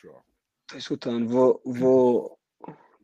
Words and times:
Show. 0.00 0.22
Tô 0.68 0.76
escutando. 0.76 1.28
Vou, 1.28 1.60
vou, 1.64 2.38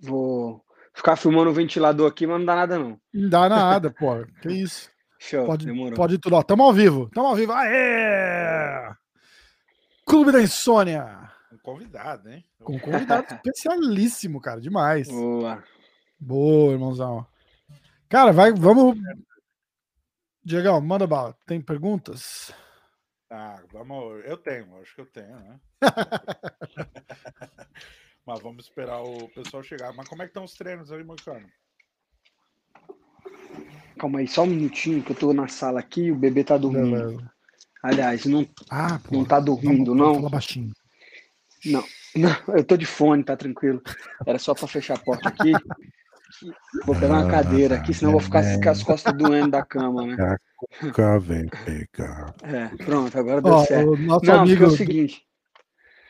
vou 0.00 0.64
ficar 0.94 1.16
filmando 1.16 1.50
o 1.50 1.54
ventilador 1.54 2.08
aqui, 2.08 2.26
mas 2.26 2.38
não 2.38 2.46
dá 2.46 2.54
nada, 2.54 2.78
não. 2.78 3.00
Não 3.12 3.28
dá 3.28 3.48
nada, 3.48 3.90
pô. 3.90 4.24
Que 4.42 4.52
isso. 4.52 4.90
Show, 5.18 5.46
Pode, 5.46 5.64
demorou. 5.66 5.94
pode 5.94 6.18
tudo. 6.18 6.36
Ó, 6.36 6.42
tamo 6.42 6.62
ao 6.62 6.72
vivo. 6.72 7.08
Tamo 7.14 7.28
ao 7.28 7.34
vivo. 7.34 7.52
Aê! 7.52 8.92
Clube 10.06 10.30
da 10.30 10.42
Insônia. 10.42 11.30
Um 11.50 11.58
convidado, 11.58 12.28
hein? 12.28 12.44
Com 12.62 12.76
um 12.76 12.78
convidado 12.78 13.26
especialíssimo, 13.34 14.40
cara. 14.40 14.60
Demais. 14.60 15.08
Boa. 15.08 15.64
Boa, 16.20 16.72
irmãozão. 16.72 17.26
Cara, 18.08 18.32
vai, 18.32 18.52
vamos. 18.52 18.98
Diegão, 20.44 20.80
manda 20.80 21.06
bala. 21.06 21.34
Tem 21.46 21.60
perguntas? 21.60 22.52
Ah, 23.36 23.60
vamos. 23.72 24.24
Eu 24.24 24.36
tenho, 24.36 24.80
acho 24.80 24.94
que 24.94 25.00
eu 25.00 25.06
tenho, 25.06 25.34
né? 25.40 25.58
Mas 28.24 28.40
vamos 28.40 28.64
esperar 28.64 29.02
o 29.02 29.28
pessoal 29.30 29.60
chegar. 29.60 29.92
Mas 29.92 30.08
como 30.08 30.22
é 30.22 30.26
que 30.26 30.30
estão 30.30 30.44
os 30.44 30.54
treinos 30.54 30.92
aí, 30.92 31.02
Moicano? 31.02 31.48
Calma 33.98 34.20
aí, 34.20 34.28
só 34.28 34.44
um 34.44 34.46
minutinho 34.46 35.02
que 35.02 35.10
eu 35.10 35.16
tô 35.16 35.32
na 35.32 35.48
sala 35.48 35.80
aqui 35.80 36.12
o 36.12 36.16
bebê 36.16 36.44
tá 36.44 36.56
dormindo. 36.56 36.96
Beleza. 36.96 37.32
Aliás, 37.82 38.24
não, 38.24 38.48
Ah, 38.70 39.00
não 39.10 39.24
tá 39.24 39.40
dormindo, 39.40 39.86
vamos 39.86 40.06
não. 40.06 40.14
falar 40.14 40.30
baixinho. 40.30 40.72
Não, 41.66 41.84
não, 42.14 42.54
eu 42.56 42.64
tô 42.64 42.76
de 42.76 42.86
fone, 42.86 43.24
tá 43.24 43.36
tranquilo. 43.36 43.82
Era 44.24 44.38
só 44.38 44.54
pra 44.54 44.68
fechar 44.68 44.94
a 44.96 45.02
porta 45.02 45.28
aqui. 45.28 45.50
Vou 46.84 46.94
pegar 46.94 47.14
uma 47.22 47.30
cadeira 47.30 47.76
aqui, 47.76 47.94
senão 47.94 48.10
eu 48.12 48.18
vou 48.18 48.20
ficar 48.20 48.42
com 48.60 48.68
as 48.70 48.82
costas 48.82 49.12
doendo 49.16 49.50
da 49.50 49.64
cama, 49.64 50.06
né? 50.06 50.36
Cuca 50.80 51.18
vem 51.18 51.46
pegar. 51.64 52.34
É, 52.42 52.68
pronto, 52.84 53.16
agora 53.18 53.40
deu 53.42 53.52
Ó, 53.52 53.64
certo. 53.64 53.90
o 53.90 53.96
nosso 53.96 54.24
Não, 54.26 54.40
amigo. 54.40 54.64
é 54.64 54.66
o 54.66 54.70
seguinte, 54.70 55.22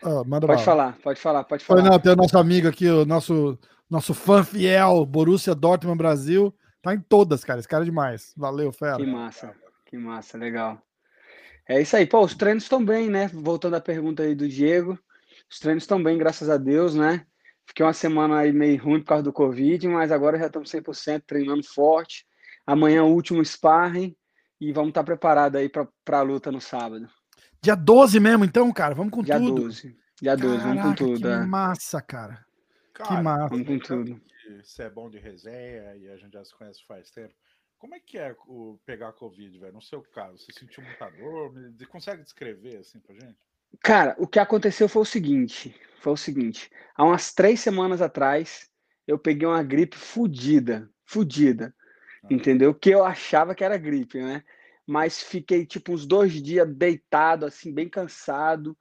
Ah, 0.03 0.23
manda 0.25 0.47
pode 0.47 0.65
falar, 0.65 0.97
pode 1.03 1.21
falar, 1.21 1.45
pode 1.45 1.65
Foi, 1.65 1.79
falar. 1.79 1.91
não, 1.91 1.99
tem 1.99 2.13
o 2.13 2.17
nosso 2.17 2.39
amigo 2.39 2.69
aqui, 2.69 2.89
o 2.89 3.05
nosso, 3.05 3.59
nosso 3.91 4.15
fã 4.15 4.43
fiel, 4.45 5.05
Borussia 5.05 5.55
Dortmund 5.55 5.99
Brasil. 5.99 6.55
Tá 6.83 6.95
em 6.95 7.01
todas, 7.01 7.43
cara. 7.43 7.59
Esse 7.59 7.69
cara 7.69 7.83
é 7.83 7.87
demais. 7.87 8.33
Valeu, 8.37 8.71
fera. 8.71 8.97
Que 8.97 9.07
massa, 9.07 9.55
que 9.87 9.97
massa, 9.97 10.37
legal. 10.37 10.79
É 11.67 11.81
isso 11.81 11.97
aí. 11.97 12.07
Pô, 12.07 12.23
os 12.23 12.35
treinos 12.35 12.65
estão 12.65 12.85
bem, 12.85 13.09
né? 13.09 13.29
Voltando 13.33 13.75
à 13.77 13.81
pergunta 13.81 14.23
aí 14.23 14.35
do 14.35 14.47
Diego. 14.47 14.99
Os 15.51 15.59
treinos 15.59 15.85
estão 15.85 16.03
bem, 16.03 16.19
graças 16.19 16.51
a 16.51 16.59
Deus, 16.59 16.95
né? 16.95 17.25
Fiquei 17.67 17.85
uma 17.85 17.93
semana 17.93 18.39
aí 18.39 18.53
meio 18.53 18.83
ruim 18.83 19.01
por 19.01 19.07
causa 19.07 19.25
do 19.25 19.33
Covid, 19.33 19.89
mas 19.89 20.13
agora 20.13 20.39
já 20.39 20.47
estamos 20.47 20.71
100% 20.71 21.23
treinando 21.27 21.65
forte. 21.65 22.27
Amanhã 22.67 23.05
o 23.05 23.13
último 23.13 23.45
sparring 23.45 24.17
e 24.61 24.73
vamos 24.73 24.91
estar 24.91 25.05
preparados 25.05 25.61
aí 25.61 25.69
para 25.69 26.19
a 26.19 26.23
luta 26.23 26.53
no 26.53 26.61
sábado. 26.61 27.09
Dia 27.61 27.75
12 27.75 28.21
mesmo, 28.21 28.45
então, 28.45 28.71
cara. 28.73 28.95
Vamos 28.95 29.13
com 29.13 29.23
Dia 29.23 29.39
tudo. 29.39 29.63
12. 29.63 29.97
Dia 30.21 30.37
12, 30.37 30.57
vamos 30.59 30.77
com 30.77 30.83
Caraca, 30.83 30.97
tudo. 30.97 31.21
Que 31.21 31.27
é. 31.27 31.47
massa, 31.47 32.03
cara. 32.03 32.47
Cara, 32.93 33.23
massa. 33.23 33.49
Vamos 33.49 33.67
com 33.67 33.79
tudo. 33.79 34.21
que 34.21 34.63
Você 34.63 34.83
é 34.83 34.91
bom 34.91 35.11
de 35.11 35.19
resenha 35.19 35.97
e 35.97 36.09
a 36.09 36.17
gente 36.17 36.33
já 36.33 36.45
se 36.45 36.55
conhece 36.55 36.85
faz 36.87 37.11
tempo. 37.11 37.35
Como 37.79 37.95
é 37.95 38.01
que 38.01 38.17
é 38.17 38.35
o 38.47 38.79
pegar 38.87 39.13
Covid, 39.13 39.59
velho? 39.59 39.75
No 39.75 39.83
seu 39.83 40.03
caso, 40.03 40.39
você 40.39 40.53
sentiu 40.53 40.83
muita 40.83 41.11
dor? 41.11 41.53
Consegue 41.89 42.23
descrever 42.23 42.79
assim 42.79 43.01
pra 43.01 43.15
gente? 43.15 43.37
Cara, 43.83 44.15
o 44.19 44.27
que 44.27 44.39
aconteceu 44.39 44.89
foi 44.89 45.03
o 45.03 45.07
seguinte, 45.07 45.75
foi 46.01 46.13
o 46.13 46.17
seguinte, 46.17 46.71
há 46.97 47.05
umas 47.05 47.33
três 47.33 47.61
semanas 47.61 48.01
atrás, 48.03 48.69
eu 49.07 49.19
peguei 49.19 49.47
uma 49.47 49.63
gripe 49.63 49.97
fudida, 49.97 50.91
fudida, 51.05 51.75
entendeu? 52.31 52.75
Que 52.75 52.91
eu 52.91 53.05
achava 53.05 53.55
que 53.55 53.65
era 53.65 53.77
gripe, 53.77 54.19
né? 54.19 54.43
Mas 54.87 55.23
fiquei, 55.23 55.65
tipo, 55.65 55.93
uns 55.93 56.07
dois 56.07 56.43
dias 56.43 56.69
deitado, 56.69 57.47
assim, 57.47 57.73
bem 57.73 57.89
cansado, 57.89 58.77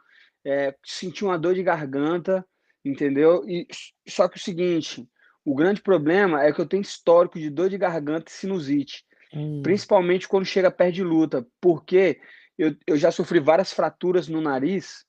é, 0.45 0.75
senti 0.83 1.23
uma 1.23 1.39
dor 1.39 1.55
de 1.55 1.63
garganta, 1.63 2.45
entendeu? 2.83 3.43
E 3.47 3.67
só 4.07 4.27
que 4.27 4.37
o 4.37 4.41
seguinte, 4.41 5.07
o 5.45 5.55
grande 5.55 5.81
problema 5.81 6.43
é 6.43 6.51
que 6.51 6.59
eu 6.59 6.65
tenho 6.65 6.81
histórico 6.81 7.39
de 7.39 7.49
dor 7.49 7.69
de 7.69 7.77
garganta 7.77 8.29
e 8.29 8.33
sinusite 8.33 9.05
Hum, 9.33 9.61
principalmente 9.63 10.27
quando 10.27 10.45
chega 10.45 10.69
perto 10.69 10.93
de 10.93 11.03
luta, 11.03 11.45
porque 11.59 12.19
eu, 12.57 12.75
eu 12.85 12.97
já 12.97 13.11
sofri 13.11 13.39
várias 13.39 13.73
fraturas 13.73 14.27
no 14.27 14.41
nariz, 14.41 15.05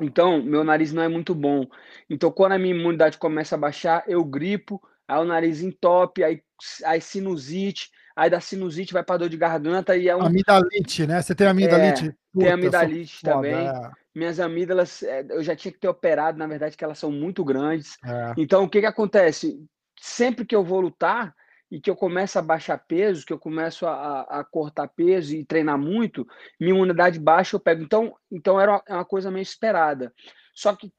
então 0.00 0.42
meu 0.42 0.62
nariz 0.62 0.92
não 0.92 1.02
é 1.02 1.08
muito 1.08 1.34
bom. 1.34 1.66
Então, 2.08 2.30
quando 2.30 2.52
a 2.52 2.58
minha 2.58 2.74
imunidade 2.74 3.18
começa 3.18 3.54
a 3.54 3.58
baixar, 3.58 4.04
eu 4.06 4.24
gripo, 4.24 4.80
aí 5.08 5.18
o 5.18 5.24
nariz 5.24 5.62
entope, 5.62 6.22
aí, 6.22 6.42
aí 6.84 7.00
sinusite, 7.00 7.90
aí 8.14 8.30
da 8.30 8.40
sinusite 8.40 8.92
vai 8.92 9.02
para 9.02 9.18
dor 9.18 9.28
de 9.28 9.36
garganta 9.36 9.96
e 9.96 10.08
é 10.08 10.16
um, 10.16 10.22
Amidalite, 10.22 11.06
né? 11.06 11.20
Você 11.20 11.34
tem 11.34 11.46
amidalite? 11.46 12.14
Puta, 12.32 12.44
tem 12.44 12.52
amidalite 12.52 13.18
foda, 13.20 13.34
também. 13.34 13.66
é, 13.66 13.90
Minhas 14.14 14.38
amígdalas, 14.38 15.02
é, 15.02 15.26
eu 15.30 15.42
já 15.42 15.56
tinha 15.56 15.72
que 15.72 15.78
ter 15.78 15.88
operado, 15.88 16.38
na 16.38 16.46
verdade, 16.46 16.76
que 16.76 16.84
elas 16.84 16.98
são 16.98 17.10
muito 17.10 17.44
grandes. 17.44 17.96
é. 18.04 18.34
Então, 18.36 18.64
o 18.64 18.68
que 18.68 18.80
que 18.80 18.86
acontece? 18.86 19.58
Sempre 20.00 20.44
que 20.44 20.54
eu 20.54 20.64
vou 20.64 20.80
lutar 20.80 21.34
e 21.70 21.80
que 21.80 21.88
eu 21.90 21.96
começo 21.96 22.38
a 22.38 22.42
baixar 22.42 22.78
peso, 22.78 23.24
que 23.24 23.32
eu 23.32 23.38
começo 23.38 23.86
a, 23.86 24.22
a- 24.22 24.44
cortar 24.44 24.88
peso 24.88 25.34
e 25.34 25.44
treinar 25.44 25.78
muito, 25.78 26.26
minha 26.58 26.74
imunidade 26.74 27.18
baixa, 27.18 27.56
eu 27.56 27.60
pego. 27.60 27.82
Então, 27.82 28.14
então 28.30 28.60
era 28.60 28.72
uma, 28.72 28.82
é 28.88 28.94
uma 28.94 29.04
coisa 29.04 29.30
meio 29.30 29.42
esperada. 29.42 30.12
Só 30.54 30.74
que, 30.74 30.92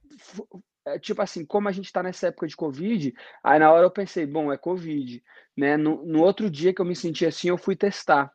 é, 0.86 0.98
tipo 1.00 1.22
assim, 1.22 1.46
como 1.46 1.68
a 1.68 1.72
gente 1.72 1.86
está 1.86 2.02
nessa 2.02 2.28
época 2.28 2.48
de 2.48 2.56
Covid, 2.56 3.14
aí 3.44 3.60
na 3.60 3.72
hora 3.72 3.86
eu 3.86 3.92
pensei, 3.92 4.26
bom, 4.26 4.52
é 4.52 4.58
Covid, 4.58 5.24
né? 5.56 5.78
No, 5.78 6.06
no 6.06 6.22
outro 6.22 6.50
dia 6.50 6.74
que 6.74 6.82
eu 6.82 6.86
me 6.86 6.96
senti 6.96 7.26
assim, 7.26 7.50
eu 7.50 7.58
fui 7.58 7.76
testar. 7.76 8.32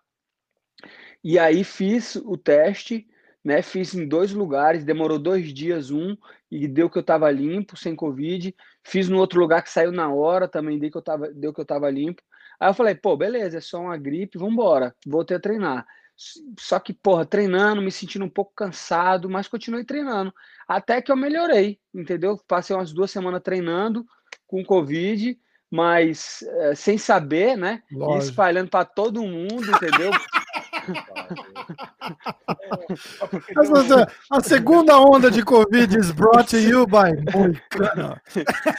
E 1.22 1.38
aí 1.38 1.64
fiz 1.64 2.16
o 2.16 2.36
teste, 2.36 3.06
né? 3.44 3.62
Fiz 3.62 3.94
em 3.94 4.06
dois 4.06 4.32
lugares, 4.32 4.84
demorou 4.84 5.18
dois 5.18 5.53
dias 5.53 5.91
um, 5.91 6.16
e 6.50 6.68
deu 6.68 6.88
que 6.91 6.98
eu 6.98 7.00
estava 7.00 7.30
limpo, 7.30 7.76
sem 7.76 7.94
Covid. 7.97 8.54
Fiz 8.86 9.08
no 9.08 9.19
outro 9.19 9.41
lugar 9.41 9.62
que 9.62 9.70
saiu 9.70 9.91
na 9.91 10.08
hora, 10.08 10.47
também 10.47 10.78
deu 10.78 10.92
que 10.92 10.97
eu 10.97 11.02
tava, 11.02 11.28
deu 11.32 11.52
que 11.52 11.60
eu 11.60 11.64
tava 11.64 11.91
limpo. 11.91 12.22
Aí 12.60 12.70
eu 12.70 12.74
falei, 12.74 12.94
pô, 12.94 13.16
beleza, 13.16 13.58
é 13.58 13.60
só 13.60 13.80
uma 13.80 13.97
gripe, 13.97 14.38
vambora, 14.38 14.94
voltei 15.04 15.36
a 15.36 15.41
treinar. 15.41 15.84
Só 16.58 16.78
que, 16.78 16.92
porra, 16.92 17.26
treinando, 17.26 17.82
me 17.82 17.91
sentindo 17.91 18.24
um 18.24 18.30
pouco 18.30 18.52
cansado, 18.54 19.28
mas 19.28 19.48
continuei 19.48 19.84
treinando. 19.84 20.32
Até 20.69 21.02
que 21.02 21.10
eu 21.10 21.16
melhorei, 21.16 21.80
entendeu? 21.92 22.41
Passei 22.47 22.76
umas 22.76 22.92
duas 22.92 23.10
semanas 23.10 23.42
treinando 23.42 24.06
com 24.47 24.64
Covid, 24.64 25.36
mas 25.68 26.42
eh, 26.42 26.74
sem 26.76 26.97
saber, 26.97 27.56
né? 27.56 27.82
E 27.91 27.94
Lógico. 27.97 28.30
espalhando 28.30 28.70
para 28.70 28.84
todo 28.84 29.20
mundo, 29.20 29.64
entendeu? 29.68 30.12
a 34.30 34.41
segunda 34.41 34.98
onda 34.98 35.30
de 35.30 35.44
Covid 35.44 35.98
is 35.98 36.10
brought 36.10 36.50
to 36.50 36.58
you 36.58 36.86
by 36.86 37.12
Moicano. 37.32 38.20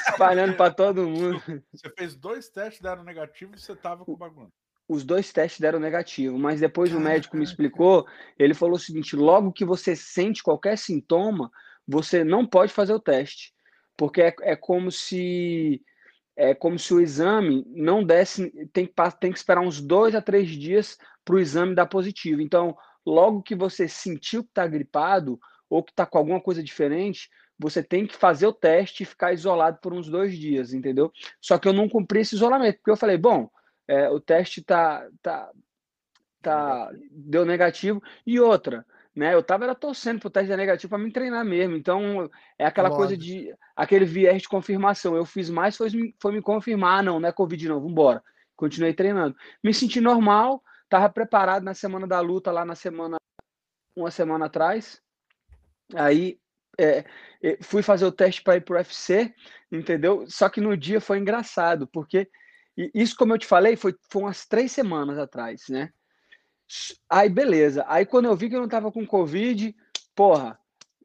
espalhando 0.09 0.55
para 0.55 0.73
todo 0.73 1.07
mundo. 1.07 1.41
Você 1.73 1.89
fez 1.97 2.15
dois 2.15 2.49
testes, 2.49 2.81
deram 2.81 3.03
negativo 3.03 3.55
e 3.55 3.59
você 3.59 3.75
tava 3.75 4.05
com 4.05 4.15
bagulho. 4.15 4.51
os 4.87 5.03
dois 5.03 5.31
testes 5.33 5.59
deram 5.59 5.79
negativo, 5.79 6.37
mas 6.39 6.59
depois 6.59 6.93
o 6.93 6.99
médico 6.99 7.35
me 7.35 7.43
explicou, 7.43 8.05
ele 8.39 8.53
falou 8.53 8.75
o 8.75 8.79
seguinte, 8.79 9.15
logo 9.15 9.51
que 9.51 9.65
você 9.65 9.95
sente 9.95 10.41
qualquer 10.41 10.77
sintoma, 10.77 11.51
você 11.87 12.23
não 12.23 12.45
pode 12.45 12.71
fazer 12.71 12.93
o 12.93 12.99
teste, 12.99 13.53
porque 13.97 14.21
é, 14.21 14.35
é 14.41 14.55
como 14.55 14.91
se 14.91 15.81
é 16.39 16.53
como 16.53 16.77
se 16.77 16.93
o 16.93 17.01
exame 17.01 17.65
não 17.67 18.03
desse, 18.03 18.51
tem 18.71 18.87
tem 19.19 19.31
que 19.31 19.37
esperar 19.37 19.61
uns 19.61 19.81
dois 19.81 20.13
a 20.13 20.21
três 20.21 20.49
dias 20.49 20.97
para 21.27 21.35
o 21.35 21.39
exame 21.39 21.75
dar 21.75 21.85
positivo. 21.87 22.41
Então, 22.41 22.75
logo 23.05 23.43
que 23.43 23.53
você 23.53 23.85
sentiu 23.85 24.43
que 24.43 24.49
está 24.49 24.65
gripado 24.65 25.37
ou 25.69 25.83
que 25.83 25.91
está 25.91 26.05
com 26.05 26.17
alguma 26.17 26.39
coisa 26.39 26.63
diferente, 26.63 27.29
você 27.59 27.83
tem 27.83 28.07
que 28.07 28.15
fazer 28.15 28.47
o 28.47 28.53
teste 28.53 29.03
e 29.03 29.05
ficar 29.05 29.33
isolado 29.33 29.79
por 29.81 29.93
uns 29.93 30.07
dois 30.07 30.37
dias, 30.37 30.73
entendeu? 30.73 31.11
Só 31.41 31.57
que 31.57 31.67
eu 31.67 31.73
não 31.73 31.89
cumpri 31.89 32.21
esse 32.21 32.35
isolamento, 32.35 32.77
porque 32.77 32.91
eu 32.91 32.95
falei, 32.95 33.17
bom, 33.17 33.49
é, 33.89 34.09
o 34.09 34.21
teste 34.21 34.63
tá, 34.63 35.05
tá, 35.21 35.51
tá, 36.41 36.89
deu 37.11 37.43
negativo. 37.43 38.01
E 38.25 38.39
outra, 38.39 38.85
né? 39.13 39.33
Eu 39.33 39.43
tava 39.43 39.65
era 39.65 39.75
torcendo 39.75 40.21
pro 40.21 40.29
teste 40.29 40.49
dar 40.49 40.55
negativo 40.55 40.91
para 40.91 40.99
me 41.03 41.11
treinar 41.11 41.43
mesmo. 41.43 41.75
Então, 41.75 42.29
é 42.57 42.65
aquela 42.65 42.89
coisa 42.95 43.17
de 43.17 43.53
aquele 43.75 44.05
viés 44.05 44.43
de 44.43 44.47
confirmação. 44.47 45.13
Eu 45.13 45.25
fiz 45.25 45.49
mais, 45.49 45.75
foi, 45.75 45.89
me- 45.89 46.15
foi 46.21 46.31
me 46.31 46.41
confirmar, 46.41 46.99
ah, 46.99 47.03
não, 47.03 47.19
não 47.19 47.27
é 47.27 47.33
Covid, 47.33 47.67
não, 47.67 47.81
vambora. 47.81 48.23
Continuei 48.55 48.93
treinando. 48.93 49.35
Me 49.61 49.73
senti 49.73 49.99
normal, 49.99 50.63
tava 50.89 51.09
preparado 51.09 51.63
na 51.63 51.73
semana 51.73 52.07
da 52.07 52.19
luta, 52.19 52.51
lá 52.51 52.65
na 52.65 52.75
semana, 52.75 53.17
uma 53.95 54.11
semana 54.11 54.45
atrás. 54.45 55.01
Aí 55.95 56.39
é, 56.79 57.05
é, 57.41 57.57
fui 57.61 57.81
fazer 57.81 58.05
o 58.05 58.11
teste 58.11 58.41
para 58.43 58.57
ir 58.57 58.61
pro 58.61 58.75
UFC, 58.75 59.33
entendeu? 59.71 60.25
Só 60.29 60.49
que 60.49 60.61
no 60.61 60.77
dia 60.77 61.01
foi 61.01 61.17
engraçado, 61.17 61.87
porque 61.87 62.29
isso, 62.93 63.15
como 63.15 63.33
eu 63.33 63.39
te 63.39 63.47
falei, 63.47 63.75
foi, 63.75 63.95
foi 64.09 64.21
umas 64.21 64.45
três 64.45 64.71
semanas 64.71 65.17
atrás, 65.17 65.63
né? 65.67 65.91
Aí, 67.09 67.29
beleza. 67.29 67.83
Aí, 67.87 68.05
quando 68.05 68.25
eu 68.25 68.35
vi 68.35 68.49
que 68.49 68.55
eu 68.55 68.61
não 68.61 68.67
tava 68.67 68.91
com 68.91 69.05
Covid, 69.05 69.75
porra, 70.15 70.59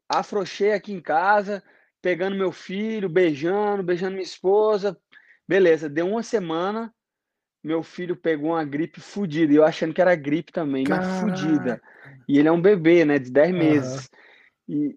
afrouxei 0.08 0.72
aqui 0.72 0.92
em 0.92 1.00
casa, 1.00 1.62
pegando 2.02 2.36
meu 2.36 2.52
filho, 2.52 3.08
beijando, 3.08 3.82
beijando 3.82 4.12
minha 4.12 4.22
esposa. 4.22 4.98
Beleza, 5.48 5.88
deu 5.88 6.08
uma 6.08 6.22
semana, 6.22 6.94
meu 7.62 7.82
filho 7.82 8.16
pegou 8.16 8.50
uma 8.50 8.64
gripe 8.64 9.00
fudida. 9.00 9.52
Eu 9.52 9.64
achando 9.64 9.94
que 9.94 10.00
era 10.00 10.14
gripe 10.14 10.52
também, 10.52 10.86
mas 10.86 11.06
Caraca. 11.06 11.20
fudida. 11.20 11.82
E 12.28 12.38
ele 12.38 12.48
é 12.48 12.52
um 12.52 12.60
bebê, 12.60 13.04
né, 13.04 13.18
de 13.18 13.30
10 13.30 13.50
Aham. 13.50 13.58
meses. 13.58 14.10
E, 14.68 14.96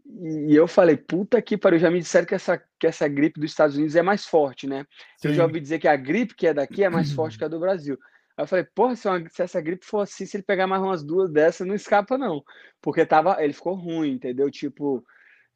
e, 0.50 0.56
eu 0.56 0.68
falei, 0.68 0.96
puta 0.96 1.42
que 1.42 1.58
pariu, 1.58 1.80
já 1.80 1.90
me 1.90 2.00
disseram 2.00 2.26
que 2.26 2.36
essa, 2.36 2.62
que 2.80 2.88
essa 2.88 3.08
gripe 3.08 3.40
dos 3.40 3.52
Estados 3.52 3.76
Unidos 3.76 3.96
é 3.96 4.02
mais 4.02 4.26
forte, 4.26 4.68
né? 4.68 4.86
Sim. 5.18 5.30
Eu 5.30 5.34
já 5.34 5.44
ouvi 5.44 5.60
dizer 5.60 5.80
que 5.80 5.88
a 5.88 5.96
gripe 5.96 6.36
que 6.36 6.48
é 6.48 6.54
daqui 6.54 6.84
é 6.84 6.90
mais 6.90 7.12
forte 7.12 7.38
que 7.38 7.44
a 7.44 7.48
do 7.48 7.60
Brasil. 7.60 7.98
Aí 8.38 8.44
eu 8.44 8.48
falei, 8.48 8.66
porra, 8.76 8.96
se, 8.96 9.08
uma, 9.08 9.28
se, 9.30 9.42
essa 9.42 9.60
gripe 9.60 9.86
for 9.86 10.02
assim, 10.02 10.26
se 10.26 10.38
ele 10.38 10.44
pegar 10.44 10.68
mais 10.68 10.82
umas 10.82 11.04
duas 11.04 11.32
dessas, 11.32 11.68
não 11.68 11.76
escapa, 11.76 12.18
não. 12.18 12.44
Porque 12.82 13.06
tava, 13.06 13.44
ele 13.44 13.54
ficou 13.54 13.74
ruim, 13.74 14.12
entendeu? 14.12 14.52
Tipo, 14.52 15.04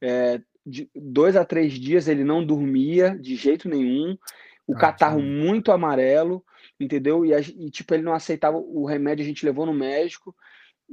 é, 0.02 0.42
de 0.66 0.90
dois 0.96 1.36
a 1.36 1.46
três 1.46 1.74
dias 1.74 2.08
ele 2.08 2.24
não 2.24 2.46
dormia 2.46 3.18
de 3.18 3.36
jeito 3.36 3.68
nenhum, 3.68 4.18
o 4.68 4.74
ah, 4.74 4.78
catarro 4.78 5.20
sim. 5.20 5.26
muito 5.26 5.72
amarelo, 5.72 6.44
entendeu? 6.80 7.26
E, 7.26 7.34
e, 7.34 7.70
tipo, 7.70 7.94
ele 7.94 8.04
não 8.04 8.14
aceitava 8.14 8.58
o 8.58 8.86
remédio, 8.86 9.24
a 9.24 9.28
gente 9.28 9.46
levou 9.46 9.66
no 9.66 9.74
médico. 9.74 10.36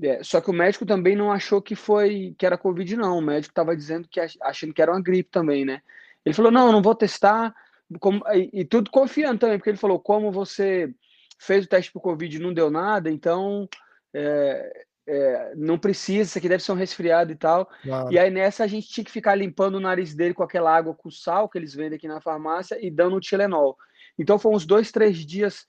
É, 0.02 0.22
só 0.22 0.40
que 0.40 0.50
o 0.50 0.54
médico 0.54 0.84
também 0.84 1.16
não 1.16 1.32
achou 1.32 1.62
que 1.62 1.74
foi 1.74 2.34
que 2.38 2.44
era 2.44 2.58
Covid, 2.58 2.96
não. 2.96 3.18
O 3.18 3.22
médico 3.22 3.52
estava 3.52 3.76
dizendo 3.76 4.06
que 4.08 4.20
achando 4.42 4.74
que 4.74 4.82
era 4.82 4.92
uma 4.92 5.02
gripe 5.02 5.30
também, 5.30 5.64
né? 5.64 5.80
Ele 6.24 6.34
falou: 6.34 6.50
não, 6.50 6.72
não 6.72 6.82
vou 6.82 6.94
testar. 6.94 7.54
Como, 8.00 8.22
e, 8.34 8.60
e, 8.60 8.64
tudo 8.64 8.90
confiando 8.90 9.38
também, 9.38 9.58
porque 9.58 9.70
ele 9.70 9.78
falou: 9.78 9.98
como 9.98 10.30
você 10.30 10.92
fez 11.38 11.64
o 11.64 11.68
teste 11.68 11.92
para 11.92 12.02
Covid 12.02 12.36
e 12.36 12.40
não 12.40 12.52
deu 12.52 12.70
nada, 12.70 13.10
então 13.10 13.68
é, 14.12 14.86
é, 15.06 15.52
não 15.54 15.78
precisa, 15.78 16.22
isso 16.22 16.38
aqui 16.38 16.48
deve 16.48 16.62
ser 16.62 16.72
um 16.72 16.76
resfriado 16.76 17.32
e 17.32 17.36
tal. 17.36 17.68
Claro. 17.82 18.12
E 18.12 18.18
aí 18.18 18.30
nessa 18.30 18.64
a 18.64 18.66
gente 18.66 18.88
tinha 18.88 19.04
que 19.04 19.10
ficar 19.10 19.34
limpando 19.34 19.76
o 19.76 19.80
nariz 19.80 20.14
dele 20.14 20.34
com 20.34 20.42
aquela 20.42 20.74
água 20.74 20.94
com 20.94 21.10
sal 21.10 21.48
que 21.48 21.56
eles 21.56 21.74
vendem 21.74 21.96
aqui 21.96 22.08
na 22.08 22.20
farmácia 22.20 22.76
e 22.84 22.90
dando 22.90 23.16
o 23.16 23.20
Tilenol. 23.20 23.76
Então 24.18 24.38
foi 24.38 24.52
uns 24.52 24.66
dois, 24.66 24.90
três 24.90 25.18
dias 25.18 25.66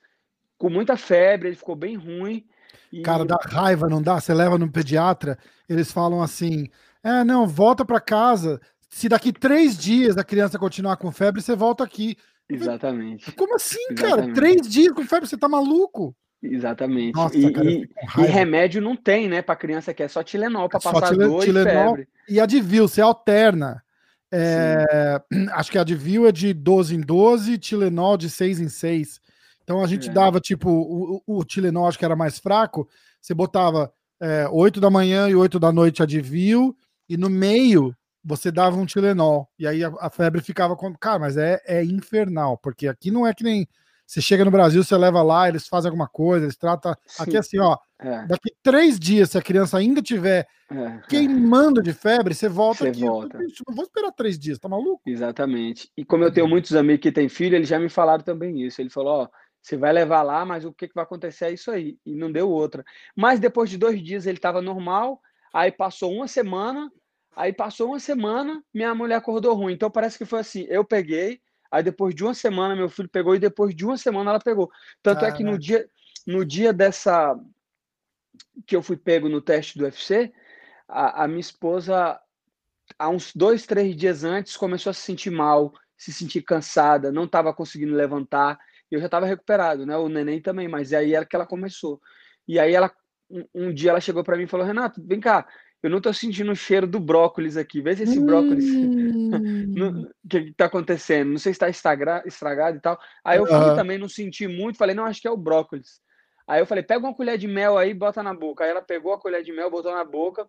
com 0.58 0.70
muita 0.70 0.98
febre, 0.98 1.50
ele 1.50 1.56
ficou 1.56 1.76
bem 1.76 1.96
ruim. 1.96 2.46
E... 2.92 3.02
Cara, 3.02 3.26
dá 3.26 3.38
raiva, 3.42 3.88
não 3.88 4.02
dá? 4.02 4.20
Você 4.20 4.34
leva 4.34 4.58
no 4.58 4.72
pediatra, 4.72 5.38
eles 5.68 5.92
falam 5.92 6.22
assim: 6.22 6.70
é, 7.04 7.24
não, 7.24 7.48
volta 7.48 7.86
para 7.86 8.00
casa. 8.00 8.60
Se 8.90 9.10
daqui 9.10 9.32
três 9.32 9.78
dias 9.78 10.18
a 10.18 10.24
criança 10.24 10.58
continuar 10.58 10.98
com 10.98 11.12
febre, 11.12 11.42
você 11.42 11.56
volta 11.56 11.84
aqui. 11.84 12.18
Exatamente. 12.50 13.32
Como 13.34 13.56
assim, 13.56 13.80
Exatamente. 13.92 14.18
cara? 14.18 14.34
Três 14.34 14.68
dias 14.68 14.94
com 14.94 15.04
febre, 15.04 15.28
você 15.28 15.38
tá 15.38 15.50
maluco? 15.50 16.16
Exatamente. 16.42 17.16
Nossa, 17.16 17.38
e, 17.38 17.52
cara, 17.52 17.70
e, 17.70 17.90
e, 18.18 18.22
remédio 18.22 18.82
não 18.82 18.96
tem, 18.96 19.28
né, 19.28 19.42
para 19.42 19.56
criança 19.56 19.94
que 19.94 20.04
é 20.04 20.08
só 20.08 20.24
Tilenol 20.24 20.70
para 20.70 20.78
é 20.78 20.82
passar 20.82 21.10
tile, 21.10 21.26
dor 21.26 21.44
Tilenol, 21.44 21.64
e 21.64 21.76
febre. 21.76 22.08
E 22.30 22.40
Advil, 22.40 22.88
você 22.88 23.02
alterna. 23.02 23.84
É, 24.32 25.22
acho 25.54 25.72
que 25.72 25.78
a 25.78 25.82
Advil 25.82 26.28
é 26.28 26.32
de 26.32 26.54
12 26.54 26.96
em 26.96 27.02
12, 27.02 27.58
Tilenol 27.58 28.18
de 28.18 28.30
6 28.30 28.60
em 28.60 28.70
6. 28.70 29.20
Então 29.68 29.84
a 29.84 29.88
gente 29.88 30.10
é. 30.10 30.14
dava, 30.14 30.40
tipo, 30.40 30.70
o, 30.72 31.22
o, 31.28 31.44
Tilenol 31.44 31.90
acho 31.90 32.00
que 32.00 32.06
era 32.06 32.16
mais 32.16 32.40
fraco, 32.40 32.88
você 33.20 33.34
botava 33.34 33.92
é, 34.22 34.48
8 34.48 34.80
da 34.80 34.90
manhã 34.90 35.28
e 35.28 35.36
8 35.36 35.60
da 35.60 35.74
noite 35.74 36.02
Advil, 36.02 36.74
e 37.10 37.18
no 37.18 37.30
meio 37.30 37.94
você 38.24 38.50
dava 38.50 38.78
um 38.78 38.86
Tilenol. 38.86 39.50
E 39.60 39.68
aí 39.68 39.84
a, 39.84 39.92
a 40.00 40.10
febre 40.10 40.42
ficava 40.42 40.74
com. 40.74 40.94
Cara, 40.96 41.20
mas 41.20 41.36
é, 41.36 41.62
é 41.66 41.84
infernal, 41.84 42.58
porque 42.58 42.88
aqui 42.88 43.12
não 43.12 43.28
é 43.28 43.34
que 43.34 43.44
nem. 43.44 43.68
Você 44.06 44.22
chega 44.22 44.46
no 44.46 44.52
Brasil, 44.52 44.82
você 44.82 44.96
leva 44.96 45.22
lá, 45.22 45.50
eles 45.50 45.68
fazem 45.68 45.90
alguma 45.90 46.08
coisa, 46.08 46.46
eles 46.46 46.56
tratam. 46.56 46.96
Sim. 47.06 47.24
Aqui 47.24 47.36
é 47.36 47.40
assim, 47.40 47.60
ó. 47.60 47.78
É. 48.00 48.26
Daqui 48.26 48.54
três 48.64 48.98
dias, 48.98 49.32
se 49.32 49.38
a 49.38 49.42
criança 49.42 49.78
ainda 49.78 50.02
tiver 50.02 50.48
é. 50.72 51.02
queimando 51.10 51.82
de 51.82 51.92
febre, 51.92 52.34
você 52.34 52.48
volta 52.48 52.86
você 52.86 52.90
aqui. 52.90 53.02
Volta. 53.02 53.38
Eu 53.38 53.50
não 53.68 53.76
vou 53.76 53.84
esperar 53.84 54.14
três 54.14 54.40
dias, 54.40 54.60
tá 54.60 54.70
maluco? 54.70 55.02
Exatamente. 55.06 55.92
E 55.98 56.06
como 56.06 56.24
eu 56.24 56.32
tenho 56.32 56.48
muitos 56.48 56.74
amigos 56.74 57.02
que 57.02 57.12
têm 57.12 57.28
filho, 57.28 57.58
eles 57.58 57.68
já 57.68 57.78
me 57.78 57.90
falaram 57.90 58.24
também 58.24 58.62
isso. 58.62 58.82
Ele 58.82 58.90
falou: 58.90 59.24
ó, 59.24 59.28
você 59.68 59.76
vai 59.76 59.92
levar 59.92 60.24
lá, 60.24 60.46
mas 60.46 60.64
o 60.64 60.72
que, 60.72 60.88
que 60.88 60.96
vai 60.96 61.04
acontecer 61.04 61.46
é 61.46 61.52
isso 61.52 61.70
aí. 61.70 62.00
E 62.06 62.16
não 62.16 62.32
deu 62.32 62.50
outra. 62.50 62.86
Mas 63.14 63.38
depois 63.38 63.70
de 63.70 63.78
dois 63.78 64.02
dias 64.02 64.26
ele 64.26 64.38
estava 64.38 64.62
normal, 64.62 65.22
aí 65.54 65.72
passou 65.74 66.14
uma 66.14 66.26
semana, 66.26 66.90
aí 67.36 67.52
passou 67.52 67.90
uma 67.90 68.00
semana, 68.00 68.64
minha 68.74 68.96
mulher 68.96 69.16
acordou 69.16 69.54
ruim. 69.54 69.74
Então 69.74 69.92
parece 69.92 70.18
que 70.18 70.24
foi 70.24 70.40
assim: 70.40 70.66
eu 70.70 70.86
peguei, 70.86 71.42
aí 71.70 71.84
depois 71.84 72.16
de 72.16 72.24
uma 72.24 72.34
semana 72.34 72.78
meu 72.78 72.88
filho 72.88 73.10
pegou, 73.10 73.36
e 73.36 73.40
depois 73.40 73.76
de 73.76 73.84
uma 73.84 73.98
semana 73.98 74.32
ela 74.32 74.40
pegou. 74.40 74.72
Tanto 75.04 75.26
é 75.26 75.32
que 75.34 75.44
no 75.44 75.60
dia, 75.60 75.86
no 76.26 76.46
dia 76.46 76.72
dessa. 76.72 77.38
que 78.66 78.74
eu 78.74 78.82
fui 78.82 78.96
pego 78.96 79.28
no 79.28 79.42
teste 79.42 79.78
do 79.78 79.84
UFC, 79.84 80.32
a, 80.88 81.26
a 81.26 81.28
minha 81.28 81.42
esposa, 81.42 82.18
há 82.98 83.10
uns 83.10 83.36
dois, 83.36 83.66
três 83.66 83.98
dias 83.98 84.24
antes, 84.24 84.56
começou 84.56 84.92
a 84.92 84.94
se 84.94 85.02
sentir 85.02 85.30
mal, 85.30 85.74
se 85.98 86.14
sentir 86.14 86.42
cansada, 86.42 87.12
não 87.12 87.26
estava 87.26 87.54
conseguindo 87.54 87.94
levantar 87.94 88.58
eu 88.96 89.00
já 89.00 89.06
estava 89.08 89.26
recuperado, 89.26 89.86
né? 89.86 89.98
O 89.98 90.10
neném 90.10 90.42
também, 90.42 90.68
mas 90.68 90.94
aí 90.94 91.14
era 91.14 91.26
que 91.26 91.36
ela 91.36 91.46
começou. 91.46 92.00
E 92.48 92.60
aí 92.60 92.74
ela 92.74 92.92
um, 93.30 93.46
um 93.54 93.74
dia 93.74 93.92
ela 93.92 94.00
chegou 94.02 94.24
para 94.24 94.38
mim 94.38 94.44
e 94.44 94.48
falou: 94.48 94.66
"Renato, 94.66 95.02
vem 95.06 95.20
cá, 95.20 95.46
eu 95.84 95.90
não 95.90 95.98
estou 95.98 96.14
sentindo 96.14 96.52
o 96.52 96.56
cheiro 96.56 96.88
do 96.88 97.00
brócolis 97.00 97.58
aqui. 97.58 97.82
Vê 97.82 97.96
se 97.96 98.04
esse 98.04 98.20
brócolis 98.20 98.66
hum. 99.76 100.10
o 100.24 100.28
que 100.30 100.38
está 100.38 100.66
acontecendo? 100.66 101.30
Não 101.32 101.38
sei 101.38 101.54
se 101.54 101.66
está 101.66 101.70
estragado 102.26 102.78
e 102.78 102.82
tal". 102.82 102.98
Aí 103.24 103.38
eu 103.38 103.46
fui 103.46 103.76
também 103.76 103.98
não 103.98 104.10
senti 104.10 104.48
muito, 104.48 104.78
falei: 104.78 104.96
"Não, 104.96 105.06
acho 105.06 105.22
que 105.22 105.28
é 105.28 105.32
o 105.32 105.38
brócolis". 105.38 106.02
Aí 106.48 106.62
eu 106.62 106.66
falei: 106.66 106.84
"Pega 106.84 107.06
uma 107.06 107.14
colher 107.16 107.38
de 107.38 107.48
mel 107.48 107.78
aí, 107.78 107.94
bota 107.94 108.24
na 108.24 108.34
boca". 108.34 108.64
Aí 108.64 108.70
ela 108.70 108.82
pegou 108.82 109.14
a 109.14 109.20
colher 109.20 109.44
de 109.44 109.52
mel, 109.52 109.70
botou 109.70 109.94
na 109.94 110.04
boca. 110.06 110.44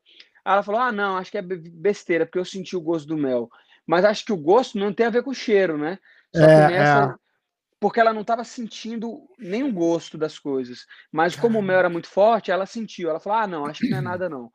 Aí 0.45 0.53
ela 0.55 0.63
falou: 0.63 0.81
"Ah, 0.81 0.93
não, 0.93 1.17
acho 1.17 1.31
que 1.31 1.39
é 1.39 1.43
besteira, 1.43 2.25
porque 2.25 2.39
eu 2.39 2.45
senti 2.45 2.77
o 2.77 2.81
gosto 2.81 3.09
do 3.09 3.17
mel". 3.17 3.49
Mas 3.87 4.05
acho 4.05 4.25
que 4.25 4.33
o 4.33 4.37
gosto 4.37 4.79
não 4.79 4.93
tem 4.93 5.07
a 5.07 5.11
ver 5.11 5.23
com 5.23 5.31
o 5.31 5.35
cheiro, 5.35 5.79
né? 5.79 5.99
Só 6.33 6.45
é, 6.45 6.49
que 6.49 6.73
nessa, 6.73 6.99
é 7.01 7.28
porque 7.81 8.01
ela 8.01 8.13
não 8.13 8.23
estava 8.23 8.43
sentindo 8.45 9.29
nenhum 9.39 9.73
gosto 9.73 10.19
das 10.19 10.39
coisas. 10.39 10.87
Mas 11.13 11.37
como 11.37 11.59
o 11.59 11.63
mel 11.63 11.79
era 11.79 11.89
muito 11.89 12.09
forte, 12.09 12.51
ela 12.51 12.67
sentiu. 12.67 13.09
Ela 13.09 13.21
falou: 13.21 13.39
ah, 13.39 13.47
não, 13.47 13.67
acho 13.67 13.81
que 13.81 13.91
não 13.91 13.99
é 13.99 14.01
nada, 14.01 14.29
não. 14.29 14.53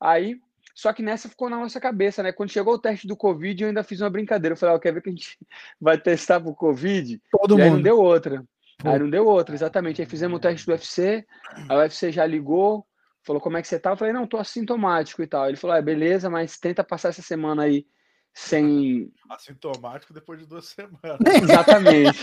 Aí, 0.00 0.36
só 0.74 0.92
que 0.92 1.02
nessa 1.02 1.28
ficou 1.28 1.50
na 1.50 1.58
nossa 1.58 1.80
cabeça, 1.80 2.22
né? 2.22 2.32
Quando 2.32 2.50
chegou 2.50 2.74
o 2.74 2.78
teste 2.78 3.06
do 3.06 3.16
Covid, 3.16 3.62
eu 3.62 3.68
ainda 3.68 3.84
fiz 3.84 4.00
uma 4.00 4.10
brincadeira. 4.10 4.54
Eu 4.54 4.56
falei: 4.56 4.74
ó, 4.74 4.78
quer 4.78 4.92
ver 4.92 5.02
que 5.02 5.10
a 5.10 5.12
gente 5.12 5.38
vai 5.80 5.98
testar 5.98 6.40
pro 6.40 6.54
Covid? 6.54 7.20
Todo 7.30 7.54
e 7.54 7.62
mundo. 7.62 7.62
Aí 7.62 7.70
não 7.70 7.82
deu 7.82 7.98
outra. 7.98 8.44
Aí 8.82 8.98
não 8.98 9.08
deu 9.08 9.26
outra, 9.26 9.54
exatamente. 9.54 10.00
Aí 10.00 10.06
fizemos 10.06 10.36
o 10.36 10.40
teste 10.40 10.66
do 10.66 10.72
UFC, 10.72 11.24
a 11.68 11.76
UFC 11.76 12.10
já 12.10 12.26
ligou, 12.26 12.84
falou 13.22 13.40
como 13.40 13.56
é 13.56 13.62
que 13.62 13.68
você 13.68 13.78
tá? 13.78 13.90
Eu 13.90 13.96
falei, 13.96 14.12
não, 14.12 14.26
tô 14.26 14.36
assintomático 14.36 15.22
e 15.22 15.26
tal. 15.26 15.48
Ele 15.48 15.56
falou, 15.56 15.76
é, 15.76 15.80
beleza, 15.80 16.28
mas 16.28 16.58
tenta 16.58 16.82
passar 16.82 17.10
essa 17.10 17.22
semana 17.22 17.62
aí 17.62 17.86
sem. 18.34 19.12
Assintomático 19.30 20.12
depois 20.12 20.40
de 20.40 20.46
duas 20.46 20.66
semanas. 20.66 21.18
exatamente. 21.42 22.20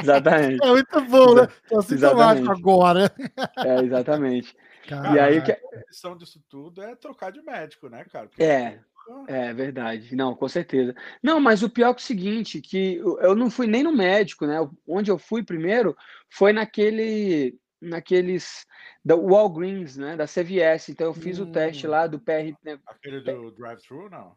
Exatamente. 0.00 0.64
É 0.64 0.70
muito 0.70 1.00
bom, 1.02 1.34
né? 1.34 1.48
Tô 1.68 1.78
assintomático 1.78 2.50
agora. 2.50 3.14
É, 3.58 3.80
exatamente. 3.84 4.56
Cara, 4.88 5.14
e 5.14 5.20
aí 5.20 5.38
a 5.38 5.84
questão 5.86 6.16
disso 6.16 6.42
tudo 6.48 6.82
é 6.82 6.96
trocar 6.96 7.30
de 7.30 7.42
médico, 7.42 7.88
né, 7.88 8.04
cara? 8.04 8.26
Porque... 8.28 8.42
É. 8.42 8.80
É 9.26 9.52
verdade, 9.52 10.14
não, 10.14 10.32
com 10.32 10.48
certeza. 10.48 10.94
Não, 11.20 11.40
mas 11.40 11.64
o 11.64 11.68
pior 11.68 11.88
é, 11.88 11.90
é 11.90 11.94
o 11.94 11.98
seguinte, 11.98 12.60
que 12.60 12.96
eu 12.96 13.34
não 13.34 13.50
fui 13.50 13.66
nem 13.66 13.82
no 13.82 13.92
médico, 13.92 14.46
né? 14.46 14.56
Onde 14.86 15.10
eu 15.10 15.18
fui 15.18 15.42
primeiro 15.42 15.96
foi 16.30 16.52
naquele, 16.52 17.58
naqueles 17.80 18.64
da 19.04 19.16
Walgreens, 19.16 19.96
né? 19.96 20.16
Da 20.16 20.26
CVS. 20.26 20.90
Então 20.90 21.08
eu 21.08 21.14
fiz 21.14 21.40
hum. 21.40 21.42
o 21.42 21.52
teste 21.52 21.86
hum. 21.86 21.90
lá 21.90 22.06
do 22.06 22.20
PR. 22.20 22.54
Né? 22.62 22.78
Aquele 22.86 23.20
do 23.20 23.50
drive-thru, 23.50 24.08
não? 24.08 24.36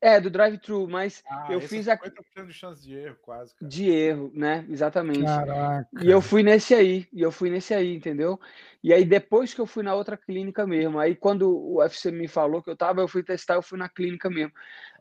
É, 0.00 0.20
do 0.20 0.28
drive-thru, 0.28 0.86
mas 0.88 1.22
ah, 1.30 1.46
eu 1.50 1.60
fiz 1.60 1.88
a. 1.88 1.96
50% 1.96 2.46
de 2.46 2.52
chance 2.52 2.82
de 2.82 2.94
erro, 2.94 3.16
quase. 3.22 3.54
Cara. 3.54 3.68
De 3.68 3.90
erro, 3.90 4.30
né? 4.34 4.66
Exatamente. 4.68 5.24
Caraca. 5.24 5.88
E 6.02 6.10
eu 6.10 6.20
fui 6.20 6.42
nesse 6.42 6.74
aí, 6.74 7.08
e 7.12 7.22
eu 7.22 7.32
fui 7.32 7.48
nesse 7.48 7.72
aí, 7.72 7.94
entendeu? 7.94 8.38
E 8.82 8.92
aí 8.92 9.04
depois 9.04 9.54
que 9.54 9.60
eu 9.60 9.66
fui 9.66 9.82
na 9.82 9.94
outra 9.94 10.16
clínica 10.16 10.66
mesmo, 10.66 10.98
aí 10.98 11.14
quando 11.14 11.48
o 11.48 11.78
UFC 11.78 12.10
me 12.10 12.28
falou 12.28 12.62
que 12.62 12.68
eu 12.68 12.76
tava, 12.76 13.00
eu 13.00 13.08
fui 13.08 13.22
testar, 13.22 13.54
eu 13.54 13.62
fui 13.62 13.78
na 13.78 13.88
clínica 13.88 14.28
mesmo. 14.28 14.52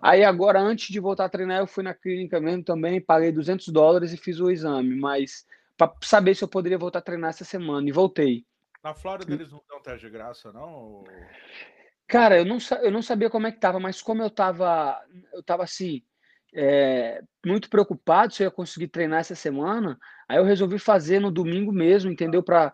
Aí 0.01 0.23
agora, 0.23 0.59
antes 0.59 0.87
de 0.87 0.99
voltar 0.99 1.25
a 1.25 1.29
treinar, 1.29 1.59
eu 1.59 1.67
fui 1.67 1.83
na 1.83 1.93
clínica 1.93 2.39
mesmo 2.39 2.63
também, 2.63 3.01
paguei 3.01 3.31
200 3.31 3.67
dólares 3.69 4.13
e 4.13 4.17
fiz 4.17 4.39
o 4.39 4.49
exame, 4.49 4.95
mas 4.95 5.45
para 5.77 5.93
saber 6.01 6.35
se 6.35 6.43
eu 6.43 6.47
poderia 6.47 6.77
voltar 6.77 6.99
a 6.99 7.03
treinar 7.03 7.29
essa 7.31 7.45
semana, 7.45 7.87
e 7.87 7.91
voltei. 7.91 8.45
Na 8.83 8.93
Flórida 8.93 9.33
eles 9.33 9.51
não 9.51 9.61
dão 9.69 9.81
teste 9.81 10.05
de 10.05 10.11
graça, 10.11 10.51
não? 10.51 11.03
Cara, 12.07 12.37
eu 12.37 12.45
não, 12.45 12.57
eu 12.81 12.91
não 12.91 13.01
sabia 13.01 13.29
como 13.29 13.47
é 13.47 13.51
que 13.51 13.59
tava, 13.59 13.79
mas 13.79 14.01
como 14.01 14.23
eu 14.23 14.29
tava, 14.29 14.97
eu 15.33 15.43
tava 15.43 15.63
assim, 15.63 16.01
é, 16.53 17.21
muito 17.45 17.69
preocupado 17.69 18.33
se 18.33 18.43
eu 18.43 18.45
ia 18.45 18.51
conseguir 18.51 18.87
treinar 18.87 19.19
essa 19.19 19.35
semana, 19.35 19.99
aí 20.27 20.37
eu 20.37 20.45
resolvi 20.45 20.79
fazer 20.79 21.19
no 21.19 21.29
domingo 21.29 21.71
mesmo, 21.71 22.09
entendeu? 22.09 22.41
Pra, 22.41 22.73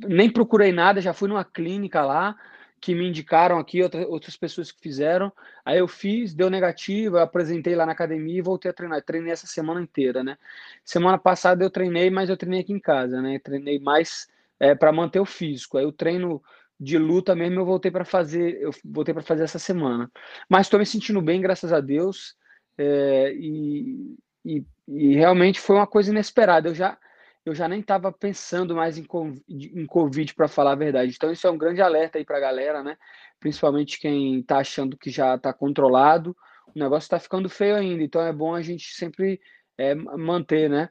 nem 0.00 0.30
procurei 0.30 0.72
nada, 0.72 1.00
já 1.00 1.12
fui 1.12 1.28
numa 1.28 1.44
clínica 1.44 2.04
lá, 2.04 2.36
que 2.80 2.94
me 2.94 3.08
indicaram 3.08 3.58
aqui, 3.58 3.82
outra, 3.82 4.06
outras 4.06 4.36
pessoas 4.36 4.70
que 4.70 4.80
fizeram. 4.80 5.32
Aí 5.64 5.78
eu 5.78 5.88
fiz, 5.88 6.34
deu 6.34 6.48
negativo, 6.48 7.18
apresentei 7.18 7.74
lá 7.74 7.84
na 7.84 7.92
academia 7.92 8.38
e 8.38 8.42
voltei 8.42 8.70
a 8.70 8.74
treinar. 8.74 9.02
Treinei 9.02 9.32
essa 9.32 9.46
semana 9.46 9.80
inteira, 9.80 10.22
né? 10.22 10.38
Semana 10.84 11.18
passada 11.18 11.64
eu 11.64 11.70
treinei, 11.70 12.08
mas 12.10 12.30
eu 12.30 12.36
treinei 12.36 12.60
aqui 12.60 12.72
em 12.72 12.80
casa, 12.80 13.20
né? 13.20 13.38
Treinei 13.40 13.80
mais 13.80 14.28
é, 14.60 14.74
para 14.74 14.92
manter 14.92 15.20
o 15.20 15.24
físico. 15.24 15.76
Aí 15.76 15.84
o 15.84 15.92
treino 15.92 16.40
de 16.78 16.98
luta 16.98 17.34
mesmo 17.34 17.60
eu 17.60 17.64
voltei 17.64 17.90
para 17.90 18.04
fazer, 18.04 18.60
eu 18.60 18.70
voltei 18.84 19.12
para 19.12 19.22
fazer 19.22 19.44
essa 19.44 19.58
semana. 19.58 20.10
Mas 20.48 20.66
estou 20.66 20.78
me 20.78 20.86
sentindo 20.86 21.20
bem, 21.20 21.40
graças 21.40 21.72
a 21.72 21.80
Deus. 21.80 22.36
É, 22.76 23.32
e, 23.34 24.16
e, 24.44 24.64
e, 24.86 25.14
realmente 25.16 25.60
foi 25.60 25.76
uma 25.76 25.86
coisa 25.86 26.10
inesperada. 26.10 26.68
Eu 26.68 26.74
já 26.74 26.96
eu 27.44 27.54
já 27.54 27.66
nem 27.66 27.80
estava 27.80 28.12
pensando 28.12 28.74
mais 28.74 28.98
em, 28.98 29.06
em 29.48 29.86
Covid, 29.86 30.34
para 30.34 30.48
falar 30.48 30.72
a 30.72 30.76
verdade. 30.76 31.14
Então, 31.16 31.32
isso 31.32 31.46
é 31.46 31.50
um 31.50 31.56
grande 31.56 31.80
alerta 31.80 32.18
aí 32.18 32.24
para 32.24 32.36
a 32.36 32.40
galera, 32.40 32.82
né? 32.82 32.96
Principalmente 33.40 33.98
quem 33.98 34.40
está 34.40 34.58
achando 34.58 34.98
que 34.98 35.10
já 35.10 35.34
está 35.34 35.52
controlado. 35.52 36.36
O 36.74 36.78
negócio 36.78 37.06
está 37.06 37.18
ficando 37.18 37.48
feio 37.48 37.74
ainda, 37.74 38.02
então 38.02 38.20
é 38.20 38.32
bom 38.32 38.54
a 38.54 38.60
gente 38.60 38.92
sempre 38.94 39.40
é, 39.78 39.94
manter, 39.94 40.68
né? 40.68 40.90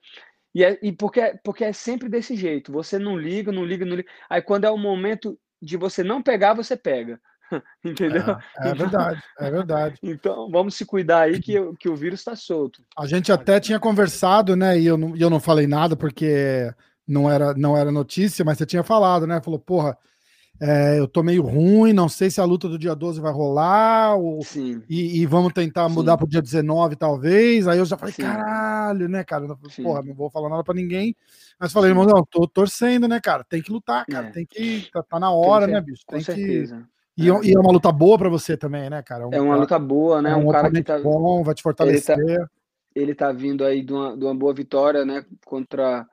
E, 0.56 0.64
é, 0.64 0.80
e 0.82 0.92
porque, 0.92 1.40
porque 1.44 1.64
é 1.64 1.72
sempre 1.72 2.10
desse 2.10 2.36
jeito. 2.36 2.72
Você 2.72 2.98
não 2.98 3.16
liga, 3.16 3.52
não 3.52 3.64
liga, 3.64 3.86
não 3.86 3.96
liga. 3.96 4.10
Aí 4.28 4.42
quando 4.42 4.66
é 4.66 4.72
o 4.72 4.78
momento 4.78 5.40
de 5.62 5.78
você 5.78 6.04
não 6.04 6.22
pegar, 6.22 6.54
você 6.54 6.76
pega. 6.76 7.20
Entendeu? 7.84 8.24
É, 8.60 8.70
é, 8.70 8.74
verdade, 8.74 9.24
é 9.40 9.52
verdade. 9.52 10.00
Então 10.04 10.50
vamos 10.52 10.76
se 10.76 10.86
cuidar 10.86 11.22
aí 11.22 11.40
que, 11.40 11.54
que 11.80 11.90
o 11.90 11.96
vírus 11.96 12.20
está 12.20 12.36
solto. 12.36 12.84
A 12.98 13.08
gente 13.08 13.32
até 13.32 13.60
tinha 13.60 13.80
conversado, 13.80 14.56
né? 14.56 14.80
E 14.80 14.86
eu 14.86 14.98
não, 14.98 15.16
eu 15.16 15.30
não 15.30 15.40
falei 15.40 15.68
nada 15.68 15.96
porque 15.96 16.74
não 17.08 17.30
era, 17.30 17.54
não 17.54 17.78
era 17.78 17.92
notícia, 17.92 18.44
mas 18.44 18.58
você 18.58 18.66
tinha 18.66 18.84
falado, 18.84 19.26
né? 19.26 19.42
Falou, 19.42 19.60
porra, 19.60 19.98
é, 20.60 20.98
eu 21.00 21.08
tô 21.08 21.22
meio 21.22 21.44
ruim, 21.44 21.94
não 21.94 22.10
sei 22.10 22.32
se 22.32 22.42
a 22.42 22.46
luta 22.46 22.68
do 22.68 22.80
dia 22.80 22.96
12 22.96 23.22
vai 23.22 23.32
rolar, 23.32 24.16
ou, 24.16 24.40
e, 24.90 25.22
e, 25.22 25.26
vamos 25.26 25.54
tentar 25.54 25.88
mudar 25.88 26.18
para 26.18 26.26
o 26.26 26.30
dia 26.30 26.42
19, 26.42 26.96
talvez. 26.96 27.68
Aí 27.68 27.78
eu 27.78 27.86
já 27.86 27.96
falei, 27.96 28.14
Sim. 28.14 28.24
caralho, 28.24 29.08
né, 29.08 29.24
cara? 29.24 29.48
Sim. 29.70 29.84
Porra, 29.84 30.02
não 30.02 30.16
vou 30.16 30.30
falar 30.32 30.50
nada 30.50 30.64
para 30.64 30.74
ninguém. 30.74 31.16
Mas 31.60 31.72
falei, 31.72 31.92
irmão, 31.92 32.06
não, 32.06 32.26
tô 32.26 32.48
torcendo, 32.48 33.08
né, 33.08 33.20
cara? 33.20 33.44
Tem 33.44 33.62
que 33.62 33.72
lutar, 33.72 34.06
cara. 34.06 34.28
É. 34.28 34.32
Tem 34.32 34.46
que. 34.46 34.90
Tá, 34.92 35.04
tá 35.04 35.20
na 35.20 35.32
hora, 35.32 35.68
né, 35.68 35.80
bicho? 35.80 36.04
Tem 36.08 36.20
Com 36.20 36.26
certeza. 36.26 36.88
Que... 37.16 37.24
E, 37.24 37.30
é. 37.30 37.40
e, 37.44 37.54
é 37.54 37.60
uma 37.60 37.72
luta 37.72 37.92
boa 37.92 38.18
para 38.18 38.30
você 38.30 38.58
também, 38.58 38.90
né, 38.90 39.02
cara? 39.04 39.28
Um, 39.28 39.34
é 39.34 39.42
uma 39.42 39.56
luta 39.56 39.78
boa, 39.78 40.22
né? 40.22 40.32
É 40.32 40.36
um, 40.36 40.48
um 40.48 40.52
cara 40.52 40.72
que 40.72 40.84
tá 40.84 41.00
bom, 41.00 41.44
vai 41.44 41.54
te 41.54 41.62
fortalecer. 41.62 42.18
Ele 42.18 42.38
tá, 42.38 42.50
ele 42.96 43.16
tá 43.16 43.32
vindo 43.32 43.64
aí 43.64 43.84
de 43.84 43.94
uma, 43.94 44.18
de 44.18 44.24
uma 44.24 44.36
boa 44.36 44.54
vitória, 44.54 45.06
né? 45.06 45.24
Contra 45.46 46.08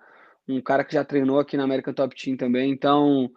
um 0.48 0.60
cara 0.60 0.84
que 0.84 0.94
já 0.94 1.04
treinou 1.04 1.38
aqui 1.38 1.56
na 1.56 1.64
American 1.64 1.94
Top 1.94 2.14
Team 2.14 2.36
também. 2.36 2.70
Então, 2.70 3.30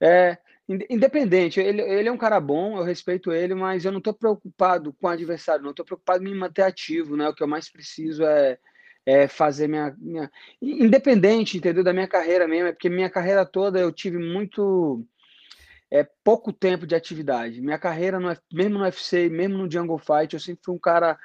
é, 0.00 0.38
Independente, 0.66 1.60
ele, 1.60 1.82
ele 1.82 2.08
é 2.08 2.12
um 2.12 2.16
cara 2.16 2.40
bom, 2.40 2.78
eu 2.78 2.84
respeito 2.84 3.30
ele, 3.30 3.54
mas 3.54 3.84
eu 3.84 3.92
não 3.92 3.98
estou 3.98 4.14
preocupado 4.14 4.94
com 4.94 5.06
o 5.06 5.10
adversário, 5.10 5.62
não 5.62 5.72
estou 5.72 5.84
preocupado 5.84 6.24
em 6.24 6.30
me 6.30 6.34
manter 6.34 6.62
ativo, 6.62 7.16
né? 7.16 7.28
O 7.28 7.34
que 7.34 7.42
eu 7.42 7.46
mais 7.46 7.70
preciso 7.70 8.24
é, 8.24 8.58
é 9.04 9.28
fazer 9.28 9.68
minha, 9.68 9.94
minha. 9.98 10.30
Independente, 10.62 11.58
entendeu? 11.58 11.84
Da 11.84 11.92
minha 11.92 12.08
carreira 12.08 12.48
mesmo, 12.48 12.68
é 12.68 12.72
porque 12.72 12.88
minha 12.88 13.10
carreira 13.10 13.44
toda 13.44 13.78
eu 13.78 13.92
tive 13.92 14.18
muito. 14.18 15.04
É, 15.90 16.02
pouco 16.24 16.50
tempo 16.50 16.86
de 16.86 16.94
atividade. 16.94 17.60
Minha 17.60 17.78
carreira, 17.78 18.18
no, 18.18 18.34
mesmo 18.50 18.78
no 18.78 18.84
UFC, 18.84 19.28
mesmo 19.28 19.58
no 19.58 19.70
Jungle 19.70 19.98
Fight, 19.98 20.32
eu 20.32 20.40
sempre 20.40 20.62
fui 20.64 20.74
um 20.74 20.78
cara. 20.78 21.18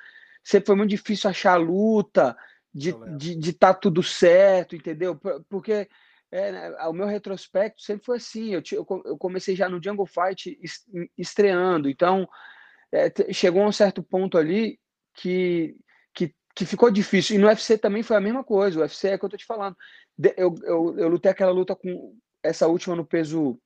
Sempre 0.43 0.67
foi 0.67 0.75
muito 0.75 0.89
difícil 0.89 1.29
achar 1.29 1.55
luta, 1.55 2.35
de 2.73 2.89
estar 2.89 3.17
de, 3.17 3.35
de 3.35 3.53
tá 3.53 3.73
tudo 3.73 4.03
certo, 4.03 4.75
entendeu? 4.75 5.19
Porque 5.49 5.87
é, 6.31 6.51
né, 6.51 6.71
o 6.87 6.93
meu 6.93 7.07
retrospecto 7.07 7.81
sempre 7.81 8.05
foi 8.05 8.17
assim. 8.17 8.53
Eu, 8.53 8.61
eu 9.05 9.17
comecei 9.17 9.55
já 9.55 9.67
no 9.67 9.81
Jungle 9.83 10.05
Fight 10.05 10.59
estreando, 11.17 11.89
então 11.89 12.27
é, 12.91 13.11
chegou 13.33 13.63
a 13.63 13.67
um 13.67 13.71
certo 13.71 14.03
ponto 14.03 14.37
ali 14.37 14.79
que, 15.13 15.75
que, 16.13 16.33
que 16.55 16.65
ficou 16.65 16.91
difícil. 16.91 17.35
E 17.35 17.39
no 17.39 17.47
UFC 17.47 17.77
também 17.77 18.03
foi 18.03 18.15
a 18.15 18.21
mesma 18.21 18.43
coisa. 18.43 18.79
O 18.79 18.81
UFC 18.81 19.09
é 19.09 19.15
o 19.15 19.19
que 19.19 19.25
eu 19.25 19.29
tô 19.29 19.37
te 19.37 19.45
falando. 19.45 19.75
Eu, 20.37 20.55
eu, 20.63 20.99
eu 20.99 21.07
lutei 21.07 21.31
aquela 21.31 21.51
luta 21.51 21.75
com 21.75 22.15
essa 22.43 22.67
última 22.67 22.95
no 22.95 23.05
peso 23.05 23.59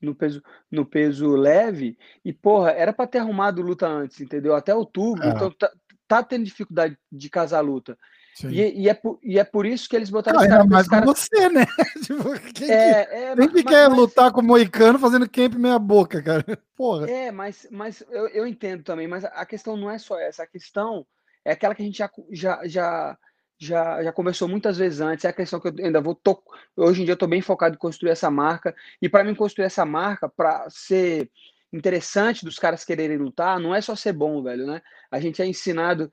no 0.00 0.14
peso 0.14 0.40
no 0.70 0.86
peso 0.86 1.34
leve 1.34 1.98
e 2.24 2.32
porra 2.32 2.70
era 2.70 2.92
para 2.92 3.08
ter 3.08 3.18
arrumado 3.18 3.60
luta 3.60 3.88
antes 3.88 4.20
entendeu 4.20 4.54
até 4.54 4.72
outubro 4.72 5.24
é. 5.24 5.30
então 5.30 5.50
tá, 5.50 5.72
tá 6.06 6.22
tendo 6.22 6.44
dificuldade 6.44 6.96
de 7.10 7.28
casar 7.28 7.60
luta 7.62 7.98
e, 8.44 8.82
e, 8.82 8.88
é 8.88 8.94
por, 8.94 9.18
e 9.22 9.38
é 9.38 9.44
por 9.44 9.66
isso 9.66 9.88
que 9.88 9.96
eles 9.96 10.10
botaram 10.10 10.40
ah, 10.40 10.64
mais 10.64 10.86
cara... 10.86 11.04
você, 11.04 11.48
né? 11.48 11.66
tipo, 12.04 12.22
quem 12.52 12.70
é, 12.70 13.04
que, 13.04 13.14
é, 13.14 13.36
quem 13.36 13.48
que 13.48 13.64
mas, 13.64 13.64
quer 13.64 13.88
mas... 13.88 13.98
lutar 13.98 14.32
com 14.32 14.40
o 14.40 14.44
Moicano 14.44 14.98
fazendo 14.98 15.28
camp 15.28 15.54
meia 15.54 15.78
boca, 15.78 16.22
cara? 16.22 16.44
Porra. 16.76 17.10
É, 17.10 17.30
mas, 17.30 17.66
mas 17.70 18.02
eu, 18.10 18.28
eu 18.28 18.46
entendo 18.46 18.82
também, 18.82 19.08
mas 19.08 19.24
a 19.24 19.44
questão 19.44 19.76
não 19.76 19.90
é 19.90 19.98
só 19.98 20.18
essa, 20.18 20.42
a 20.42 20.46
questão 20.46 21.06
é 21.44 21.52
aquela 21.52 21.74
que 21.74 21.82
a 21.82 21.84
gente 21.84 21.98
já, 21.98 22.10
já, 22.30 22.60
já, 22.66 23.18
já, 23.58 24.02
já 24.04 24.12
conversou 24.12 24.46
muitas 24.46 24.76
vezes 24.76 25.00
antes, 25.00 25.24
é 25.24 25.28
a 25.28 25.32
questão 25.32 25.58
que 25.58 25.68
eu 25.68 25.74
ainda 25.84 26.00
vou. 26.00 26.14
Tô, 26.14 26.42
hoje 26.76 27.02
em 27.02 27.04
dia 27.04 27.12
eu 27.12 27.14
estou 27.14 27.28
bem 27.28 27.40
focado 27.40 27.74
em 27.74 27.78
construir 27.78 28.10
essa 28.10 28.30
marca, 28.30 28.74
e 29.00 29.08
para 29.08 29.24
mim 29.24 29.34
construir 29.34 29.64
essa 29.64 29.84
marca, 29.84 30.28
para 30.28 30.68
ser 30.68 31.30
interessante 31.72 32.44
dos 32.44 32.58
caras 32.58 32.84
quererem 32.84 33.18
lutar, 33.18 33.58
não 33.60 33.74
é 33.74 33.80
só 33.80 33.94
ser 33.94 34.12
bom, 34.12 34.42
velho, 34.42 34.66
né? 34.66 34.80
A 35.10 35.20
gente 35.20 35.42
é 35.42 35.46
ensinado 35.46 36.12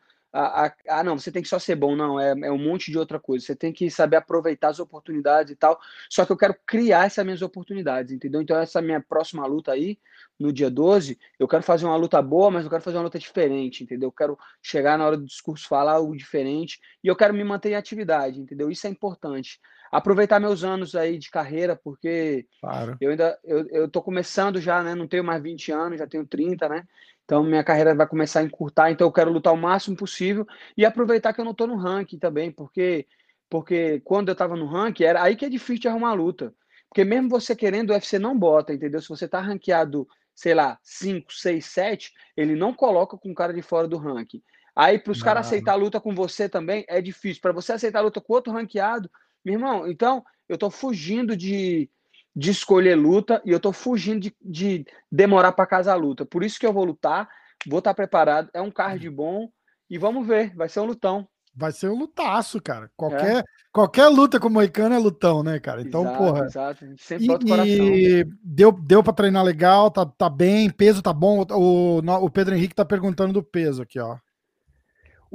ah, 0.90 1.04
não, 1.04 1.18
você 1.18 1.32
tem 1.32 1.42
que 1.42 1.48
só 1.48 1.58
ser 1.58 1.76
bom, 1.76 1.96
não, 1.96 2.20
é, 2.20 2.32
é 2.32 2.52
um 2.52 2.58
monte 2.58 2.92
de 2.92 2.98
outra 2.98 3.20
coisa. 3.20 3.46
Você 3.46 3.56
tem 3.56 3.72
que 3.72 3.90
saber 3.90 4.18
aproveitar 4.18 4.70
as 4.70 4.80
oportunidades 4.80 5.52
e 5.54 5.56
tal. 5.56 5.80
Só 6.10 6.26
que 6.26 6.32
eu 6.32 6.38
quero 6.38 6.56
criar 6.66 7.06
essas 7.06 7.24
minhas 7.24 7.42
oportunidades, 7.42 8.12
entendeu? 8.12 8.42
Então, 8.42 8.58
essa 8.58 8.82
minha 8.82 9.02
próxima 9.02 9.46
luta 9.46 9.72
aí, 9.72 9.98
no 10.40 10.52
dia 10.52 10.70
12, 10.70 11.18
eu 11.40 11.48
quero 11.48 11.64
fazer 11.64 11.86
uma 11.86 11.96
luta 11.96 12.22
boa, 12.22 12.52
mas 12.52 12.66
eu 12.66 12.70
quero 12.70 12.82
fazer 12.84 12.98
uma 12.98 13.04
luta 13.04 13.18
diferente, 13.18 13.84
entendeu? 13.84 14.08
Eu 14.08 14.12
quero 14.12 14.38
chegar 14.62 14.98
na 14.98 15.06
hora 15.06 15.18
do 15.18 15.26
discurso, 15.26 15.68
falar 15.68 15.94
algo 15.94 16.16
diferente 16.16 16.80
e 17.04 17.08
eu 17.08 17.16
quero 17.16 17.34
me 17.34 17.44
manter 17.44 17.70
em 17.70 17.76
atividade, 17.76 18.40
entendeu? 18.40 18.70
Isso 18.70 18.86
é 18.88 18.90
importante. 18.90 19.60
Aproveitar 19.92 20.40
meus 20.40 20.64
anos 20.64 20.96
aí 20.96 21.18
de 21.18 21.30
carreira, 21.30 21.76
porque 21.76 22.46
claro. 22.60 22.98
eu 23.00 23.12
ainda 23.12 23.40
eu, 23.44 23.68
eu 23.70 23.90
tô 23.90 24.02
começando 24.02 24.60
já, 24.60 24.84
né? 24.84 24.96
Não 24.96 25.08
tenho 25.08 25.24
mais 25.24 25.42
20 25.42 25.72
anos, 25.72 26.00
já 26.00 26.08
tenho 26.08 26.26
30, 26.26 26.68
né? 26.68 26.84
Então, 27.24 27.44
minha 27.44 27.64
carreira 27.64 27.96
vai 27.96 28.08
começar 28.08 28.42
a 28.42 28.44
encurtar, 28.44 28.92
então 28.92 29.08
eu 29.08 29.12
quero 29.12 29.32
lutar 29.32 29.52
o 29.52 29.58
máximo 29.58 29.98
possível 29.98 30.46
e 30.78 30.86
aproveitar 30.86 31.34
que 31.34 31.42
eu 31.42 31.46
não 31.46 31.54
estou 31.54 31.66
no 31.66 31.76
ranking 31.76 32.20
também, 32.20 32.52
porque 32.52 33.08
porque 33.50 34.02
quando 34.02 34.30
eu 34.30 34.34
estava 34.34 34.56
no 34.56 34.66
ranking, 34.66 35.04
era 35.04 35.22
aí 35.22 35.36
que 35.36 35.46
é 35.46 35.50
difícil 35.50 35.90
arrumar 35.90 36.14
luta. 36.14 36.54
Porque 36.90 37.04
mesmo 37.04 37.30
você 37.30 37.56
querendo, 37.56 37.90
o 37.90 37.94
UFC 37.94 38.18
não 38.18 38.38
bota, 38.38 38.74
entendeu? 38.74 39.02
Se 39.02 39.10
você 39.10 39.26
está 39.26 39.40
ranqueado, 39.40 40.08
sei 40.34 40.54
lá, 40.54 40.80
5, 40.82 41.32
6, 41.34 41.66
7, 41.66 42.14
ele 42.36 42.56
não 42.56 42.74
coloca 42.74 43.18
com 43.18 43.32
o 43.32 43.36
cara 43.36 43.54
de 43.54 43.62
fora 43.62 43.88
do 43.88 43.98
ranking. 43.98 44.42
Aí, 44.76 45.00
para 45.00 45.12
os 45.12 45.24
caras 45.24 45.48
aceitar 45.48 45.72
a 45.74 45.76
luta 45.76 46.02
com 46.02 46.14
você 46.14 46.50
também, 46.50 46.86
é 46.90 47.02
difícil. 47.02 47.42
Para 47.42 47.54
você 47.54 47.72
aceitar 47.72 48.00
a 48.00 48.04
luta 48.04 48.20
com 48.20 48.34
outro 48.34 48.52
ranqueado, 48.52 49.10
meu 49.46 49.54
irmão, 49.54 49.88
então 49.88 50.24
eu 50.50 50.56
estou 50.56 50.72
fugindo 50.72 51.38
de, 51.38 51.90
de 52.36 52.50
escolher 52.50 52.96
luta 52.96 53.42
e 53.46 53.52
eu 53.52 53.60
tô 53.60 53.72
fugindo 53.72 54.22
de, 54.22 54.36
de 54.42 54.86
demorar 55.12 55.52
para 55.52 55.68
casa 55.68 55.94
a 55.94 55.96
luta. 55.96 56.26
Por 56.26 56.44
isso 56.44 56.60
que 56.60 56.66
eu 56.66 56.74
vou 56.74 56.84
lutar, 56.84 57.30
vou 57.68 57.80
estar 57.80 57.92
tá 57.92 57.96
preparado. 57.96 58.50
É 58.54 58.62
um 58.62 58.72
card 58.72 59.08
bom 59.10 59.50
e 59.90 59.98
vamos 59.98 60.26
ver, 60.26 60.56
vai 60.56 60.68
ser 60.68 60.80
um 60.80 60.86
lutão. 60.86 61.28
Vai 61.58 61.72
ser 61.72 61.90
um 61.90 61.98
lutaço, 61.98 62.62
cara. 62.62 62.92
Qualquer, 62.98 63.38
é. 63.38 63.44
qualquer 63.72 64.08
luta 64.10 64.42
com 64.42 64.50
o 64.50 64.52
Moicano 64.52 64.94
é 64.94 64.98
lutão, 64.98 65.42
né, 65.42 65.58
cara? 65.58 65.82
Então, 65.82 66.02
exato, 66.02 66.18
porra. 66.18 66.46
Exato, 66.46 66.86
sempre 66.98 67.26
e, 67.26 67.50
coração. 67.50 67.66
E 67.66 68.26
deu, 68.44 68.74
deu 68.74 69.02
para 69.02 69.14
treinar 69.14 69.42
legal, 69.42 69.90
tá, 69.90 70.06
tá 70.06 70.30
bem, 70.30 70.70
peso 70.70 71.02
tá 71.02 71.14
bom. 71.14 71.46
O, 71.52 72.00
o 72.00 72.30
Pedro 72.30 72.56
Henrique 72.56 72.76
tá 72.76 72.84
perguntando 72.84 73.32
do 73.32 73.42
peso 73.42 73.82
aqui, 73.82 73.98
ó. 74.00 74.18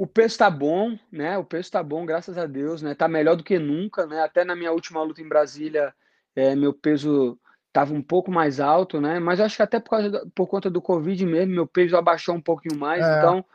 O 0.01 0.07
peso 0.07 0.35
tá 0.35 0.49
bom, 0.49 0.97
né? 1.11 1.37
O 1.37 1.43
peso 1.43 1.69
tá 1.69 1.83
bom, 1.83 2.07
graças 2.07 2.35
a 2.35 2.47
Deus, 2.47 2.81
né? 2.81 2.95
Tá 2.95 3.07
melhor 3.07 3.35
do 3.35 3.43
que 3.43 3.59
nunca, 3.59 4.07
né? 4.07 4.23
Até 4.23 4.43
na 4.43 4.55
minha 4.55 4.71
última 4.71 5.03
luta 5.03 5.21
em 5.21 5.29
Brasília, 5.29 5.93
é, 6.35 6.55
meu 6.55 6.73
peso 6.73 7.37
estava 7.67 7.93
um 7.93 8.01
pouco 8.01 8.31
mais 8.31 8.59
alto, 8.59 8.99
né? 8.99 9.19
Mas 9.19 9.39
acho 9.39 9.57
que 9.57 9.61
até 9.61 9.79
por, 9.79 9.91
causa 9.91 10.27
por 10.33 10.47
conta 10.47 10.71
do 10.71 10.81
Covid 10.81 11.23
mesmo, 11.23 11.53
meu 11.53 11.67
peso 11.67 11.95
abaixou 11.95 12.33
um 12.33 12.41
pouquinho 12.41 12.79
mais. 12.79 13.05
É. 13.05 13.19
Então, 13.19 13.45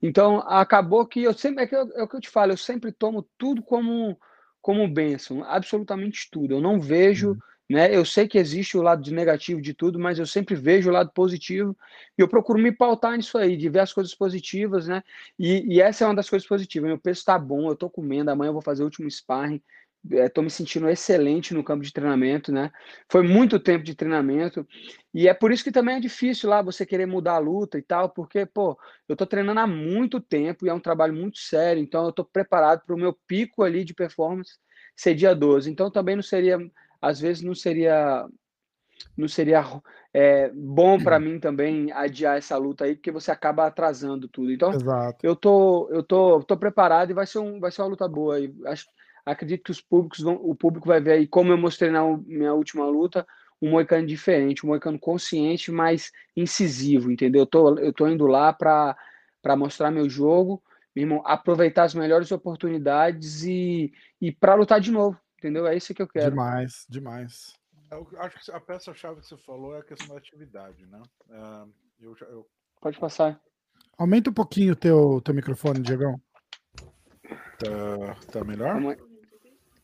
então 0.00 0.38
acabou 0.48 1.06
que 1.06 1.22
eu 1.24 1.34
sempre 1.34 1.64
é, 1.64 1.66
que 1.66 1.76
eu, 1.76 1.86
é 1.94 2.02
o 2.02 2.08
que 2.08 2.16
eu 2.16 2.22
te 2.22 2.30
falo, 2.30 2.52
eu 2.52 2.56
sempre 2.56 2.90
tomo 2.90 3.28
tudo 3.36 3.62
como 3.62 4.18
como 4.62 4.88
bênção, 4.88 5.44
absolutamente 5.44 6.30
tudo. 6.30 6.54
Eu 6.54 6.60
não 6.62 6.80
vejo, 6.80 7.32
uhum. 7.32 7.38
Né? 7.72 7.94
Eu 7.94 8.04
sei 8.04 8.28
que 8.28 8.38
existe 8.38 8.76
o 8.76 8.82
lado 8.82 9.10
negativo 9.10 9.60
de 9.60 9.74
tudo, 9.74 9.98
mas 9.98 10.18
eu 10.18 10.26
sempre 10.26 10.54
vejo 10.54 10.90
o 10.90 10.92
lado 10.92 11.10
positivo 11.12 11.76
e 12.18 12.22
eu 12.22 12.28
procuro 12.28 12.58
me 12.58 12.70
pautar 12.70 13.16
nisso 13.16 13.38
aí, 13.38 13.56
de 13.56 13.68
ver 13.68 13.80
as 13.80 13.92
coisas 13.92 14.14
positivas, 14.14 14.86
né? 14.86 15.02
E, 15.38 15.76
e 15.76 15.80
essa 15.80 16.04
é 16.04 16.06
uma 16.06 16.14
das 16.14 16.30
coisas 16.30 16.46
positivas. 16.46 16.88
Meu 16.88 16.98
peso 16.98 17.20
está 17.20 17.38
bom, 17.38 17.66
eu 17.68 17.72
estou 17.74 17.90
comendo. 17.90 18.30
Amanhã 18.30 18.50
eu 18.50 18.54
vou 18.54 18.62
fazer 18.62 18.82
o 18.82 18.86
último 18.86 19.10
sparring 19.10 19.62
estou 20.10 20.42
é, 20.42 20.44
me 20.44 20.50
sentindo 20.50 20.88
excelente 20.88 21.54
no 21.54 21.62
campo 21.62 21.84
de 21.84 21.92
treinamento, 21.92 22.50
né? 22.50 22.72
Foi 23.08 23.22
muito 23.22 23.58
tempo 23.60 23.84
de 23.84 23.94
treinamento 23.94 24.66
e 25.14 25.28
é 25.28 25.34
por 25.34 25.52
isso 25.52 25.62
que 25.62 25.70
também 25.70 25.96
é 25.96 26.00
difícil 26.00 26.50
lá 26.50 26.60
você 26.60 26.84
querer 26.84 27.06
mudar 27.06 27.34
a 27.34 27.38
luta 27.38 27.78
e 27.78 27.82
tal, 27.82 28.10
porque 28.10 28.44
pô, 28.44 28.76
eu 29.08 29.12
estou 29.12 29.26
treinando 29.26 29.60
há 29.60 29.66
muito 29.66 30.20
tempo 30.20 30.66
e 30.66 30.68
é 30.68 30.74
um 30.74 30.80
trabalho 30.80 31.14
muito 31.14 31.38
sério, 31.38 31.80
então 31.80 32.02
eu 32.04 32.10
estou 32.10 32.24
preparado 32.24 32.84
para 32.84 32.94
o 32.94 32.98
meu 32.98 33.16
pico 33.26 33.62
ali 33.62 33.84
de 33.84 33.94
performance 33.94 34.58
ser 34.96 35.14
dia 35.14 35.34
12. 35.34 35.70
Então 35.70 35.90
também 35.90 36.16
não 36.16 36.22
seria, 36.22 36.58
às 37.02 37.20
vezes 37.20 37.42
não 37.42 37.54
seria 37.54 38.26
não 39.16 39.28
seria 39.28 39.62
é, 40.14 40.50
bom 40.54 41.02
para 41.02 41.18
mim 41.18 41.38
também 41.40 41.90
adiar 41.92 42.38
essa 42.38 42.56
luta 42.56 42.84
aí, 42.84 42.94
porque 42.94 43.10
você 43.10 43.30
acaba 43.30 43.66
atrasando 43.66 44.28
tudo. 44.28 44.52
Então, 44.52 44.70
Exato. 44.70 45.18
eu 45.22 45.34
tô 45.34 45.88
eu 45.90 46.02
tô, 46.02 46.42
tô 46.42 46.56
preparado 46.56 47.10
e 47.10 47.14
vai 47.14 47.26
ser 47.26 47.40
um 47.40 47.58
vai 47.58 47.70
ser 47.70 47.82
uma 47.82 47.88
luta 47.88 48.08
boa. 48.08 48.38
E 48.40 48.54
acho 48.66 48.86
acredito 49.24 49.64
que 49.64 49.70
os 49.70 49.80
públicos 49.80 50.20
vão, 50.20 50.34
o 50.34 50.54
público 50.54 50.88
vai 50.88 51.00
ver 51.00 51.12
aí, 51.12 51.26
como 51.26 51.52
eu 51.52 51.58
mostrei 51.58 51.90
na 51.90 52.02
minha 52.26 52.52
última 52.52 52.86
luta, 52.86 53.26
um 53.60 53.70
moicano 53.70 54.06
diferente, 54.06 54.64
um 54.66 54.70
moicano 54.70 54.98
consciente, 54.98 55.70
mas 55.70 56.10
incisivo, 56.36 57.10
entendeu? 57.10 57.42
Eu 57.42 57.46
tô, 57.46 57.78
eu 57.78 57.92
tô 57.92 58.08
indo 58.08 58.26
lá 58.26 58.52
para 58.52 58.96
mostrar 59.56 59.90
meu 59.90 60.08
jogo, 60.10 60.62
meu 60.94 61.04
irmão, 61.04 61.22
aproveitar 61.24 61.84
as 61.84 61.94
melhores 61.94 62.32
oportunidades 62.32 63.44
e, 63.44 63.92
e 64.20 64.32
para 64.32 64.54
lutar 64.54 64.80
de 64.80 64.90
novo, 64.90 65.16
entendeu? 65.42 65.66
É 65.66 65.76
isso 65.76 65.92
que 65.92 66.00
eu 66.00 66.06
quero. 66.06 66.30
Demais, 66.30 66.86
demais. 66.88 67.52
Eu 67.90 68.08
acho 68.18 68.38
que 68.44 68.52
a 68.52 68.60
peça-chave 68.60 69.20
que 69.20 69.26
você 69.26 69.36
falou 69.38 69.74
é 69.74 69.80
a 69.80 69.84
questão 69.84 70.14
da 70.14 70.18
atividade, 70.18 70.86
né? 70.86 71.02
É, 71.30 71.64
eu, 72.00 72.16
eu- 72.28 72.46
Pode 72.80 72.98
passar. 72.98 73.40
Aumenta 73.98 74.30
um 74.30 74.32
pouquinho 74.34 74.72
o 74.72 74.76
teu, 74.76 75.20
teu 75.20 75.34
microfone, 75.34 75.80
Diegão. 75.82 76.20
tá, 77.58 78.14
tá 78.32 78.44
melhor? 78.44 78.80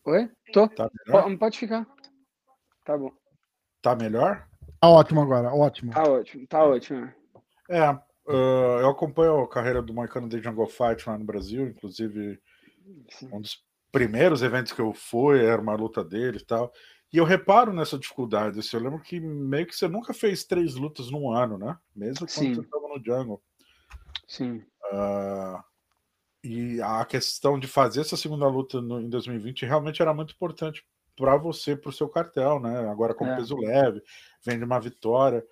Oi? 0.04 0.30
Tô? 0.52 0.68
Tá 0.68 0.90
melhor? 1.06 1.24
Po- 1.30 1.38
Pode 1.38 1.58
ficar. 1.58 1.86
Tá 2.84 2.96
bom. 2.96 3.12
Tá 3.82 3.94
melhor? 3.94 4.48
Tá 4.80 4.88
ótimo 4.88 5.20
agora, 5.20 5.52
ótimo. 5.52 5.92
Tá 5.92 6.02
ótimo, 6.04 6.46
tá 6.46 6.64
ótimo. 6.64 7.12
É, 7.68 7.80
ah, 7.80 8.02
eu 8.26 8.88
acompanho 8.88 9.40
a 9.40 9.48
carreira 9.48 9.82
do 9.82 9.92
Moicano 9.94 10.28
de 10.28 10.40
Jungle 10.42 10.66
Fight 10.66 11.06
lá 11.08 11.18
no 11.18 11.24
Brasil, 11.24 11.68
inclusive 11.68 12.40
um 13.30 13.40
dos 13.40 13.62
primeiros 13.92 14.42
eventos 14.42 14.72
que 14.72 14.80
eu 14.80 14.92
fui 14.92 15.44
era 15.44 15.60
uma 15.60 15.74
luta 15.74 16.04
dele 16.04 16.38
e 16.38 16.44
tal. 16.44 16.72
E 17.12 17.16
eu 17.16 17.24
reparo 17.24 17.72
nessa 17.72 17.98
dificuldade. 17.98 18.58
assim, 18.58 18.76
eu 18.76 18.82
lembro 18.82 19.00
que 19.00 19.18
meio 19.18 19.66
que 19.66 19.74
você 19.74 19.88
nunca 19.88 20.12
fez 20.12 20.44
três 20.44 20.74
lutas 20.74 21.10
num 21.10 21.30
ano, 21.32 21.56
né? 21.56 21.76
Mesmo 21.96 22.26
quando 22.26 22.30
Sim. 22.30 22.54
você 22.54 22.60
estava 22.60 22.86
no 22.88 23.02
Jungle. 23.04 23.42
Sim. 24.26 24.62
Ah, 24.92 25.64
e 26.44 26.80
a 26.82 27.04
questão 27.04 27.58
de 27.58 27.66
fazer 27.66 28.02
essa 28.02 28.16
segunda 28.16 28.46
luta 28.46 28.80
no- 28.80 29.00
em 29.00 29.08
2020 29.08 29.64
realmente 29.64 30.02
era 30.02 30.12
muito 30.12 30.34
importante 30.34 30.84
para 31.16 31.36
você, 31.36 31.74
para 31.76 31.88
o 31.90 31.92
seu 31.92 32.08
cartel, 32.08 32.60
né? 32.60 32.88
Agora 32.90 33.14
com 33.14 33.26
É. 33.26 33.36
peso 33.36 33.56
leve, 33.56 34.02
vem 34.44 34.58
de 34.58 34.64
uma 34.64 34.78
vitória. 34.78 35.44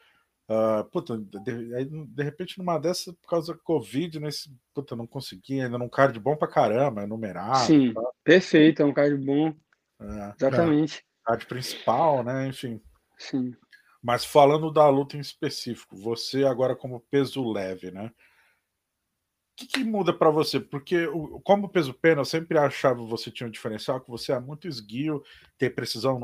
Ah, 0.48 0.84
puta, 0.92 1.18
de, 1.18 1.84
de 2.06 2.22
repente 2.22 2.56
numa 2.58 2.78
dessas, 2.78 3.12
por 3.14 3.28
causa 3.28 3.52
da 3.52 3.58
Covid, 3.58 4.20
nesse, 4.20 4.48
puta, 4.72 4.94
não 4.94 5.06
consegui, 5.06 5.60
ainda 5.60 5.76
num 5.76 5.88
card 5.88 6.18
bom 6.20 6.36
pra 6.36 6.46
caramba, 6.46 7.02
é 7.02 7.06
numerado, 7.06 7.66
Sim. 7.66 7.92
tá? 7.92 8.00
Perfeito, 8.22 8.80
é 8.80 8.84
um 8.84 8.92
card 8.92 9.16
bom. 9.24 9.52
É, 10.00 10.34
Exatamente. 10.36 11.04
card 11.24 11.46
principal, 11.46 12.22
né? 12.22 12.46
Enfim. 12.46 12.80
Sim. 13.18 13.56
Mas 14.00 14.24
falando 14.24 14.70
da 14.70 14.88
luta 14.88 15.16
em 15.16 15.20
específico, 15.20 15.96
você 15.96 16.44
agora 16.44 16.76
como 16.76 17.00
peso 17.10 17.42
leve, 17.50 17.90
né? 17.90 18.06
O 18.06 19.58
que, 19.58 19.66
que 19.66 19.84
muda 19.84 20.12
para 20.12 20.30
você? 20.30 20.60
Porque 20.60 21.06
o- 21.06 21.40
como 21.40 21.68
peso 21.68 21.92
pena, 21.94 22.20
eu 22.20 22.24
sempre 22.26 22.58
achava 22.58 23.02
que 23.02 23.10
você 23.10 23.30
tinha 23.30 23.46
um 23.48 23.50
diferencial, 23.50 24.00
que 24.00 24.10
você 24.10 24.30
é 24.32 24.38
muito 24.38 24.68
esguio, 24.68 25.24
tem 25.58 25.70
precisão 25.70 26.20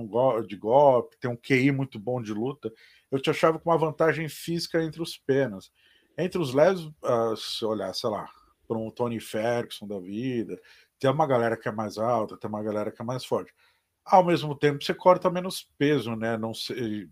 de 0.46 0.54
golpe, 0.56 1.16
tem 1.18 1.30
um 1.30 1.36
QI 1.36 1.72
muito 1.72 1.98
bom 1.98 2.22
de 2.22 2.32
luta. 2.32 2.70
Eu 3.12 3.20
te 3.20 3.28
achava 3.28 3.58
com 3.58 3.68
uma 3.70 3.76
vantagem 3.76 4.26
física 4.26 4.82
entre 4.82 5.02
os 5.02 5.18
penas. 5.18 5.70
Entre 6.16 6.40
os 6.40 6.54
leves, 6.54 6.90
ah, 7.04 7.34
se 7.36 7.62
olhar, 7.62 7.92
sei 7.94 8.08
lá, 8.08 8.26
para 8.66 8.78
um 8.78 8.90
Tony 8.90 9.20
Ferguson 9.20 9.86
da 9.86 10.00
vida, 10.00 10.58
tem 10.98 11.10
uma 11.10 11.26
galera 11.26 11.56
que 11.56 11.68
é 11.68 11.72
mais 11.72 11.98
alta, 11.98 12.38
tem 12.38 12.48
uma 12.48 12.62
galera 12.62 12.90
que 12.90 13.02
é 13.02 13.04
mais 13.04 13.24
forte. 13.24 13.52
Ao 14.04 14.24
mesmo 14.24 14.54
tempo, 14.54 14.82
você 14.82 14.94
corta 14.94 15.30
menos 15.30 15.70
peso, 15.78 16.16
né? 16.16 16.38
Não 16.38 16.54
sei, 16.54 17.08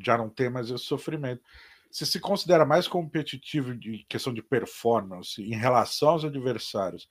já 0.00 0.16
não 0.16 0.30
tem 0.30 0.48
mais 0.48 0.70
esse 0.70 0.84
sofrimento. 0.84 1.42
Você 1.90 2.06
se 2.06 2.18
considera 2.18 2.64
mais 2.64 2.88
competitivo 2.88 3.76
de 3.76 4.04
questão 4.08 4.32
de 4.32 4.42
performance 4.42 5.40
em 5.42 5.54
relação 5.54 6.08
aos 6.08 6.24
adversários? 6.24 7.08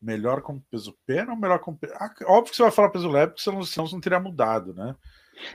Melhor 0.00 0.40
com 0.40 0.60
peso 0.60 0.96
pena 1.04 1.32
ou 1.32 1.38
melhor 1.38 1.58
com. 1.58 1.76
Ah, 1.94 2.14
óbvio 2.26 2.50
que 2.50 2.56
você 2.56 2.62
vai 2.62 2.70
falar 2.70 2.90
peso 2.90 3.08
leve, 3.08 3.32
porque 3.32 3.42
senão 3.42 3.60
você 3.60 3.80
não 3.94 4.00
teria 4.00 4.20
mudado, 4.20 4.72
né? 4.72 4.96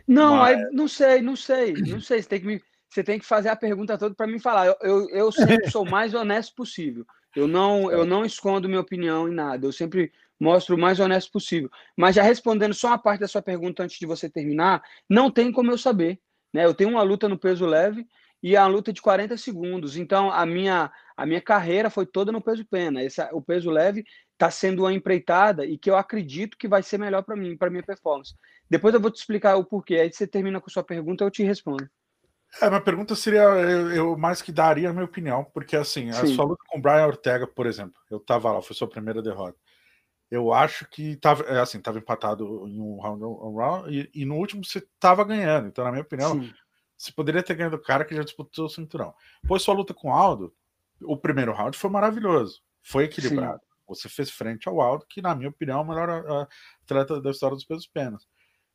Não, 0.07 0.37
Mas- 0.37 0.57
aí, 0.57 0.69
não 0.71 0.87
sei, 0.87 1.21
não 1.21 1.35
sei, 1.35 1.73
não 1.73 2.01
sei. 2.01 2.21
Você 2.21 2.29
tem 2.29 2.39
que, 2.39 2.47
me, 2.47 2.61
você 2.89 3.03
tem 3.03 3.19
que 3.19 3.25
fazer 3.25 3.49
a 3.49 3.55
pergunta 3.55 3.97
toda 3.97 4.15
para 4.15 4.27
me 4.27 4.39
falar. 4.39 4.67
Eu, 4.67 4.75
eu, 4.81 5.09
eu 5.09 5.31
sempre 5.31 5.69
sou 5.69 5.83
o 5.83 5.89
mais 5.89 6.13
honesto 6.13 6.55
possível. 6.55 7.05
Eu 7.35 7.47
não, 7.47 7.91
eu 7.91 8.05
não 8.05 8.25
escondo 8.25 8.67
minha 8.67 8.81
opinião 8.81 9.29
em 9.29 9.33
nada. 9.33 9.67
Eu 9.67 9.71
sempre 9.71 10.11
mostro 10.39 10.75
o 10.75 10.79
mais 10.79 10.99
honesto 10.99 11.31
possível. 11.31 11.69
Mas 11.95 12.15
já 12.15 12.23
respondendo 12.23 12.73
só 12.73 12.87
uma 12.87 12.97
parte 12.97 13.21
da 13.21 13.27
sua 13.27 13.41
pergunta 13.41 13.83
antes 13.83 13.99
de 13.99 14.05
você 14.05 14.29
terminar, 14.29 14.83
não 15.09 15.29
tem 15.29 15.51
como 15.51 15.71
eu 15.71 15.77
saber. 15.77 16.19
Né? 16.53 16.65
Eu 16.65 16.73
tenho 16.73 16.89
uma 16.89 17.03
luta 17.03 17.27
no 17.27 17.37
peso 17.37 17.65
leve 17.65 18.07
e 18.41 18.55
a 18.55 18.65
luta 18.67 18.93
de 18.93 19.01
40 19.01 19.37
segundos. 19.37 19.97
Então, 19.97 20.31
a 20.31 20.45
minha, 20.45 20.91
a 21.15 21.25
minha 21.25 21.41
carreira 21.41 21.89
foi 21.89 22.05
toda 22.05 22.31
no 22.31 22.41
peso 22.41 22.65
pena. 22.65 23.03
Esse, 23.03 23.21
o 23.31 23.41
peso 23.41 23.69
leve 23.69 24.03
está 24.37 24.51
sendo 24.51 24.83
uma 24.83 24.93
empreitada 24.93 25.65
e 25.65 25.77
que 25.77 25.89
eu 25.89 25.97
acredito 25.97 26.57
que 26.57 26.67
vai 26.67 26.83
ser 26.83 26.99
melhor 26.99 27.23
para 27.23 27.35
mim, 27.35 27.57
para 27.57 27.71
minha 27.71 27.83
performance. 27.83 28.35
Depois 28.69 28.93
eu 28.93 29.01
vou 29.01 29.11
te 29.11 29.17
explicar 29.17 29.55
o 29.55 29.65
porquê. 29.65 29.95
Aí 29.95 30.11
você 30.11 30.27
termina 30.27 30.61
com 30.61 30.69
sua 30.69 30.83
pergunta, 30.83 31.23
eu 31.23 31.31
te 31.31 31.43
respondo. 31.43 31.89
É, 32.61 32.69
minha 32.69 32.81
pergunta 32.81 33.15
seria, 33.15 33.41
eu, 33.41 33.91
eu 33.91 34.17
mais 34.17 34.41
que 34.41 34.51
daria 34.51 34.89
a 34.89 34.93
minha 34.93 35.05
opinião, 35.05 35.43
porque 35.43 35.75
assim, 35.75 36.09
a 36.09 36.25
Sim. 36.25 36.35
sua 36.35 36.45
luta 36.45 36.63
com 36.67 36.77
o 36.77 36.81
Brian 36.81 37.05
Ortega, 37.05 37.45
por 37.45 37.65
exemplo, 37.65 37.99
eu 38.09 38.19
tava 38.19 38.51
lá, 38.51 38.61
foi 38.61 38.75
sua 38.75 38.87
primeira 38.87 39.21
derrota. 39.21 39.57
Eu 40.29 40.53
acho 40.53 40.87
que 40.89 41.15
tava, 41.17 41.43
é, 41.43 41.59
assim, 41.59 41.81
tava 41.81 41.97
empatado 41.97 42.67
em 42.67 42.79
um 42.79 42.99
round, 42.99 43.23
um 43.23 43.55
round 43.55 43.89
e, 43.93 44.21
e 44.21 44.25
no 44.25 44.35
último 44.35 44.63
você 44.63 44.81
tava 44.99 45.23
ganhando. 45.23 45.67
Então, 45.67 45.83
na 45.83 45.91
minha 45.91 46.03
opinião, 46.03 46.41
Sim, 46.41 46.53
você 46.97 47.11
poderia 47.11 47.43
ter 47.43 47.55
ganhado 47.55 47.75
o 47.75 47.81
cara 47.81 48.05
que 48.05 48.15
já 48.15 48.23
disputou 48.23 48.65
o 48.65 48.69
cinturão. 48.69 49.13
Pois 49.47 49.61
sua 49.61 49.73
luta 49.73 49.93
com 49.93 50.09
o 50.09 50.13
Aldo, 50.13 50.53
o 51.01 51.17
primeiro 51.17 51.53
round 51.53 51.77
foi 51.77 51.89
maravilhoso, 51.89 52.61
foi 52.81 53.05
equilibrado. 53.05 53.61
Você 53.87 54.09
fez 54.09 54.29
frente 54.29 54.67
ao 54.67 54.81
Aldo, 54.81 55.05
que 55.07 55.21
na 55.21 55.33
minha 55.35 55.49
opinião 55.49 55.79
é 55.79 55.81
o 55.83 55.87
melhor 55.87 56.09
ah, 56.09 56.47
atleta 56.83 57.21
da 57.21 57.31
história 57.31 57.55
dos 57.55 57.65
pesos 57.65 57.87
penas. 57.87 58.27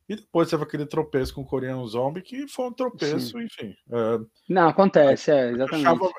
E 0.07 0.15
depois 0.15 0.49
teve 0.49 0.63
aquele 0.63 0.85
tropeço 0.85 1.33
com 1.33 1.41
o 1.41 1.45
Coreano 1.45 1.87
Zombie, 1.87 2.21
que 2.21 2.47
foi 2.47 2.65
um 2.65 2.73
tropeço, 2.73 3.39
enfim. 3.39 3.73
ah, 3.91 4.19
Não, 4.49 4.67
acontece, 4.67 5.31
é, 5.31 5.49
eu, 5.51 5.55
exatamente. 5.55 5.85
achava- 5.87 6.13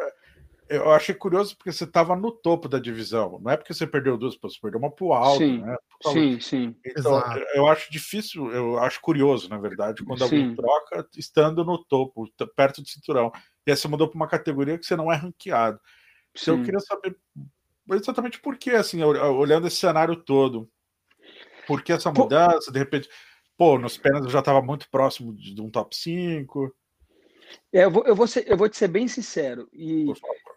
eu 0.68 0.90
achei 0.92 1.14
curioso 1.14 1.56
porque 1.56 1.72
você 1.72 1.84
estava 1.84 2.16
no 2.16 2.32
topo 2.32 2.68
da 2.68 2.78
divisão. 2.78 3.38
Não 3.42 3.50
é 3.50 3.56
porque 3.56 3.74
você 3.74 3.86
perdeu 3.86 4.16
duas, 4.16 4.36
você 4.40 4.58
perdeu 4.60 4.78
uma 4.78 4.90
pro 4.90 5.12
Aldo, 5.12 5.38
Sim, 5.38 5.60
né? 5.60 5.76
Sim, 6.02 6.40
sim. 6.40 6.76
Então, 6.86 7.16
Exato. 7.16 7.38
eu 7.54 7.66
acho 7.66 7.90
difícil, 7.90 8.50
eu 8.52 8.78
acho 8.78 9.00
curioso, 9.00 9.48
na 9.48 9.56
verdade, 9.58 10.04
quando 10.04 10.22
alguém 10.22 10.50
Sim. 10.50 10.54
troca 10.54 11.08
estando 11.16 11.64
no 11.64 11.82
topo, 11.82 12.28
perto 12.54 12.82
do 12.82 12.88
cinturão. 12.88 13.32
E 13.66 13.70
aí 13.70 13.76
você 13.76 13.88
mudou 13.88 14.08
para 14.08 14.16
uma 14.16 14.28
categoria 14.28 14.78
que 14.78 14.84
você 14.84 14.94
não 14.94 15.10
é 15.10 15.16
ranqueado. 15.16 15.80
Então, 16.36 16.54
eu 16.54 16.58
sim. 16.58 16.64
queria 16.64 16.80
saber 16.80 17.16
exatamente 17.90 18.40
por 18.40 18.56
que, 18.56 18.70
assim, 18.70 19.02
ol- 19.02 19.36
olhando 19.36 19.66
esse 19.66 19.76
cenário 19.76 20.16
todo, 20.16 20.70
por 21.66 21.82
que 21.82 21.92
essa 21.92 22.12
Pô- 22.12 22.22
mudança? 22.22 22.70
De 22.72 22.78
repente, 22.78 23.08
pô, 23.56 23.78
nos 23.78 24.00
eu 24.04 24.28
já 24.28 24.38
estava 24.40 24.62
muito 24.62 24.88
próximo 24.90 25.34
de, 25.34 25.54
de 25.54 25.60
um 25.60 25.70
top 25.70 25.94
5. 25.96 26.74
É, 27.72 27.84
eu, 27.84 27.90
vou, 27.90 28.04
eu, 28.06 28.14
vou 28.14 28.26
ser- 28.26 28.48
eu 28.48 28.56
vou 28.56 28.68
te 28.68 28.76
ser 28.76 28.88
bem 28.88 29.08
sincero. 29.08 29.68
E, 29.72 30.06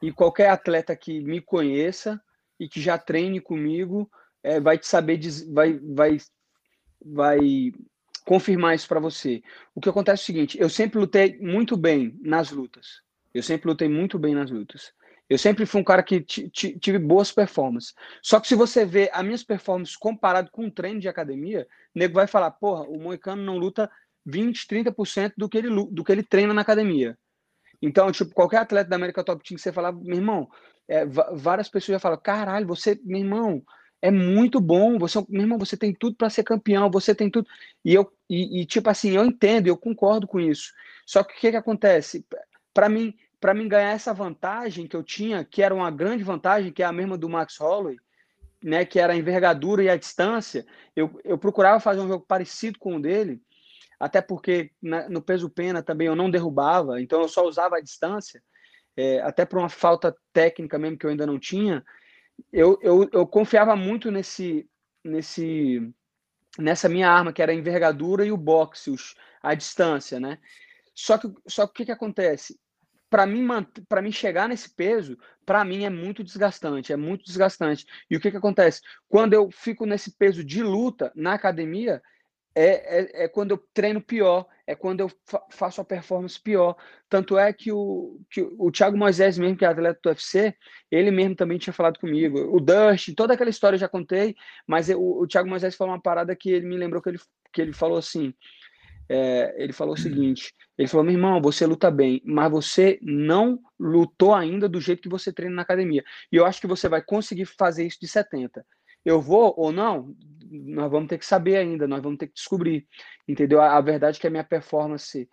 e 0.02 0.12
qualquer 0.12 0.50
atleta 0.50 0.96
que 0.96 1.20
me 1.20 1.42
conheça 1.42 2.22
e 2.60 2.68
que 2.68 2.82
já 2.82 2.98
treine 2.98 3.40
comigo 3.40 4.10
é, 4.44 4.60
vai 4.60 4.78
te 4.78 4.88
saber, 4.88 5.20
vai, 5.52 5.80
vai, 5.80 6.18
vai 7.04 7.40
confirmar 8.26 8.76
isso 8.76 8.88
para 8.88 9.00
você. 9.00 9.42
O 9.74 9.82
que 9.82 9.90
acontece 9.90 10.22
é 10.22 10.24
o 10.24 10.26
seguinte: 10.26 10.60
eu 10.60 10.70
sempre 10.70 11.00
lutei 11.00 11.38
muito 11.40 11.76
bem 11.78 12.18
nas 12.22 12.52
lutas. 12.52 13.02
Eu 13.34 13.44
sempre 13.44 13.68
lutei 13.70 13.88
muito 13.90 14.18
bem 14.18 14.34
nas 14.34 14.50
lutas. 14.50 14.94
Eu 15.30 15.38
sempre 15.38 15.66
fui 15.66 15.82
um 15.82 15.84
cara 15.84 16.02
que 16.04 16.22
ti- 16.22 16.50
ti- 16.50 16.80
tive 16.80 16.98
boas 17.00 17.32
performances. 17.32 17.94
Só 18.22 18.40
que 18.40 18.48
se 18.48 18.56
você 18.56 18.86
vê 18.86 19.10
as 19.14 19.24
minhas 19.26 19.44
performances 19.44 19.96
comparado 19.96 20.50
com 20.52 20.66
um 20.66 20.72
treino 20.72 21.00
de 21.00 21.10
academia, 21.10 21.68
o 21.96 22.00
nego 22.00 22.14
vai 22.14 22.28
falar: 22.28 22.52
porra, 22.52 22.84
o 22.84 23.00
Moicano 23.00 23.44
não 23.44 23.58
luta 23.58 23.90
20, 24.26 24.68
30% 24.68 25.34
do 25.38 25.50
que 25.50 25.58
ele, 25.58 25.70
do 25.92 26.04
que 26.04 26.12
ele 26.12 26.24
treina 26.24 26.54
na 26.54 26.62
academia. 26.62 27.18
Então, 27.82 28.12
tipo, 28.12 28.34
qualquer 28.34 28.58
atleta 28.58 28.90
da 28.90 28.96
América 28.96 29.24
Top 29.24 29.44
Team 29.44 29.56
que 29.56 29.62
você 29.62 29.72
falar, 29.72 29.92
meu 29.92 30.16
irmão, 30.18 30.50
é, 30.88 31.06
várias 31.06 31.70
pessoas 31.70 31.96
já 31.96 32.00
falam, 32.00 32.20
caralho, 32.22 32.66
você, 32.66 33.00
meu 33.04 33.20
irmão, 33.20 33.62
é 34.02 34.10
muito 34.12 34.60
bom, 34.60 34.98
você, 34.98 35.24
meu 35.30 35.42
irmão, 35.42 35.58
você 35.60 35.78
tem 35.78 35.94
tudo 35.94 36.16
para 36.16 36.30
ser 36.30 36.44
campeão, 36.44 36.90
você 36.90 37.14
tem 37.14 37.30
tudo. 37.30 37.48
E 37.84 37.94
eu, 37.94 38.12
e, 38.30 38.62
e, 38.62 38.66
tipo 38.66 38.90
assim, 38.90 39.12
eu 39.12 39.26
entendo, 39.26 39.68
eu 39.68 39.78
concordo 39.78 40.28
com 40.28 40.40
isso. 40.40 40.72
Só 41.06 41.24
que 41.24 41.34
o 41.36 41.40
que 41.40 41.52
que 41.52 41.58
acontece? 41.58 42.26
Para 42.74 42.90
mim, 42.90 43.14
para 43.40 43.54
mim 43.54 43.68
ganhar 43.68 43.92
essa 43.92 44.14
vantagem 44.14 44.88
que 44.88 44.96
eu 44.96 45.04
tinha, 45.04 45.44
que 45.44 45.62
era 45.62 45.74
uma 45.74 45.92
grande 45.92 46.24
vantagem, 46.24 46.72
que 46.72 46.82
é 46.82 46.86
a 46.86 46.92
mesma 46.92 47.18
do 47.18 47.30
Max 47.30 47.58
Holloway, 47.58 47.98
né, 48.64 48.86
que 48.86 49.00
era 49.00 49.14
a 49.14 49.16
envergadura 49.16 49.84
e 49.84 49.90
a 49.90 49.96
distância, 49.98 50.66
eu, 50.96 51.20
eu 51.24 51.38
procurava 51.38 51.80
fazer 51.80 52.02
um 52.02 52.08
jogo 52.08 52.26
parecido 52.28 52.80
com 52.80 52.96
o 52.96 53.02
dele, 53.02 53.42
até 54.00 54.22
porque 54.22 54.72
na- 54.82 55.08
no 55.08 55.22
peso 55.22 55.50
pena 55.50 55.84
também 55.84 56.08
eu 56.08 56.16
não 56.16 56.30
derrubava, 56.30 57.00
então 57.02 57.22
eu 57.22 57.28
só 57.28 57.46
usava 57.46 57.78
a 57.78 57.82
distância, 57.82 58.42
é, 58.96 59.22
até 59.22 59.46
por 59.46 59.60
uma 59.60 59.70
falta 59.70 60.16
técnica 60.34 60.80
mesmo 60.80 60.98
que 60.98 61.06
eu 61.06 61.12
ainda 61.12 61.28
não 61.28 61.40
tinha, 61.40 61.86
eu, 62.52 62.80
eu, 62.82 63.08
eu 63.14 63.28
confiava 63.28 63.76
muito 63.76 64.10
nesse, 64.10 64.68
nesse, 65.04 65.92
nessa 66.58 66.90
minha 66.90 67.10
arma, 67.10 67.32
que 67.32 67.42
era 67.42 67.52
a 67.52 67.56
envergadura 67.56 68.26
e 68.26 68.32
o 68.32 68.38
boxe, 68.38 68.90
os, 68.90 69.16
a 69.42 69.54
distância, 69.54 70.20
né? 70.20 70.40
Só 70.94 71.18
que, 71.18 71.32
só 71.48 71.66
que 71.68 71.72
o 71.72 71.74
que, 71.76 71.86
que 71.86 71.92
acontece? 71.92 72.60
Para 73.10 73.26
mim, 73.26 73.48
para 73.88 74.02
mim 74.02 74.12
chegar 74.12 74.50
nesse 74.50 74.74
peso, 74.74 75.18
para 75.46 75.64
mim 75.64 75.86
é 75.86 75.90
muito 75.90 76.24
desgastante, 76.24 76.92
é 76.92 76.98
muito 76.98 77.24
desgastante. 77.24 77.86
E 78.10 78.18
o 78.18 78.20
que, 78.20 78.32
que 78.32 78.38
acontece? 78.38 78.82
Quando 79.08 79.34
eu 79.34 79.50
fico 79.52 79.86
nesse 79.86 80.12
peso 80.18 80.44
de 80.44 80.62
luta 80.62 81.12
na 81.16 81.34
academia, 81.34 82.02
é, 82.60 83.22
é, 83.22 83.26
é, 83.26 83.28
quando 83.28 83.52
eu 83.52 83.64
treino 83.72 84.02
pior, 84.02 84.48
é 84.66 84.74
quando 84.74 85.02
eu 85.02 85.12
fa 85.28 85.46
faço 85.52 85.80
a 85.80 85.86
performance 85.86 86.42
pior. 86.42 86.76
Tanto 87.08 87.38
é 87.38 87.54
que 87.54 87.72
o, 87.72 88.20
que 88.32 88.42
o 88.58 88.72
Thiago 88.72 88.98
Moisés, 88.98 89.38
mesmo 89.38 89.56
que 89.56 89.64
é 89.64 89.68
atleta 89.68 90.00
do 90.02 90.10
UFC, 90.10 90.56
ele 90.90 91.12
mesmo 91.12 91.36
também 91.36 91.60
tinha 91.60 91.72
falado 91.72 92.00
comigo. 92.00 92.40
O 92.52 92.60
Dust, 92.60 93.14
toda 93.16 93.36
aquela 93.36 93.52
história 93.52 93.76
eu 93.76 93.80
já 93.80 93.88
contei, 93.88 94.36
mas 94.66 94.90
eu, 94.90 95.00
o 95.00 95.28
Thiago 95.28 95.48
Moisés 95.48 95.76
falou 95.76 95.94
uma 95.94 96.02
parada 96.02 96.36
que 96.36 96.50
ele 96.50 96.66
me 96.66 96.78
lembrou 96.78 97.00
que 97.00 97.10
ele, 97.10 97.20
que 97.54 97.62
ele 97.62 97.74
falou 97.74 98.00
assim. 98.00 98.34
É, 99.10 99.56
ele 99.58 99.74
falou 99.74 99.94
o 99.94 99.98
seguinte: 99.98 100.54
ele 100.78 100.88
falou, 100.88 101.06
meu 101.06 101.14
irmão, 101.14 101.42
você 101.42 101.66
luta 101.66 101.90
bem, 101.90 102.22
mas 102.26 102.52
você 102.52 103.00
não 103.02 103.60
lutou 103.80 104.34
ainda 104.34 104.68
do 104.68 104.82
jeito 104.82 105.02
que 105.02 105.10
você 105.10 105.32
treina 105.32 105.56
na 105.56 105.62
academia. 105.62 106.04
E 106.32 106.36
eu 106.36 106.46
acho 106.46 106.60
que 106.60 106.68
você 106.68 106.90
vai 106.90 107.02
conseguir 107.02 107.46
fazer 107.46 107.86
isso 107.86 108.00
de 108.00 108.08
70. 108.08 108.66
Eu 109.06 109.22
vou 109.22 109.54
ou 109.58 109.72
não, 109.72 110.14
nós 110.50 110.92
vamos 110.92 111.08
ter 111.08 111.18
que 111.18 111.26
saber 111.26 111.56
ainda, 111.56 111.88
nós 111.88 112.02
vamos 112.02 112.18
ter 112.18 112.28
que 112.28 112.34
descobrir, 112.34 112.86
entendeu? 113.28 113.62
A, 113.62 113.78
a 113.78 113.82
verdade 113.82 114.18
é 114.18 114.22
que 114.22 114.28
a 114.28 114.30
minha 114.30 114.44
performance 114.44 115.30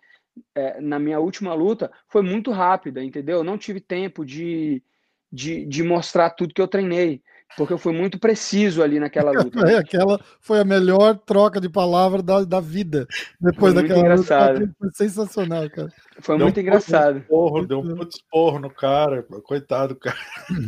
é, 0.53 0.79
na 0.79 0.99
minha 0.99 1.19
última 1.19 1.53
luta 1.53 1.91
foi 2.09 2.21
muito 2.21 2.51
rápida, 2.51 3.03
entendeu? 3.03 3.37
Eu 3.37 3.43
não 3.43 3.57
tive 3.57 3.79
tempo 3.79 4.25
de, 4.25 4.81
de, 5.31 5.65
de 5.65 5.83
mostrar 5.83 6.29
tudo 6.29 6.53
que 6.53 6.61
eu 6.61 6.67
treinei 6.67 7.21
porque 7.57 7.73
eu 7.73 7.77
fui 7.77 7.93
muito 7.93 8.19
preciso 8.19 8.83
ali 8.83 8.99
naquela 8.99 9.31
luta. 9.43 9.69
É, 9.69 9.77
aquela 9.77 10.19
foi 10.39 10.59
a 10.59 10.65
melhor 10.65 11.17
troca 11.17 11.59
de 11.59 11.69
palavras 11.69 12.23
da, 12.23 12.43
da 12.43 12.59
vida. 12.59 13.07
Depois 13.39 13.73
foi 13.73 13.81
daquela 13.81 13.99
engraçado. 13.99 14.59
luta. 14.59 14.75
Foi 14.79 14.89
sensacional, 14.93 15.69
cara. 15.69 15.89
Foi 16.19 16.37
deu 16.37 16.45
muito 16.45 16.57
um 16.57 16.61
engraçado. 16.61 17.21
Porro, 17.21 17.65
deu 17.65 17.79
um 17.79 17.95
puto 17.95 18.17
esporro 18.17 18.59
no 18.59 18.69
cara, 18.69 19.23
coitado, 19.43 19.95
cara. 19.95 20.17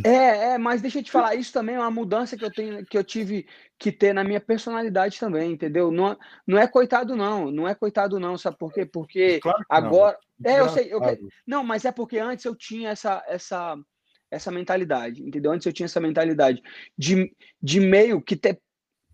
É, 0.04 0.52
é, 0.52 0.58
mas 0.58 0.82
deixa 0.82 0.98
eu 0.98 1.02
te 1.02 1.10
falar, 1.10 1.34
isso 1.34 1.52
também 1.52 1.76
é 1.76 1.80
uma 1.80 1.90
mudança 1.90 2.36
que 2.36 2.44
eu 2.44 2.52
tenho, 2.52 2.84
que 2.84 2.96
eu 2.96 3.04
tive 3.04 3.46
que 3.78 3.92
ter 3.92 4.12
na 4.12 4.24
minha 4.24 4.40
personalidade 4.40 5.20
também, 5.20 5.52
entendeu? 5.52 5.90
Não, 5.90 6.18
não 6.46 6.58
é 6.58 6.66
coitado, 6.66 7.14
não. 7.14 7.50
Não 7.50 7.68
é 7.68 7.74
coitado, 7.74 8.18
não, 8.18 8.36
sabe 8.36 8.58
por 8.58 8.72
quê? 8.72 8.84
Porque 8.84 9.38
claro 9.40 9.64
agora. 9.68 10.18
Não. 10.38 10.50
É, 10.50 10.60
eu 10.60 10.68
sei. 10.68 10.92
Eu... 10.92 11.00
Não, 11.46 11.64
mas 11.64 11.84
é 11.84 11.92
porque 11.92 12.18
antes 12.18 12.44
eu 12.44 12.54
tinha 12.54 12.90
essa. 12.90 13.22
essa 13.26 13.76
essa 14.30 14.50
mentalidade, 14.50 15.22
entendeu? 15.22 15.52
Antes 15.52 15.66
eu 15.66 15.72
tinha 15.72 15.86
essa 15.86 16.00
mentalidade 16.00 16.62
de, 16.96 17.34
de 17.62 17.80
meio 17.80 18.20
que 18.20 18.36
ter 18.36 18.60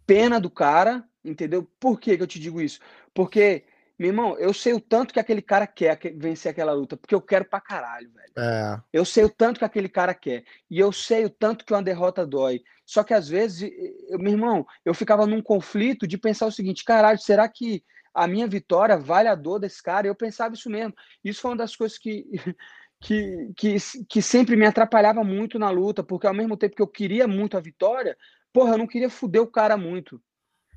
pena 0.07 0.40
do 0.40 0.50
cara, 0.50 1.05
entendeu? 1.24 1.68
Por 1.79 1.98
que, 1.98 2.16
que 2.16 2.22
eu 2.22 2.27
te 2.27 2.38
digo 2.38 2.61
isso? 2.61 2.81
Porque, 3.14 3.64
meu 3.98 4.09
irmão, 4.09 4.37
eu 4.38 4.53
sei 4.53 4.72
o 4.72 4.81
tanto 4.81 5.14
que 5.14 5.20
aquele 5.20 5.40
cara 5.40 5.66
quer 5.66 5.98
vencer 6.16 6.50
aquela 6.50 6.72
luta, 6.72 6.96
porque 6.96 7.14
eu 7.14 7.22
quero 7.22 7.44
pra 7.44 7.61
caralho, 7.61 8.11
velho. 8.12 8.33
É. 8.37 8.81
Eu 8.92 9.05
sei 9.05 9.24
o 9.24 9.31
tanto 9.31 9.59
que 9.59 9.64
aquele 9.64 9.88
cara 9.88 10.14
quer. 10.14 10.44
E 10.70 10.79
eu 10.79 10.92
sei 10.92 11.24
o 11.24 11.31
tanto 11.31 11.64
que 11.64 11.72
uma 11.72 11.83
derrota 11.83 12.27
dói. 12.27 12.62
Só 12.85 13.03
que 13.03 13.14
às 13.14 13.29
vezes, 13.29 13.70
eu, 14.09 14.18
meu 14.18 14.33
irmão, 14.33 14.66
eu 14.85 14.92
ficava 14.92 15.27
num 15.27 15.40
conflito 15.40 16.07
de 16.07 16.18
pensar 16.18 16.46
o 16.46 16.53
seguinte: 16.53 16.85
caralho, 16.85 17.18
será 17.18 17.48
que 17.48 17.83
a 18.12 18.29
minha 18.29 18.46
vitória 18.46 18.96
vale 18.96 19.29
a 19.29 19.35
dor 19.35 19.59
desse 19.59 19.83
cara? 19.83 20.07
Eu 20.07 20.14
pensava 20.14 20.55
isso 20.55 20.68
mesmo. 20.68 20.94
Isso 21.24 21.40
foi 21.40 21.53
uma 21.53 21.57
das 21.57 21.74
coisas 21.74 21.96
que 21.96 22.27
que, 23.04 23.52
que, 23.54 23.76
que 24.08 24.22
sempre 24.22 24.56
me 24.56 24.64
atrapalhava 24.64 25.22
muito 25.22 25.58
na 25.58 25.68
luta, 25.68 26.02
porque 26.02 26.26
ao 26.26 26.32
mesmo 26.32 26.56
tempo 26.56 26.74
que 26.74 26.80
eu 26.80 26.88
queria 26.88 27.28
muito 27.28 27.54
a 27.54 27.60
vitória, 27.60 28.16
porra, 28.50 28.72
eu 28.72 28.78
não 28.78 28.86
queria 28.86 29.10
fuder 29.10 29.42
o 29.42 29.46
cara 29.46 29.76
muito. 29.76 30.18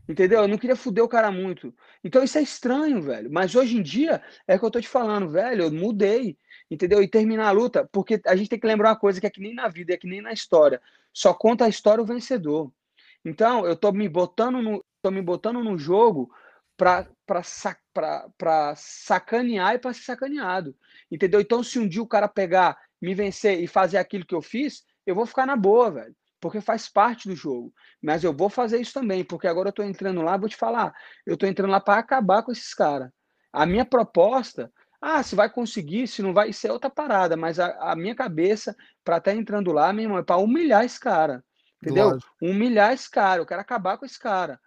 Entendeu? 0.09 0.41
Eu 0.41 0.47
não 0.47 0.57
queria 0.57 0.75
fuder 0.75 1.01
o 1.03 1.07
cara 1.07 1.31
muito. 1.31 1.73
Então 2.03 2.21
isso 2.21 2.37
é 2.37 2.41
estranho, 2.41 3.01
velho. 3.01 3.31
Mas 3.31 3.55
hoje 3.55 3.77
em 3.77 3.81
dia 3.81 4.21
é 4.45 4.59
que 4.59 4.65
eu 4.65 4.71
tô 4.71 4.81
te 4.81 4.89
falando, 4.89 5.29
velho. 5.29 5.63
Eu 5.63 5.71
mudei. 5.71 6.37
Entendeu? 6.69 7.01
E 7.01 7.07
terminar 7.07 7.47
a 7.47 7.51
luta, 7.51 7.87
porque 7.93 8.19
a 8.25 8.35
gente 8.35 8.49
tem 8.49 8.59
que 8.59 8.67
lembrar 8.67 8.89
uma 8.89 8.99
coisa 8.99 9.21
que 9.21 9.27
é 9.27 9.29
que 9.29 9.39
nem 9.39 9.53
na 9.53 9.69
vida, 9.69 9.93
é 9.93 9.97
que 9.97 10.07
nem 10.07 10.21
na 10.21 10.33
história. 10.33 10.81
Só 11.13 11.33
conta 11.33 11.63
a 11.63 11.69
história 11.69 12.03
o 12.03 12.05
vencedor. 12.05 12.73
Então, 13.23 13.65
eu 13.65 13.75
tô 13.75 13.91
me 13.93 14.09
botando 14.09 14.61
no, 14.61 14.83
tô 15.01 15.11
me 15.11 15.21
botando 15.21 15.63
no 15.63 15.77
jogo 15.77 16.29
para 16.75 17.07
sacanear 18.75 19.75
e 19.75 19.79
para 19.79 19.93
ser 19.93 20.03
sacaneado. 20.03 20.75
Entendeu? 21.11 21.39
Então, 21.39 21.63
se 21.63 21.79
um 21.79 21.87
dia 21.87 22.01
o 22.01 22.07
cara 22.07 22.27
pegar, 22.27 22.77
me 23.01 23.13
vencer 23.13 23.59
e 23.61 23.67
fazer 23.67 23.97
aquilo 23.97 24.25
que 24.25 24.35
eu 24.35 24.41
fiz, 24.41 24.83
eu 25.05 25.15
vou 25.15 25.25
ficar 25.25 25.45
na 25.45 25.55
boa, 25.55 25.91
velho. 25.91 26.15
Porque 26.39 26.61
faz 26.61 26.87
parte 26.87 27.27
do 27.27 27.35
jogo. 27.35 27.73
Mas 28.01 28.23
eu 28.23 28.33
vou 28.33 28.49
fazer 28.49 28.79
isso 28.79 28.93
também, 28.93 29.23
porque 29.23 29.47
agora 29.47 29.69
eu 29.69 29.73
tô 29.73 29.83
entrando 29.83 30.21
lá, 30.21 30.37
vou 30.37 30.49
te 30.49 30.55
falar, 30.55 30.93
eu 31.25 31.35
tô 31.35 31.47
entrando 31.47 31.71
lá 31.71 31.79
para 31.79 31.99
acabar 31.99 32.43
com 32.43 32.51
esses 32.51 32.73
caras. 32.73 33.09
A 33.51 33.65
minha 33.65 33.85
proposta, 33.85 34.71
ah, 35.01 35.23
se 35.23 35.35
vai 35.35 35.49
conseguir, 35.49 36.07
se 36.07 36.21
não 36.21 36.33
vai, 36.33 36.49
isso 36.49 36.67
é 36.67 36.71
outra 36.71 36.89
parada, 36.89 37.35
mas 37.35 37.59
a, 37.59 37.91
a 37.91 37.95
minha 37.95 38.15
cabeça, 38.15 38.75
para 39.03 39.17
estar 39.17 39.31
tá 39.31 39.37
entrando 39.37 39.71
lá, 39.71 39.91
meu 39.91 40.03
irmão, 40.03 40.17
é 40.17 40.23
para 40.23 40.37
humilhar 40.37 40.85
esse 40.85 40.99
cara. 40.99 41.43
Entendeu? 41.81 42.17
Humilhar 42.41 42.93
esse 42.93 43.09
cara, 43.09 43.41
eu 43.41 43.45
quero 43.45 43.61
acabar 43.61 43.97
com 43.97 44.05
esse 44.05 44.19
cara. 44.19 44.59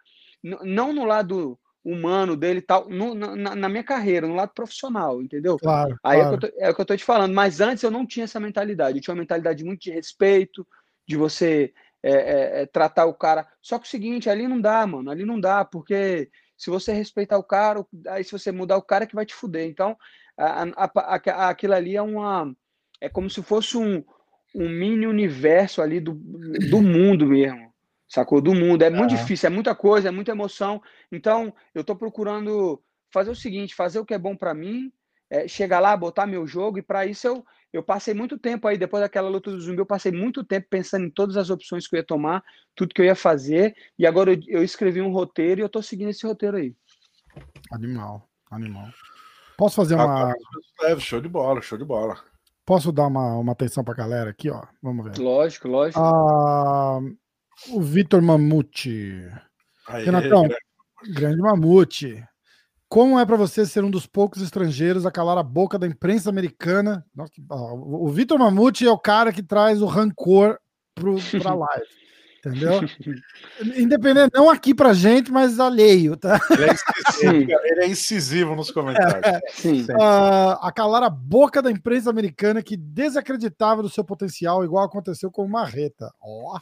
N 0.43 0.57
não 0.63 0.93
no 0.93 1.05
lado 1.05 1.59
humano 1.85 2.37
dele 2.37 2.61
tal, 2.61 2.89
no, 2.89 3.15
na, 3.15 3.55
na, 3.55 3.69
minha 3.69 3.83
carreira, 3.83 4.27
no 4.27 4.35
lado 4.35 4.53
profissional, 4.55 5.23
entendeu? 5.23 5.59
Claro, 5.59 5.99
Aí 6.05 6.21
claro. 6.21 6.35
É, 6.35 6.37
o 6.37 6.41
tô, 6.41 6.47
é, 6.59 6.71
o 6.71 6.75
que 6.75 6.81
eu 6.81 6.87
tô 6.87 6.97
te 6.97 7.05
falando, 7.05 7.35
mas 7.35 7.61
antes 7.61 7.83
eu 7.83 7.91
não 7.91 8.07
tinha 8.07 8.25
essa 8.25 8.39
mentalidade, 8.39 8.99
eu 8.99 9.03
tinha 9.03 9.15
uma 9.15 9.21
mentalidade 9.21 9.65
muito 9.65 9.81
de 9.81 9.91
respeito, 9.91 10.67
de 11.09 11.17
você 11.17 11.73
é, 12.03 12.13
é, 12.13 12.63
é 12.63 12.67
tratar 12.67 13.07
o 13.07 13.15
cara. 13.15 13.47
Só 13.63 13.79
que 13.79 13.87
o 13.87 13.91
seguinte, 13.91 14.29
ali 14.29 14.47
não 14.47 14.61
dá, 14.61 14.87
mano, 14.87 15.11
ali 15.11 15.25
não 15.25 15.41
dá, 15.41 15.65
porque 15.65 16.31
se 16.57 16.69
você 16.69 16.93
respeitar 16.93 17.39
o 17.39 17.45
cara, 17.45 17.85
aí 18.09 18.23
se 18.23 18.33
você 18.33 18.53
mudar 18.53 18.77
o 18.77 18.83
cara 18.83 19.05
é 19.05 19.07
que 19.07 19.15
vai 19.15 19.25
te 19.25 19.35
fuder. 19.35 19.67
Então, 19.67 19.97
a, 20.37 20.65
a, 20.77 20.91
a, 21.15 21.49
aquilo 21.49 21.75
ali 21.75 21.97
é 21.97 22.03
uma. 22.03 22.55
É 23.01 23.09
como 23.09 23.31
se 23.31 23.43
fosse 23.43 23.79
um, 23.79 24.05
um 24.55 24.69
mini 24.69 25.07
universo 25.07 25.81
ali 25.81 25.99
do, 25.99 26.13
do 26.71 26.83
mundo 26.83 27.27
mesmo 27.27 27.70
sacou? 28.11 28.41
Do 28.41 28.55
mundo. 28.55 28.83
É 28.83 28.91
muito 28.91 29.11
difícil, 29.11 29.47
é 29.47 29.51
muita 29.51 29.75
coisa, 29.75 30.09
é 30.09 30.11
muita 30.11 30.33
emoção. 30.33 30.83
Então, 31.11 31.55
eu 31.75 31.83
estou 31.83 31.97
procurando 31.97 32.83
fazer 33.13 33.31
o 33.31 33.35
seguinte: 33.35 33.75
fazer 33.75 34.01
o 34.01 34.05
que 34.05 34.13
é 34.13 34.19
bom 34.19 34.37
para 34.37 34.53
mim, 34.53 34.93
é, 35.31 35.47
chegar 35.47 35.79
lá, 35.81 35.97
botar 35.97 36.27
meu 36.27 36.47
jogo, 36.47 36.79
e 36.79 36.83
para 36.83 37.07
isso 37.07 37.27
eu, 37.27 37.45
eu 37.73 37.83
passei 37.83 38.13
muito 38.13 38.37
tempo 38.37 38.67
aí, 38.67 38.77
depois 38.77 39.03
daquela 39.03 39.29
luta 39.29 39.51
do 39.51 39.61
zumbi, 39.61 39.79
eu 39.79 39.87
passei 39.87 40.11
muito 40.11 40.43
tempo 40.45 40.67
pensando 40.69 41.07
em 41.07 41.11
todas 41.11 41.37
as 41.37 41.49
opções 41.49 41.87
que 41.87 41.95
eu 41.95 41.99
ia 41.99 42.07
tomar, 42.07 42.43
tudo 42.75 42.93
que 42.93 43.01
eu 43.01 43.07
ia 43.07 43.15
fazer, 43.15 43.75
e 43.99 44.07
agora 44.07 44.33
eu, 44.33 44.41
eu 44.49 44.65
escrevi 44.65 45.01
um 45.01 45.13
roteiro 45.13 45.61
e 45.61 45.63
eu 45.63 45.67
estou 45.67 45.83
seguindo 45.83 46.11
esse 46.11 46.27
roteiro 46.27 46.57
aí. 46.57 46.75
Animal, 47.73 48.29
animal. 48.51 48.89
Posso 49.57 49.77
fazer 49.77 49.95
uma. 49.95 50.35
É, 50.83 50.99
show 50.99 51.21
de 51.21 51.29
bola, 51.29 51.61
show 51.61 51.79
de 51.79 51.85
bola. 51.85 52.19
Posso 52.65 52.91
dar 52.91 53.07
uma, 53.07 53.37
uma 53.37 53.53
atenção 53.53 53.85
pra 53.85 53.95
galera 53.95 54.31
aqui, 54.31 54.49
ó? 54.49 54.63
Vamos 54.83 55.05
ver. 55.05 55.19
Lógico, 55.19 55.69
lógico. 55.69 56.01
Ah, 56.01 57.01
o 57.69 57.81
Vitor 57.81 58.23
Mamute. 58.23 59.31
Aí, 59.87 60.05
Renatão, 60.05 60.43
grande. 60.43 61.15
grande 61.15 61.39
Mamute. 61.39 62.25
Como 62.89 63.19
é 63.21 63.25
para 63.25 63.37
você 63.37 63.65
ser 63.65 63.85
um 63.85 63.91
dos 63.91 64.07
poucos 64.07 64.43
estrangeiros 64.43 65.07
a 65.07 65.13
calar 65.13 65.39
a 65.39 65.43
boca 65.45 65.79
da 65.79 65.87
imprensa 65.87 66.29
americana? 66.29 67.05
Nossa, 67.15 67.33
o 67.49 68.09
Vitor 68.11 68.39
Mamute 68.39 68.87
é 68.87 68.91
o 68.91 68.99
cara 68.99 69.33
que 69.33 69.43
traz 69.43 69.81
o 69.81 69.87
rancor 69.87 70.59
para 70.95 71.51
a 71.51 71.55
live. 71.55 71.87
Entendeu? 72.41 72.81
Independente, 73.77 74.33
não 74.35 74.49
aqui 74.49 74.75
pra 74.75 74.95
gente, 74.95 75.31
mas 75.31 75.61
alheio, 75.61 76.17
tá? 76.17 76.41
Ele 76.51 76.65
é 76.65 76.73
incisivo, 76.73 77.53
ele 77.65 77.81
é 77.81 77.87
incisivo 77.87 78.57
nos 78.57 78.71
comentários. 78.71 79.23
É, 79.23 79.41
sim. 79.53 79.83
Uh, 79.83 80.57
a 80.59 80.73
calar 80.75 81.03
a 81.03 81.11
boca 81.11 81.61
da 81.61 81.71
imprensa 81.71 82.09
americana 82.09 82.63
que 82.63 82.79
desacreditava 82.79 83.83
do 83.83 83.91
seu 83.91 84.03
potencial, 84.03 84.65
igual 84.65 84.85
aconteceu 84.85 85.31
com 85.31 85.45
o 85.45 85.49
Marreta. 85.49 86.11
Ó. 86.19 86.57
Oh. 86.57 86.61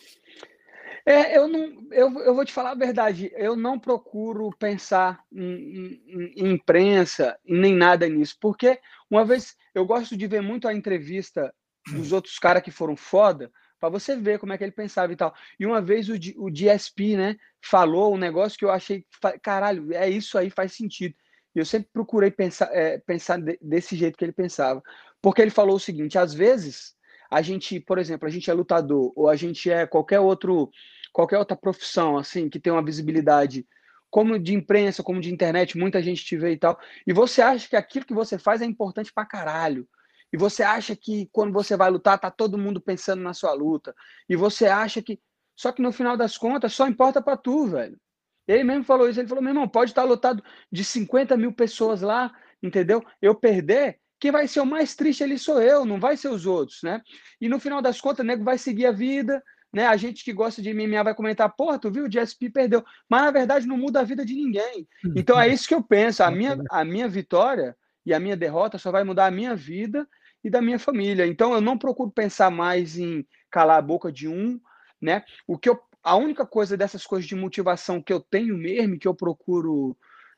É, 1.09 1.38
eu 1.38 1.49
não, 1.49 1.88
eu, 1.90 2.21
eu 2.21 2.35
vou 2.35 2.44
te 2.44 2.53
falar 2.53 2.73
a 2.73 2.75
verdade, 2.75 3.33
eu 3.35 3.57
não 3.57 3.79
procuro 3.79 4.51
pensar 4.59 5.25
em, 5.33 6.03
em, 6.07 6.33
em, 6.37 6.53
imprensa 6.53 7.35
nem 7.47 7.75
nada 7.75 8.07
nisso, 8.07 8.37
porque 8.38 8.79
uma 9.11 9.25
vez 9.25 9.57
eu 9.75 9.87
gosto 9.87 10.14
de 10.14 10.27
ver 10.27 10.42
muito 10.42 10.68
a 10.68 10.75
entrevista 10.75 11.51
dos 11.90 12.12
outros 12.12 12.38
caras 12.38 12.62
que 12.62 12.71
foram 12.71 12.94
foda, 12.94 13.51
para 13.81 13.88
você 13.88 14.16
ver 14.16 14.38
como 14.38 14.53
é 14.53 14.59
que 14.59 14.64
ele 14.64 14.71
pensava 14.71 15.11
e 15.11 15.16
tal. 15.16 15.35
E 15.59 15.64
uma 15.64 15.81
vez 15.81 16.11
o, 16.11 16.14
o 16.44 16.51
DSP, 16.51 17.16
né, 17.16 17.38
falou 17.64 18.14
um 18.14 18.18
negócio 18.18 18.59
que 18.59 18.66
eu 18.66 18.71
achei, 18.71 19.03
caralho, 19.42 19.94
é 19.94 20.11
isso 20.11 20.37
aí, 20.37 20.51
faz 20.51 20.75
sentido. 20.75 21.14
E 21.55 21.59
eu 21.59 21.64
sempre 21.64 21.88
procurei 21.90 22.31
pensar, 22.31 22.68
é, 22.71 22.99
pensar 22.99 23.40
de, 23.40 23.59
desse 23.62 23.97
jeito 23.97 24.18
que 24.18 24.27
ele 24.27 24.33
pensava. 24.33 24.83
Porque 25.23 25.40
ele 25.40 25.51
falou 25.51 25.77
o 25.77 25.81
seguinte: 25.81 26.18
às 26.18 26.35
vezes, 26.35 26.94
a 27.31 27.40
gente, 27.40 27.81
por 27.81 27.99
exemplo, 27.99 28.29
a 28.29 28.31
gente 28.31 28.51
é 28.51 28.53
lutador, 28.53 29.11
ou 29.16 29.29
a 29.29 29.37
gente 29.37 29.71
é 29.71 29.87
qualquer 29.87 30.21
outro 30.21 30.71
qualquer 31.18 31.37
outra 31.37 31.57
profissão, 31.57 32.16
assim, 32.16 32.48
que 32.48 32.61
tem 32.61 32.72
uma 32.72 32.85
visibilidade 32.85 33.66
como 34.09 34.38
de 34.38 34.54
imprensa, 34.54 35.02
como 35.02 35.20
de 35.20 35.35
internet, 35.35 35.76
muita 35.76 36.00
gente 36.00 36.24
te 36.24 36.37
vê 36.37 36.52
e 36.52 36.57
tal, 36.57 36.78
e 37.04 37.12
você 37.12 37.42
acha 37.42 37.68
que 37.68 37.74
aquilo 37.74 38.07
que 38.07 38.14
você 38.14 38.38
faz 38.38 38.62
é 38.62 38.64
importante 38.64 39.12
pra 39.12 39.26
caralho. 39.26 39.85
E 40.33 40.37
você 40.37 40.62
acha 40.62 40.94
que 40.94 41.28
quando 41.33 41.52
você 41.52 41.76
vai 41.76 41.90
lutar, 41.90 42.20
tá 42.20 42.31
todo 42.31 42.57
mundo 42.57 42.81
pensando 42.81 43.20
na 43.20 43.35
sua 43.35 43.52
luta. 43.52 43.96
E 44.28 44.37
você 44.37 44.66
acha 44.66 45.02
que. 45.02 45.18
Só 45.57 45.72
que 45.72 45.83
no 45.83 45.90
final 45.90 46.16
das 46.16 46.38
contas, 46.38 46.72
só 46.72 46.87
importa 46.87 47.20
para 47.20 47.37
tu, 47.37 47.66
velho. 47.66 47.98
Ele 48.46 48.62
mesmo 48.62 48.85
falou 48.85 49.09
isso. 49.09 49.18
Ele 49.18 49.26
falou: 49.26 49.42
meu 49.42 49.50
irmão, 49.50 49.66
pode 49.66 49.90
estar 49.90 50.04
lotado 50.04 50.40
de 50.70 50.85
50 50.85 51.37
mil 51.37 51.52
pessoas 51.52 52.00
lá, 52.00 52.31
entendeu? 52.62 53.02
Eu 53.20 53.35
perder, 53.35 53.98
quem 54.20 54.31
vai 54.31 54.46
ser 54.46 54.61
o 54.61 54.66
mais 54.66 54.94
triste 54.94 55.24
ali 55.24 55.37
sou 55.37 55.61
eu, 55.61 55.85
não 55.85 55.98
vai 55.98 56.16
ser 56.16 56.28
os 56.28 56.46
outros, 56.46 56.81
né? 56.85 57.02
E 57.40 57.48
no 57.48 57.59
final 57.59 57.83
das 57.83 58.00
contas, 58.00 58.20
o 58.20 58.26
nego 58.26 58.44
vai 58.44 58.59
seguir 58.59 58.87
a 58.87 58.92
vida, 58.92 59.42
né? 59.72 59.87
A 59.87 59.96
gente 59.96 60.24
que 60.24 60.33
gosta 60.33 60.62
de 60.62 60.72
MMA 60.72 61.02
vai 61.02 61.14
comentar, 61.14 61.54
porra, 61.54 61.78
tu 61.78 61.90
viu, 61.90 62.04
o 62.04 62.09
GSP 62.09 62.50
perdeu. 62.50 62.85
Mas 63.09 63.22
na 63.22 63.31
verdade 63.31 63.66
não 63.66 63.76
muda 63.76 64.00
a 64.00 64.04
vida 64.04 64.24
de 64.24 64.35
ninguém. 64.35 64.88
Então 65.14 65.40
é 65.40 65.48
isso 65.48 65.68
que 65.68 65.74
eu 65.74 65.83
penso. 65.83 66.22
A 66.22 66.31
minha, 66.31 66.59
a 66.70 66.85
minha 66.85 67.09
vitória 67.09 67.76
e 68.04 68.14
a 68.14 68.20
minha 68.20 68.37
derrota 68.37 68.78
só 68.78 68.90
vai 68.90 69.04
mudar 69.04 69.26
a 69.26 69.31
minha 69.31 69.54
vida 69.54 70.09
e 70.42 70.48
da 70.48 70.62
minha 70.62 70.78
família. 70.78 71.26
Então 71.26 71.52
eu 71.52 71.61
não 71.61 71.76
procuro 71.76 72.11
pensar 72.11 72.50
mais 72.50 72.98
em 72.98 73.26
calar 73.50 73.78
a 73.78 73.83
boca 73.83 74.11
de 74.11 74.26
um, 74.28 74.61
né? 75.00 75.22
O 75.46 75.59
que 75.59 75.68
eu, 75.68 75.78
a 76.02 76.16
única 76.16 76.46
coisa 76.46 76.76
dessas 76.76 77.07
coisas 77.07 77.28
de 77.28 77.35
motivação 77.35 78.02
que 78.02 78.12
eu 78.12 78.20
tenho 78.20 78.57
mesmo, 78.57 78.98
que 78.98 79.07
eu 79.07 79.14
procuro 79.14 79.96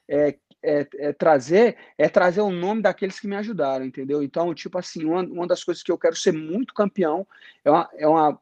é, 0.08 0.36
é, 0.62 0.86
é, 0.98 1.12
trazer, 1.12 1.76
é 1.96 2.08
trazer 2.08 2.40
o 2.40 2.50
nome 2.50 2.82
daqueles 2.82 3.20
que 3.20 3.28
me 3.28 3.36
ajudaram, 3.36 3.84
entendeu? 3.84 4.22
Então, 4.22 4.52
tipo 4.54 4.76
assim, 4.76 5.04
uma, 5.04 5.22
uma 5.22 5.46
das 5.46 5.62
coisas 5.62 5.82
que 5.82 5.92
eu 5.92 5.98
quero 5.98 6.16
ser 6.16 6.32
muito 6.32 6.74
campeão 6.74 7.26
é 7.64 7.70
uma, 7.70 7.90
é 7.96 8.06
uma 8.08 8.40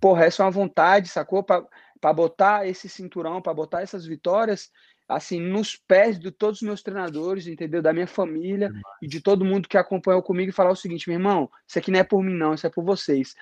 porra, 0.00 0.24
essa 0.24 0.42
é 0.42 0.46
uma 0.46 0.50
vontade, 0.50 1.08
sacou? 1.08 1.42
Para 1.42 2.12
botar 2.12 2.66
esse 2.66 2.88
cinturão, 2.88 3.40
para 3.40 3.54
botar 3.54 3.82
essas 3.82 4.06
vitórias 4.06 4.70
assim, 5.10 5.40
nos 5.40 5.74
pés 5.74 6.18
de 6.18 6.30
todos 6.30 6.62
os 6.62 6.66
meus 6.66 6.82
treinadores, 6.82 7.46
entendeu? 7.46 7.82
Da 7.82 7.92
minha 7.92 8.06
família 8.06 8.70
e 9.02 9.08
de 9.08 9.20
todo 9.20 9.44
mundo 9.44 9.68
que 9.68 9.76
acompanhou 9.76 10.22
comigo 10.22 10.50
e 10.50 10.52
falar 10.52 10.70
o 10.70 10.76
seguinte, 10.76 11.08
meu 11.08 11.18
irmão, 11.18 11.50
isso 11.66 11.78
aqui 11.78 11.90
não 11.90 11.98
é 11.98 12.04
por 12.04 12.22
mim 12.22 12.34
não, 12.34 12.54
isso 12.54 12.66
é 12.66 12.70
por 12.70 12.84
vocês. 12.84 13.34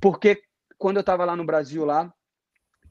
Porque 0.00 0.40
quando 0.78 0.98
eu 0.98 1.00
estava 1.00 1.24
lá 1.24 1.34
no 1.34 1.44
Brasil, 1.44 1.84
lá, 1.84 2.12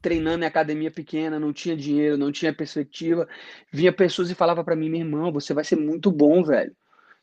treinando 0.01 0.43
em 0.43 0.47
academia 0.47 0.91
pequena, 0.91 1.39
não 1.39 1.53
tinha 1.53 1.77
dinheiro, 1.77 2.17
não 2.17 2.31
tinha 2.31 2.53
perspectiva, 2.53 3.27
vinha 3.71 3.93
pessoas 3.93 4.29
e 4.29 4.35
falava 4.35 4.63
para 4.63 4.75
mim, 4.75 4.89
meu 4.89 4.99
irmão, 4.99 5.31
você 5.31 5.53
vai 5.53 5.63
ser 5.63 5.77
muito 5.77 6.11
bom, 6.11 6.43
velho 6.43 6.75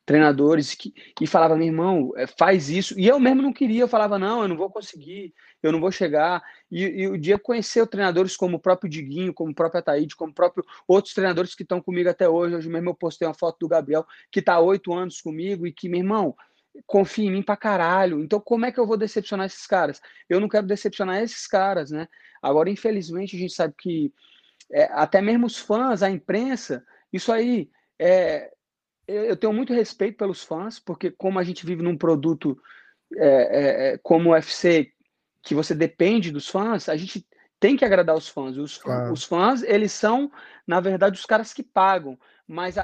treinadores 0.04 0.74
que, 0.74 0.92
e 1.20 1.26
falava, 1.26 1.56
meu 1.56 1.66
irmão, 1.66 2.12
é, 2.16 2.26
faz 2.26 2.68
isso. 2.68 2.98
E 2.98 3.06
eu 3.06 3.20
mesmo 3.20 3.42
não 3.42 3.52
queria, 3.52 3.82
eu 3.82 3.88
falava, 3.88 4.18
não, 4.18 4.42
eu 4.42 4.48
não 4.48 4.56
vou 4.56 4.70
conseguir, 4.70 5.32
eu 5.62 5.70
não 5.70 5.80
vou 5.80 5.92
chegar. 5.92 6.42
E, 6.70 6.82
e 6.82 7.08
o 7.08 7.16
dia 7.16 7.38
conheceu 7.38 7.86
treinadores 7.86 8.36
como 8.36 8.56
o 8.56 8.60
próprio 8.60 8.90
Diguinho, 8.90 9.32
como 9.32 9.52
o 9.52 9.54
próprio 9.54 9.78
Ataíde, 9.78 10.16
como 10.16 10.32
próprio 10.32 10.64
outros 10.86 11.14
treinadores 11.14 11.54
que 11.54 11.62
estão 11.62 11.80
comigo 11.80 12.08
até 12.08 12.28
hoje. 12.28 12.56
Hoje 12.56 12.68
mesmo 12.68 12.90
eu 12.90 12.94
postei 12.94 13.28
uma 13.28 13.34
foto 13.34 13.58
do 13.60 13.68
Gabriel, 13.68 14.04
que 14.30 14.40
está 14.40 14.54
há 14.54 14.60
oito 14.60 14.92
anos 14.92 15.20
comigo 15.20 15.66
e 15.66 15.72
que, 15.72 15.88
meu 15.88 16.00
irmão, 16.00 16.34
confia 16.86 17.26
em 17.26 17.32
mim 17.32 17.42
pra 17.42 17.56
caralho. 17.56 18.22
Então, 18.22 18.40
como 18.40 18.66
é 18.66 18.72
que 18.72 18.80
eu 18.80 18.86
vou 18.86 18.96
decepcionar 18.96 19.46
esses 19.46 19.66
caras? 19.66 20.00
Eu 20.28 20.40
não 20.40 20.48
quero 20.48 20.66
decepcionar 20.66 21.22
esses 21.22 21.46
caras, 21.46 21.90
né? 21.90 22.08
Agora, 22.42 22.70
infelizmente, 22.70 23.36
a 23.36 23.38
gente 23.38 23.52
sabe 23.52 23.74
que 23.78 24.12
é, 24.72 24.84
até 24.92 25.20
mesmo 25.20 25.46
os 25.46 25.58
fãs, 25.58 26.02
a 26.02 26.10
imprensa, 26.10 26.84
isso 27.12 27.30
aí 27.30 27.70
é, 27.98 28.50
eu 29.12 29.36
tenho 29.36 29.52
muito 29.52 29.72
respeito 29.72 30.16
pelos 30.16 30.42
fãs, 30.42 30.78
porque 30.78 31.10
como 31.10 31.38
a 31.38 31.44
gente 31.44 31.64
vive 31.66 31.82
num 31.82 31.96
produto 31.96 32.58
é, 33.16 33.26
é, 33.26 33.92
é 33.94 33.98
como 33.98 34.30
o 34.30 34.32
UFC, 34.32 34.92
que 35.42 35.54
você 35.54 35.74
depende 35.74 36.30
dos 36.30 36.48
fãs, 36.48 36.88
a 36.88 36.96
gente 36.96 37.26
tem 37.58 37.76
que 37.76 37.84
agradar 37.84 38.16
os 38.16 38.28
fãs. 38.28 38.56
Os, 38.56 38.78
claro. 38.78 39.12
os 39.12 39.24
fãs, 39.24 39.62
eles 39.62 39.92
são, 39.92 40.30
na 40.66 40.80
verdade, 40.80 41.18
os 41.18 41.26
caras 41.26 41.52
que 41.52 41.62
pagam, 41.62 42.18
mas, 42.46 42.76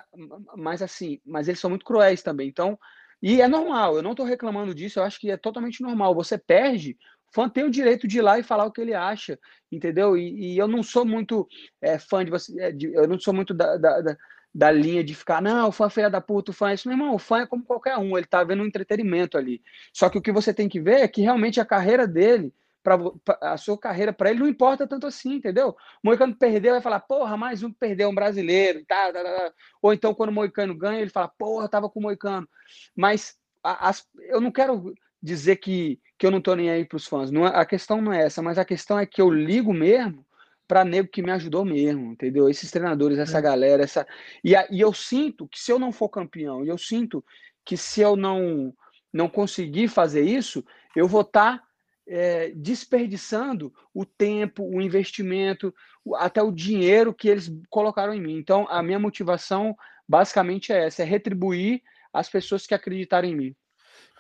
mas 0.57 0.83
assim, 0.83 1.21
mas 1.25 1.49
eles 1.49 1.61
são 1.61 1.71
muito 1.71 1.85
cruéis 1.85 2.23
também. 2.23 2.49
Então, 2.49 2.79
e 3.21 3.41
é 3.41 3.49
normal, 3.49 3.97
eu 3.97 4.03
não 4.03 4.13
estou 4.13 4.25
reclamando 4.25 4.75
disso, 4.75 5.01
eu 5.01 5.03
acho 5.03 5.19
que 5.19 5.31
é 5.31 5.37
totalmente 5.37 5.83
normal. 5.83 6.15
Você 6.15 6.39
perde, 6.39 6.97
o 7.29 7.35
fã 7.35 7.49
tem 7.49 7.65
o 7.65 7.71
direito 7.71 8.07
de 8.07 8.19
ir 8.19 8.23
lá 8.23 8.39
e 8.39 8.45
falar 8.45 8.67
o 8.67 8.73
que 8.73 8.81
ele 8.81 8.95
acha, 8.95 9.39
entendeu? 9.71 10.17
E, 10.17 10.55
e 10.55 10.59
eu 10.59 10.69
não 10.69 10.83
sou 10.83 11.05
muito 11.05 11.49
é, 11.83 11.99
fã 11.99 12.25
de 12.25 12.31
você, 12.31 12.61
é, 12.61 12.71
de, 12.71 12.93
eu 12.95 13.09
não 13.09 13.19
sou 13.19 13.35
muito 13.35 13.53
da, 13.53 13.77
da, 13.77 14.01
da 14.01 14.17
da 14.55 14.71
linha 14.71 15.05
de 15.05 15.15
ficar, 15.15 15.41
não, 15.43 15.69
o 15.69 15.73
fã 15.73 15.89
filha 15.91 16.11
da 16.11 16.21
puta, 16.21 16.51
o 16.51 16.55
fã 16.55 16.71
é 16.71 16.75
isso. 16.75 16.89
Meu 16.89 16.97
irmão, 16.97 17.15
o 17.15 17.19
fã 17.19 17.41
é 17.41 17.47
como 17.47 17.65
qualquer 17.65 17.97
um, 17.99 18.17
ele 18.17 18.27
tá 18.27 18.43
vendo 18.43 18.63
um 18.63 18.67
entretenimento 18.67 19.37
ali. 19.37 19.63
Só 19.93 20.09
que 20.09 20.19
o 20.19 20.23
que 20.23 20.33
você 20.33 20.53
tem 20.53 20.69
que 20.69 20.81
ver 20.81 21.01
é 21.01 21.09
que 21.09 21.23
realmente 21.23 21.61
a 21.61 21.65
carreira 21.65 22.07
dele, 22.07 22.53
pra, 22.83 22.99
a 23.43 23.57
sua 23.57 23.79
carreira 23.79 24.13
para 24.13 24.31
ele 24.31 24.41
não 24.41 24.49
importa 24.49 24.87
tanto 24.87 25.07
assim, 25.07 25.35
entendeu? 25.35 25.71
O 26.03 26.09
Moicano 26.09 26.35
perdeu, 26.35 26.73
vai 26.73 26.81
falar, 26.81 27.01
porra, 27.01 27.37
mais 27.37 27.63
um 27.63 27.73
perdeu, 27.73 28.09
um 28.09 28.15
brasileiro, 28.15 28.85
tá, 28.87 29.13
tá, 29.13 29.23
tá, 29.23 29.53
Ou 29.83 29.93
então 29.93 30.15
quando 30.15 30.31
o 30.31 30.33
Moicano 30.35 30.75
ganha, 30.75 31.01
ele 31.01 31.11
fala, 31.11 31.29
porra, 31.29 31.69
tava 31.69 31.89
com 31.89 32.01
o 32.01 32.03
Moicano. 32.03 32.49
Mas 32.97 33.37
a, 33.63 33.93
eu 34.29 34.41
não 34.41 34.51
quero 34.51 34.95
dizer 35.23 35.57
que, 35.57 36.01
que 36.17 36.27
eu 36.27 36.31
não 36.31 36.41
tô 36.41 36.55
nem 36.55 36.71
aí 36.71 36.85
pros 36.85 37.07
fãs. 37.07 37.31
Não, 37.31 37.47
é, 37.47 37.57
a 37.57 37.67
questão 37.67 38.01
não 38.01 38.13
é 38.13 38.25
essa, 38.25 38.41
mas 38.43 38.59
a 38.59 38.65
questão 38.65 38.99
é 38.99 39.07
que 39.07 39.21
eu 39.21 39.31
ligo 39.31 39.73
mesmo 39.73 40.25
para 40.69 40.85
nego 40.85 41.09
que 41.09 41.23
me 41.23 41.31
ajudou 41.33 41.65
mesmo, 41.65 42.13
entendeu? 42.13 42.49
Esses 42.49 42.71
treinadores, 42.71 43.19
essa 43.19 43.39
é. 43.39 43.43
galera, 43.43 43.83
essa 43.83 44.07
e, 44.45 44.53
e 44.71 44.81
eu 44.81 44.93
sinto 44.93 45.49
que 45.49 45.59
se 45.59 45.73
eu 45.73 45.79
não 45.79 45.91
for 45.91 46.11
campeão, 46.11 46.63
e 46.65 46.69
eu 46.69 46.77
sinto 46.77 47.25
que 47.65 47.77
se 47.77 48.03
eu 48.03 48.15
não 48.15 48.73
não 49.11 49.29
conseguir 49.29 49.89
fazer 49.89 50.21
isso, 50.21 50.63
eu 50.95 51.09
vou 51.09 51.23
estar 51.23 51.59
tá, 51.59 51.65
é, 52.07 52.51
desperdiçando 52.55 53.73
o 53.95 54.05
tempo, 54.05 54.63
o 54.65 54.83
investimento, 54.83 55.75
até 56.17 56.43
o 56.43 56.53
dinheiro 56.53 57.15
que 57.15 57.29
eles 57.29 57.51
colocaram 57.71 58.13
em 58.13 58.21
mim. 58.21 58.37
Então, 58.37 58.67
a 58.69 58.83
minha 58.83 58.99
motivação 58.99 59.75
basicamente 60.07 60.73
é 60.73 60.85
essa: 60.85 61.03
é 61.03 61.07
retribuir 61.07 61.83
as 62.13 62.29
pessoas 62.29 62.67
que 62.67 62.75
acreditaram 62.75 63.29
em 63.29 63.37
mim. 63.37 63.57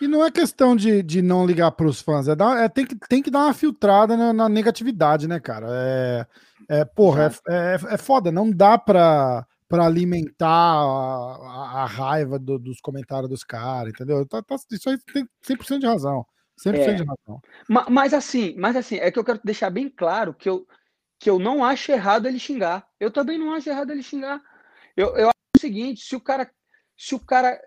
E 0.01 0.09
não 0.09 0.25
é 0.25 0.31
questão 0.31 0.77
de, 0.77 1.03
de 1.03 1.21
não 1.21 1.47
ligar 1.47 1.73
para 1.73 1.87
os 1.87 2.01
fãs, 2.01 2.29
é, 2.29 2.37
dar, 2.37 2.63
é 2.63 2.69
tem, 2.69 2.87
que, 2.87 2.97
tem 3.09 3.23
que 3.23 3.31
dar 3.31 3.47
uma 3.47 3.55
filtrada 3.55 4.17
na, 4.17 4.33
na 4.33 4.49
negatividade, 4.49 5.27
né, 5.27 5.41
cara? 5.41 5.67
É, 5.71 6.27
é 6.69 6.85
porra, 6.85 7.33
é, 7.49 7.55
é, 7.55 7.95
é 7.95 7.97
foda, 7.97 8.31
não 8.31 8.51
dá 8.51 8.79
para 8.79 9.47
para 9.69 9.85
alimentar 9.85 10.49
a, 10.49 10.81
a, 10.81 11.83
a 11.83 11.85
raiva 11.85 12.39
do, 12.39 12.59
dos 12.59 12.81
comentários 12.81 13.29
dos 13.29 13.45
caras, 13.45 13.93
entendeu? 13.93 14.25
Tá, 14.27 14.43
tá, 14.43 14.57
isso 14.73 14.89
aí 14.89 14.97
tem 15.13 15.29
100% 15.47 15.81
de 15.81 15.87
razão. 15.87 16.25
100% 16.65 16.75
é. 16.75 16.95
de 16.95 17.05
razão. 17.05 17.41
Mas, 17.69 17.87
mas, 17.91 18.15
assim, 18.15 18.55
mas 18.57 18.77
assim, 18.77 18.97
é 18.97 19.11
que 19.11 19.19
eu 19.19 19.25
quero 19.25 19.39
deixar 19.45 19.69
bem 19.69 19.91
claro 19.91 20.33
que 20.33 20.49
eu, 20.49 20.67
que 21.19 21.29
eu 21.29 21.39
não 21.39 21.63
acho 21.63 21.93
errado 21.93 22.27
ele 22.27 22.39
xingar. 22.39 22.89
Eu 22.99 23.11
também 23.11 23.37
não 23.39 23.53
acho 23.53 23.69
errado 23.69 23.91
ele 23.91 24.03
xingar. 24.03 24.41
Eu, 24.97 25.15
eu 25.17 25.29
acho 25.29 25.39
o 25.57 25.61
seguinte, 25.61 26.01
se 26.01 26.17
o 26.17 26.21
cara 26.21 26.51
se 26.97 27.15
o 27.15 27.21
cara 27.21 27.61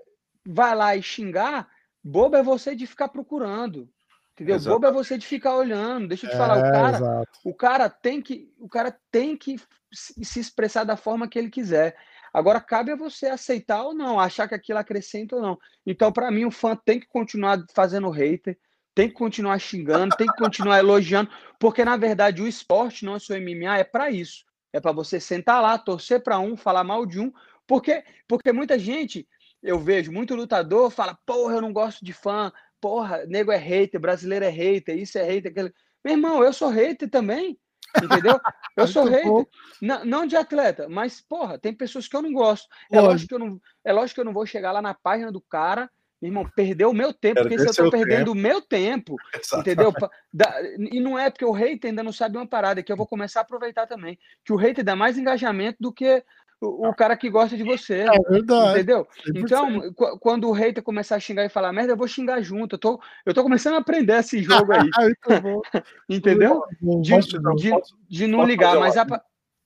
vai 0.46 0.76
lá 0.76 0.96
e 0.96 1.02
xingar, 1.02 1.70
Bobo 2.04 2.36
é 2.36 2.44
você 2.44 2.76
de 2.76 2.88
ficar 2.88 3.10
procurando. 3.10 3.90
Entendeu? 4.34 4.56
Exato. 4.56 4.76
Bobo 4.76 4.88
é 4.88 4.92
você 4.92 5.18
de 5.18 5.26
ficar 5.26 5.56
olhando. 5.56 6.08
Deixa 6.08 6.26
eu 6.26 6.32
te 6.32 6.38
falar, 6.38 6.58
o 6.58 6.66
é, 6.66 6.72
cara, 6.72 7.24
o 7.44 7.54
cara 7.54 7.90
tem 7.90 8.22
que, 8.22 8.52
o 8.60 8.68
cara 8.68 8.98
tem 9.12 9.38
que 9.38 9.60
se 9.92 10.40
expressar 10.40 10.84
da 10.84 10.96
forma 10.96 11.28
que 11.28 11.38
ele 11.38 11.50
quiser. 11.50 11.96
Agora 12.34 12.62
cabe 12.62 12.92
a 12.92 12.96
você 12.96 13.28
aceitar 13.28 13.84
ou 13.84 13.94
não, 13.94 14.20
achar 14.20 14.48
que 14.48 14.56
aquilo 14.56 14.80
acrescenta 14.80 15.36
ou 15.36 15.42
não. 15.42 15.60
Então, 15.86 16.12
para 16.12 16.32
mim, 16.32 16.46
o 16.46 16.52
fã 16.52 16.76
tem 16.76 17.00
que 17.00 17.08
continuar 17.08 17.64
fazendo 17.74 18.10
hater, 18.10 18.58
tem 18.96 19.10
que 19.10 19.16
continuar 19.16 19.60
xingando, 19.60 20.16
tem 20.16 20.28
que 20.28 20.38
continuar 20.38 20.80
elogiando, 20.80 21.30
porque 21.60 21.84
na 21.84 21.98
verdade 21.98 22.42
o 22.42 22.48
esporte, 22.48 23.06
não 23.06 23.16
é 23.16 23.20
só 23.20 23.34
MMA, 23.34 23.80
é 23.80 23.84
para 23.84 24.10
isso. 24.10 24.46
É 24.74 24.80
para 24.80 24.94
você 24.94 25.20
sentar 25.20 25.62
lá, 25.62 25.78
torcer 25.78 26.24
para 26.24 26.40
um, 26.40 26.56
falar 26.56 26.84
mal 26.84 27.06
de 27.06 27.20
um, 27.20 27.34
porque 27.68 28.04
porque 28.28 28.52
muita 28.54 28.80
gente 28.80 29.28
eu 29.62 29.80
vejo 29.80 30.12
muito 30.12 30.36
lutador 30.36 30.90
fala, 30.90 31.18
porra, 31.26 31.56
eu 31.56 31.62
não 31.62 31.72
gosto 31.72 32.04
de 32.04 32.14
fã, 32.14 32.52
porra, 32.80 33.26
nego 33.26 33.52
é 33.52 33.58
hater, 33.58 34.00
brasileiro 34.00 34.46
é 34.46 34.50
hater, 34.50 34.98
isso 34.98 35.18
é 35.18 35.24
hater, 35.24 35.52
aquele. 35.52 35.74
Meu 36.04 36.16
irmão, 36.16 36.44
eu 36.44 36.52
sou 36.52 36.70
hater 36.70 37.10
também, 37.10 37.60
entendeu? 38.04 38.40
Eu 38.78 38.88
sou 38.88 39.04
hater. 39.04 39.46
Não, 39.82 40.06
não, 40.06 40.26
de 40.26 40.38
atleta, 40.38 40.88
mas, 40.88 41.20
porra, 41.20 41.60
tem 41.60 41.74
pessoas 41.74 42.08
que 42.08 42.16
eu 42.16 42.22
não 42.22 42.32
gosto. 42.32 42.66
É 42.90 43.02
lógico 43.02 43.28
que 43.28 43.36
eu 43.36 43.40
não, 43.40 43.62
é 43.84 43.92
lógico 43.92 44.16
que 44.16 44.22
eu 44.22 44.26
não 44.26 44.34
vou 44.34 44.46
chegar 44.46 44.72
lá 44.72 44.82
na 44.82 44.94
página 44.94 45.30
do 45.30 45.42
cara 45.42 45.90
meu 46.22 46.30
irmão, 46.30 46.52
perder 46.56 46.86
o 46.86 46.94
meu 46.94 47.12
tempo, 47.12 47.42
porque 47.42 47.58
se 47.58 47.68
eu 47.68 47.74
tô 47.74 47.90
perdendo 47.90 48.18
tempo. 48.18 48.32
o 48.32 48.36
meu 48.36 48.62
tempo, 48.62 49.16
Exatamente. 49.34 49.72
entendeu? 49.72 50.92
E 50.92 51.00
não 51.00 51.18
é 51.18 51.32
porque 51.32 51.44
o 51.44 51.52
hater 51.52 51.90
ainda 51.90 52.04
não 52.04 52.14
sabe 52.14 52.38
uma 52.38 52.46
parada, 52.46 52.80
é 52.80 52.84
que 52.84 52.92
eu 52.92 52.98
vou 52.98 53.08
começar 53.08 53.40
a 53.40 53.42
aproveitar 53.42 53.88
também. 53.88 54.20
Que 54.46 54.54
o 54.54 54.56
hater 54.56 54.86
dá 54.86 54.96
mais 54.96 55.18
engajamento 55.18 55.78
do 55.80 55.92
que 55.92 56.24
o, 56.62 56.90
o 56.90 56.96
cara 56.96 57.18
que 57.18 57.30
gosta 57.30 57.58
de 57.58 57.64
você. 57.64 58.02
É 58.02 58.20
verdade. 58.30 58.72
Entendeu? 58.72 59.08
100%. 59.28 59.32
Então, 59.36 59.94
quando 60.20 60.48
o 60.48 60.52
hater 60.52 60.84
começar 60.84 61.16
a 61.16 61.20
xingar 61.20 61.44
e 61.44 61.50
falar 61.50 61.74
merda, 61.74 61.94
eu 61.94 61.98
vou 61.98 62.08
xingar 62.08 62.42
junto. 62.42 62.76
Eu 62.76 62.80
tô, 62.80 63.02
eu 63.26 63.34
tô 63.34 63.42
começando 63.42 63.74
a 63.74 63.80
aprender 63.80 64.20
esse 64.20 64.42
jogo 64.44 64.72
aí. 64.72 64.90
entendeu? 66.08 66.64
De, 67.02 67.20
de, 67.56 67.72
de 68.08 68.28
não 68.28 68.46
ligar, 68.46 68.80
mas 68.80 68.96
a... 68.96 69.06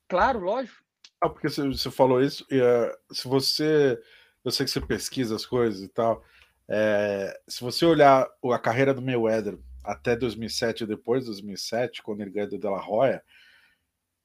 claro, 0.08 0.40
lógico. 0.40 0.84
Ah, 1.22 1.30
porque 1.30 1.50
você 1.50 1.92
falou 1.92 2.22
isso, 2.22 2.46
e, 2.50 2.60
uh, 2.60 3.14
se 3.14 3.28
você. 3.28 4.00
Eu 4.44 4.52
sei 4.52 4.66
que 4.66 4.72
você 4.72 4.82
pesquisa 4.82 5.36
as 5.36 5.46
coisas 5.46 5.82
e 5.82 5.88
tal. 5.88 6.24
É, 6.68 7.40
se 7.48 7.62
você 7.62 7.86
olhar 7.86 8.28
a 8.52 8.60
carreira 8.60 8.94
do 8.94 9.02
Mayweather 9.02 9.58
até 9.84 10.16
2007 10.16 10.84
e 10.84 10.88
depois 10.88 11.22
de 11.22 11.28
2007, 11.32 12.04
quando 12.04 12.22
ele 12.22 12.32
ganhou 12.32 12.50
do 12.50 12.58
De 12.60 12.68
La 12.68 12.88
Hoya, 12.88 13.24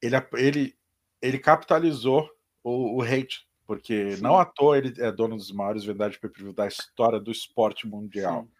ele, 0.02 0.16
ele, 0.34 0.74
ele 1.22 1.38
capitalizou 1.38 2.28
o, 2.62 2.98
o 2.98 3.02
hate, 3.02 3.46
porque 3.66 4.16
Sim. 4.16 4.22
não 4.22 4.38
à 4.38 4.44
toa 4.44 4.78
ele 4.78 4.94
é 4.98 5.12
dono 5.12 5.36
dos 5.36 5.52
maiores 5.52 5.84
vendas 5.84 6.12
de 6.12 6.18
pay 6.18 6.52
da 6.52 6.66
história 6.66 7.20
do 7.20 7.30
esporte 7.30 7.86
mundial. 7.86 8.42
Sim. 8.42 8.50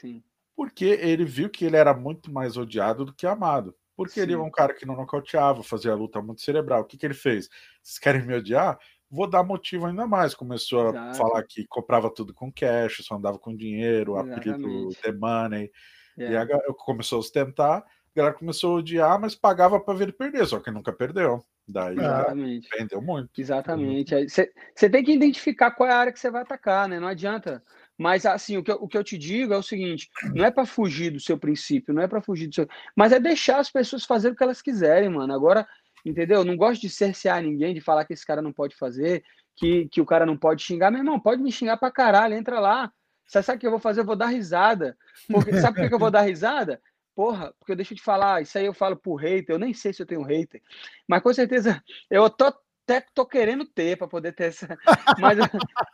Sim. 0.00 0.22
Porque 0.56 0.84
ele 0.84 1.24
viu 1.24 1.48
que 1.48 1.64
ele 1.64 1.76
era 1.76 1.94
muito 1.94 2.32
mais 2.32 2.56
odiado 2.56 3.04
do 3.04 3.14
que 3.14 3.26
amado. 3.26 3.74
Porque 3.96 4.14
Sim. 4.14 4.20
ele 4.22 4.34
é 4.34 4.38
um 4.38 4.50
cara 4.50 4.74
que 4.74 4.86
não 4.86 4.96
nocauteava, 4.96 5.62
fazia 5.62 5.94
luta 5.94 6.20
muito 6.20 6.40
cerebral. 6.40 6.82
O 6.82 6.84
que, 6.84 6.96
que 6.96 7.06
ele 7.06 7.14
fez? 7.14 7.48
Vocês 7.82 7.98
querem 7.98 8.24
me 8.24 8.34
odiar? 8.34 8.78
Vou 9.10 9.28
dar 9.28 9.42
motivo 9.42 9.86
ainda 9.86 10.06
mais. 10.06 10.34
Começou 10.34 10.90
Exato. 10.90 11.10
a 11.10 11.14
falar 11.14 11.42
que 11.44 11.66
comprava 11.66 12.12
tudo 12.12 12.34
com 12.34 12.52
cash, 12.52 12.98
só 13.04 13.16
andava 13.16 13.38
com 13.38 13.56
dinheiro, 13.56 14.16
apelido 14.16 14.88
The 15.02 15.12
Money. 15.12 15.70
Yeah. 16.18 16.52
E 16.52 16.56
é. 16.56 16.72
começou 16.78 17.16
a 17.16 17.20
ostentar 17.20 17.84
galera 18.18 18.36
começou 18.36 18.72
a 18.72 18.78
odiar, 18.78 19.20
mas 19.20 19.34
pagava 19.34 19.80
para 19.80 19.94
ver 19.94 20.04
ele 20.04 20.12
perder, 20.12 20.46
só 20.46 20.60
que 20.60 20.70
nunca 20.70 20.92
perdeu. 20.92 21.44
Daí 21.66 21.98
Exatamente. 21.98 22.68
vendeu 22.76 23.02
muito. 23.02 23.30
Exatamente. 23.38 24.14
Você 24.28 24.90
tem 24.90 25.04
que 25.04 25.12
identificar 25.12 25.70
qual 25.70 25.88
é 25.88 25.92
a 25.92 25.98
área 25.98 26.12
que 26.12 26.18
você 26.18 26.30
vai 26.30 26.42
atacar, 26.42 26.88
né? 26.88 26.98
Não 26.98 27.08
adianta. 27.08 27.62
Mas 27.96 28.24
assim, 28.24 28.56
o 28.56 28.62
que, 28.62 28.70
eu, 28.70 28.76
o 28.76 28.88
que 28.88 28.96
eu 28.96 29.04
te 29.04 29.18
digo 29.18 29.52
é 29.52 29.56
o 29.56 29.62
seguinte: 29.62 30.08
não 30.34 30.44
é 30.44 30.50
para 30.50 30.64
fugir 30.64 31.10
do 31.10 31.20
seu 31.20 31.36
princípio, 31.36 31.92
não 31.92 32.02
é 32.02 32.08
para 32.08 32.22
fugir 32.22 32.46
do 32.46 32.54
seu. 32.54 32.68
Mas 32.96 33.12
é 33.12 33.20
deixar 33.20 33.58
as 33.58 33.70
pessoas 33.70 34.04
fazerem 34.04 34.34
o 34.34 34.36
que 34.36 34.42
elas 34.42 34.62
quiserem, 34.62 35.10
mano. 35.10 35.34
Agora, 35.34 35.66
entendeu? 36.06 36.44
Não 36.44 36.56
gosto 36.56 36.80
de 36.80 36.88
cercear 36.88 37.42
ninguém, 37.42 37.74
de 37.74 37.80
falar 37.80 38.04
que 38.04 38.14
esse 38.14 38.24
cara 38.24 38.40
não 38.40 38.52
pode 38.52 38.74
fazer, 38.76 39.22
que, 39.56 39.88
que 39.88 40.00
o 40.00 40.06
cara 40.06 40.24
não 40.24 40.38
pode 40.38 40.62
xingar. 40.62 40.90
Meu 40.90 41.00
irmão, 41.00 41.20
pode 41.20 41.42
me 41.42 41.52
xingar 41.52 41.76
pra 41.76 41.90
caralho, 41.90 42.34
entra 42.34 42.60
lá. 42.60 42.90
Você 43.26 43.42
sabe 43.42 43.58
o 43.58 43.60
que 43.60 43.66
eu 43.66 43.72
vou 43.72 43.80
fazer? 43.80 44.00
Eu 44.00 44.06
vou 44.06 44.16
dar 44.16 44.28
risada. 44.28 44.96
Porque, 45.30 45.52
sabe 45.60 45.78
por 45.78 45.88
que 45.88 45.94
eu 45.94 45.98
vou 45.98 46.10
dar 46.10 46.22
risada? 46.22 46.80
Porra, 47.18 47.52
porque 47.58 47.72
eu 47.72 47.76
deixo 47.76 47.96
de 47.96 48.00
falar, 48.00 48.42
isso 48.42 48.56
aí 48.56 48.66
eu 48.66 48.72
falo 48.72 48.96
pro 48.96 49.16
hater, 49.16 49.52
eu 49.52 49.58
nem 49.58 49.74
sei 49.74 49.92
se 49.92 50.00
eu 50.00 50.06
tenho 50.06 50.22
hater, 50.22 50.62
mas 51.08 51.20
com 51.20 51.34
certeza 51.34 51.82
eu 52.08 52.30
tô 52.30 52.44
até 52.44 53.04
tô 53.12 53.26
querendo 53.26 53.66
ter 53.66 53.98
para 53.98 54.06
poder 54.06 54.32
ter 54.32 54.44
essa. 54.44 54.78
Mas 55.20 55.36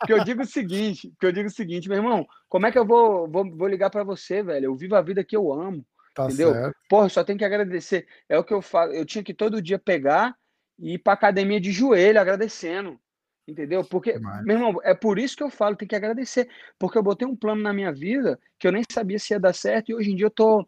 que 0.07 0.13
eu 0.13 0.23
digo 0.23 0.43
o 0.43 0.47
seguinte, 0.47 1.13
que 1.19 1.27
eu 1.27 1.33
digo 1.33 1.49
o 1.49 1.53
seguinte, 1.53 1.89
meu 1.89 1.97
irmão, 1.97 2.25
como 2.49 2.67
é 2.67 2.71
que 2.71 2.79
eu 2.79 2.87
vou, 2.87 3.27
vou, 3.27 3.51
vou 3.51 3.67
ligar 3.67 3.91
para 3.91 4.05
você, 4.05 4.45
velho? 4.45 4.67
Eu 4.67 4.77
vivo 4.77 4.95
a 4.95 5.03
vida 5.03 5.25
que 5.25 5.37
eu 5.37 5.53
amo. 5.53 5.85
Tá 6.15 6.27
entendeu? 6.27 6.53
Certo. 6.53 6.77
Porra, 6.89 7.09
só 7.09 7.25
tenho 7.25 7.37
que 7.37 7.45
agradecer. 7.45 8.07
É 8.29 8.39
o 8.39 8.45
que 8.45 8.55
eu 8.55 8.63
falo. 8.63 8.93
Eu 8.93 9.05
tinha 9.05 9.25
que 9.25 9.35
todo 9.35 9.61
dia 9.61 9.77
pegar 9.77 10.37
e 10.79 10.95
ir 10.95 10.99
para 10.99 11.15
academia 11.15 11.61
de 11.61 11.73
joelho 11.73 12.21
agradecendo. 12.21 13.01
Entendeu? 13.47 13.85
Porque, 13.85 14.19
Mas... 14.19 14.45
meu 14.45 14.57
irmão, 14.57 14.81
é 14.85 14.95
por 14.95 15.19
isso 15.19 15.37
que 15.37 15.43
eu 15.43 15.51
falo, 15.51 15.75
tem 15.75 15.89
que 15.89 15.97
agradecer. 15.97 16.49
Porque 16.79 16.97
eu 16.97 17.03
botei 17.03 17.27
um 17.27 17.35
plano 17.35 17.61
na 17.61 17.73
minha 17.73 17.93
vida 17.93 18.39
que 18.57 18.69
eu 18.69 18.73
nem 18.73 18.85
sabia 18.89 19.19
se 19.19 19.35
ia 19.35 19.41
dar 19.41 19.53
certo 19.53 19.91
e 19.91 19.95
hoje 19.95 20.13
em 20.13 20.17
dia 20.17 20.27
eu 20.27 20.31
tô 20.31 20.65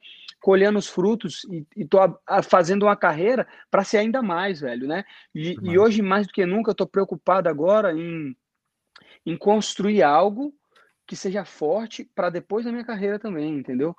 colhendo 0.46 0.78
os 0.78 0.86
frutos 0.86 1.42
e, 1.50 1.66
e 1.76 1.84
tô 1.84 1.98
a, 1.98 2.16
a, 2.24 2.40
fazendo 2.40 2.84
uma 2.84 2.94
carreira 2.94 3.48
para 3.68 3.82
ser 3.82 3.98
ainda 3.98 4.22
mais, 4.22 4.60
velho, 4.60 4.86
né? 4.86 5.02
E, 5.34 5.56
e, 5.60 5.76
hoje, 5.76 6.00
mais 6.02 6.24
do 6.24 6.32
que 6.32 6.46
nunca, 6.46 6.70
eu 6.70 6.74
tô 6.76 6.86
preocupado 6.86 7.48
agora 7.48 7.92
em, 7.92 8.32
em 9.26 9.36
construir 9.36 10.04
algo 10.04 10.54
que 11.04 11.16
seja 11.16 11.44
forte 11.44 12.08
para 12.14 12.30
depois 12.30 12.64
da 12.64 12.70
minha 12.70 12.84
carreira 12.84 13.18
também, 13.18 13.58
entendeu? 13.58 13.96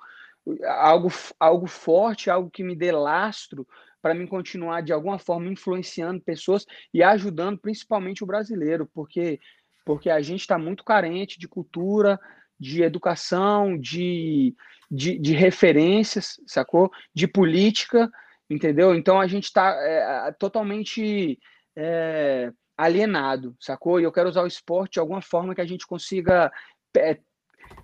Algo, 0.64 1.12
algo 1.38 1.66
forte, 1.66 2.30
algo 2.30 2.50
que 2.50 2.64
me 2.64 2.74
dê 2.74 2.92
lastro 2.92 3.68
para 4.00 4.14
mim 4.14 4.26
continuar 4.26 4.80
de 4.80 4.90
alguma 4.90 5.18
forma 5.18 5.52
influenciando 5.52 6.18
pessoas 6.18 6.64
e 6.94 7.02
ajudando 7.02 7.58
principalmente 7.58 8.24
o 8.24 8.26
brasileiro, 8.26 8.88
porque 8.94 9.38
porque 9.84 10.08
a 10.08 10.20
gente 10.22 10.40
está 10.40 10.58
muito 10.58 10.82
carente 10.82 11.38
de 11.38 11.48
cultura, 11.48 12.18
de 12.58 12.82
educação, 12.82 13.78
de, 13.78 14.54
de, 14.90 15.18
de, 15.18 15.32
referências, 15.32 16.40
sacou? 16.46 16.90
De 17.14 17.26
política, 17.26 18.10
entendeu? 18.48 18.94
Então 18.94 19.20
a 19.20 19.26
gente 19.26 19.44
está 19.44 19.70
é, 19.80 20.32
totalmente 20.32 21.38
é, 21.76 22.52
alienado, 22.76 23.56
sacou? 23.60 24.00
E 24.00 24.04
eu 24.04 24.12
quero 24.12 24.28
usar 24.28 24.42
o 24.42 24.46
esporte 24.46 24.94
de 24.94 25.00
alguma 25.00 25.20
forma 25.20 25.54
que 25.54 25.60
a 25.60 25.66
gente 25.66 25.86
consiga 25.86 26.50
é, 26.96 27.18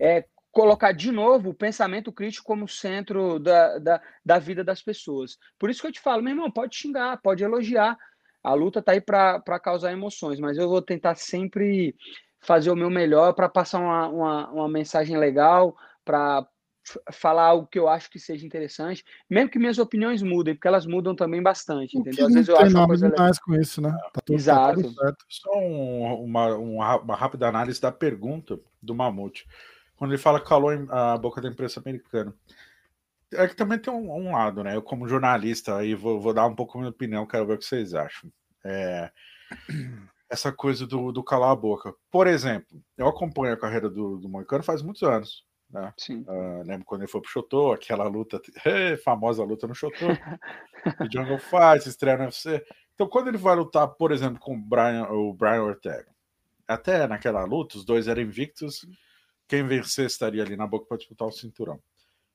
é 0.00 0.24
colocar 0.54 0.92
de 0.92 1.10
novo 1.10 1.50
o 1.50 1.54
pensamento 1.54 2.12
crítico 2.12 2.46
como 2.46 2.68
centro 2.68 3.40
da, 3.40 3.78
da, 3.78 4.02
da 4.24 4.38
vida 4.38 4.62
das 4.62 4.80
pessoas. 4.80 5.36
Por 5.58 5.68
isso 5.68 5.80
que 5.80 5.88
eu 5.88 5.92
te 5.92 6.00
falo, 6.00 6.22
meu 6.22 6.30
irmão, 6.30 6.50
pode 6.50 6.76
xingar, 6.76 7.20
pode 7.20 7.42
elogiar. 7.42 7.98
A 8.42 8.54
luta 8.54 8.80
tá 8.80 8.92
aí 8.92 9.00
para 9.00 9.58
causar 9.60 9.92
emoções, 9.92 10.38
mas 10.38 10.56
eu 10.56 10.68
vou 10.68 10.80
tentar 10.80 11.16
sempre 11.16 11.96
fazer 12.40 12.70
o 12.70 12.76
meu 12.76 12.88
melhor 12.88 13.32
para 13.32 13.48
passar 13.48 13.80
uma, 13.80 14.08
uma, 14.08 14.50
uma 14.50 14.68
mensagem 14.68 15.16
legal, 15.16 15.76
para 16.04 16.46
falar 17.12 17.44
algo 17.44 17.66
que 17.66 17.78
eu 17.78 17.88
acho 17.88 18.10
que 18.10 18.18
seja 18.18 18.46
interessante, 18.46 19.04
mesmo 19.28 19.50
que 19.50 19.58
minhas 19.58 19.78
opiniões 19.78 20.22
mudem, 20.22 20.54
porque 20.54 20.68
elas 20.68 20.86
mudam 20.86 21.14
também 21.14 21.42
bastante, 21.42 21.96
entendeu? 21.96 22.26
Às 22.26 22.34
vezes 22.34 22.48
eu 22.48 22.58
acho 22.58 22.76
uma 22.76 22.86
coisa 22.86 23.12
mais 23.16 23.38
com 23.38 23.54
isso, 23.54 23.80
né? 23.80 23.90
Tá 24.12 24.20
tudo, 24.24 24.36
Exato. 24.36 24.94
Tá 24.94 25.14
Só 25.28 25.50
um, 25.58 26.24
uma, 26.24 26.56
uma 26.56 27.16
rápida 27.16 27.48
análise 27.48 27.80
da 27.80 27.90
pergunta 27.90 28.58
do 28.82 28.94
Mamute 28.94 29.46
quando 29.96 30.12
ele 30.12 30.20
fala 30.20 30.40
que 30.40 30.48
calou 30.48 30.70
a 30.90 31.16
boca 31.16 31.40
da 31.40 31.48
imprensa 31.48 31.80
americana. 31.80 32.34
É 33.32 33.48
que 33.48 33.56
também 33.56 33.78
tem 33.78 33.92
um, 33.92 34.12
um 34.12 34.32
lado, 34.32 34.62
né? 34.62 34.76
Eu, 34.76 34.82
como 34.82 35.08
jornalista, 35.08 35.76
aí 35.76 35.94
vou, 35.94 36.20
vou, 36.20 36.34
dar 36.34 36.46
um 36.46 36.54
pouco 36.54 36.76
a 36.76 36.80
minha 36.80 36.90
opinião, 36.90 37.26
quero 37.26 37.46
ver 37.46 37.54
o 37.54 37.58
que 37.58 37.64
vocês 37.64 37.94
acham. 37.94 38.30
É, 38.64 39.10
essa 40.28 40.52
coisa 40.52 40.86
do, 40.86 41.10
do, 41.10 41.22
calar 41.22 41.50
a 41.50 41.56
boca. 41.56 41.94
Por 42.10 42.26
exemplo, 42.26 42.80
eu 42.96 43.08
acompanho 43.08 43.54
a 43.54 43.58
carreira 43.58 43.88
do, 43.88 44.18
do 44.18 44.28
Moicano 44.28 44.62
faz 44.62 44.82
muitos 44.82 45.02
anos. 45.02 45.44
Né? 45.74 45.92
Uh, 46.08 46.62
lembro 46.64 46.86
quando 46.86 47.00
ele 47.02 47.10
foi 47.10 47.20
pro 47.20 47.28
Chotô, 47.30 47.72
aquela 47.72 48.04
luta, 48.04 48.40
famosa 49.04 49.42
luta 49.42 49.66
no 49.66 49.74
Chotô, 49.74 50.06
o 50.06 51.12
Jungle 51.12 51.38
Fight, 51.42 51.88
estreia 51.88 52.16
no 52.16 52.24
UFC. 52.24 52.64
Então, 52.94 53.08
quando 53.08 53.26
ele 53.26 53.36
vai 53.36 53.56
lutar, 53.56 53.88
por 53.88 54.12
exemplo, 54.12 54.38
com 54.38 54.54
o 54.54 54.60
Brian, 54.60 55.08
o 55.10 55.34
Brian 55.34 55.64
Ortega, 55.64 56.06
até 56.68 57.08
naquela 57.08 57.44
luta, 57.44 57.76
os 57.76 57.84
dois 57.84 58.06
eram 58.06 58.22
invictos, 58.22 58.86
quem 59.48 59.66
vencer 59.66 60.06
estaria 60.06 60.44
ali 60.44 60.56
na 60.56 60.64
boca 60.64 60.86
para 60.86 60.96
disputar 60.96 61.26
o 61.26 61.32
cinturão. 61.32 61.80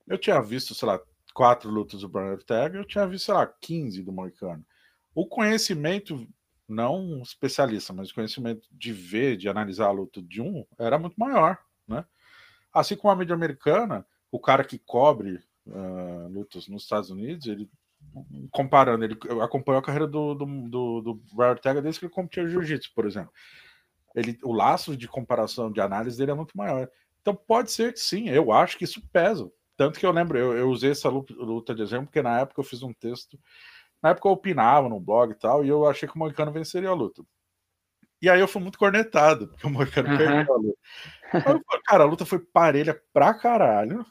Eu 0.06 0.18
tinha 0.18 0.42
visto, 0.42 0.76
sei 0.76 0.90
lá, 0.90 1.00
quatro 1.34 1.70
lutas 1.70 2.02
do 2.02 2.10
Brian 2.10 2.32
Ortega, 2.32 2.78
eu 2.78 2.86
tinha 2.86 3.08
visto, 3.08 3.28
sei 3.28 3.36
lá, 3.36 3.48
15 3.48 4.04
do 4.04 4.12
Moicano. 4.12 4.66
O 5.16 5.26
conhecimento, 5.26 6.28
não 6.68 7.22
especialista, 7.22 7.94
mas 7.94 8.12
o 8.12 8.14
conhecimento 8.14 8.68
de 8.70 8.92
ver, 8.92 9.38
de 9.38 9.48
analisar 9.48 9.86
a 9.86 9.92
luta 9.92 10.22
de 10.22 10.42
um, 10.42 10.66
era 10.78 11.00
muito 11.00 11.18
maior? 11.18 11.58
Assim 12.80 12.96
como 12.96 13.12
a 13.12 13.16
mídia 13.16 13.36
americana, 13.36 14.06
o 14.32 14.40
cara 14.40 14.64
que 14.64 14.80
cobre 14.80 15.40
uh, 15.68 16.28
lutas 16.30 16.68
nos 16.68 16.84
Estados 16.84 17.10
Unidos, 17.10 17.48
ele 17.48 17.70
comparando, 18.52 19.04
ele 19.04 19.18
acompanhou 19.44 19.80
a 19.80 19.84
carreira 19.84 20.08
do, 20.08 20.34
do, 20.34 20.46
do, 20.46 21.02
do 21.02 21.14
Brian 21.34 21.50
Ortega 21.50 21.82
desde 21.82 22.00
que 22.00 22.06
ele 22.06 22.14
competia 22.14 22.48
jiu-jitsu, 22.48 22.92
por 22.96 23.06
exemplo 23.06 23.34
ele, 24.16 24.38
o 24.44 24.54
laço 24.54 24.96
de 24.96 25.08
comparação, 25.08 25.72
de 25.72 25.82
análise 25.82 26.18
dele 26.18 26.32
é 26.32 26.36
muito 26.36 26.58
maior. 26.58 26.90
Então 27.22 27.36
pode 27.36 27.72
ser 27.72 27.94
que 27.94 28.00
sim, 28.00 28.30
eu 28.30 28.52
acho 28.52 28.78
que 28.78 28.84
isso 28.84 29.02
pesa. 29.12 29.52
Tanto 29.78 30.00
que 30.00 30.06
eu 30.06 30.12
lembro, 30.12 30.38
eu, 30.38 30.58
eu 30.58 30.70
usei 30.70 30.92
essa 30.92 31.10
luta 31.10 31.74
de 31.74 31.82
exemplo, 31.82 32.08
porque 32.08 32.22
na 32.22 32.42
época 32.42 32.60
eu 32.60 32.66
fiz 32.66 32.84
um 32.84 32.94
texto, 32.94 33.40
na 34.02 34.10
época 34.10 34.28
eu 34.28 34.34
opinava 34.34 34.90
no 34.90 35.00
blog 35.00 35.32
e 35.32 35.36
tal, 35.36 35.64
e 35.64 35.70
eu 35.70 35.86
achei 35.88 36.08
que 36.08 36.16
o 36.16 36.20
Moicano 36.20 36.52
venceria 36.52 36.90
a 36.90 36.94
luta. 36.94 37.24
E 38.22 38.30
aí 38.30 38.40
eu 38.40 38.48
fui 38.48 38.62
muito 38.62 38.78
cornetado, 38.78 39.48
porque 39.48 39.66
o 39.66 39.70
Moicano 39.70 40.10
uhum. 40.10 40.18
perdeu 40.18 40.54
a 40.54 40.58
luta. 40.58 40.80
Eu, 41.34 41.82
cara, 41.86 42.04
a 42.04 42.08
luta 42.08 42.26
foi 42.26 42.40
parelha 42.40 43.00
pra 43.14 43.34
caralho. 43.34 44.06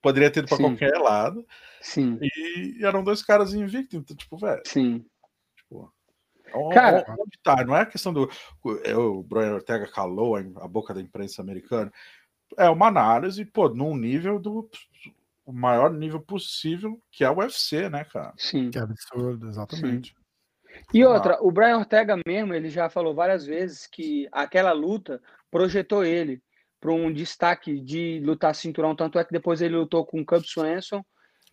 Poderia 0.00 0.30
ter 0.30 0.40
ido 0.40 0.48
pra 0.48 0.56
Sim. 0.56 0.62
qualquer 0.64 0.98
lado. 0.98 1.46
Sim. 1.80 2.18
E 2.20 2.84
eram 2.84 3.04
dois 3.04 3.22
caras 3.22 3.54
invictos, 3.54 3.98
então, 3.98 4.16
tipo, 4.16 4.36
velho. 4.36 4.62
Sim. 4.66 5.04
Cara, 6.72 7.04
onde 7.18 7.38
tá? 7.42 7.64
Não 7.64 7.74
é 7.74 7.80
a 7.80 7.86
questão 7.86 8.12
do. 8.12 8.28
É, 8.84 8.94
o 8.94 9.22
Brian 9.22 9.54
Ortega 9.54 9.90
calou 9.90 10.36
a 10.36 10.68
boca 10.68 10.92
da 10.92 11.00
imprensa 11.00 11.40
americana. 11.40 11.90
É 12.58 12.68
uma 12.68 12.88
análise, 12.88 13.44
pô, 13.44 13.68
num 13.68 13.96
nível 13.96 14.38
do. 14.38 14.68
O 15.44 15.52
maior 15.52 15.92
nível 15.92 16.20
possível, 16.20 17.00
que 17.10 17.24
é 17.24 17.30
o 17.30 17.38
UFC, 17.38 17.88
né, 17.88 18.04
cara? 18.04 18.32
Sim. 18.36 18.70
Que 18.70 18.78
absurdo, 18.78 19.48
exatamente. 19.48 20.10
Sim. 20.10 20.21
E 20.92 21.04
outra, 21.04 21.38
o 21.40 21.50
Brian 21.50 21.78
Ortega 21.78 22.16
mesmo, 22.26 22.54
ele 22.54 22.68
já 22.68 22.88
falou 22.88 23.14
várias 23.14 23.44
vezes 23.46 23.86
que 23.86 24.28
aquela 24.30 24.72
luta 24.72 25.20
projetou 25.50 26.04
ele 26.04 26.42
para 26.80 26.92
um 26.92 27.12
destaque 27.12 27.78
de 27.80 28.20
lutar 28.24 28.54
cinturão, 28.54 28.96
tanto 28.96 29.18
é 29.18 29.24
que 29.24 29.32
depois 29.32 29.62
ele 29.62 29.76
lutou 29.76 30.04
com 30.04 30.20
o 30.20 30.26
Cub 30.26 30.42
Swanson 30.44 31.04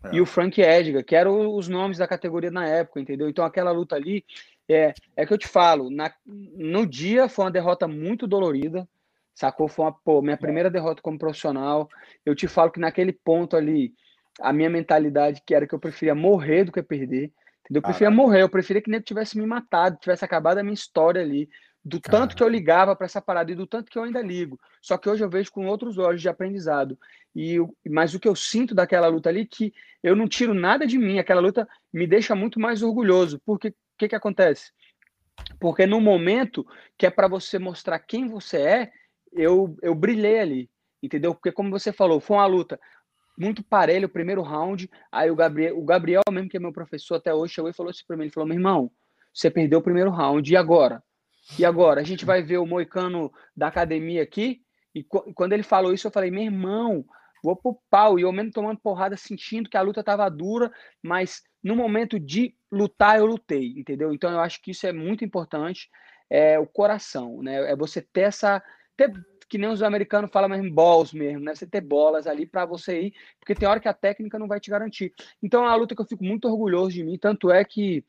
é. 0.04 0.16
e 0.16 0.20
o 0.20 0.26
Frank 0.26 0.60
Edgar, 0.60 1.04
que 1.04 1.14
eram 1.14 1.54
os 1.54 1.68
nomes 1.68 1.98
da 1.98 2.08
categoria 2.08 2.50
na 2.50 2.66
época, 2.66 3.00
entendeu? 3.00 3.28
Então 3.28 3.44
aquela 3.44 3.70
luta 3.70 3.94
ali 3.94 4.24
é, 4.68 4.92
é 5.16 5.26
que 5.26 5.32
eu 5.32 5.38
te 5.38 5.46
falo, 5.46 5.90
na, 5.90 6.12
no 6.26 6.86
dia 6.86 7.28
foi 7.28 7.44
uma 7.44 7.50
derrota 7.50 7.86
muito 7.86 8.26
dolorida, 8.26 8.88
sacou? 9.34 9.68
Foi 9.68 9.86
uma, 9.86 9.92
pô, 9.92 10.20
minha 10.20 10.36
primeira 10.36 10.70
derrota 10.70 11.02
como 11.02 11.18
profissional. 11.18 11.88
Eu 12.24 12.34
te 12.34 12.46
falo 12.46 12.70
que 12.70 12.80
naquele 12.80 13.12
ponto 13.12 13.56
ali, 13.56 13.92
a 14.40 14.52
minha 14.52 14.70
mentalidade 14.70 15.42
que 15.46 15.54
era 15.54 15.66
que 15.66 15.74
eu 15.74 15.78
preferia 15.78 16.14
morrer 16.14 16.64
do 16.64 16.72
que 16.72 16.82
perder. 16.82 17.32
Eu 17.72 17.82
preferia 17.82 18.10
morrer, 18.10 18.42
eu 18.42 18.48
preferia 18.48 18.82
que 18.82 18.90
nem 18.90 19.00
tivesse 19.00 19.38
me 19.38 19.46
matado, 19.46 19.98
tivesse 20.00 20.24
acabado 20.24 20.58
a 20.58 20.62
minha 20.62 20.74
história 20.74 21.22
ali, 21.22 21.48
do 21.84 22.00
tanto 22.00 22.34
que 22.36 22.42
eu 22.42 22.48
ligava 22.48 22.94
para 22.96 23.06
essa 23.06 23.22
parada 23.22 23.52
e 23.52 23.54
do 23.54 23.66
tanto 23.66 23.90
que 23.90 23.96
eu 23.96 24.02
ainda 24.02 24.20
ligo. 24.20 24.58
Só 24.82 24.98
que 24.98 25.08
hoje 25.08 25.24
eu 25.24 25.30
vejo 25.30 25.52
com 25.52 25.66
outros 25.66 25.96
olhos 25.96 26.20
de 26.20 26.28
aprendizado. 26.28 26.98
E 27.34 27.58
mas 27.88 28.12
o 28.12 28.20
que 28.20 28.28
eu 28.28 28.34
sinto 28.34 28.74
daquela 28.74 29.06
luta 29.06 29.28
ali 29.28 29.46
que 29.46 29.72
eu 30.02 30.16
não 30.16 30.28
tiro 30.28 30.52
nada 30.52 30.86
de 30.86 30.98
mim, 30.98 31.18
aquela 31.18 31.40
luta 31.40 31.68
me 31.92 32.06
deixa 32.06 32.34
muito 32.34 32.58
mais 32.58 32.82
orgulhoso, 32.82 33.40
porque 33.46 33.72
que, 34.00 34.08
que 34.08 34.16
acontece? 34.16 34.72
Porque 35.58 35.86
no 35.86 36.00
momento 36.00 36.66
que 36.96 37.06
é 37.06 37.10
para 37.10 37.28
você 37.28 37.58
mostrar 37.58 37.98
quem 37.98 38.26
você 38.28 38.56
é, 38.56 38.92
eu, 39.32 39.76
eu 39.82 39.94
brilhei 39.94 40.40
ali, 40.40 40.70
entendeu? 41.02 41.34
Porque 41.34 41.52
como 41.52 41.70
você 41.70 41.92
falou, 41.92 42.18
foi 42.18 42.36
uma 42.38 42.46
luta 42.46 42.80
muito 43.40 43.62
parelha 43.62 44.06
o 44.06 44.10
primeiro 44.10 44.42
round. 44.42 44.90
Aí 45.10 45.30
o 45.30 45.36
Gabriel, 45.36 45.78
o 45.78 45.84
Gabriel 45.84 46.22
mesmo 46.30 46.48
que 46.48 46.56
é 46.56 46.60
meu 46.60 46.72
professor 46.72 47.16
até 47.16 47.32
hoje, 47.34 47.54
chegou 47.54 47.70
e 47.70 47.74
falou 47.74 47.90
assim 47.90 48.04
para 48.06 48.16
mim, 48.16 48.24
ele 48.24 48.32
falou: 48.32 48.48
"Meu 48.48 48.56
irmão, 48.56 48.90
você 49.32 49.50
perdeu 49.50 49.78
o 49.78 49.82
primeiro 49.82 50.10
round 50.10 50.52
e 50.52 50.56
agora? 50.56 51.02
E 51.58 51.64
agora 51.64 52.00
a 52.00 52.04
gente 52.04 52.24
vai 52.24 52.42
ver 52.42 52.58
o 52.58 52.66
moicano 52.66 53.32
da 53.56 53.68
academia 53.68 54.22
aqui?" 54.22 54.62
E 54.94 55.02
quando 55.02 55.52
ele 55.52 55.62
falou 55.62 55.92
isso, 55.92 56.06
eu 56.06 56.12
falei: 56.12 56.30
"Meu 56.30 56.44
irmão, 56.44 57.04
vou 57.42 57.56
pro 57.56 57.78
pau. 57.90 58.18
E 58.18 58.22
eu 58.22 58.32
mesmo 58.32 58.52
tomando 58.52 58.80
porrada, 58.80 59.16
sentindo 59.16 59.68
que 59.68 59.76
a 59.76 59.82
luta 59.82 60.02
tava 60.02 60.28
dura, 60.28 60.70
mas 61.02 61.42
no 61.62 61.74
momento 61.74 62.18
de 62.18 62.54
lutar, 62.70 63.18
eu 63.18 63.26
lutei, 63.26 63.74
entendeu? 63.76 64.12
Então 64.12 64.30
eu 64.30 64.40
acho 64.40 64.62
que 64.62 64.70
isso 64.70 64.86
é 64.86 64.92
muito 64.92 65.24
importante, 65.24 65.88
é 66.28 66.58
o 66.58 66.66
coração, 66.66 67.42
né? 67.42 67.70
É 67.70 67.76
você 67.76 68.00
ter 68.00 68.22
essa. 68.22 68.62
Ter, 68.96 69.12
que 69.50 69.58
nem 69.58 69.68
os 69.68 69.82
americanos 69.82 70.30
falam 70.30 70.48
mesmo, 70.48 70.72
balls 70.72 71.12
mesmo, 71.12 71.40
né? 71.40 71.54
Você 71.54 71.66
ter 71.66 71.80
bolas 71.80 72.28
ali 72.28 72.46
para 72.46 72.64
você 72.64 73.02
ir, 73.02 73.14
porque 73.40 73.52
tem 73.52 73.68
hora 73.68 73.80
que 73.80 73.88
a 73.88 73.92
técnica 73.92 74.38
não 74.38 74.46
vai 74.46 74.60
te 74.60 74.70
garantir. 74.70 75.12
Então 75.42 75.64
é 75.64 75.66
uma 75.66 75.74
luta 75.74 75.92
que 75.92 76.00
eu 76.00 76.06
fico 76.06 76.22
muito 76.22 76.46
orgulhoso 76.48 76.92
de 76.92 77.02
mim, 77.02 77.18
tanto 77.18 77.50
é 77.50 77.64
que 77.64 78.04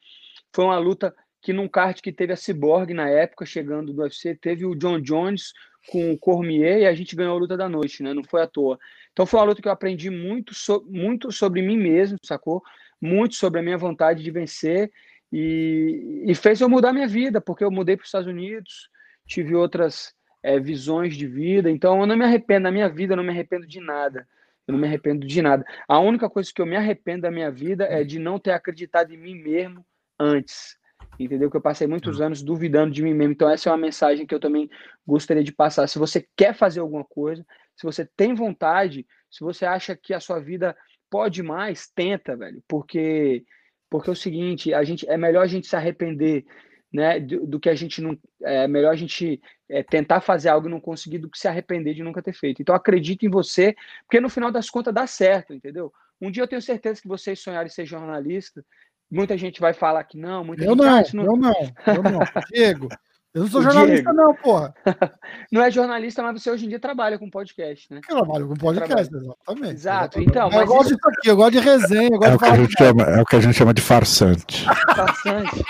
foi 0.54 0.66
uma 0.66 0.78
luta 0.78 1.14
que 1.42 1.52
num 1.52 1.68
kart 1.68 2.00
que 2.00 2.12
teve 2.12 2.32
a 2.32 2.36
Cyborg 2.36 2.94
na 2.94 3.10
época, 3.10 3.44
chegando 3.44 3.92
do 3.92 4.04
UFC, 4.04 4.36
teve 4.36 4.68
o 4.68 4.76
John 4.76 5.02
Jones 5.02 5.52
com 5.90 6.12
o 6.12 6.18
Cormier 6.18 6.82
e 6.82 6.86
a 6.86 6.94
gente 6.94 7.16
ganhou 7.16 7.36
a 7.36 7.40
luta 7.40 7.58
da 7.58 7.68
noite, 7.68 8.04
né? 8.04 8.14
Não 8.14 8.24
foi 8.24 8.44
à 8.44 8.48
toa. 8.48 8.78
Então 9.12 9.26
foi 9.26 9.40
uma 9.40 9.48
luta 9.48 9.64
que 9.64 9.68
eu 9.68 9.72
aprendi 9.72 10.12
muito, 10.12 10.54
so, 10.54 10.86
muito 10.88 11.32
sobre 11.32 11.64
mim 11.64 11.78
mesmo, 11.78 12.20
sacou? 12.24 12.62
Muito 13.02 13.34
sobre 13.34 13.60
a 13.60 13.64
minha 13.64 13.80
vontade 13.80 14.22
de 14.22 14.30
vencer 14.30 14.92
e, 15.34 16.24
e 16.28 16.36
fez 16.36 16.62
eu 16.62 16.70
mudar 16.70 16.94
minha 16.94 17.08
vida, 17.08 17.42
porque 17.42 17.64
eu 17.64 17.72
mudei 17.72 17.98
para 17.98 18.04
os 18.04 18.10
Estados 18.10 18.28
Unidos, 18.28 18.92
tive 19.26 19.56
outras 19.56 20.14
é, 20.44 20.60
visões 20.60 21.16
de 21.16 21.28
vida, 21.28 21.70
então 21.70 22.00
eu 22.00 22.08
não 22.08 22.18
me 22.18 22.26
arrependo 22.26 22.64
da 22.64 22.72
minha 22.72 22.90
vida, 22.90 23.14
eu 23.14 23.18
não 23.18 23.24
me 23.24 23.32
arrependo 23.32 23.68
de 23.68 23.80
nada. 23.80 24.28
Eu 24.68 24.74
não 24.74 24.80
me 24.80 24.88
arrependo 24.88 25.26
de 25.26 25.42
nada. 25.42 25.66
A 25.88 26.00
única 26.00 26.30
coisa 26.30 26.52
que 26.54 26.62
eu 26.62 26.66
me 26.66 26.76
arrependo 26.76 27.24
da 27.24 27.32
minha 27.32 27.52
vida 27.52 27.86
é 27.86 28.04
de 28.04 28.20
não 28.20 28.40
ter 28.40 28.52
acreditado 28.52 29.12
em 29.12 29.18
mim 29.18 29.36
mesmo 29.36 29.86
antes 30.20 30.80
entendeu? 31.20 31.50
Que 31.50 31.58
eu 31.58 31.62
passei 31.62 31.88
muitos 31.88 32.20
uhum. 32.20 32.28
anos 32.28 32.42
duvidando 32.42 32.92
de 32.92 33.02
mim 33.02 33.14
mesmo. 33.14 33.34
Então, 33.34 33.50
essa 33.50 33.70
é 33.70 33.72
uma 33.72 33.78
mensagem 33.78 34.26
que 34.26 34.34
eu 34.34 34.40
também 34.40 34.70
gostaria 35.06 35.44
de 35.44 35.52
passar. 35.52 35.88
Se 35.88 36.00
você 36.00 36.26
quer 36.36 36.54
fazer 36.54 36.80
alguma 36.80 37.04
coisa, 37.04 37.46
se 37.76 37.84
você 37.84 38.08
tem 38.16 38.34
vontade, 38.34 39.06
se 39.30 39.42
você 39.42 39.66
acha 39.66 39.96
que 39.96 40.14
a 40.14 40.20
sua 40.20 40.40
vida 40.40 40.76
pode 41.10 41.44
mais, 41.44 41.90
tenta, 41.94 42.36
velho. 42.36 42.64
Porque, 42.68 43.44
porque 43.90 44.10
é 44.10 44.14
o 44.14 44.16
seguinte, 44.16 44.74
a 44.74 44.84
gente, 44.84 45.08
é 45.08 45.18
melhor 45.18 45.44
a 45.44 45.48
gente 45.48 45.68
se 45.68 45.76
arrepender 45.76 46.46
né, 46.92 47.20
do, 47.20 47.46
do, 47.48 47.60
que 47.60 47.70
a 47.70 47.76
gente 47.76 48.02
não. 48.02 48.18
É 48.42 48.68
melhor 48.68 48.92
a 48.92 48.96
gente 48.96 49.42
é, 49.70 49.82
tentar 49.84 50.22
fazer 50.22 50.50
algo 50.50 50.68
e 50.68 50.72
não 50.72 50.80
conseguir 50.80 51.20
do 51.20 51.30
que 51.30 51.38
se 51.38 51.48
arrepender 51.48 51.94
de 51.94 52.04
nunca 52.04 52.22
ter 52.22 52.34
feito. 52.34 52.62
Então 52.62 52.76
acredite 52.76 53.26
em 53.26 53.30
você, 53.30 53.76
porque 54.04 54.20
no 54.20 54.30
final 54.30 54.52
das 54.52 54.70
contas 54.70 54.94
dá 54.94 55.08
certo, 55.08 55.54
entendeu? 55.54 55.92
Um 56.20 56.30
dia 56.30 56.44
eu 56.44 56.48
tenho 56.48 56.62
certeza 56.62 57.02
que 57.02 57.08
vocês 57.08 57.40
sonharem 57.40 57.70
ser 57.70 57.86
jornalista, 57.86 58.64
Muita 59.12 59.38
gente 59.38 59.60
vai 59.60 59.74
falar 59.74 60.06
que 60.06 60.18
não, 60.18 60.42
muita 60.42 60.64
eu 60.64 60.70
gente 60.70 61.18
não, 61.18 61.26
não, 61.26 61.34
eu 61.34 61.38
não, 61.38 61.54
eu 61.86 62.04
não. 62.04 62.20
Diego, 62.50 62.88
eu 63.34 63.42
não 63.42 63.48
sou 63.50 63.62
jornalista, 63.62 64.10
Diego. 64.10 64.14
não, 64.14 64.34
porra. 64.34 64.74
não 65.52 65.62
é 65.62 65.70
jornalista, 65.70 66.24
mas 66.24 66.42
você 66.42 66.50
hoje 66.50 66.66
em 66.66 66.70
dia 66.70 66.80
trabalha 66.80 67.20
com 67.20 67.30
podcast, 67.30 67.94
né? 67.94 68.00
Eu 68.10 68.16
trabalho 68.16 68.48
com 68.48 68.54
podcast, 68.56 69.14
exatamente. 69.14 69.74
Exato, 69.74 70.22
então. 70.22 70.50
Eu 70.50 70.66
gosto 70.66 70.94
isso... 70.94 70.96
disso 70.96 71.10
aqui, 71.10 71.30
eu 71.30 71.36
gosto 71.36 71.52
de 71.52 71.60
resenha. 71.60 72.10
Eu 72.10 72.20
gosto 72.20 72.32
é, 72.32 72.36
o 72.36 72.40
que 72.40 72.46
a 72.46 72.56
gente 72.56 72.78
chama, 72.78 73.04
é 73.04 73.22
o 73.22 73.26
que 73.26 73.36
a 73.36 73.40
gente 73.42 73.54
chama 73.54 73.74
de 73.74 73.82
farsante. 73.82 74.66
Farsante. 74.96 75.62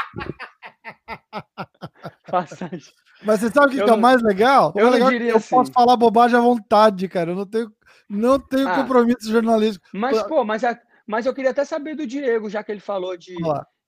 Mas 3.23 3.39
você 3.39 3.49
sabe 3.49 3.67
o 3.67 3.69
que, 3.69 3.83
que 3.83 3.89
é 3.89 3.93
o 3.93 3.99
mais 3.99 4.21
legal? 4.21 4.73
Eu, 4.75 4.89
legal 4.89 5.09
é 5.09 5.11
diria 5.11 5.31
eu 5.31 5.37
assim. 5.37 5.49
posso 5.49 5.71
falar 5.71 5.95
bobagem 5.95 6.37
à 6.37 6.41
vontade, 6.41 7.07
cara. 7.07 7.31
Eu 7.31 7.35
não 7.35 7.45
tenho, 7.45 7.71
não 8.09 8.39
tenho 8.39 8.67
ah, 8.67 8.75
compromisso 8.75 9.31
jornalístico. 9.31 9.85
Mas, 9.93 10.23
pô, 10.23 10.43
mas 10.43 10.63
a, 10.63 10.79
mas 11.05 11.25
eu 11.25 11.33
queria 11.33 11.51
até 11.51 11.63
saber 11.63 11.95
do 11.95 12.07
Diego, 12.07 12.49
já 12.49 12.63
que 12.63 12.71
ele 12.71 12.79
falou 12.79 13.15
de, 13.17 13.35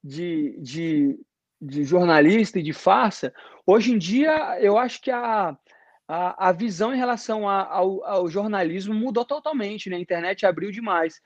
de, 0.04 0.60
de, 0.60 1.20
de, 1.62 1.84
jornalista 1.84 2.60
e 2.60 2.64
de 2.64 2.74
farsa. 2.74 3.34
Hoje 3.66 3.93
em 3.93 3.97
dia, 3.97 4.60
eu 4.60 4.78
acho 4.78 5.01
que 5.01 5.10
a, 5.10 5.58
a, 6.08 6.49
a 6.49 6.51
visão 6.51 6.93
em 6.93 6.97
relação 6.97 7.47
a, 7.47 7.66
ao, 7.66 8.04
ao, 8.04 8.30
jornalismo 8.30 8.93
mudou 8.93 9.26
totalmente, 9.26 9.89
né? 9.89 9.95
A 9.95 10.01
internet 10.01 10.45
abriu 10.45 10.72
demais. 10.72 11.20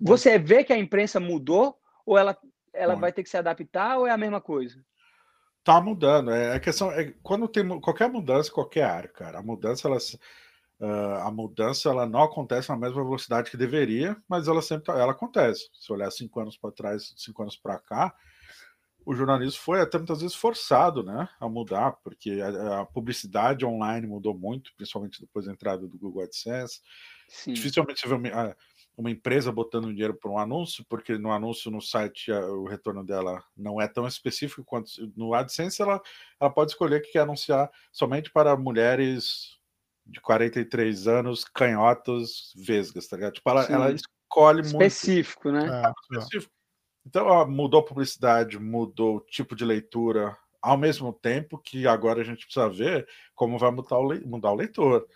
Você 0.00 0.38
vê 0.38 0.64
que 0.64 0.72
a 0.72 0.78
imprensa 0.78 1.20
mudou 1.20 1.76
ou 2.04 2.18
ela, 2.18 2.36
ela 2.72 2.96
vai 2.96 3.12
ter 3.12 3.22
que 3.22 3.28
se 3.28 3.36
adaptar 3.36 3.98
ou 3.98 4.06
é 4.06 4.10
a 4.10 4.18
mesma 4.18 4.40
coisa? 4.40 4.82
Tá 5.64 5.80
mudando. 5.80 6.30
É 6.30 6.54
a 6.56 6.60
questão 6.60 6.90
é 6.90 7.14
quando 7.22 7.46
tem 7.48 7.66
qualquer 7.80 8.10
mudança, 8.10 8.50
qualquer 8.50 8.84
área, 8.84 9.08
cara. 9.08 9.38
A 9.38 9.42
mudança 9.42 9.88
ela 9.88 9.98
Uh, 10.82 11.14
a 11.22 11.30
mudança 11.30 11.88
ela 11.88 12.06
não 12.06 12.24
acontece 12.24 12.68
na 12.68 12.76
mesma 12.76 13.04
velocidade 13.04 13.48
que 13.48 13.56
deveria, 13.56 14.16
mas 14.28 14.48
ela 14.48 14.60
sempre 14.60 14.86
tá, 14.86 14.98
ela 14.98 15.12
acontece. 15.12 15.70
Se 15.72 15.92
olhar 15.92 16.10
cinco 16.10 16.40
anos 16.40 16.56
para 16.56 16.72
trás, 16.72 17.14
cinco 17.16 17.40
anos 17.40 17.56
para 17.56 17.78
cá, 17.78 18.12
o 19.06 19.14
jornalismo 19.14 19.60
foi 19.60 19.80
até 19.80 19.96
muitas 19.96 20.20
vezes 20.20 20.34
forçado, 20.34 21.04
né, 21.04 21.28
a 21.38 21.48
mudar, 21.48 21.92
porque 22.02 22.40
a, 22.40 22.80
a, 22.80 22.84
publicidade 22.84 23.64
online 23.64 24.08
mudou 24.08 24.36
muito, 24.36 24.72
principalmente 24.76 25.20
depois 25.20 25.46
da 25.46 25.52
entrada 25.52 25.86
do 25.86 25.96
Google 25.96 26.24
AdSense. 26.24 26.80
Sim. 27.28 27.52
Dificilmente 27.52 28.00
você 28.00 28.08
vê 28.08 28.14
uma, 28.14 28.56
uma 28.96 29.10
empresa 29.10 29.50
botando 29.50 29.88
dinheiro 29.88 30.14
para 30.14 30.30
um 30.30 30.38
anúncio, 30.38 30.84
porque 30.88 31.16
no 31.16 31.32
anúncio 31.32 31.70
no 31.70 31.80
site 31.80 32.30
o 32.30 32.64
retorno 32.64 33.04
dela 33.04 33.42
não 33.56 33.80
é 33.80 33.88
tão 33.88 34.06
específico 34.06 34.64
quanto 34.64 34.90
no 35.16 35.34
AdSense. 35.34 35.80
Ela, 35.80 36.00
ela 36.40 36.50
pode 36.50 36.72
escolher 36.72 37.00
que 37.00 37.12
quer 37.12 37.20
anunciar 37.20 37.70
somente 37.90 38.30
para 38.30 38.56
mulheres 38.56 39.58
de 40.04 40.20
43 40.20 41.08
anos, 41.08 41.44
canhotos, 41.44 42.52
vesgas, 42.56 43.06
tá 43.06 43.16
ligado? 43.16 43.34
Tipo, 43.34 43.50
ela, 43.50 43.64
ela 43.64 43.92
escolhe 43.92 44.60
específico, 44.60 45.50
muito. 45.50 45.66
Né? 45.66 45.82
É, 45.84 45.92
específico, 46.12 46.52
Então, 47.06 47.26
ó, 47.26 47.46
mudou 47.46 47.80
a 47.80 47.84
publicidade, 47.84 48.58
mudou 48.58 49.16
o 49.16 49.20
tipo 49.20 49.54
de 49.54 49.64
leitura, 49.64 50.36
ao 50.60 50.76
mesmo 50.76 51.12
tempo 51.12 51.58
que 51.58 51.86
agora 51.86 52.20
a 52.20 52.24
gente 52.24 52.44
precisa 52.44 52.68
ver 52.68 53.08
como 53.34 53.58
vai 53.58 53.70
mudar 53.70 53.98
o, 53.98 54.12
le... 54.12 54.20
mudar 54.24 54.52
o 54.52 54.56
leitor. 54.56 55.08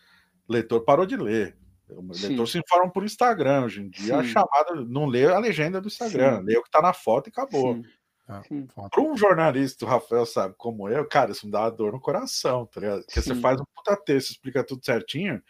O 0.48 0.52
leitor 0.52 0.80
parou 0.84 1.04
de 1.04 1.16
ler. 1.16 1.56
O 1.88 2.14
Sim. 2.14 2.28
leitor 2.28 2.48
se 2.48 2.58
informa 2.58 2.90
por 2.90 3.04
Instagram. 3.04 3.64
Hoje 3.64 3.82
em 3.82 3.88
dia, 3.88 4.06
Sim. 4.06 4.12
a 4.14 4.24
chamada 4.24 4.74
não 4.86 5.06
lê 5.06 5.26
a 5.26 5.38
legenda 5.38 5.80
do 5.80 5.88
Instagram, 5.88 6.38
Sim. 6.38 6.44
lê 6.44 6.56
o 6.56 6.62
que 6.62 6.68
está 6.68 6.82
na 6.82 6.92
foto 6.92 7.28
e 7.28 7.30
acabou. 7.30 7.74
Sim. 7.74 7.84
Ah, 8.28 8.42
para 8.90 9.02
um 9.02 9.16
jornalista, 9.16 9.84
o 9.84 9.88
Rafael 9.88 10.26
sabe 10.26 10.54
como 10.58 10.88
eu, 10.88 11.06
cara, 11.06 11.30
isso 11.30 11.46
me 11.46 11.52
dá 11.52 11.60
uma 11.60 11.70
dor 11.70 11.92
no 11.92 12.00
coração, 12.00 12.66
tá 12.66 12.80
ligado? 12.80 13.04
Porque 13.04 13.22
Sim. 13.22 13.34
você 13.34 13.40
faz 13.40 13.60
um 13.60 13.64
puta 13.72 13.96
texto, 13.96 14.30
explica 14.30 14.64
tudo 14.64 14.84
certinho. 14.84 15.40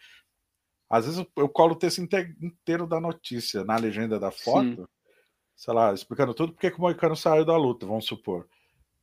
Às 0.87 1.05
vezes 1.05 1.19
eu, 1.19 1.43
eu 1.43 1.49
colo 1.49 1.73
o 1.73 1.77
texto 1.77 1.99
inteiro 1.99 2.85
da 2.85 3.01
notícia 3.01 3.63
na 3.63 3.75
legenda 3.77 4.19
da 4.19 4.29
foto, 4.29 4.75
Sim. 4.75 4.87
sei 5.55 5.73
lá, 5.73 5.91
explicando 5.91 6.35
tudo 6.35 6.53
porque 6.53 6.69
que 6.69 6.77
o 6.77 6.81
Moicano 6.81 7.15
saiu 7.15 7.43
da 7.43 7.57
luta, 7.57 7.87
vamos 7.87 8.05
supor. 8.05 8.47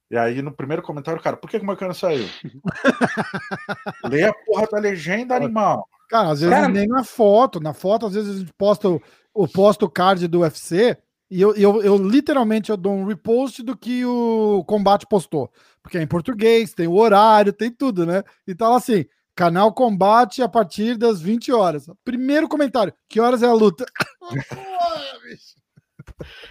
E 0.08 0.16
aí, 0.16 0.40
no 0.40 0.52
primeiro 0.52 0.82
comentário, 0.82 1.20
cara, 1.20 1.36
por 1.36 1.50
que, 1.50 1.58
que 1.58 1.64
o 1.64 1.66
Moicano 1.66 1.94
saiu? 1.94 2.26
Lê 4.08 4.22
a 4.22 4.32
porra 4.32 4.68
da 4.70 4.78
legenda, 4.78 5.34
animal. 5.34 5.88
Cara, 6.14 6.30
às 6.30 6.40
vezes 6.40 6.54
cara... 6.54 6.68
nem 6.68 6.86
na 6.86 7.02
foto. 7.02 7.58
Na 7.58 7.74
foto, 7.74 8.06
às 8.06 8.14
vezes 8.14 8.36
a 8.36 8.38
gente 8.38 8.52
posta 8.56 8.88
o, 8.88 9.02
o 9.34 9.48
posto 9.48 9.90
card 9.90 10.28
do 10.28 10.42
UFC 10.42 10.96
e 11.28 11.40
eu, 11.40 11.56
eu, 11.56 11.82
eu, 11.82 11.96
literalmente 11.96 12.70
eu 12.70 12.76
dou 12.76 12.92
um 12.92 13.04
repost 13.04 13.64
do 13.64 13.76
que 13.76 14.04
o 14.04 14.62
Combate 14.64 15.08
postou. 15.08 15.50
Porque 15.82 15.98
é 15.98 16.02
em 16.02 16.06
português, 16.06 16.72
tem 16.72 16.86
o 16.86 16.94
horário, 16.94 17.52
tem 17.52 17.68
tudo, 17.68 18.06
né? 18.06 18.22
E 18.46 18.54
tá 18.54 18.68
lá 18.68 18.76
assim: 18.76 19.04
canal 19.34 19.74
Combate 19.74 20.40
a 20.40 20.48
partir 20.48 20.96
das 20.96 21.20
20 21.20 21.50
horas. 21.50 21.90
Primeiro 22.04 22.46
comentário: 22.46 22.94
que 23.08 23.18
horas 23.18 23.42
é 23.42 23.48
a 23.48 23.52
luta? 23.52 23.84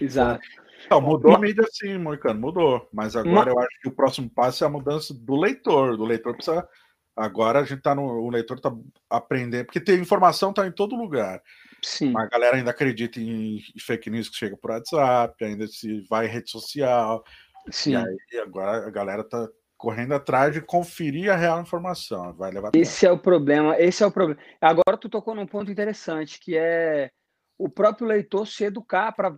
Exato. 0.01 0.45
Não, 0.91 0.99
mudou 0.99 1.33
a 1.33 1.39
mídia 1.39 1.63
sim, 1.71 1.97
Moicano, 1.97 2.41
mudou. 2.41 2.89
Mas 2.91 3.15
agora 3.15 3.49
eu 3.49 3.57
acho 3.59 3.79
que 3.81 3.87
o 3.87 3.95
próximo 3.95 4.29
passo 4.29 4.65
é 4.65 4.67
a 4.67 4.69
mudança 4.69 5.13
do 5.13 5.37
leitor. 5.37 5.95
Do 5.95 6.03
leitor 6.03 6.35
precisa. 6.35 6.67
Agora 7.15 7.59
a 7.59 7.63
gente 7.63 7.81
tá 7.81 7.93
no. 7.93 8.03
O 8.03 8.29
leitor 8.29 8.59
tá 8.59 8.73
aprendendo, 9.09 9.65
porque 9.65 9.79
tem 9.79 9.99
informação, 9.99 10.53
tá 10.53 10.65
em 10.65 10.71
todo 10.71 10.95
lugar. 10.95 11.41
Sim. 11.81 12.13
A 12.17 12.25
galera 12.25 12.57
ainda 12.57 12.71
acredita 12.71 13.19
em 13.19 13.61
fake 13.79 14.09
news 14.09 14.29
que 14.29 14.37
chega 14.37 14.57
por 14.57 14.71
WhatsApp, 14.71 15.43
ainda 15.43 15.67
se 15.67 16.01
vai 16.09 16.25
em 16.25 16.29
rede 16.29 16.49
social. 16.49 17.23
Sim. 17.69 17.91
E 17.91 17.97
aí 17.97 18.39
agora 18.41 18.87
a 18.87 18.89
galera 18.89 19.23
tá 19.23 19.47
correndo 19.77 20.13
atrás 20.13 20.53
de 20.53 20.61
conferir 20.61 21.29
a 21.29 21.35
real 21.35 21.61
informação. 21.61 22.33
Vai 22.33 22.51
levar 22.51 22.71
Esse 22.73 23.01
tempo. 23.01 23.11
é 23.11 23.15
o 23.15 23.19
problema. 23.19 23.79
Esse 23.79 24.01
é 24.01 24.05
o 24.05 24.11
problema. 24.11 24.39
Agora 24.61 24.97
tu 24.97 25.09
tocou 25.09 25.35
num 25.35 25.45
ponto 25.45 25.69
interessante, 25.69 26.39
que 26.39 26.57
é 26.57 27.11
o 27.57 27.69
próprio 27.69 28.07
leitor 28.07 28.47
se 28.47 28.63
educar 28.63 29.11
para 29.11 29.35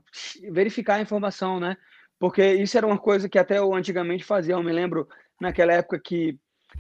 verificar 0.51 0.95
a 0.95 1.01
informação, 1.01 1.59
né? 1.59 1.75
Porque 2.19 2.53
isso 2.53 2.77
era 2.77 2.87
uma 2.87 2.97
coisa 2.97 3.27
que 3.27 3.39
até 3.39 3.57
eu 3.57 3.73
antigamente 3.73 4.23
fazia. 4.23 4.53
Eu 4.53 4.63
me 4.63 4.71
lembro 4.71 5.07
naquela 5.41 5.73
época 5.73 5.99
que, 5.99 6.37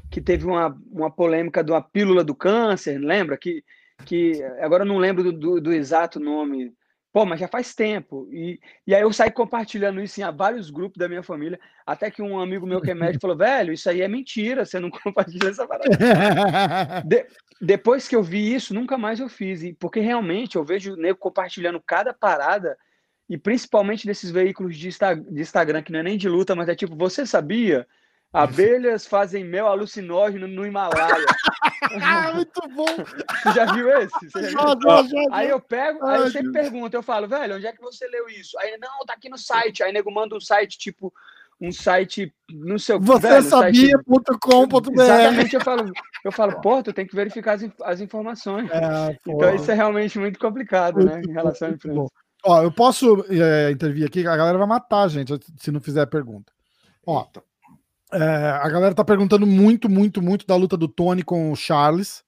que 0.09 0.21
teve 0.21 0.45
uma, 0.45 0.75
uma 0.91 1.11
polêmica 1.11 1.63
de 1.63 1.71
uma 1.71 1.81
pílula 1.81 2.23
do 2.23 2.35
câncer, 2.35 2.97
lembra? 2.99 3.37
Que 3.37 3.63
que 4.03 4.43
agora 4.59 4.83
eu 4.83 4.87
não 4.87 4.97
lembro 4.97 5.23
do, 5.23 5.31
do, 5.31 5.61
do, 5.61 5.73
exato 5.73 6.19
nome. 6.19 6.73
Pô, 7.13 7.25
mas 7.25 7.39
já 7.39 7.47
faz 7.47 7.73
tempo. 7.73 8.27
E, 8.29 8.59
e 8.85 8.93
aí 8.93 9.01
eu 9.01 9.13
saí 9.13 9.31
compartilhando 9.31 10.01
isso 10.01 10.19
em 10.19 10.35
vários 10.35 10.69
grupos 10.69 10.97
da 10.97 11.07
minha 11.07 11.23
família, 11.23 11.57
até 11.85 12.11
que 12.11 12.21
um 12.21 12.37
amigo 12.37 12.67
meu 12.67 12.81
que 12.81 12.91
é 12.91 12.93
médico 12.93 13.21
falou, 13.21 13.37
velho, 13.37 13.71
isso 13.71 13.89
aí 13.89 14.01
é 14.01 14.07
mentira, 14.07 14.65
você 14.65 14.79
não 14.81 14.89
compartilha 14.91 15.47
essa 15.47 15.65
parada. 15.65 15.87
De, 17.07 17.25
depois 17.61 18.07
que 18.07 18.15
eu 18.15 18.21
vi 18.21 18.53
isso, 18.53 18.73
nunca 18.73 18.97
mais 18.97 19.19
eu 19.21 19.29
fiz. 19.29 19.63
E, 19.63 19.73
porque 19.73 20.01
realmente 20.01 20.57
eu 20.57 20.65
vejo 20.65 20.93
o 20.93 20.97
nego 20.97 21.17
compartilhando 21.17 21.81
cada 21.85 22.13
parada, 22.13 22.77
e 23.29 23.37
principalmente 23.37 24.05
desses 24.05 24.29
veículos 24.29 24.77
de, 24.77 24.89
Insta, 24.89 25.15
de 25.15 25.41
Instagram, 25.41 25.81
que 25.81 25.91
não 25.91 25.99
é 25.99 26.03
nem 26.03 26.17
de 26.17 26.27
luta, 26.27 26.53
mas 26.53 26.67
é 26.67 26.75
tipo, 26.75 26.95
você 26.97 27.25
sabia? 27.25 27.87
Abelhas 28.35 29.05
fazem 29.05 29.43
mel 29.43 29.67
alucinógeno 29.67 30.47
no 30.47 30.65
Himalaia. 30.65 31.25
ah, 32.03 32.33
muito 32.33 32.61
bom! 32.75 32.85
Você 32.85 33.53
já 33.53 33.65
viu 33.73 33.89
esse? 34.01 34.29
Já 34.33 34.41
viu? 34.41 34.81
Já, 34.83 35.03
já, 35.03 35.19
aí 35.31 35.49
eu 35.49 35.59
pego, 35.59 36.05
aí 36.05 36.21
eu 36.21 36.29
sempre 36.29 36.51
pergunto, 36.51 36.95
eu 36.95 37.03
falo, 37.03 37.27
velho, 37.27 37.55
onde 37.55 37.65
é 37.65 37.71
que 37.71 37.81
você 37.81 38.07
leu 38.07 38.27
isso? 38.27 38.57
Aí, 38.59 38.77
não, 38.77 39.05
tá 39.05 39.13
aqui 39.13 39.29
no 39.29 39.37
site. 39.37 39.83
Aí 39.83 39.93
nego 39.93 40.11
manda 40.11 40.35
um 40.35 40.41
site, 40.41 40.77
tipo, 40.77 41.13
um 41.59 41.71
site, 41.71 42.33
não 42.51 42.77
sei 42.77 42.95
o 42.95 42.99
que. 42.99 43.05
Você 43.05 43.41
sabia.com.br. 43.41 45.01
Exatamente, 45.01 45.55
eu 45.55 45.61
falo, 45.61 45.91
eu 46.23 46.31
falo, 46.31 46.61
pô, 46.61 46.83
tu 46.83 46.91
tem 46.91 47.07
que 47.07 47.15
verificar 47.15 47.53
as, 47.53 47.65
as 47.83 48.01
informações. 48.01 48.69
É, 48.69 49.17
então 49.27 49.55
isso 49.55 49.71
é 49.71 49.73
realmente 49.73 50.19
muito 50.19 50.37
complicado, 50.39 51.03
né, 51.03 51.21
em 51.27 51.31
relação 51.31 51.69
à 51.69 51.71
imprensa. 51.71 52.11
Ó, 52.43 52.61
eu 52.61 52.71
posso 52.71 53.25
é, 53.29 53.71
intervir 53.71 54.05
aqui, 54.05 54.27
a 54.27 54.37
galera 54.37 54.57
vai 54.57 54.67
matar 54.67 55.03
a 55.03 55.07
gente 55.07 55.33
se 55.57 55.71
não 55.71 55.79
fizer 55.79 56.05
pergunta. 56.05 56.51
Ó, 57.05 57.25
é, 58.13 58.17
a 58.61 58.69
galera 58.69 58.95
tá 58.95 59.03
perguntando 59.03 59.45
muito, 59.45 59.89
muito, 59.89 60.21
muito 60.21 60.45
da 60.45 60.55
luta 60.55 60.77
do 60.77 60.87
Tony 60.87 61.23
com 61.23 61.51
o 61.51 61.55
Charles, 61.55 62.23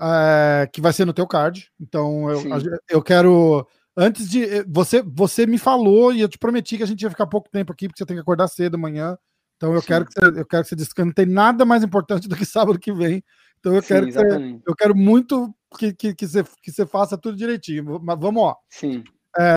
é, 0.00 0.68
que 0.72 0.80
vai 0.80 0.92
ser 0.92 1.04
no 1.04 1.12
teu 1.12 1.26
card. 1.26 1.70
Então 1.80 2.30
eu, 2.30 2.42
eu 2.88 3.02
quero 3.02 3.66
Antes 4.00 4.30
de. 4.30 4.44
Eh, 4.44 4.64
você, 4.68 5.02
você 5.02 5.44
me 5.44 5.58
falou 5.58 6.12
e 6.12 6.20
eu 6.20 6.28
te 6.28 6.38
prometi 6.38 6.76
que 6.76 6.84
a 6.84 6.86
gente 6.86 7.02
ia 7.02 7.10
ficar 7.10 7.26
pouco 7.26 7.50
tempo 7.50 7.72
aqui, 7.72 7.88
porque 7.88 7.98
você 7.98 8.06
tem 8.06 8.16
que 8.16 8.20
acordar 8.20 8.46
cedo 8.46 8.76
amanhã. 8.76 9.18
Então 9.56 9.74
eu 9.74 9.82
quero, 9.82 10.06
que 10.06 10.12
você, 10.12 10.40
eu 10.40 10.46
quero 10.46 10.62
que 10.62 10.68
você 10.68 10.76
descanse. 10.76 11.06
Não 11.06 11.12
tem 11.12 11.26
nada 11.26 11.64
mais 11.64 11.82
importante 11.82 12.28
do 12.28 12.36
que 12.36 12.44
sábado 12.46 12.78
que 12.78 12.92
vem. 12.92 13.24
Então 13.58 13.74
eu 13.74 13.82
Sim, 13.82 13.88
quero 13.88 14.06
que 14.06 14.12
você, 14.12 14.60
eu 14.64 14.76
quero 14.76 14.94
muito 14.96 15.52
que, 15.76 15.92
que, 15.92 16.14
que, 16.14 16.28
você, 16.28 16.44
que 16.62 16.70
você 16.70 16.86
faça 16.86 17.18
tudo 17.18 17.36
direitinho. 17.36 17.98
Mas 18.00 18.16
vamos 18.20 18.40
ó. 18.40 18.54
Sim. 18.70 19.02
É, 19.36 19.56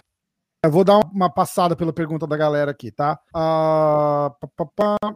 eu 0.65 0.71
vou 0.71 0.83
dar 0.83 1.01
uma 1.13 1.31
passada 1.31 1.75
pela 1.75 1.93
pergunta 1.93 2.25
da 2.25 2.35
galera 2.35 2.71
aqui, 2.71 2.91
tá? 2.91 3.19
Ah, 3.35 4.33
pá, 4.41 4.47
pá, 4.57 4.65
pá. 4.75 5.15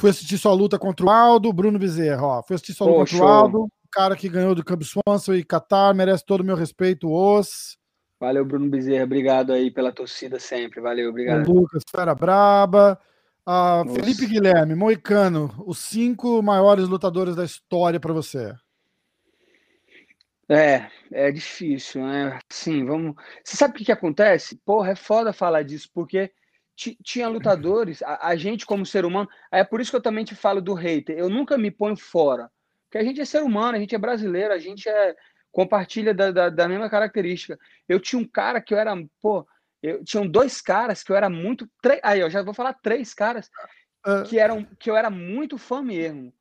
Fui 0.00 0.08
assistir 0.08 0.38
sua 0.38 0.54
luta 0.54 0.78
contra 0.78 1.04
o 1.04 1.10
Aldo, 1.10 1.52
Bruno 1.52 1.78
Bezerra, 1.78 2.26
ó. 2.26 2.42
Fui 2.42 2.54
assistir 2.54 2.72
sua 2.72 2.86
luta 2.86 3.00
contra 3.00 3.22
o 3.22 3.28
Aldo, 3.28 3.58
o 3.64 3.70
cara 3.92 4.16
que 4.16 4.30
ganhou 4.30 4.54
do 4.54 4.64
Cub 4.64 4.82
Swanson 4.82 5.34
e 5.34 5.44
Qatar, 5.44 5.94
merece 5.94 6.24
todo 6.24 6.40
o 6.40 6.44
meu 6.44 6.56
respeito, 6.56 7.12
os. 7.12 7.76
Valeu, 8.18 8.42
Bruno 8.42 8.70
Bezerra. 8.70 9.04
Obrigado 9.04 9.52
aí 9.52 9.70
pela 9.70 9.92
torcida 9.92 10.40
sempre. 10.40 10.80
Valeu, 10.80 11.10
obrigado. 11.10 11.46
O 11.46 11.52
Lucas, 11.52 11.82
Fera 11.90 12.14
Braba. 12.14 12.98
Uh, 13.46 13.92
Felipe 13.92 14.26
Guilherme, 14.26 14.74
Moicano, 14.74 15.52
os 15.66 15.78
cinco 15.78 16.42
maiores 16.42 16.88
lutadores 16.88 17.36
da 17.36 17.44
história 17.44 18.00
para 18.00 18.14
você. 18.14 18.54
É, 20.48 20.88
é 21.12 21.30
difícil, 21.30 22.02
né? 22.06 22.38
Sim, 22.48 22.86
vamos. 22.86 23.16
Você 23.44 23.54
sabe 23.54 23.74
o 23.74 23.76
que, 23.76 23.84
que 23.84 23.92
acontece? 23.92 24.56
Porra, 24.64 24.92
é 24.92 24.96
foda 24.96 25.30
falar 25.30 25.62
disso, 25.62 25.90
porque 25.92 26.32
tinha 27.02 27.28
lutadores, 27.28 28.02
a, 28.02 28.28
a, 28.28 28.36
gente 28.36 28.64
como 28.64 28.86
ser 28.86 29.04
humano, 29.04 29.28
é 29.52 29.62
por 29.62 29.80
isso 29.80 29.90
que 29.90 29.96
eu 29.96 30.02
também 30.02 30.24
te 30.24 30.34
falo 30.34 30.62
do 30.62 30.72
hater. 30.72 31.18
Eu 31.18 31.28
nunca 31.28 31.58
me 31.58 31.70
ponho 31.70 31.96
fora, 31.96 32.50
porque 32.88 32.98
a 32.98 33.04
gente 33.04 33.20
é 33.20 33.24
ser 33.24 33.42
humano, 33.42 33.76
a 33.76 33.80
gente 33.80 33.94
é 33.94 33.98
brasileiro, 33.98 34.54
a 34.54 34.58
gente 34.58 34.88
é, 34.88 35.14
compartilha 35.52 36.14
da, 36.14 36.30
da, 36.30 36.48
da, 36.48 36.68
mesma 36.68 36.88
característica. 36.88 37.58
Eu 37.88 38.00
tinha 38.00 38.20
um 38.20 38.26
cara 38.26 38.60
que 38.60 38.72
eu 38.72 38.78
era, 38.78 38.94
pô, 39.20 39.46
eu 39.82 40.02
tinham 40.04 40.26
dois 40.26 40.60
caras 40.60 41.02
que 41.02 41.12
eu 41.12 41.16
era 41.16 41.28
muito, 41.28 41.68
aí 42.02 42.20
eu 42.20 42.30
já 42.30 42.42
vou 42.42 42.54
falar 42.54 42.74
três 42.74 43.12
caras 43.12 43.50
uh, 44.06 44.22
que 44.24 44.38
eram 44.38 44.64
que 44.78 44.90
eu 44.90 44.96
era 44.96 45.10
muito 45.10 45.58
fã 45.58 45.82
mesmo, 45.82 46.32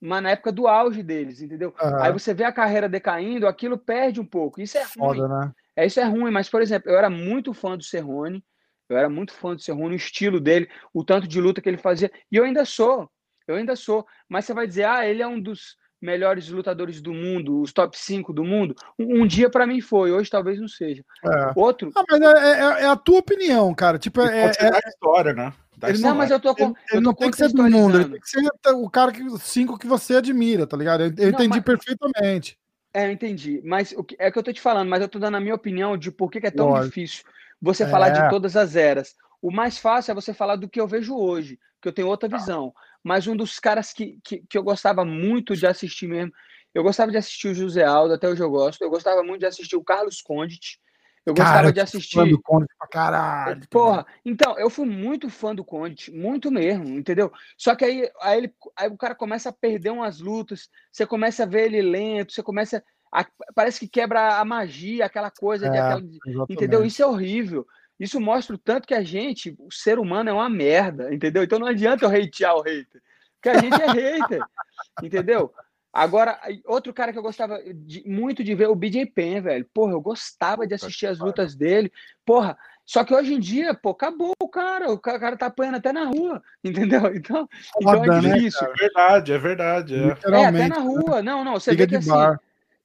mas 0.00 0.22
na 0.22 0.30
época 0.30 0.52
do 0.52 0.66
auge 0.66 1.02
deles, 1.02 1.40
entendeu? 1.40 1.70
Uh, 1.80 2.02
aí 2.02 2.12
você 2.12 2.34
vê 2.34 2.44
a 2.44 2.52
carreira 2.52 2.88
decaindo, 2.88 3.46
aquilo 3.46 3.78
perde 3.78 4.20
um 4.20 4.26
pouco. 4.26 4.60
Isso 4.60 4.76
é 4.76 4.84
foda, 4.84 5.26
ruim. 5.26 5.28
Né? 5.28 5.52
É 5.76 5.86
isso 5.86 6.00
é 6.00 6.04
ruim, 6.04 6.30
mas 6.30 6.48
por 6.48 6.62
exemplo, 6.62 6.90
eu 6.90 6.98
era 6.98 7.10
muito 7.10 7.52
fã 7.52 7.76
do 7.76 7.84
Cerrone, 7.84 8.42
eu 8.88 8.96
era 8.96 9.08
muito 9.08 9.32
fã 9.32 9.54
do 9.54 9.60
Cerrone, 9.60 9.94
o 9.94 9.96
estilo 9.96 10.40
dele, 10.40 10.68
o 10.92 11.04
tanto 11.04 11.26
de 11.26 11.40
luta 11.40 11.60
que 11.60 11.68
ele 11.68 11.76
fazia, 11.76 12.10
e 12.30 12.36
eu 12.36 12.44
ainda 12.44 12.64
sou. 12.64 13.10
Eu 13.46 13.54
ainda 13.54 13.76
sou, 13.76 14.04
mas 14.28 14.44
você 14.44 14.52
vai 14.52 14.66
dizer, 14.66 14.84
ah, 14.84 15.06
ele 15.06 15.22
é 15.22 15.26
um 15.26 15.40
dos 15.40 15.76
melhores 16.00 16.48
lutadores 16.48 17.00
do 17.00 17.12
mundo, 17.12 17.60
os 17.60 17.72
top 17.72 17.96
5 17.98 18.32
do 18.32 18.44
mundo. 18.44 18.74
Um, 18.98 19.22
um 19.22 19.26
dia 19.26 19.48
para 19.48 19.66
mim 19.66 19.80
foi, 19.80 20.12
hoje 20.12 20.30
talvez 20.30 20.60
não 20.60 20.68
seja. 20.68 21.04
É. 21.24 21.52
Outro. 21.54 21.90
Ah, 21.94 22.04
mas 22.08 22.20
é, 22.20 22.24
é, 22.24 22.82
é, 22.82 22.86
a 22.86 22.96
tua 22.96 23.18
opinião, 23.18 23.74
cara. 23.74 23.98
Tipo, 23.98 24.20
é, 24.22 24.52
é, 24.58 24.74
a 24.74 24.88
história, 24.88 25.32
né? 25.32 25.52
Da 25.76 25.90
ele, 25.90 25.98
não, 25.98 26.14
mas 26.14 26.30
eu 26.30 26.40
tô 26.40 26.54
com. 26.54 26.64
Ele, 26.64 26.72
eu 26.72 26.96
ele 26.96 27.00
tô 27.00 27.00
não 27.02 27.14
tem 27.14 27.30
que 27.30 27.36
ser 27.36 27.48
do 27.52 27.62
mundo, 27.62 28.00
ele 28.00 28.10
tem 28.10 28.20
que 28.20 28.28
ser 28.28 28.48
o 28.72 28.88
cara 28.88 29.12
que 29.12 29.22
cinco 29.40 29.78
que 29.78 29.86
você 29.86 30.16
admira, 30.16 30.66
tá 30.66 30.76
ligado? 30.76 31.02
Eu, 31.02 31.08
eu 31.18 31.32
não, 31.32 31.38
entendi 31.38 31.48
mas... 31.56 31.64
perfeitamente. 31.64 32.58
É, 32.94 33.06
eu 33.06 33.12
entendi. 33.12 33.60
Mas 33.62 33.92
o 33.92 34.02
que, 34.02 34.16
é 34.18 34.30
que 34.30 34.38
eu 34.38 34.42
tô 34.42 34.52
te 34.52 34.60
falando, 34.60 34.88
mas 34.88 35.02
eu 35.02 35.08
tô 35.08 35.18
dando 35.18 35.36
a 35.36 35.40
minha 35.40 35.54
opinião 35.54 35.98
de 35.98 36.10
por 36.10 36.30
que, 36.30 36.40
que 36.40 36.46
é 36.46 36.50
tão 36.50 36.68
Lógico. 36.68 36.86
difícil 36.86 37.24
você 37.60 37.86
falar 37.86 38.10
de 38.10 38.20
é. 38.20 38.28
todas 38.28 38.56
as 38.56 38.76
eras. 38.76 39.14
O 39.40 39.50
mais 39.50 39.78
fácil 39.78 40.12
é 40.12 40.14
você 40.14 40.32
falar 40.34 40.56
do 40.56 40.68
que 40.68 40.80
eu 40.80 40.86
vejo 40.86 41.16
hoje, 41.16 41.58
que 41.80 41.88
eu 41.88 41.92
tenho 41.92 42.08
outra 42.08 42.28
tá. 42.28 42.36
visão 42.36 42.72
mas 43.06 43.28
um 43.28 43.36
dos 43.36 43.60
caras 43.60 43.92
que, 43.92 44.18
que, 44.24 44.42
que 44.50 44.58
eu 44.58 44.64
gostava 44.64 45.04
muito 45.04 45.54
de 45.54 45.64
assistir 45.64 46.08
mesmo, 46.08 46.32
eu 46.74 46.82
gostava 46.82 47.12
de 47.12 47.16
assistir 47.16 47.46
o 47.46 47.54
José 47.54 47.84
Aldo, 47.84 48.14
até 48.14 48.28
hoje 48.28 48.42
eu 48.42 48.50
gosto, 48.50 48.82
eu 48.82 48.90
gostava 48.90 49.22
muito 49.22 49.40
de 49.42 49.46
assistir 49.46 49.76
o 49.76 49.84
Carlos 49.84 50.20
Condit, 50.20 50.80
eu 51.24 51.32
Cara, 51.32 51.50
gostava 51.50 51.72
de 51.72 51.80
assistir. 51.80 52.16
Fã 52.16 52.26
do 52.26 52.42
Condit 52.42 52.68
pra 52.76 52.88
caralho. 52.88 53.62
Porra, 53.70 54.04
então, 54.24 54.58
eu 54.58 54.68
fui 54.68 54.86
muito 54.86 55.30
fã 55.30 55.54
do 55.54 55.64
Condit, 55.64 56.10
muito 56.10 56.50
mesmo, 56.50 56.98
entendeu? 56.98 57.32
Só 57.56 57.76
que 57.76 57.84
aí, 57.84 58.10
aí, 58.20 58.38
ele, 58.38 58.54
aí 58.76 58.88
o 58.88 58.96
cara 58.96 59.14
começa 59.14 59.50
a 59.50 59.52
perder 59.52 59.90
umas 59.90 60.18
lutas, 60.18 60.68
você 60.90 61.06
começa 61.06 61.44
a 61.44 61.46
ver 61.46 61.66
ele 61.66 61.82
lento, 61.82 62.32
você 62.32 62.42
começa. 62.42 62.82
A, 63.12 63.26
parece 63.54 63.80
que 63.80 63.88
quebra 63.88 64.38
a 64.38 64.44
magia, 64.44 65.06
aquela 65.06 65.30
coisa, 65.30 65.66
é, 65.66 65.70
de, 65.70 65.78
aquela, 65.78 66.02
entendeu? 66.48 66.84
Isso 66.84 67.02
é 67.02 67.06
horrível. 67.06 67.66
Isso 67.98 68.20
mostra 68.20 68.54
o 68.54 68.58
tanto 68.58 68.86
que 68.86 68.94
a 68.94 69.02
gente, 69.02 69.56
o 69.58 69.72
ser 69.72 69.98
humano, 69.98 70.28
é 70.28 70.32
uma 70.32 70.50
merda, 70.50 71.12
entendeu? 71.14 71.42
Então 71.42 71.58
não 71.58 71.66
adianta 71.66 72.04
eu 72.04 72.10
hatear 72.10 72.54
o 72.54 72.60
hater, 72.60 73.02
porque 73.34 73.48
a 73.48 73.58
gente 73.58 73.80
é 73.80 73.86
hater, 73.86 74.40
entendeu? 75.02 75.52
Agora, 75.96 76.38
outro 76.66 76.92
cara 76.92 77.10
que 77.10 77.18
eu 77.18 77.22
gostava 77.22 77.58
de, 77.74 78.06
muito 78.06 78.44
de 78.44 78.54
ver, 78.54 78.68
o 78.68 78.74
BJ 78.74 79.06
Penn, 79.06 79.40
velho. 79.40 79.66
Porra, 79.72 79.92
eu 79.92 80.00
gostava 80.00 80.66
de 80.66 80.74
assistir 80.74 81.06
as 81.06 81.18
lutas 81.18 81.54
dele. 81.54 81.90
Porra, 82.22 82.54
só 82.84 83.02
que 83.02 83.14
hoje 83.14 83.32
em 83.32 83.40
dia, 83.40 83.72
pô, 83.72 83.90
acabou 83.90 84.34
o 84.38 84.46
cara. 84.46 84.92
O 84.92 84.98
cara 84.98 85.38
tá 85.38 85.46
apanhando 85.46 85.76
até 85.76 85.94
na 85.94 86.04
rua, 86.04 86.42
entendeu? 86.62 87.14
Então, 87.14 87.48
então 87.80 88.04
é 88.04 88.08
né, 88.08 88.20
difícil. 88.20 88.62
Né, 88.62 88.74
é 88.74 88.82
verdade, 88.82 89.32
é 89.32 89.38
verdade. 89.38 89.94
É. 89.94 90.08
é, 90.34 90.46
até 90.46 90.68
na 90.68 90.80
rua. 90.80 91.22
Não, 91.22 91.42
não, 91.42 91.54
você 91.54 91.70
Liga 91.70 91.84
vê 91.84 91.88
que 91.88 91.96
assim, 91.96 92.10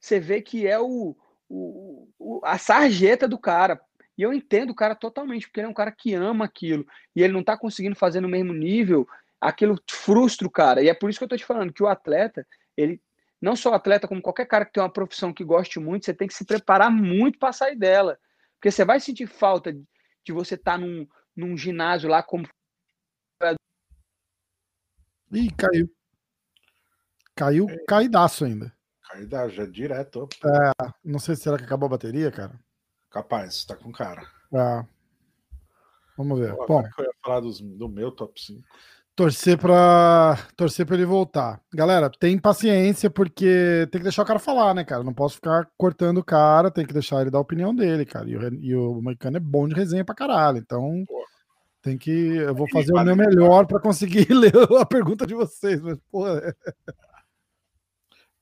você 0.02 0.18
vê 0.18 0.42
que 0.42 0.66
é 0.66 0.80
o, 0.80 1.16
o, 1.48 2.08
o, 2.18 2.40
a 2.44 2.58
sarjeta 2.58 3.28
do 3.28 3.38
cara. 3.38 3.80
E 4.18 4.22
eu 4.22 4.32
entendo 4.32 4.70
o 4.70 4.74
cara 4.74 4.96
totalmente, 4.96 5.46
porque 5.46 5.60
ele 5.60 5.68
é 5.68 5.70
um 5.70 5.74
cara 5.74 5.92
que 5.92 6.12
ama 6.12 6.44
aquilo 6.44 6.84
e 7.14 7.22
ele 7.22 7.32
não 7.32 7.42
tá 7.42 7.56
conseguindo 7.56 7.94
fazer 7.94 8.20
no 8.20 8.28
mesmo 8.28 8.52
nível, 8.52 9.08
aquilo 9.40 9.80
frustra 9.88 10.46
o 10.46 10.50
cara. 10.50 10.82
E 10.82 10.88
é 10.88 10.94
por 10.94 11.08
isso 11.08 11.20
que 11.20 11.24
eu 11.24 11.28
tô 11.28 11.36
te 11.36 11.44
falando 11.44 11.72
que 11.72 11.82
o 11.82 11.86
atleta, 11.86 12.44
ele 12.76 13.00
não 13.40 13.54
só 13.54 13.70
o 13.70 13.74
atleta, 13.74 14.08
como 14.08 14.20
qualquer 14.20 14.46
cara 14.46 14.64
que 14.64 14.72
tem 14.72 14.82
uma 14.82 14.92
profissão 14.92 15.32
que 15.32 15.44
goste 15.44 15.78
muito, 15.78 16.04
você 16.04 16.12
tem 16.12 16.26
que 16.26 16.34
se 16.34 16.44
preparar 16.44 16.90
muito 16.90 17.38
para 17.38 17.52
sair 17.52 17.76
dela. 17.76 18.18
Porque 18.56 18.70
você 18.70 18.84
vai 18.84 18.98
sentir 18.98 19.26
falta 19.26 19.72
de 19.72 20.32
você 20.32 20.56
estar 20.56 20.72
tá 20.72 20.78
num, 20.78 21.06
num 21.34 21.56
ginásio 21.56 22.10
lá 22.10 22.22
como. 22.22 22.48
Ih, 25.32 25.50
caiu. 25.56 25.88
Caiu 27.34 27.70
é. 27.70 27.84
caidaço 27.86 28.44
ainda. 28.44 28.72
Caidaço, 29.12 29.50
já 29.50 29.66
direto. 29.66 30.26
É, 30.44 30.92
não 31.04 31.18
sei 31.18 31.36
se 31.36 31.42
será 31.42 31.58
que 31.58 31.64
acabou 31.64 31.86
a 31.86 31.90
bateria, 31.90 32.30
cara. 32.30 32.52
Capaz, 33.10 33.64
tá 33.66 33.76
com 33.76 33.92
cara. 33.92 34.22
Ah. 34.54 34.86
Vamos 36.16 36.38
ver. 36.38 36.54
Pô, 36.54 36.66
Bom, 36.66 36.82
eu 36.98 37.04
ia 37.04 37.10
falar 37.22 37.40
dos, 37.40 37.60
do 37.60 37.88
meu 37.88 38.10
top 38.10 38.40
5. 38.40 38.62
Torcer 39.14 39.58
para 39.58 40.38
torcer 40.56 40.86
para 40.86 40.96
ele 40.96 41.04
voltar. 41.04 41.60
Galera, 41.74 42.08
tem 42.08 42.38
paciência 42.38 43.10
porque 43.10 43.86
tem 43.90 44.00
que 44.00 44.04
deixar 44.04 44.22
o 44.22 44.26
cara 44.26 44.38
falar, 44.38 44.72
né, 44.72 44.82
cara? 44.82 45.04
Não 45.04 45.12
posso 45.12 45.34
ficar 45.34 45.68
cortando 45.76 46.18
o 46.18 46.24
cara, 46.24 46.70
tem 46.70 46.86
que 46.86 46.94
deixar 46.94 47.20
ele 47.20 47.30
dar 47.30 47.36
a 47.36 47.42
opinião 47.42 47.74
dele, 47.74 48.06
cara. 48.06 48.26
E 48.30 48.36
o, 48.36 48.54
e 48.54 48.74
o 48.74 49.02
Moicano 49.02 49.36
é 49.36 49.40
bom 49.40 49.68
de 49.68 49.74
resenha 49.74 50.04
pra 50.06 50.14
caralho. 50.14 50.56
Então, 50.56 51.04
Pô. 51.06 51.22
tem 51.82 51.98
que 51.98 52.10
eu 52.10 52.54
vou 52.54 52.66
fazer 52.70 52.94
o 52.94 53.04
meu 53.04 53.14
melhor 53.14 53.66
para 53.66 53.78
conseguir 53.80 54.26
ler 54.32 54.54
a 54.80 54.86
pergunta 54.86 55.26
de 55.26 55.34
vocês, 55.34 55.82
mas 55.82 55.98
porra. 56.10 56.56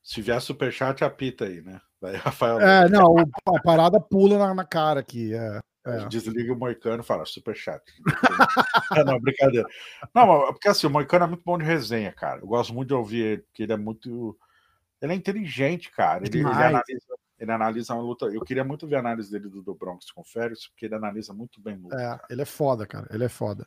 Se 0.03 0.23
vier 0.23 0.41
superchat, 0.41 1.05
apita 1.05 1.45
aí, 1.45 1.61
né? 1.63 1.81
Daí, 2.01 2.17
Rafael. 2.17 2.61
É, 2.61 2.89
não, 2.89 3.17
a 3.19 3.63
parada 3.63 4.01
pula 4.01 4.39
na, 4.39 4.55
na 4.55 4.65
cara 4.65 5.01
aqui. 5.01 5.35
É, 5.35 5.61
é. 5.85 6.09
Desliga 6.09 6.53
o 6.53 6.59
Moicano 6.59 7.03
e 7.03 7.07
fala, 7.07 7.25
super 7.25 7.57
chato. 7.57 7.91
é, 8.97 9.05
não, 9.05 9.19
brincadeira. 9.19 9.67
Não, 10.15 10.53
porque 10.53 10.69
assim, 10.69 10.87
o 10.87 10.91
Moicano 10.91 11.25
é 11.25 11.29
muito 11.29 11.45
bom 11.45 11.59
de 11.59 11.65
resenha, 11.65 12.13
cara. 12.13 12.41
Eu 12.41 12.47
gosto 12.47 12.75
muito 12.75 12.89
de 12.89 12.95
ouvir 12.95 13.25
ele, 13.25 13.43
porque 13.43 13.63
ele 13.63 13.73
é 13.73 13.77
muito. 13.77 14.39
Ele 15.01 15.13
é 15.13 15.17
inteligente, 15.17 15.91
cara. 15.91 16.27
Ele, 16.27 16.41
ele, 16.41 16.49
analisa, 16.49 17.17
ele 17.39 17.53
analisa 17.53 17.95
uma 17.95 18.03
luta. 18.03 18.27
Eu 18.27 18.43
queria 18.43 18.65
muito 18.65 18.87
ver 18.87 18.97
a 18.97 19.01
análise 19.01 19.31
dele 19.31 19.49
do, 19.49 19.63
do 19.63 19.75
Bronx 19.75 20.11
com 20.11 20.23
Férias, 20.23 20.67
porque 20.69 20.85
ele 20.85 20.95
analisa 20.95 21.33
muito 21.33 21.61
bem 21.61 21.77
luta. 21.77 21.97
É, 21.97 22.05
cara. 22.05 22.27
ele 22.29 22.43
é 22.43 22.47
foda, 22.47 22.87
cara. 22.87 23.07
Ele 23.11 23.25
é 23.25 23.29
foda. 23.29 23.67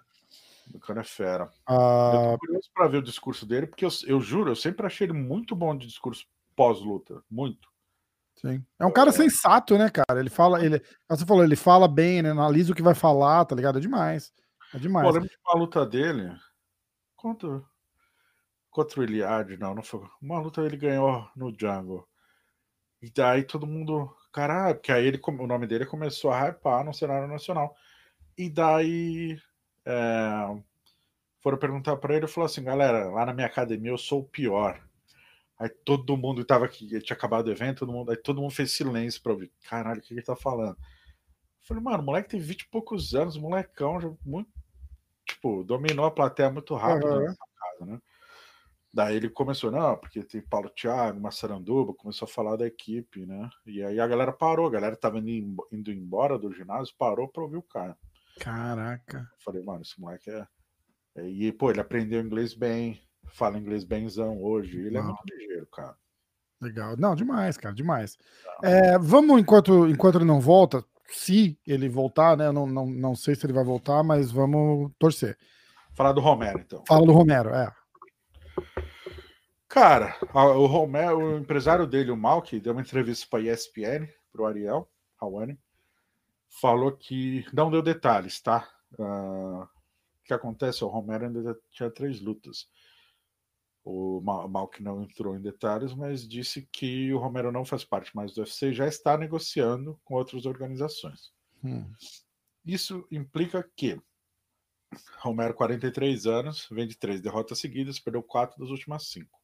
O 0.73 0.79
cara 0.79 1.01
é 1.01 1.03
fera. 1.03 1.45
Uh... 1.69 1.73
Eu 1.73 2.31
tô 2.31 2.39
curioso 2.39 2.69
pra 2.73 2.87
ver 2.87 2.97
o 2.97 3.03
discurso 3.03 3.45
dele, 3.45 3.67
porque 3.67 3.85
eu, 3.85 3.89
eu 4.05 4.21
juro, 4.21 4.51
eu 4.51 4.55
sempre 4.55 4.85
achei 4.85 5.05
ele 5.05 5.13
muito 5.13 5.55
bom 5.55 5.75
de 5.75 5.87
discurso 5.87 6.25
pós-luta. 6.55 7.23
Muito. 7.29 7.67
Sim. 8.35 8.65
É 8.79 8.85
um 8.85 8.91
cara 8.91 9.09
é. 9.09 9.13
sensato, 9.13 9.77
né, 9.77 9.89
cara? 9.89 10.19
Ele 10.19 10.29
fala, 10.29 10.63
ele, 10.63 10.81
você 11.09 11.25
falou, 11.25 11.43
ele 11.43 11.55
fala 11.55 11.87
bem, 11.87 12.21
né? 12.21 12.31
Analisa 12.31 12.71
o 12.71 12.75
que 12.75 12.81
vai 12.81 12.95
falar, 12.95 13.45
tá 13.45 13.55
ligado? 13.55 13.77
É 13.77 13.81
demais. 13.81 14.33
É 14.73 14.77
demais. 14.77 15.07
Pô, 15.07 15.13
lembro 15.13 15.29
de 15.29 15.37
uma 15.45 15.59
luta 15.59 15.85
dele 15.85 16.35
contra, 17.15 17.61
contra 18.69 18.99
o 18.99 19.03
Iliad, 19.03 19.57
não, 19.57 19.75
não 19.75 19.83
foi. 19.83 20.01
Uma 20.21 20.39
luta 20.39 20.61
ele 20.61 20.77
ganhou 20.77 21.29
no 21.35 21.53
Jungle. 21.57 22.07
E 23.01 23.11
daí 23.11 23.43
todo 23.43 23.67
mundo, 23.67 24.13
caralho, 24.31 24.75
porque 24.75 24.91
aí 24.91 25.05
ele, 25.05 25.21
o 25.25 25.47
nome 25.47 25.67
dele 25.67 25.85
começou 25.85 26.31
a 26.31 26.47
hypar 26.47 26.83
no 26.83 26.93
cenário 26.93 27.27
nacional. 27.27 27.75
E 28.37 28.49
daí 28.49 29.37
é, 29.85 30.61
foram 31.41 31.57
perguntar 31.57 31.97
para 31.97 32.15
ele, 32.15 32.25
e 32.25 32.29
falou 32.29 32.45
assim, 32.45 32.63
galera, 32.63 33.09
lá 33.09 33.25
na 33.25 33.33
minha 33.33 33.47
academia 33.47 33.91
eu 33.91 33.97
sou 33.97 34.21
o 34.21 34.27
pior. 34.27 34.81
Aí 35.59 35.69
todo 35.69 36.17
mundo 36.17 36.43
tava 36.43 36.65
aqui, 36.65 36.87
tinha 37.01 37.15
acabado 37.15 37.47
o 37.47 37.51
evento, 37.51 37.79
todo 37.79 37.91
mundo, 37.91 38.11
aí 38.11 38.17
todo 38.17 38.41
mundo 38.41 38.53
fez 38.53 38.71
silêncio 38.71 39.21
para 39.21 39.33
ouvir. 39.33 39.51
Caralho, 39.69 39.99
o 39.99 40.03
que 40.03 40.13
ele 40.13 40.21
tá 40.21 40.35
falando? 40.35 40.77
Eu 40.77 41.67
falei, 41.67 41.83
mano, 41.83 42.03
o 42.03 42.05
moleque 42.05 42.29
tem 42.29 42.39
20 42.39 42.61
e 42.61 42.69
poucos 42.69 43.13
anos, 43.13 43.37
molecão, 43.37 43.99
já 43.99 44.11
muito, 44.25 44.49
tipo, 45.25 45.63
dominou 45.63 46.05
a 46.05 46.11
plateia 46.11 46.49
muito 46.49 46.75
rápido 46.75 47.07
uhum. 47.07 47.21
nessa 47.21 47.45
casa, 47.55 47.85
né? 47.85 47.99
Daí 48.93 49.15
ele 49.15 49.29
começou, 49.29 49.71
não, 49.71 49.97
porque 49.97 50.23
tem 50.23 50.39
Paulo 50.39 50.69
Thiago, 50.69 51.19
Massaranduba, 51.19 51.95
começou 51.95 52.27
a 52.27 52.31
falar 52.31 52.57
da 52.57 52.67
equipe, 52.67 53.25
né? 53.25 53.49
E 53.65 53.83
aí 53.83 53.99
a 53.99 54.05
galera 54.05 54.31
parou, 54.31 54.67
a 54.67 54.71
galera 54.71 54.95
tava 54.95 55.17
indo, 55.17 55.67
indo 55.71 55.91
embora 55.91 56.37
do 56.37 56.53
ginásio, 56.53 56.93
parou 56.95 57.27
pra 57.27 57.41
ouvir 57.41 57.57
o 57.57 57.63
cara. 57.63 57.97
Caraca. 58.39 59.19
Eu 59.19 59.43
falei, 59.43 59.63
mano, 59.63 59.81
esse 59.81 59.99
moleque 59.99 60.29
é. 60.29 60.47
E, 61.25 61.51
pô, 61.51 61.69
ele 61.69 61.79
aprendeu 61.79 62.21
inglês 62.21 62.53
bem, 62.53 62.99
fala 63.27 63.57
inglês 63.57 63.83
benzão 63.83 64.41
hoje, 64.41 64.79
ele 64.79 64.97
é 64.97 65.01
não. 65.01 65.09
é 65.09 65.13
muito 65.13 65.35
ligeiro, 65.37 65.67
cara. 65.67 65.95
Legal. 66.59 66.95
Não, 66.97 67.15
demais, 67.15 67.57
cara, 67.57 67.75
demais. 67.75 68.17
É, 68.63 68.97
vamos, 68.97 69.39
enquanto, 69.39 69.87
enquanto 69.87 70.15
ele 70.15 70.25
não 70.25 70.39
volta, 70.39 70.83
se 71.07 71.59
ele 71.67 71.89
voltar, 71.89 72.37
né? 72.37 72.51
Não, 72.51 72.65
não, 72.65 72.85
não 72.85 73.15
sei 73.15 73.35
se 73.35 73.45
ele 73.45 73.53
vai 73.53 73.63
voltar, 73.63 74.01
mas 74.03 74.31
vamos 74.31 74.91
torcer. 74.97 75.37
Falar 75.93 76.13
do 76.13 76.21
Romero, 76.21 76.59
então. 76.59 76.83
Fala 76.87 77.05
do 77.05 77.11
Romero, 77.11 77.49
é. 77.49 77.71
Cara, 79.67 80.15
o 80.33 80.65
Romero, 80.65 81.17
o 81.17 81.37
empresário 81.37 81.85
dele, 81.85 82.11
o 82.11 82.17
Malk, 82.17 82.59
deu 82.59 82.73
uma 82.73 82.81
entrevista 82.81 83.27
para 83.29 83.39
a 83.39 83.53
ESPN, 83.53 84.07
para 84.31 84.41
o 84.41 84.45
Ariel 84.45 84.89
Hawani, 85.19 85.59
falou 86.59 86.91
que 86.91 87.45
não 87.53 87.71
deu 87.71 87.81
detalhes, 87.81 88.39
tá? 88.41 88.69
Uh, 88.97 89.63
o 89.63 90.23
que 90.25 90.33
acontece? 90.33 90.83
O 90.83 90.87
Romero 90.87 91.25
ainda 91.25 91.57
tinha 91.71 91.89
três 91.89 92.19
lutas. 92.19 92.69
O 93.83 94.21
Malk 94.21 94.81
não 94.81 95.03
entrou 95.03 95.35
em 95.35 95.41
detalhes, 95.41 95.93
mas 95.93 96.27
disse 96.27 96.67
que 96.71 97.11
o 97.13 97.17
Romero 97.17 97.51
não 97.51 97.65
faz 97.65 97.83
parte 97.83 98.15
mais 98.15 98.33
do 98.33 98.39
UFC 98.39 98.67
e 98.67 98.73
já 98.73 98.87
está 98.87 99.17
negociando 99.17 99.99
com 100.05 100.15
outras 100.15 100.45
organizações. 100.45 101.33
Hum. 101.63 101.91
Isso 102.65 103.05
implica 103.11 103.69
que 103.75 104.01
Romero, 105.17 105.53
43 105.53 106.27
anos, 106.27 106.67
vem 106.71 106.87
de 106.87 106.95
três 106.95 107.19
derrotas 107.19 107.59
seguidas, 107.59 107.99
perdeu 107.99 108.23
quatro 108.23 108.59
das 108.59 108.69
últimas 108.69 109.07
cinco. 109.07 109.41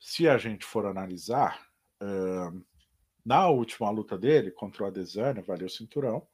Se 0.00 0.28
a 0.28 0.38
gente 0.38 0.64
for 0.64 0.86
analisar, 0.86 1.68
uh, 2.02 2.64
na 3.24 3.48
última 3.48 3.90
luta 3.90 4.18
dele 4.18 4.50
contra 4.50 4.84
o 4.84 4.86
Adesanya, 4.86 5.42
valeu 5.42 5.66
o 5.66 5.70
cinturão, 5.70 6.26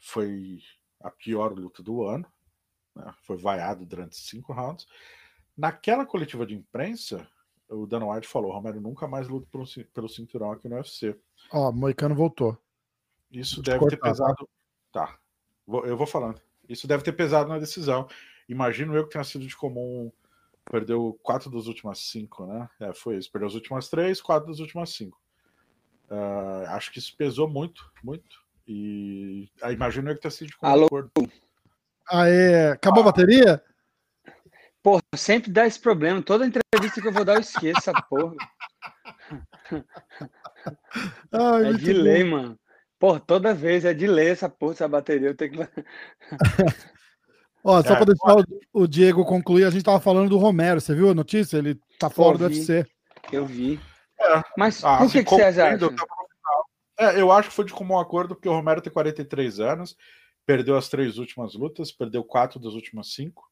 foi 0.00 0.60
a 1.00 1.10
pior 1.10 1.52
luta 1.52 1.82
do 1.82 2.04
ano, 2.04 2.26
né? 2.94 3.12
foi 3.22 3.36
vaiado 3.36 3.86
durante 3.86 4.16
cinco 4.16 4.52
rounds. 4.52 4.86
Naquela 5.56 6.04
coletiva 6.04 6.46
de 6.46 6.54
imprensa, 6.54 7.26
o 7.68 7.86
Dan 7.86 8.04
White 8.06 8.28
falou: 8.28 8.52
Romero 8.52 8.80
nunca 8.80 9.08
mais 9.08 9.28
luta 9.28 9.48
pelo, 9.92 10.08
cinturão 10.08 10.52
aqui 10.52 10.68
no 10.68 10.76
UFC. 10.76 11.18
Ó, 11.52 11.68
oh, 11.68 11.72
Moicano 11.72 12.14
voltou. 12.14 12.56
Isso 13.30 13.62
deve 13.62 13.78
cortar, 13.78 13.96
ter 13.96 14.02
tá? 14.02 14.08
pesado. 14.08 14.48
Tá. 14.92 15.18
Eu 15.84 15.96
vou 15.96 16.06
falando. 16.06 16.40
Isso 16.68 16.86
deve 16.86 17.02
ter 17.02 17.12
pesado 17.12 17.48
na 17.48 17.58
decisão. 17.58 18.08
Imagino 18.48 18.94
eu 18.94 19.04
que 19.04 19.12
tenha 19.12 19.24
sido 19.24 19.46
de 19.46 19.56
comum. 19.56 20.10
Perdeu 20.64 21.18
quatro 21.22 21.50
das 21.50 21.66
últimas 21.66 21.98
cinco, 21.98 22.46
né? 22.46 22.68
É, 22.80 22.92
foi 22.92 23.16
isso. 23.16 23.30
Perdeu 23.30 23.48
as 23.48 23.54
últimas 23.54 23.88
três, 23.88 24.20
quatro 24.20 24.48
das 24.48 24.60
últimas 24.60 24.90
cinco. 24.90 25.18
Uh, 26.10 26.66
acho 26.68 26.90
que 26.90 26.98
isso 26.98 27.14
pesou 27.16 27.48
muito, 27.48 27.90
muito. 28.02 28.38
E 28.66 29.48
ah, 29.62 29.72
imagino 29.72 30.10
eu 30.10 30.14
que 30.14 30.20
tenha 30.20 30.30
sido 30.30 30.48
de 30.48 30.56
comum 30.56 30.86
acordo. 30.86 31.10
Aê, 32.10 32.70
acabou 32.70 33.02
ah. 33.02 33.06
a 33.06 33.10
bateria? 33.10 33.62
Porra, 34.82 35.02
sempre 35.16 35.50
dá 35.50 35.66
esse 35.66 35.80
problema. 35.80 36.22
Toda 36.22 36.46
entrevista 36.46 37.00
que 37.00 37.08
eu 37.08 37.12
vou 37.12 37.24
dar, 37.24 37.34
eu 37.34 37.40
esqueço 37.40 37.78
essa 37.78 37.92
porra. 38.02 38.34
Ai, 41.32 41.68
é 41.68 41.72
de 41.72 41.92
bom. 41.92 42.00
lei, 42.00 42.24
mano. 42.24 42.58
Porra, 42.98 43.20
toda 43.20 43.54
vez 43.54 43.84
é 43.84 43.94
de 43.94 44.06
lei 44.06 44.30
essa 44.30 44.48
porra, 44.48 44.72
essa 44.72 44.88
bateria. 44.88 45.28
Eu 45.28 45.36
tenho 45.36 45.52
que. 45.52 45.58
Ó, 47.62 47.82
só 47.82 47.94
é, 47.94 47.96
para 47.96 48.04
deixar 48.06 48.36
o, 48.38 48.44
o, 48.82 48.86
Diego 48.86 49.24
concluir, 49.24 49.64
a 49.64 49.70
gente 49.70 49.84
tava 49.84 50.00
falando 50.00 50.30
do 50.30 50.38
Romero. 50.38 50.80
Você 50.80 50.94
viu 50.94 51.10
a 51.10 51.14
notícia? 51.14 51.58
Ele 51.58 51.78
tá 51.98 52.08
fora 52.08 52.38
do 52.38 52.44
UFC. 52.44 52.86
Eu 53.32 53.44
vi. 53.44 53.78
É. 54.20 54.42
Mas 54.56 54.84
ah, 54.84 54.98
por 54.98 55.10
que, 55.10 55.24
que 55.24 55.30
você 55.30 55.42
acha? 55.42 55.78
É, 56.98 57.20
eu 57.20 57.30
acho 57.30 57.48
que 57.48 57.54
foi 57.54 57.64
de 57.64 57.72
comum 57.72 57.98
acordo, 57.98 58.34
porque 58.34 58.48
o 58.48 58.52
Romero 58.52 58.80
tem 58.80 58.92
43 58.92 59.60
anos, 59.60 59.96
perdeu 60.44 60.76
as 60.76 60.88
três 60.88 61.16
últimas 61.18 61.54
lutas, 61.54 61.92
perdeu 61.92 62.24
quatro 62.24 62.58
das 62.58 62.74
últimas 62.74 63.12
cinco. 63.12 63.48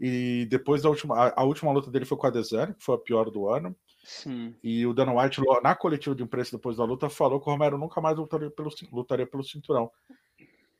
E 0.00 0.46
depois 0.50 0.82
da 0.82 0.88
última, 0.88 1.14
a, 1.14 1.42
a, 1.42 1.44
última 1.44 1.70
luta 1.70 1.90
dele 1.90 2.06
foi 2.06 2.16
com 2.16 2.26
a 2.26 2.30
Desane, 2.30 2.74
que 2.74 2.82
foi 2.82 2.94
a 2.94 2.98
pior 2.98 3.30
do 3.30 3.48
ano. 3.48 3.76
Sim. 4.02 4.56
E 4.64 4.86
o 4.86 4.94
Dana 4.94 5.12
White, 5.12 5.42
na 5.62 5.74
coletiva 5.74 6.14
de 6.14 6.22
imprensa 6.22 6.56
depois 6.56 6.78
da 6.78 6.84
luta, 6.84 7.10
falou 7.10 7.38
que 7.38 7.48
o 7.48 7.52
Romero 7.52 7.76
nunca 7.76 8.00
mais 8.00 8.16
lutaria 8.16 8.50
pelo, 8.50 8.70
lutaria 8.90 9.26
pelo 9.26 9.44
cinturão. 9.44 9.90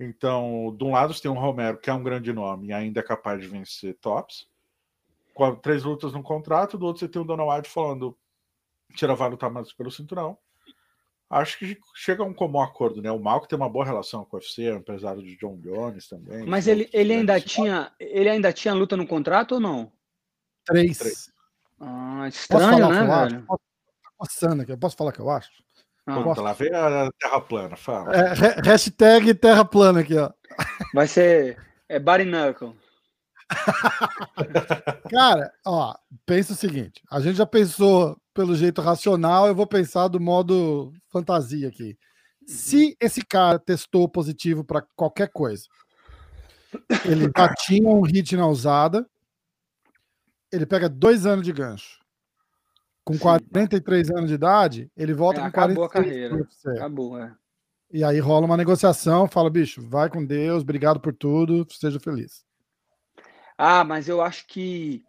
Então, 0.00 0.74
de 0.76 0.82
um 0.82 0.92
lado 0.92 1.12
você 1.12 1.20
tem 1.20 1.30
o 1.30 1.34
Romero, 1.34 1.78
que 1.78 1.90
é 1.90 1.92
um 1.92 2.02
grande 2.02 2.32
nome 2.32 2.68
e 2.68 2.72
ainda 2.72 3.00
é 3.00 3.02
capaz 3.02 3.38
de 3.38 3.46
vencer 3.46 3.94
tops, 4.00 4.48
com 5.34 5.54
três 5.56 5.84
lutas 5.84 6.14
no 6.14 6.22
contrato, 6.22 6.78
do 6.78 6.86
outro 6.86 7.00
você 7.00 7.08
tem 7.08 7.20
o 7.20 7.24
Dana 7.24 7.44
White 7.44 7.68
falando 7.68 8.16
tira 8.94 9.14
lutar 9.26 9.50
mais 9.50 9.72
pelo 9.72 9.90
cinturão. 9.90 10.38
Acho 11.28 11.58
que 11.58 11.78
chega 11.94 12.24
a 12.24 12.26
um 12.26 12.34
comum 12.34 12.60
acordo, 12.60 13.00
né? 13.00 13.10
O 13.10 13.20
Malco 13.20 13.46
tem 13.46 13.56
uma 13.56 13.68
boa 13.68 13.84
relação 13.84 14.24
com 14.24 14.36
o 14.36 14.40
UFC, 14.40 14.64
é 14.64 14.74
um 14.74 14.78
empresário 14.78 15.22
de 15.22 15.36
John 15.36 15.56
Jones 15.58 16.08
também. 16.08 16.44
Mas 16.44 16.66
ele, 16.66 16.90
ele 16.92 17.14
ainda 17.14 17.40
tinha 17.40 17.92
ele 18.00 18.28
ainda 18.28 18.52
tinha 18.52 18.74
luta 18.74 18.96
no 18.96 19.06
contrato 19.06 19.52
ou 19.52 19.60
não? 19.60 19.92
Três. 20.64 20.98
Três. 20.98 21.32
Ah, 21.80 22.26
estranho, 22.26 22.88
né, 22.88 23.04
velho? 23.04 23.46
Posso, 23.46 23.62
coçando 24.18 24.62
aqui. 24.62 24.76
Posso 24.76 24.96
falar 24.96 25.10
o 25.10 25.12
que 25.12 25.20
eu 25.20 25.30
acho? 25.30 25.50
Ah, 26.06 26.18
lá 26.18 26.52
vem 26.52 26.74
a 26.74 27.08
Terra 27.18 27.40
plana, 27.40 27.76
fala. 27.76 28.12
É, 28.12 28.34
hashtag 28.64 29.32
Terra 29.34 29.64
plana 29.64 30.00
aqui, 30.00 30.18
ó. 30.18 30.30
Vai 30.92 31.06
ser 31.06 31.56
é 31.90 31.98
Barry 31.98 32.24
Knuckle. 32.24 32.76
Cara, 35.10 35.52
ó, 35.66 35.94
pensa 36.24 36.52
o 36.52 36.56
seguinte: 36.56 37.02
a 37.10 37.20
gente 37.20 37.36
já 37.36 37.46
pensou 37.46 38.19
pelo 38.34 38.54
jeito 38.54 38.80
racional, 38.80 39.46
eu 39.46 39.54
vou 39.54 39.66
pensar 39.66 40.08
do 40.08 40.20
modo 40.20 40.92
fantasia 41.08 41.68
aqui. 41.68 41.98
Se 42.46 42.86
uhum. 42.86 42.94
esse 43.00 43.24
cara 43.24 43.58
testou 43.58 44.08
positivo 44.08 44.64
para 44.64 44.82
qualquer 44.96 45.28
coisa, 45.30 45.64
ele 47.04 47.30
já 47.36 47.54
tinha 47.66 47.88
um 47.88 48.02
hit 48.02 48.36
na 48.36 48.46
usada, 48.46 49.08
ele 50.52 50.66
pega 50.66 50.88
dois 50.88 51.26
anos 51.26 51.44
de 51.44 51.52
gancho. 51.52 52.00
Com 53.04 53.14
Sim. 53.14 53.20
43 53.20 54.10
anos 54.10 54.28
de 54.28 54.34
idade, 54.34 54.90
ele 54.96 55.14
volta 55.14 55.40
é, 55.40 55.44
com 55.44 55.50
40 55.50 55.72
Acabou 55.72 55.84
a 55.84 55.88
carreira. 55.88 56.48
Acabou, 56.76 57.18
é. 57.18 57.34
E 57.92 58.04
aí 58.04 58.20
rola 58.20 58.46
uma 58.46 58.56
negociação, 58.56 59.26
fala, 59.26 59.50
bicho, 59.50 59.82
vai 59.88 60.08
com 60.08 60.24
Deus, 60.24 60.62
obrigado 60.62 61.00
por 61.00 61.12
tudo, 61.12 61.66
seja 61.70 61.98
feliz. 61.98 62.44
Ah, 63.58 63.84
mas 63.84 64.08
eu 64.08 64.22
acho 64.22 64.46
que, 64.46 65.04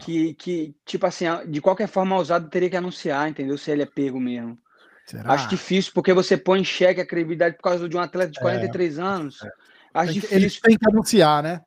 que, 0.00 0.34
que 0.34 0.74
tipo 0.84 1.06
assim, 1.06 1.26
de 1.48 1.60
qualquer 1.60 1.88
forma, 1.88 2.16
a 2.16 2.18
usado 2.18 2.48
teria 2.48 2.70
que 2.70 2.76
anunciar, 2.76 3.28
entendeu? 3.28 3.56
Se 3.58 3.70
ele 3.70 3.82
é 3.82 3.86
pego 3.86 4.20
mesmo. 4.20 4.58
Será? 5.06 5.32
Acho 5.32 5.48
difícil, 5.48 5.92
porque 5.92 6.12
você 6.12 6.36
põe 6.36 6.60
em 6.60 6.64
xeque 6.64 7.00
a 7.00 7.06
credibilidade 7.06 7.56
por 7.56 7.62
causa 7.62 7.88
de 7.88 7.96
um 7.96 8.00
atleta 8.00 8.30
de 8.30 8.40
43 8.40 8.98
é, 8.98 9.02
anos. 9.02 9.42
É. 9.42 9.50
Acho 9.94 10.12
difícil. 10.12 10.36
Eles 10.36 10.60
têm 10.60 10.78
que 10.78 10.88
anunciar, 10.88 11.42
né? 11.42 11.60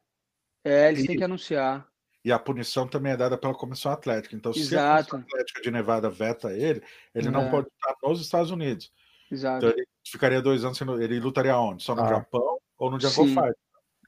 É, 0.63 0.89
eles 0.89 1.03
e, 1.03 1.07
têm 1.07 1.17
que 1.17 1.23
anunciar. 1.23 1.87
E 2.23 2.31
a 2.31 2.39
punição 2.39 2.87
também 2.87 3.11
é 3.11 3.17
dada 3.17 3.37
pela 3.37 3.53
Comissão 3.53 3.91
Atlética. 3.91 4.35
Então, 4.35 4.51
Exato. 4.51 4.67
se 4.67 4.75
a 4.75 5.11
Comissão 5.11 5.19
Atlética 5.19 5.61
de 5.61 5.71
Nevada 5.71 6.09
veta 6.09 6.51
ele, 6.53 6.81
ele 7.13 7.27
é. 7.27 7.31
não 7.31 7.51
pode 7.51 7.67
estar 7.67 7.95
nos 8.03 8.21
Estados 8.21 8.49
Unidos. 8.49 8.91
Exato. 9.31 9.65
Então, 9.65 9.77
ele 9.77 9.87
ficaria 10.03 10.41
dois 10.41 10.63
anos 10.63 10.77
sendo. 10.77 11.01
Ele 11.01 11.19
lutaria 11.19 11.57
onde? 11.57 11.83
Só 11.83 11.93
no 11.93 12.03
ah. 12.03 12.07
Japão 12.07 12.57
ou 12.77 12.89
no 12.89 12.99
Jungle 12.99 13.27
Fight? 13.27 13.64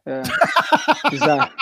É. 0.08 0.22
Exato. 1.14 1.53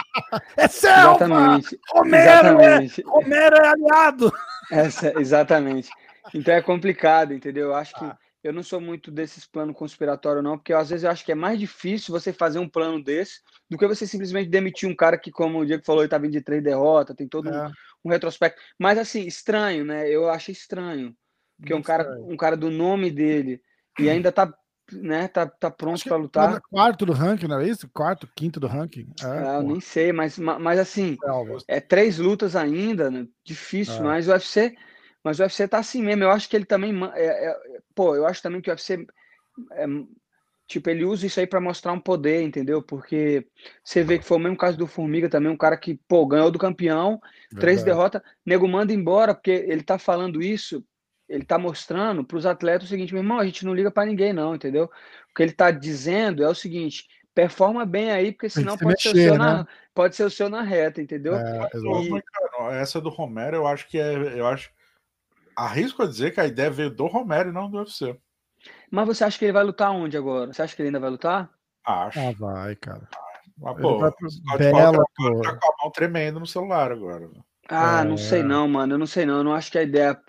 É 0.56 0.68
selva! 0.68 1.26
Exatamente. 1.26 1.80
Romero, 1.89 2.22
é- 2.22 2.32
exatamente. 2.32 3.02
É, 3.02 3.10
Romero 3.10 3.56
é 3.56 3.68
aliado! 3.68 4.34
Essa, 4.72 5.20
exatamente. 5.20 5.89
Então 6.34 6.54
é 6.54 6.62
complicado, 6.62 7.34
entendeu? 7.34 7.70
Eu 7.70 7.76
acho 7.76 7.96
que 7.96 8.06
ah. 8.06 8.18
eu 8.43 8.54
não 8.54 8.62
sou 8.62 8.80
muito 8.80 9.10
desses 9.10 9.46
planos 9.48 9.76
conspiratórios, 9.76 10.43
não, 10.43 10.58
porque 10.58 10.74
às 10.74 10.89
vezes 10.89 11.04
eu 11.04 11.10
acho 11.10 11.26
que 11.26 11.32
é 11.32 11.36
mais 11.36 11.60
difícil 11.60 12.14
você 12.14 12.32
fazer 12.32 12.60
um 12.60 12.70
plano 12.70 13.04
desse 13.04 13.41
do 13.68 13.78
que 13.78 13.88
você 13.88 14.06
simplesmente 14.06 14.50
demitir 14.50 14.88
um 14.88 14.96
cara 14.96 15.18
que, 15.18 15.32
como 15.32 15.60
o 15.60 15.66
Diego 15.66 15.84
falou, 15.84 16.04
ele 16.04 16.10
tá 16.10 16.20
vindo 16.20 16.32
de 16.32 16.41
três 16.41 16.64
derrotas, 16.64 17.16
tem 17.16 17.28
todo 17.28 17.50
é. 17.50 17.68
um, 17.68 17.72
um, 18.06 18.10
retrospecto. 18.10 18.62
Mas 18.78 19.00
assim, 19.00 19.26
estranho, 19.26 19.84
né? 19.84 20.08
Eu 20.08 20.30
achei 20.30 20.54
estranho. 20.54 21.16
Porque 21.58 21.74
um 21.74 21.82
cara, 21.82 22.20
um 22.22 22.38
cara 22.38 22.56
do 22.56 22.70
nome 22.70 23.10
dele 23.10 23.62
e 23.98 24.10
ainda 24.10 24.32
tá 24.32 24.54
né, 24.91 25.27
tá, 25.27 25.47
tá 25.47 25.71
pronto 25.71 26.03
para 26.03 26.15
lutar. 26.17 26.61
Quarto 26.69 27.05
do 27.05 27.13
ranking, 27.13 27.47
não 27.47 27.59
é 27.59 27.67
isso? 27.67 27.89
Quarto, 27.89 28.27
quinto 28.36 28.59
do 28.59 28.67
ranking? 28.67 29.07
É, 29.21 29.25
Ah, 29.25 29.55
eu 29.57 29.63
nem 29.63 29.79
sei, 29.79 30.11
mas, 30.11 30.38
ma- 30.38 30.59
mas 30.59 30.79
assim, 30.79 31.17
selva. 31.17 31.57
é 31.67 31.79
três 31.79 32.17
lutas 32.17 32.55
ainda, 32.55 33.09
né? 33.09 33.27
Difícil, 33.43 33.95
É. 33.95 34.03
mas 34.03 34.27
o 34.27 34.31
UFC, 34.31 34.75
mas 35.23 35.39
o 35.39 35.43
UFC 35.43 35.67
tá 35.67 35.79
assim 35.79 36.01
mesmo. 36.03 36.23
Eu 36.23 36.31
acho 36.31 36.49
que 36.49 36.55
ele 36.55 36.65
também, 36.65 36.93
é- 37.13 37.49
é- 37.51 37.79
pô, 37.93 38.15
eu 38.15 38.25
acho 38.25 38.41
também 38.41 38.61
que 38.61 38.69
o 38.69 38.73
UFC, 38.73 39.05
é, 39.71 39.86
tipo, 40.67 40.89
ele 40.89 41.05
usa 41.05 41.25
isso 41.27 41.39
aí 41.39 41.47
para 41.47 41.61
mostrar 41.61 41.93
um 41.93 41.99
poder, 41.99 42.41
entendeu? 42.41 42.81
Porque 42.81 43.47
você 43.83 44.03
vê 44.03 44.17
que 44.19 44.25
foi 44.25 44.38
o 44.38 44.39
mesmo 44.39 44.57
caso 44.57 44.77
do 44.77 44.88
Formiga 44.88 45.29
também, 45.29 45.51
um 45.51 45.57
cara 45.57 45.77
que, 45.77 45.95
pô, 46.07 46.25
ganhou 46.25 46.51
do 46.51 46.59
campeão, 46.59 47.19
três 47.59 47.83
Verdade. 47.83 47.86
derrotas, 47.86 48.21
nego 48.45 48.67
manda 48.67 48.93
embora, 48.93 49.33
porque 49.33 49.51
ele 49.51 49.83
tá 49.83 49.97
falando 49.99 50.41
isso, 50.41 50.83
ele 51.28 51.43
tá 51.43 51.57
mostrando 51.57 52.23
para 52.23 52.38
os 52.38 52.45
atletas 52.45 52.88
o 52.88 52.89
seguinte, 52.89 53.13
meu 53.13 53.23
irmão, 53.23 53.39
a 53.39 53.45
gente 53.45 53.65
não 53.65 53.73
liga 53.73 53.89
para 53.91 54.05
ninguém 54.05 54.32
não, 54.34 54.55
entendeu? 54.55 54.86
O 54.86 55.34
que 55.36 55.43
ele 55.43 55.51
tá 55.51 55.71
dizendo 55.71 56.43
é 56.43 56.47
o 56.47 56.55
seguinte, 56.55 57.07
performa 57.34 57.86
bem 57.86 58.11
aí, 58.11 58.32
porque 58.32 58.47
que 58.47 58.53
senão 58.53 58.78
se 58.78 58.84
pode 58.84 59.01
ser 59.01 59.09
o 59.09 59.13
mexer, 59.13 59.30
seu 59.30 59.38
né? 59.38 59.45
na, 59.45 59.67
pode 59.93 60.15
ser 60.15 60.23
o 60.23 60.30
seu 60.30 60.49
na 60.49 60.61
reta, 60.61 61.01
entendeu? 61.01 61.36
É, 61.36 61.69
cara, 61.69 62.76
essa 62.76 63.01
do 63.01 63.09
Romero, 63.09 63.57
eu 63.57 63.67
acho 63.67 63.88
que 63.88 63.97
é. 63.99 64.39
Eu 64.39 64.47
acho. 64.47 64.71
Arrisco 65.55 66.03
a 66.03 66.07
dizer 66.07 66.34
que 66.34 66.39
a 66.41 66.45
ideia 66.45 66.69
veio 66.69 66.89
do 66.89 67.05
Romero 67.07 67.49
e 67.49 67.53
não 67.53 67.69
do 67.69 67.78
UFC. 67.78 68.17
Mas 68.91 69.07
você 69.07 69.23
acha 69.23 69.38
que 69.39 69.45
ele 69.45 69.51
vai 69.53 69.63
lutar 69.63 69.91
onde 69.91 70.17
agora? 70.17 70.51
Você 70.53 70.61
acha 70.61 70.76
que 70.76 70.82
ele 70.82 70.89
ainda 70.89 70.99
vai 70.99 71.09
lutar? 71.09 71.49
Acho. 71.86 72.19
Ah, 72.19 72.32
vai, 72.38 72.76
cara. 72.76 73.07
Mas, 73.57 73.73
Ele 73.73 73.82
pô, 73.82 73.99
vai 73.99 74.11
pro 74.11 74.30
Scott 74.30 74.57
Bela, 74.57 74.97
Coker 74.97 75.32
pô. 75.34 75.41
tá 75.41 75.55
com 75.55 75.71
a 75.71 75.76
mão 75.84 75.91
tremendo 75.91 76.39
no 76.41 76.47
celular 76.47 76.91
agora. 76.91 77.30
Ah, 77.69 78.01
É. 78.01 78.03
não 78.03 78.17
sei 78.17 78.43
não, 78.43 78.67
mano, 78.67 78.95
eu 78.95 78.97
não 78.97 79.05
sei 79.07 79.26
não, 79.26 79.38
eu 79.38 79.43
não 79.43 79.53
acho 79.53 79.71
que 79.71 79.78
a 79.78 79.84
ideia, 79.84 80.19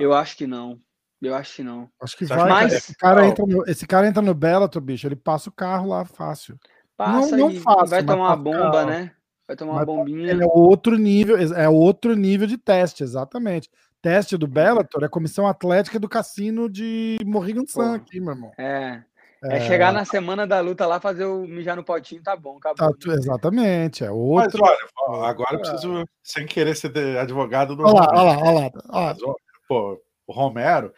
eu 0.00 0.12
acho 0.12 0.36
que 0.36 0.46
não, 0.46 0.80
eu 1.20 1.34
acho 1.34 1.56
que 1.56 1.62
não. 1.62 1.88
Acho 2.00 2.16
que 2.16 2.26
Você 2.26 2.34
vai. 2.34 2.64
é 2.64 2.66
esse, 2.68 2.94
cara 2.96 3.26
entra 3.26 3.46
no, 3.46 3.64
esse 3.68 3.86
cara 3.86 4.08
entra 4.08 4.20
no 4.20 4.34
Bellator, 4.34 4.82
bicho. 4.82 5.06
Ele 5.06 5.14
passa 5.16 5.48
o 5.48 5.52
carro 5.52 5.88
lá 5.88 6.04
fácil. 6.04 6.58
Passa 6.96 7.36
não 7.36 7.50
e 7.50 7.60
fácil, 7.60 7.86
vai 7.88 8.02
mas 8.02 8.06
tomar 8.06 8.28
uma 8.28 8.36
bomba, 8.36 8.72
carro. 8.72 8.86
né? 8.90 9.12
Vai 9.46 9.56
tomar 9.56 9.72
uma 9.72 9.78
Mas 9.78 9.86
bombinha. 9.86 10.30
Ele 10.30 10.42
é 10.42 10.46
outro 10.46 10.96
nível, 10.98 11.36
é 11.36 11.68
outro 11.68 12.14
nível 12.16 12.46
de 12.46 12.58
teste, 12.58 13.02
exatamente. 13.02 13.70
Teste 14.00 14.36
do 14.36 14.48
Bellator 14.48 15.02
é 15.02 15.06
a 15.06 15.08
comissão 15.08 15.46
atlética 15.46 15.98
do 15.98 16.08
cassino 16.08 16.68
de 16.68 17.18
Morrigan 17.24 17.64
Sun 17.68 17.94
aqui, 17.94 18.18
meu 18.18 18.34
irmão. 18.34 18.52
É, 18.58 19.02
é 19.44 19.60
chegar 19.60 19.92
na 19.92 20.04
semana 20.04 20.44
da 20.44 20.60
luta 20.60 20.86
lá, 20.86 20.98
fazer 21.00 21.24
o 21.24 21.46
mijar 21.46 21.76
no 21.76 21.84
potinho, 21.84 22.20
tá 22.20 22.34
bom, 22.34 22.56
acabou. 22.56 22.76
Tá, 22.76 23.08
né? 23.08 23.14
exatamente, 23.14 24.02
é 24.02 24.08
Mas 24.08 24.16
outro. 24.16 24.64
olha, 24.64 24.78
ó, 24.98 25.24
agora 25.24 25.54
eu 25.54 25.60
preciso, 25.60 26.04
sem 26.20 26.46
querer 26.46 26.74
ser 26.74 26.96
advogado 27.16 27.76
do 27.76 27.84
Olha 27.84 27.94
lá, 27.94 28.08
olha 28.10 28.22
lá, 28.22 28.38
olha 28.38 28.52
lá. 28.52 28.70
olha. 28.90 29.14
Mas, 29.14 29.51
pô, 29.72 30.02
o 30.26 30.32
Romero 30.32 30.92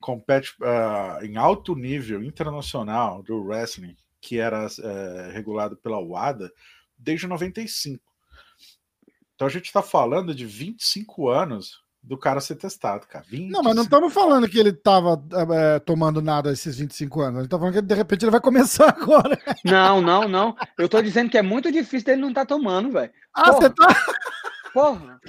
compete 0.00 0.54
ah, 0.62 1.18
em 1.22 1.36
alto 1.36 1.74
nível 1.74 2.22
internacional 2.22 3.22
do 3.24 3.42
wrestling, 3.42 3.96
que 4.20 4.38
era 4.38 4.66
eh, 4.66 5.30
regulado 5.32 5.76
pela 5.76 5.98
WADA, 5.98 6.50
desde 6.96 7.26
95. 7.26 8.00
Então 9.34 9.48
a 9.48 9.50
gente 9.50 9.66
está 9.66 9.82
falando 9.82 10.34
de 10.34 10.46
25 10.46 11.28
anos 11.28 11.82
do 12.02 12.16
cara 12.16 12.40
ser 12.40 12.54
testado, 12.54 13.06
cara. 13.06 13.24
25. 13.28 13.52
Não, 13.52 13.62
mas 13.62 13.74
não 13.74 13.82
estamos 13.82 14.12
falando 14.12 14.48
que 14.48 14.58
ele 14.58 14.72
tava 14.72 15.22
é, 15.54 15.78
tomando 15.80 16.22
nada 16.22 16.52
esses 16.52 16.78
25 16.78 17.20
anos. 17.20 17.38
A 17.38 17.42
gente 17.42 17.50
tá 17.50 17.58
falando 17.58 17.74
que 17.74 17.82
de 17.82 17.94
repente 17.94 18.24
ele 18.24 18.30
vai 18.30 18.40
começar 18.40 18.90
agora. 18.96 19.38
Não, 19.64 20.00
não, 20.00 20.28
não. 20.28 20.56
Eu 20.78 20.88
tô 20.88 21.02
dizendo 21.02 21.30
que 21.30 21.38
é 21.38 21.42
muito 21.42 21.72
difícil 21.72 22.06
dele 22.06 22.22
não 22.22 22.32
tá 22.32 22.46
tomando, 22.46 22.92
velho. 22.92 23.10
Ah, 23.34 23.44
Porra. 23.44 23.54
você 23.54 23.70
tá. 23.70 24.06
Porra. 24.74 25.20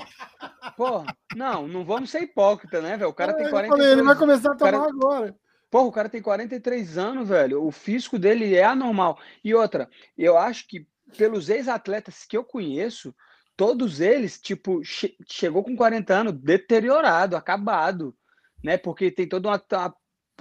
Porra. 0.75 1.15
Não, 1.35 1.67
não 1.67 1.85
vamos 1.85 2.09
ser 2.09 2.23
hipócrita, 2.23 2.81
né, 2.81 2.97
velho? 2.97 3.09
O 3.09 3.13
cara 3.13 3.33
tem 3.33 3.45
Eu 3.45 3.51
43 3.51 3.69
falei, 3.79 3.91
ele 3.93 4.03
vai 4.03 4.15
começar 4.17 4.51
a 4.51 4.55
tomar 4.55 4.71
cara- 4.71 4.89
agora. 4.89 5.35
Porra, 5.69 5.85
o 5.85 5.91
cara 5.91 6.09
tem 6.09 6.21
43 6.21 6.97
anos, 6.97 7.29
velho. 7.29 7.63
O 7.63 7.71
físico 7.71 8.17
dele 8.17 8.55
é 8.55 8.63
anormal. 8.63 9.19
E 9.43 9.53
outra, 9.53 9.89
eu 10.17 10.37
acho 10.37 10.67
que 10.67 10.87
pelos 11.17 11.49
ex-atletas 11.49 12.25
que 12.27 12.35
eu 12.35 12.43
conheço, 12.43 13.13
todos 13.55 14.01
eles, 14.01 14.39
tipo, 14.41 14.83
che- 14.83 15.15
chegou 15.29 15.63
com 15.63 15.75
40 15.75 16.13
anos 16.13 16.33
deteriorado, 16.33 17.35
acabado, 17.37 18.15
né? 18.63 18.77
Porque 18.77 19.11
tem 19.11 19.27
toda 19.27 19.49
uma, 19.49 19.61
uma, 19.71 19.95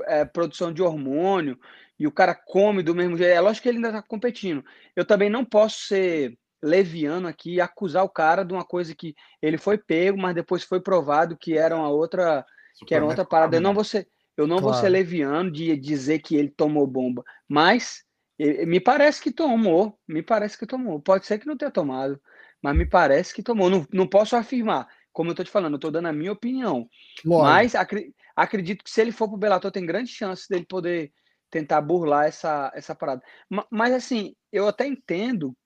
é, 0.05 0.25
produção 0.25 0.73
de 0.73 0.83
hormônio 0.83 1.59
e 1.99 2.07
o 2.07 2.13
cara 2.13 2.35
come 2.35 2.83
do 2.83 2.95
mesmo 2.95 3.17
jeito. 3.17 3.33
É 3.37 3.41
lógico 3.41 3.65
que 3.65 3.69
ele 3.69 3.79
ainda 3.79 3.93
tá 3.93 4.03
competindo. 4.03 4.65
Eu 4.97 5.05
também 5.05 5.29
não 5.31 5.45
posso 5.45 5.81
ser 5.87 6.37
leviano 6.65 7.29
aqui 7.29 7.55
e 7.55 7.61
acusar 7.61 8.05
o 8.05 8.09
cara 8.09 8.45
de 8.45 8.53
uma 8.53 8.65
coisa 8.65 8.95
que 8.95 9.15
ele 9.43 9.59
foi 9.59 9.77
pego, 9.79 10.19
mas 10.19 10.35
depois 10.35 10.65
foi 10.65 10.81
provado 10.81 11.37
que 11.37 11.57
era 11.57 11.77
uma 11.77 11.89
outra 11.91 12.45
que 12.87 12.95
era 12.95 13.05
outra 13.05 13.25
parada. 13.25 13.57
Eu 13.57 13.61
não 13.61 13.75
vou 13.75 13.85
ser, 13.85 14.09
eu 14.37 14.47
não 14.47 14.59
vou 14.61 14.73
ser 14.73 14.89
Claro. 14.89 14.93
leviano 14.93 15.51
de 15.51 15.77
dizer 15.77 16.19
que 16.21 16.37
ele 16.37 16.49
tomou 16.51 16.87
bomba, 16.87 17.23
mas 17.49 18.03
me 18.39 18.81
parece 18.81 19.23
que 19.23 19.31
tomou, 19.31 19.99
me 20.09 20.23
parece 20.23 20.59
que 20.59 20.67
tomou. 20.67 21.01
Pode 21.01 21.27
ser 21.27 21.39
que 21.39 21.47
não 21.47 21.57
tenha 21.57 21.71
tomado, 21.71 22.21
mas 22.61 22.75
me 22.77 22.87
parece 22.87 23.33
que 23.33 23.43
tomou. 23.43 23.71
Não, 23.71 23.87
não 23.93 24.07
posso 24.09 24.35
afirmar, 24.37 24.89
como 25.13 25.31
eu 25.31 25.35
tô 25.35 25.45
te 25.45 25.51
falando, 25.51 25.75
eu 25.75 25.79
tô 25.79 25.91
dando 25.91 26.09
a 26.09 26.13
minha 26.13 26.33
opinião. 26.33 26.89
Lógico. 27.25 27.43
Mas 27.45 27.75
acri- 27.75 28.15
acredito 28.35 28.83
que 28.83 28.91
se 28.91 29.01
ele 29.01 29.13
for 29.13 29.29
pro 29.29 29.37
Bellator, 29.37 29.71
tem 29.71 29.87
grande 29.87 30.11
chance 30.11 30.49
dele 30.49 30.67
poder 30.67 31.13
tentar 31.51 31.81
burlar 31.81 32.27
essa, 32.27 32.73
essa 32.75 32.95
parada. 32.95 33.23
Ma- 33.49 33.67
Mas 33.71 33.93
assim, 33.93 34.35
eu 34.51 34.67
até 34.67 34.87
entendo, 34.87 35.57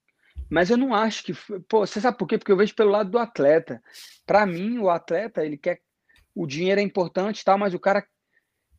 mas 0.49 0.69
eu 0.69 0.77
não 0.77 0.93
acho 0.93 1.23
que. 1.23 1.33
Pô, 1.67 1.85
você 1.85 2.01
sabe 2.01 2.17
por 2.17 2.27
quê? 2.27 2.37
Porque 2.37 2.51
eu 2.51 2.57
vejo 2.57 2.75
pelo 2.75 2.91
lado 2.91 3.09
do 3.09 3.19
atleta. 3.19 3.81
Para 4.25 4.45
mim, 4.45 4.79
o 4.79 4.89
atleta, 4.89 5.45
ele 5.45 5.57
quer. 5.57 5.79
O 6.33 6.47
dinheiro 6.47 6.79
é 6.79 6.83
importante 6.83 7.41
e 7.41 7.43
tal, 7.45 7.57
mas 7.57 7.73
o 7.73 7.79
cara 7.79 8.01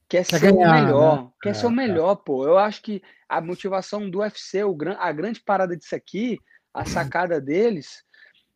quer, 0.09 0.25
Quer 0.25 0.39
ser 0.39 0.53
ganhar, 0.53 0.68
o 0.68 0.85
melhor. 0.85 1.23
né? 1.25 1.31
Quer 1.43 1.51
É, 1.51 1.55
ser 1.55 1.66
o 1.66 1.71
é. 1.71 1.73
melhor, 1.73 2.16
pô. 2.16 2.45
Eu 2.47 2.59
acho 2.59 2.83
que 2.83 3.03
a 3.29 3.41
motivação 3.41 4.09
do 4.11 4.21
UFC, 4.21 4.64
o, 4.64 4.77
a 4.99 5.12
grande 5.12 5.41
parada 5.41 5.77
disso 5.77 5.95
aqui, 5.95 6.39
a 6.75 6.85
sacada 6.85 7.41
deles, 7.41 8.03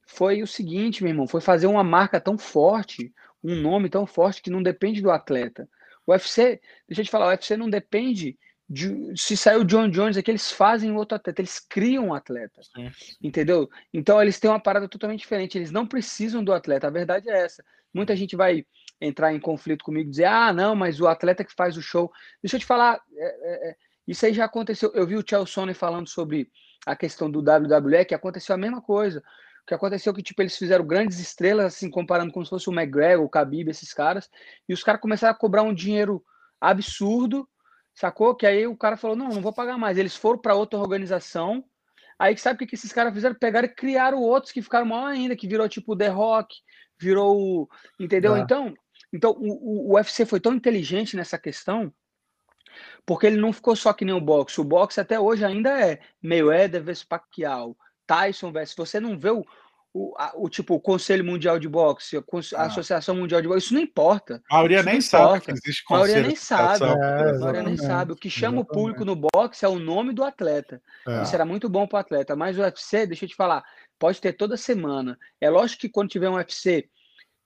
foi 0.06 0.42
o 0.42 0.46
seguinte, 0.46 1.02
meu 1.02 1.10
irmão: 1.10 1.26
foi 1.26 1.40
fazer 1.40 1.66
uma 1.66 1.84
marca 1.84 2.20
tão 2.20 2.36
forte, 2.38 3.12
um 3.42 3.54
nome 3.54 3.88
tão 3.88 4.06
forte 4.06 4.42
que 4.42 4.50
não 4.50 4.62
depende 4.62 5.00
do 5.02 5.10
atleta. 5.10 5.68
O 6.06 6.12
UFC, 6.12 6.60
deixa 6.88 7.02
eu 7.02 7.04
te 7.04 7.10
falar, 7.10 7.26
o 7.26 7.30
UFC 7.30 7.56
não 7.56 7.68
depende 7.70 8.38
de. 8.74 9.16
Se 9.16 9.36
saiu 9.36 9.60
o 9.60 9.64
John 9.64 9.88
Jones 9.88 10.16
aqui, 10.16 10.30
eles 10.30 10.50
fazem 10.50 10.92
outro 10.96 11.16
atleta, 11.16 11.40
eles 11.40 11.60
criam 11.60 12.08
um 12.08 12.14
atleta. 12.14 12.60
Sim. 12.62 12.90
Entendeu? 13.22 13.70
Então 13.92 14.20
eles 14.20 14.40
têm 14.40 14.50
uma 14.50 14.60
parada 14.60 14.88
totalmente 14.88 15.20
diferente. 15.20 15.56
Eles 15.56 15.70
não 15.70 15.86
precisam 15.86 16.42
do 16.42 16.52
atleta. 16.52 16.88
A 16.88 16.90
verdade 16.90 17.30
é 17.30 17.44
essa. 17.44 17.64
Muita 17.92 18.16
gente 18.16 18.34
vai 18.34 18.66
entrar 19.00 19.32
em 19.32 19.38
conflito 19.38 19.84
comigo 19.84 20.08
e 20.08 20.10
dizer: 20.10 20.24
ah, 20.24 20.52
não, 20.52 20.74
mas 20.74 21.00
o 21.00 21.06
atleta 21.06 21.44
que 21.44 21.54
faz 21.54 21.76
o 21.76 21.82
show. 21.82 22.10
Deixa 22.42 22.56
eu 22.56 22.60
te 22.60 22.66
falar, 22.66 23.00
é, 23.16 23.26
é, 23.26 23.70
é, 23.70 23.76
isso 24.06 24.26
aí 24.26 24.34
já 24.34 24.44
aconteceu. 24.44 24.90
Eu 24.94 25.06
vi 25.06 25.16
o 25.16 25.24
Chael 25.26 25.46
Sonnen 25.46 25.74
falando 25.74 26.08
sobre 26.08 26.50
a 26.84 26.96
questão 26.96 27.30
do 27.30 27.38
WWE, 27.38 28.04
que 28.04 28.14
aconteceu 28.14 28.54
a 28.54 28.58
mesma 28.58 28.82
coisa. 28.82 29.22
O 29.62 29.66
que 29.66 29.74
aconteceu 29.74 30.12
é 30.12 30.16
que 30.16 30.22
tipo, 30.22 30.42
eles 30.42 30.58
fizeram 30.58 30.84
grandes 30.84 31.18
estrelas, 31.18 31.66
assim, 31.66 31.88
comparando 31.88 32.32
como 32.32 32.44
se 32.44 32.50
fosse 32.50 32.68
o 32.68 32.72
McGregor, 32.72 33.24
o 33.24 33.30
Khabib, 33.30 33.70
esses 33.70 33.94
caras, 33.94 34.28
e 34.68 34.74
os 34.74 34.82
caras 34.82 35.00
começaram 35.00 35.32
a 35.32 35.38
cobrar 35.38 35.62
um 35.62 35.72
dinheiro 35.72 36.22
absurdo, 36.60 37.48
sacou? 37.94 38.34
Que 38.34 38.46
aí 38.46 38.66
o 38.66 38.76
cara 38.76 38.96
falou: 38.96 39.16
não, 39.16 39.28
não 39.28 39.40
vou 39.40 39.52
pagar 39.52 39.78
mais. 39.78 39.96
Eles 39.96 40.16
foram 40.16 40.38
para 40.38 40.54
outra 40.54 40.78
organização. 40.78 41.64
Aí 42.18 42.36
sabe 42.36 42.56
o 42.56 42.58
que, 42.58 42.66
que 42.66 42.74
esses 42.74 42.92
caras 42.92 43.12
fizeram? 43.12 43.34
Pegaram 43.34 43.66
e 43.66 43.74
criaram 43.74 44.20
outros 44.20 44.52
que 44.52 44.62
ficaram 44.62 44.86
maior 44.86 45.06
ainda, 45.06 45.36
que 45.36 45.48
virou 45.48 45.68
tipo 45.68 45.92
o 45.92 45.96
The 45.96 46.08
Rock, 46.08 46.54
virou 46.98 47.36
o. 47.36 47.68
Entendeu? 47.98 48.36
É. 48.36 48.40
Então, 48.40 48.74
então 49.12 49.32
o, 49.32 49.88
o, 49.88 49.90
o 49.90 49.94
UFC 49.94 50.24
foi 50.24 50.40
tão 50.40 50.54
inteligente 50.54 51.16
nessa 51.16 51.38
questão, 51.38 51.92
porque 53.04 53.26
ele 53.26 53.36
não 53.36 53.52
ficou 53.52 53.74
só 53.74 53.92
que 53.92 54.04
nem 54.04 54.14
o 54.14 54.20
boxe. 54.20 54.60
O 54.60 54.64
boxe 54.64 55.00
até 55.00 55.18
hoje 55.18 55.44
ainda 55.44 55.70
é 55.70 56.00
Mayweather 56.22 56.82
vs 56.82 57.04
Pacquiao, 57.04 57.76
Tyson 58.06 58.52
vs. 58.52 58.74
Você 58.76 59.00
não 59.00 59.18
vê 59.18 59.30
o, 59.30 59.44
o, 59.96 60.12
a- 60.18 60.32
o 60.34 60.48
tipo 60.48 60.74
o 60.74 60.80
Conselho 60.80 61.24
Mundial 61.24 61.56
de 61.58 61.68
Boxe, 61.68 62.16
a, 62.16 62.22
Ah. 62.56 62.66
Associação 62.66 63.14
Mundial 63.14 63.40
de 63.40 63.46
Boxe, 63.46 63.66
isso 63.66 63.74
não 63.74 63.80
importa. 63.80 64.42
A 64.50 64.56
maioria 64.56 64.82
nem 64.82 64.94
não 64.94 65.00
sabe 65.00 65.24
importa. 65.24 65.44
que 65.46 65.52
existe 65.52 65.84
A 65.88 65.92
maioria 65.94 66.14
conselho 66.14 66.26
nem 66.26 66.36
sabe. 66.36 66.84
É, 66.84 67.30
A 67.30 67.38
maioria 67.38 67.62
nem 67.62 67.76
sabe. 67.76 68.12
O 68.12 68.16
que 68.16 68.28
chama 68.28 68.58
o 68.58 68.60
exatamente. 68.62 68.74
público 68.74 69.04
no 69.04 69.14
boxe 69.14 69.64
é 69.64 69.68
o 69.68 69.78
nome 69.78 70.12
do 70.12 70.24
atleta. 70.24 70.82
É. 71.06 71.22
Isso 71.22 71.34
era 71.34 71.44
muito 71.44 71.68
bom 71.68 71.86
para 71.86 71.98
o 71.98 72.00
atleta. 72.00 72.34
Mas 72.34 72.58
o 72.58 72.62
UFC, 72.62 73.06
deixa 73.06 73.24
eu 73.24 73.28
te 73.28 73.36
falar, 73.36 73.62
pode 73.98 74.20
ter 74.20 74.32
toda 74.32 74.56
semana. 74.56 75.16
É 75.40 75.48
lógico 75.48 75.82
que 75.82 75.88
quando 75.88 76.08
tiver 76.10 76.28
um 76.28 76.34
UFC 76.34 76.88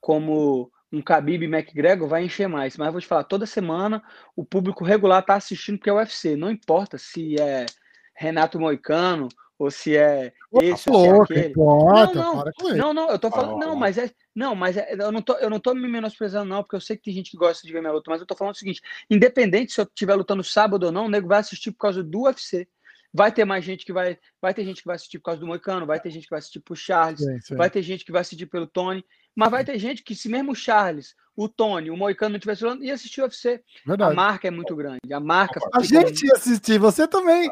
como 0.01 0.71
um 0.91 1.01
Khabib 1.01 1.43
McGregor, 1.45 2.07
vai 2.07 2.23
encher 2.23 2.47
mais. 2.49 2.75
Mas 2.77 2.91
vou 2.91 2.99
te 2.99 3.05
falar, 3.05 3.23
toda 3.25 3.45
semana 3.45 4.01
o 4.35 4.43
público 4.43 4.83
regular 4.83 5.19
está 5.19 5.35
assistindo 5.35 5.77
porque 5.77 5.89
é 5.89 5.93
o 5.93 5.97
UFC. 5.97 6.35
Não 6.35 6.49
importa 6.49 6.97
se 6.97 7.39
é 7.39 7.67
Renato 8.15 8.59
Moicano 8.59 9.29
ou 9.59 9.69
se 9.69 9.97
é 9.97 10.33
esse 10.61 10.89
ou 10.89 11.01
se 11.01 11.07
é 11.07 11.21
aquele. 11.21 11.47
importa, 11.49 12.13
Não, 12.13 12.35
não, 12.35 12.43
para. 12.43 12.75
Não, 12.75 12.93
não, 12.93 13.09
eu 13.09 13.19
tô 13.19 13.29
falando, 13.29 13.61
Ah, 13.61 13.65
não, 13.65 13.73
ah. 13.73 13.75
mas 13.75 13.97
é, 13.97 14.09
não, 14.33 14.55
mas 14.55 14.77
é, 14.77 14.95
eu 14.97 15.11
não 15.11 15.21
tô, 15.21 15.33
eu 15.33 15.49
não 15.49 15.59
tô 15.59 15.73
me 15.73 15.85
menosprezando 15.85 16.49
não, 16.49 16.63
porque 16.63 16.77
eu 16.77 16.81
sei 16.81 16.95
que 16.95 17.03
tem 17.03 17.13
gente 17.13 17.29
que 17.29 17.37
gosta 17.37 17.67
de 17.67 17.73
ver 17.73 17.81
minha 17.81 17.91
luta, 17.91 18.09
mas 18.09 18.21
eu 18.21 18.25
tô 18.25 18.35
falando 18.35 18.55
o 18.55 18.57
seguinte, 18.57 18.81
independente 19.09 19.73
se 19.73 19.81
eu 19.81 19.85
estiver 19.85 20.15
lutando 20.15 20.43
sábado 20.45 20.85
ou 20.85 20.91
não, 20.93 21.07
o 21.07 21.09
nego 21.09 21.27
vai 21.27 21.39
assistir 21.39 21.71
por 21.71 21.79
causa 21.79 22.01
do 22.01 22.21
UFC. 22.21 22.67
Vai 23.11 23.31
ter 23.31 23.43
mais 23.43 23.65
gente 23.65 23.85
que 23.85 23.91
vai. 23.91 24.17
Vai 24.39 24.53
ter 24.53 24.63
gente 24.63 24.81
que 24.81 24.87
vai 24.87 24.95
assistir 24.95 25.17
por 25.17 25.25
causa 25.25 25.41
do 25.41 25.47
Moicano, 25.47 25.85
vai 25.85 25.99
ter 25.99 26.11
gente 26.11 26.23
que 26.23 26.29
vai 26.29 26.39
assistir 26.39 26.59
por 26.61 26.77
Charles, 26.77 27.19
sim, 27.19 27.39
sim. 27.41 27.55
vai 27.55 27.69
ter 27.69 27.81
gente 27.81 28.05
que 28.05 28.11
vai 28.11 28.21
assistir 28.21 28.45
pelo 28.45 28.67
Tony, 28.67 29.03
mas 29.35 29.51
vai 29.51 29.65
ter 29.65 29.77
gente 29.79 30.03
que, 30.03 30.15
se 30.15 30.29
mesmo 30.29 30.51
o 30.51 30.55
Charles, 30.55 31.15
o 31.35 31.47
Tony, 31.49 31.89
o 31.89 31.97
Moicano 31.97 32.33
não 32.33 32.39
tivesse 32.39 32.61
falando, 32.61 32.83
ia 32.83 32.93
assistir 32.93 33.21
o 33.21 33.23
UFC. 33.23 33.63
Verdade. 33.85 34.11
A 34.11 34.15
marca 34.15 34.47
é 34.47 34.51
muito 34.51 34.75
grande. 34.75 34.99
A 35.11 35.19
marca. 35.19 35.59
A 35.73 35.81
gente 35.81 36.25
ia 36.25 36.33
assistir, 36.33 36.77
você 36.77 37.07
também. 37.07 37.49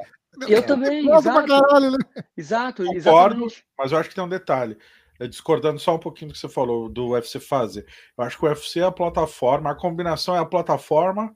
Eu 0.48 0.66
também. 0.66 1.04
Nossa, 1.04 1.30
exato. 1.30 1.48
Caralho, 1.48 1.92
né? 1.92 1.98
Exato, 2.36 2.84
Concordo, 2.84 2.98
exatamente. 2.98 3.66
Mas 3.78 3.92
eu 3.92 3.98
acho 3.98 4.10
que 4.10 4.16
tem 4.16 4.24
um 4.24 4.30
detalhe. 4.30 4.78
É, 5.20 5.28
discordando 5.28 5.80
só 5.80 5.96
um 5.96 6.00
pouquinho 6.00 6.30
do 6.30 6.34
que 6.34 6.40
você 6.40 6.50
falou 6.50 6.88
do 6.88 7.10
UFC 7.10 7.40
fazer. 7.40 7.88
Eu 8.18 8.24
acho 8.24 8.38
que 8.38 8.46
o 8.46 8.48
UFC 8.48 8.80
é 8.80 8.84
a 8.84 8.92
plataforma, 8.92 9.72
a 9.72 9.76
combinação 9.76 10.36
é 10.36 10.40
a 10.40 10.46
plataforma, 10.46 11.36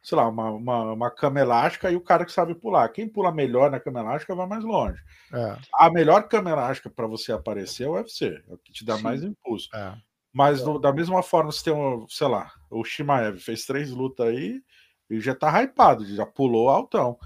sei 0.00 0.16
lá, 0.16 0.28
uma, 0.28 0.50
uma, 0.50 0.92
uma 0.92 1.10
cama 1.10 1.40
elástica 1.40 1.90
e 1.90 1.96
o 1.96 2.00
cara 2.00 2.24
que 2.24 2.30
sabe 2.30 2.54
pular. 2.54 2.88
Quem 2.90 3.08
pula 3.08 3.32
melhor 3.32 3.68
na 3.70 3.80
cama 3.80 3.98
elástica 3.98 4.34
vai 4.34 4.46
mais 4.46 4.62
longe. 4.62 5.02
É. 5.32 5.56
A 5.74 5.90
melhor 5.90 6.28
cama 6.28 6.50
elástica 6.50 6.88
para 6.88 7.08
você 7.08 7.32
aparecer 7.32 7.84
é 7.84 7.88
o 7.88 7.94
UFC, 7.94 8.26
é 8.48 8.54
o 8.54 8.58
que 8.58 8.72
te 8.72 8.84
dá 8.84 8.96
Sim. 8.96 9.02
mais 9.02 9.24
impulso. 9.24 9.68
É. 9.74 9.96
Mas 10.32 10.62
no, 10.62 10.78
da 10.78 10.92
mesma 10.92 11.22
forma, 11.22 11.50
você 11.50 11.64
tem, 11.64 11.72
um, 11.72 12.06
sei 12.08 12.28
lá, 12.28 12.52
o 12.70 12.84
Shimaev 12.84 13.38
fez 13.38 13.64
três 13.64 13.90
lutas 13.90 14.28
aí 14.28 14.60
e 15.08 15.18
já 15.18 15.34
tá 15.34 15.50
hypado, 15.62 16.04
já 16.04 16.26
pulou 16.26 16.68
altão. 16.68 17.18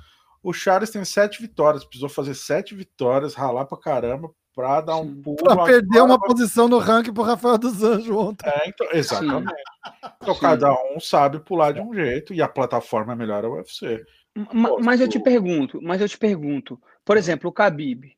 O 0.43 0.53
Charles 0.53 0.91
tem 0.91 1.05
sete 1.05 1.41
vitórias, 1.41 1.85
precisou 1.85 2.09
fazer 2.09 2.35
sete 2.35 2.75
vitórias, 2.75 3.35
ralar 3.35 3.67
pra 3.67 3.79
caramba 3.79 4.31
para 4.55 4.81
dar 4.81 4.97
um 4.97 5.23
pulo. 5.23 5.37
Pra 5.37 5.65
perder 5.65 6.03
uma 6.03 6.19
posição 6.19 6.69
no 6.69 6.79
ranking 6.79 7.13
pro 7.13 7.23
Rafael 7.23 7.59
dos 7.59 7.83
Anjos 7.83 8.11
ontem. 8.11 8.49
É, 8.49 8.69
então, 8.69 8.87
exatamente. 8.93 9.49
Sim. 9.49 10.09
Então 10.23 10.35
Sim. 10.35 10.41
cada 10.41 10.73
um 10.73 11.01
sabe 11.01 11.41
pular 11.41 11.73
de 11.73 11.81
um 11.81 11.95
jeito 11.95 12.35
e 12.35 12.43
a 12.43 12.49
plataforma 12.49 13.13
é 13.13 13.17
melhor 13.17 13.45
é 13.45 13.49
o 13.49 13.55
UFC. 13.55 14.05
Mas, 14.53 14.73
mas 14.85 15.01
eu 15.01 15.09
te 15.09 15.19
pergunto, 15.19 15.81
mas 15.83 16.01
eu 16.01 16.09
te 16.09 16.19
pergunto, 16.19 16.81
por 17.05 17.17
exemplo, 17.17 17.51
o 17.51 17.53
Khabib, 17.53 18.17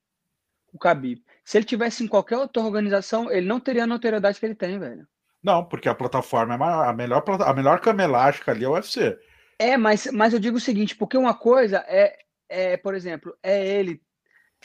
o 0.72 0.78
Khabib, 0.78 1.22
se 1.44 1.58
ele 1.58 1.64
tivesse 1.64 2.04
em 2.04 2.08
qualquer 2.08 2.38
outra 2.38 2.62
organização, 2.62 3.30
ele 3.30 3.46
não 3.46 3.60
teria 3.60 3.84
a 3.84 3.86
notoriedade 3.86 4.38
que 4.38 4.46
ele 4.46 4.54
tem, 4.54 4.78
velho. 4.78 5.06
Não, 5.42 5.64
porque 5.64 5.88
a 5.88 5.94
plataforma 5.94 6.54
é 6.54 6.88
a 6.88 6.92
melhor 6.92 7.24
a 7.40 7.52
melhor 7.52 7.80
cama 7.80 8.02
elástica 8.02 8.52
ali 8.52 8.64
é 8.64 8.68
o 8.68 8.72
UFC. 8.72 9.18
É, 9.58 9.76
mas, 9.76 10.06
mas 10.12 10.32
eu 10.32 10.38
digo 10.38 10.56
o 10.56 10.60
seguinte, 10.60 10.96
porque 10.96 11.16
uma 11.16 11.34
coisa 11.34 11.84
é, 11.86 12.16
é, 12.48 12.76
por 12.76 12.94
exemplo, 12.94 13.36
é 13.42 13.66
ele, 13.66 14.02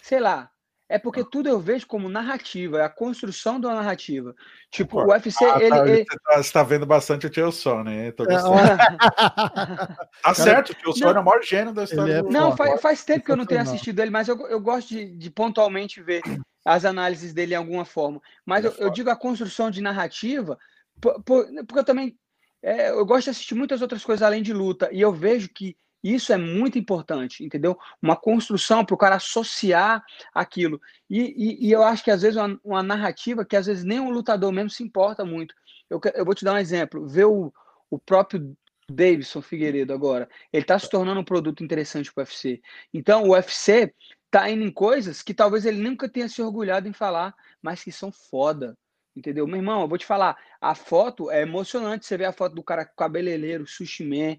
sei 0.01 0.19
lá, 0.19 0.49
é 0.89 0.97
porque 0.97 1.23
tudo 1.23 1.49
eu 1.49 1.59
vejo 1.59 1.85
como 1.85 2.07
narrativa, 2.07 2.79
é 2.79 2.83
a 2.83 2.89
construção 2.89 3.59
da 3.59 3.73
narrativa. 3.75 4.33
Tipo, 4.71 5.01
Pô, 5.01 5.03
o 5.03 5.07
UFC, 5.09 5.43
ah, 5.43 5.57
ele, 5.59 5.69
tá, 5.69 5.87
ele... 5.87 6.05
Você 6.37 6.53
tá, 6.53 6.63
vendo 6.63 6.85
bastante 6.85 7.27
o 7.27 7.29
Tio 7.29 7.51
Sony, 7.51 7.91
hein? 7.91 8.11
Tô 8.13 8.23
é, 8.23 8.27
tá 10.23 10.33
certo, 10.33 10.69
o 10.69 10.75
Tio 10.75 10.93
Sony 10.93 11.17
é 11.17 11.19
o 11.19 11.25
maior 11.25 11.43
gênio 11.43 11.73
da 11.73 11.83
história 11.83 12.13
é 12.13 12.21
do 12.21 12.29
Não, 12.29 12.55
faz, 12.55 12.81
faz 12.81 13.03
tempo 13.03 13.25
que 13.25 13.31
eu 13.31 13.35
não 13.35 13.45
tenho 13.45 13.61
assistido 13.61 13.99
ele, 13.99 14.11
mas 14.11 14.29
eu, 14.29 14.39
eu 14.47 14.61
gosto 14.61 14.89
de, 14.89 15.05
de 15.17 15.29
pontualmente 15.29 16.01
ver 16.01 16.21
as 16.65 16.85
análises 16.85 17.33
dele 17.33 17.53
em 17.53 17.57
alguma 17.57 17.83
forma. 17.83 18.21
Mas 18.45 18.63
é 18.63 18.69
eu, 18.69 18.73
eu, 18.77 18.89
digo 18.89 19.09
a 19.09 19.15
construção 19.15 19.69
de 19.69 19.81
narrativa, 19.81 20.57
por, 21.01 21.21
por, 21.23 21.45
porque 21.65 21.79
eu 21.79 21.85
também 21.85 22.17
é, 22.61 22.89
eu 22.89 23.05
gosto 23.05 23.25
de 23.25 23.29
assistir 23.31 23.55
muitas 23.55 23.81
outras 23.81 24.03
coisas 24.03 24.23
além 24.23 24.41
de 24.41 24.53
luta, 24.53 24.89
e 24.91 25.01
eu 25.01 25.13
vejo 25.13 25.49
que 25.49 25.75
isso 26.03 26.31
é 26.31 26.37
muito 26.37 26.77
importante, 26.77 27.43
entendeu? 27.43 27.77
Uma 28.01 28.15
construção 28.15 28.85
para 28.85 28.93
o 28.93 28.97
cara 28.97 29.15
associar 29.15 30.03
aquilo. 30.33 30.79
E, 31.09 31.19
e, 31.19 31.67
e, 31.67 31.71
eu 31.71 31.83
acho 31.83 32.03
que 32.03 32.11
às 32.11 32.21
vezes 32.21 32.37
uma, 32.37 32.59
uma, 32.63 32.83
narrativa 32.83 33.43
que 33.43 33.55
às 33.55 33.65
vezes 33.65 33.83
nem 33.83 33.99
o 33.99 34.09
lutador 34.09 34.51
mesmo 34.51 34.69
se 34.69 34.83
importa 34.83 35.25
muito. 35.25 35.55
Eu, 35.89 35.99
eu 36.13 36.23
vou 36.23 36.35
te 36.35 36.45
dar 36.45 36.53
um 36.53 36.57
exemplo. 36.57 37.07
Ver 37.07 37.25
o, 37.25 37.51
o 37.89 37.99
próprio 37.99 38.55
Davidson 38.89 39.41
Figueiredo 39.41 39.93
agora. 39.93 40.29
Ele 40.53 40.63
está 40.63 40.77
se 40.79 40.89
tornando 40.89 41.19
um 41.19 41.25
produto 41.25 41.63
interessante 41.63 42.13
para 42.13 42.21
o 42.21 42.23
UFC. 42.23 42.61
Então 42.93 43.23
o 43.23 43.31
UFC 43.31 43.93
está 44.25 44.49
indo 44.49 44.63
em 44.63 44.71
coisas 44.71 45.21
que 45.21 45.33
talvez 45.33 45.65
ele 45.65 45.81
nunca 45.81 46.07
tenha 46.07 46.29
se 46.29 46.41
orgulhado 46.41 46.87
em 46.87 46.93
falar, 46.93 47.33
mas 47.61 47.83
que 47.83 47.91
são 47.91 48.11
foda. 48.11 48.77
Entendeu? 49.17 49.47
Meu 49.47 49.55
irmão, 49.55 49.81
eu 49.81 49.87
vou 49.87 49.97
te 49.97 50.05
falar, 50.05 50.37
a 50.61 50.75
foto 50.75 51.31
é 51.31 51.41
emocionante. 51.41 52.05
Você 52.05 52.15
vê 52.15 52.25
a 52.25 52.31
foto 52.31 52.53
do 52.53 52.61
cara 52.61 52.85
cabeleireiro, 52.85 53.65
sushi 53.65 54.03
man, 54.03 54.37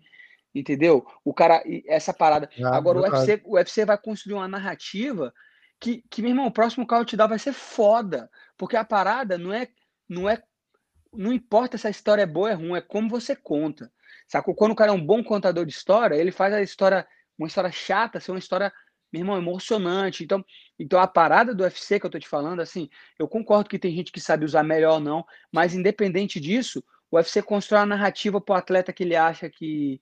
entendeu? 0.55 1.05
O 1.25 1.35
cara, 1.35 1.65
essa 1.85 2.15
parada. 2.15 2.49
Ah, 2.63 2.77
Agora, 2.77 3.01
o 3.01 3.03
UFC, 3.03 3.43
o 3.45 3.57
UFC 3.57 3.85
vai 3.85 3.99
construir 3.99 4.35
uma 4.35 4.47
narrativa 4.47 5.35
que, 5.81 6.05
que, 6.09 6.23
meu 6.23 6.31
irmão, 6.31 6.47
o 6.47 6.53
próximo 6.53 6.87
carro 6.87 7.05
te 7.05 7.17
dá 7.17 7.27
vai 7.27 7.41
ser 7.41 7.53
foda. 7.53 8.31
Porque 8.57 8.77
a 8.77 8.85
parada 8.85 9.37
não 9.37 9.53
é, 9.53 9.67
não 10.09 10.31
é, 10.31 10.41
não 11.13 11.33
importa 11.33 11.77
se 11.77 11.89
a 11.89 11.91
história 11.91 12.23
é 12.23 12.27
boa 12.27 12.47
ou 12.47 12.53
é 12.53 12.55
ruim, 12.55 12.79
é 12.79 12.81
como 12.81 13.09
você 13.09 13.35
conta. 13.35 13.91
Sacou? 14.29 14.55
Quando 14.55 14.73
o 14.73 14.77
cara 14.77 14.93
é 14.93 14.95
um 14.95 15.05
bom 15.05 15.25
contador 15.25 15.67
de 15.67 15.73
história, 15.73 16.15
ele 16.15 16.31
faz 16.31 16.55
a 16.55 16.63
história, 16.63 17.05
uma 17.37 17.49
história 17.49 17.73
chata, 17.73 18.21
ser 18.21 18.31
uma 18.31 18.39
história, 18.39 18.73
meu 19.13 19.21
irmão, 19.21 19.37
emocionante. 19.37 20.25
Então, 20.25 20.45
então 20.79 21.01
a 21.01 21.07
parada 21.07 21.55
do 21.55 21.63
UFC 21.63 21.99
que 21.99 22.07
eu 22.07 22.11
tô 22.11 22.19
te 22.19 22.29
falando, 22.29 22.61
assim, 22.61 22.89
eu 23.19 23.27
concordo 23.27 23.69
que 23.69 23.79
tem 23.79 23.95
gente 23.95 24.13
que 24.13 24.21
sabe 24.21 24.45
usar 24.45 24.63
melhor 24.63 24.95
ou 24.95 25.01
não, 25.01 25.25
mas 25.53 25.75
independente 25.75 26.39
disso, 26.41 26.83
o 27.11 27.17
UFC 27.17 27.43
constrói 27.43 27.81
uma 27.81 27.87
narrativa 27.87 28.41
pro 28.41 28.55
atleta 28.55 28.93
que 28.93 29.03
ele 29.03 29.17
acha 29.17 29.49
que, 29.49 30.01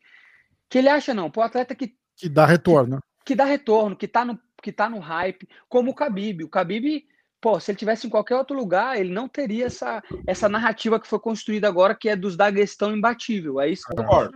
que 0.69 0.79
ele 0.79 0.89
acha 0.89 1.15
não, 1.15 1.31
para 1.31 1.41
o 1.41 1.45
atleta 1.45 1.75
que 1.75 1.95
que 2.17 2.31
dá 2.31 2.47
retorno, 2.47 2.99
que, 3.19 3.27
que, 3.27 3.35
dá 3.35 3.45
retorno, 3.45 3.95
que 3.95 4.07
está 4.07 4.25
no 4.25 4.41
que 4.63 4.73
tá 4.73 4.89
no 4.89 4.99
hype, 4.99 5.49
como 5.69 5.91
o 5.91 5.95
Khabib. 5.95 6.43
O 6.43 6.49
Khabib, 6.49 7.07
pô, 7.41 7.61
se 7.61 7.71
ele 7.71 7.79
tivesse 7.79 8.07
em 8.07 8.11
qualquer 8.11 8.37
outro 8.37 8.57
lugar, 8.57 8.99
ele 8.99 9.13
não 9.13 9.29
teria 9.29 9.67
essa 9.67 10.03
essa 10.27 10.49
narrativa 10.49 11.01
que 11.01 11.07
foi 11.07 11.19
construída 11.19 11.69
agora, 11.69 11.95
que 11.95 12.09
é 12.09 12.17
dos 12.17 12.37
Daguestão 12.37 12.95
imbatível. 12.97 13.61
É 13.61 13.69
isso 13.69 13.87
que 13.87 13.99
eu 13.99 14.31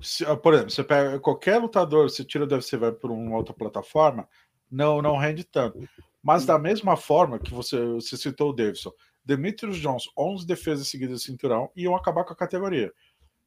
se, 0.00 0.24
Por 0.36 0.54
exemplo, 0.54 0.70
você 0.70 0.84
pega 0.84 1.20
qualquer 1.20 1.58
lutador, 1.58 2.08
você 2.10 2.24
tira 2.24 2.46
do 2.46 2.54
UFC 2.54 2.76
vai 2.76 2.92
por 2.92 3.10
uma 3.10 3.36
outra 3.36 3.54
plataforma, 3.54 4.28
não 4.70 5.02
não 5.02 5.16
rende 5.16 5.44
tanto. 5.44 5.88
Mas 6.22 6.44
da 6.44 6.58
mesma 6.58 6.96
forma 6.96 7.38
que 7.38 7.52
você, 7.52 7.82
você 7.94 8.16
citou 8.16 8.50
o 8.50 8.52
Davidson, 8.52 8.92
Demetrius 9.24 9.78
Jones, 9.78 10.04
11 10.16 10.46
defesas 10.46 10.88
seguidas 10.88 11.20
de 11.20 11.26
cinturão, 11.26 11.70
iam 11.74 11.96
acabar 11.96 12.24
com 12.24 12.32
a 12.32 12.36
categoria. 12.36 12.92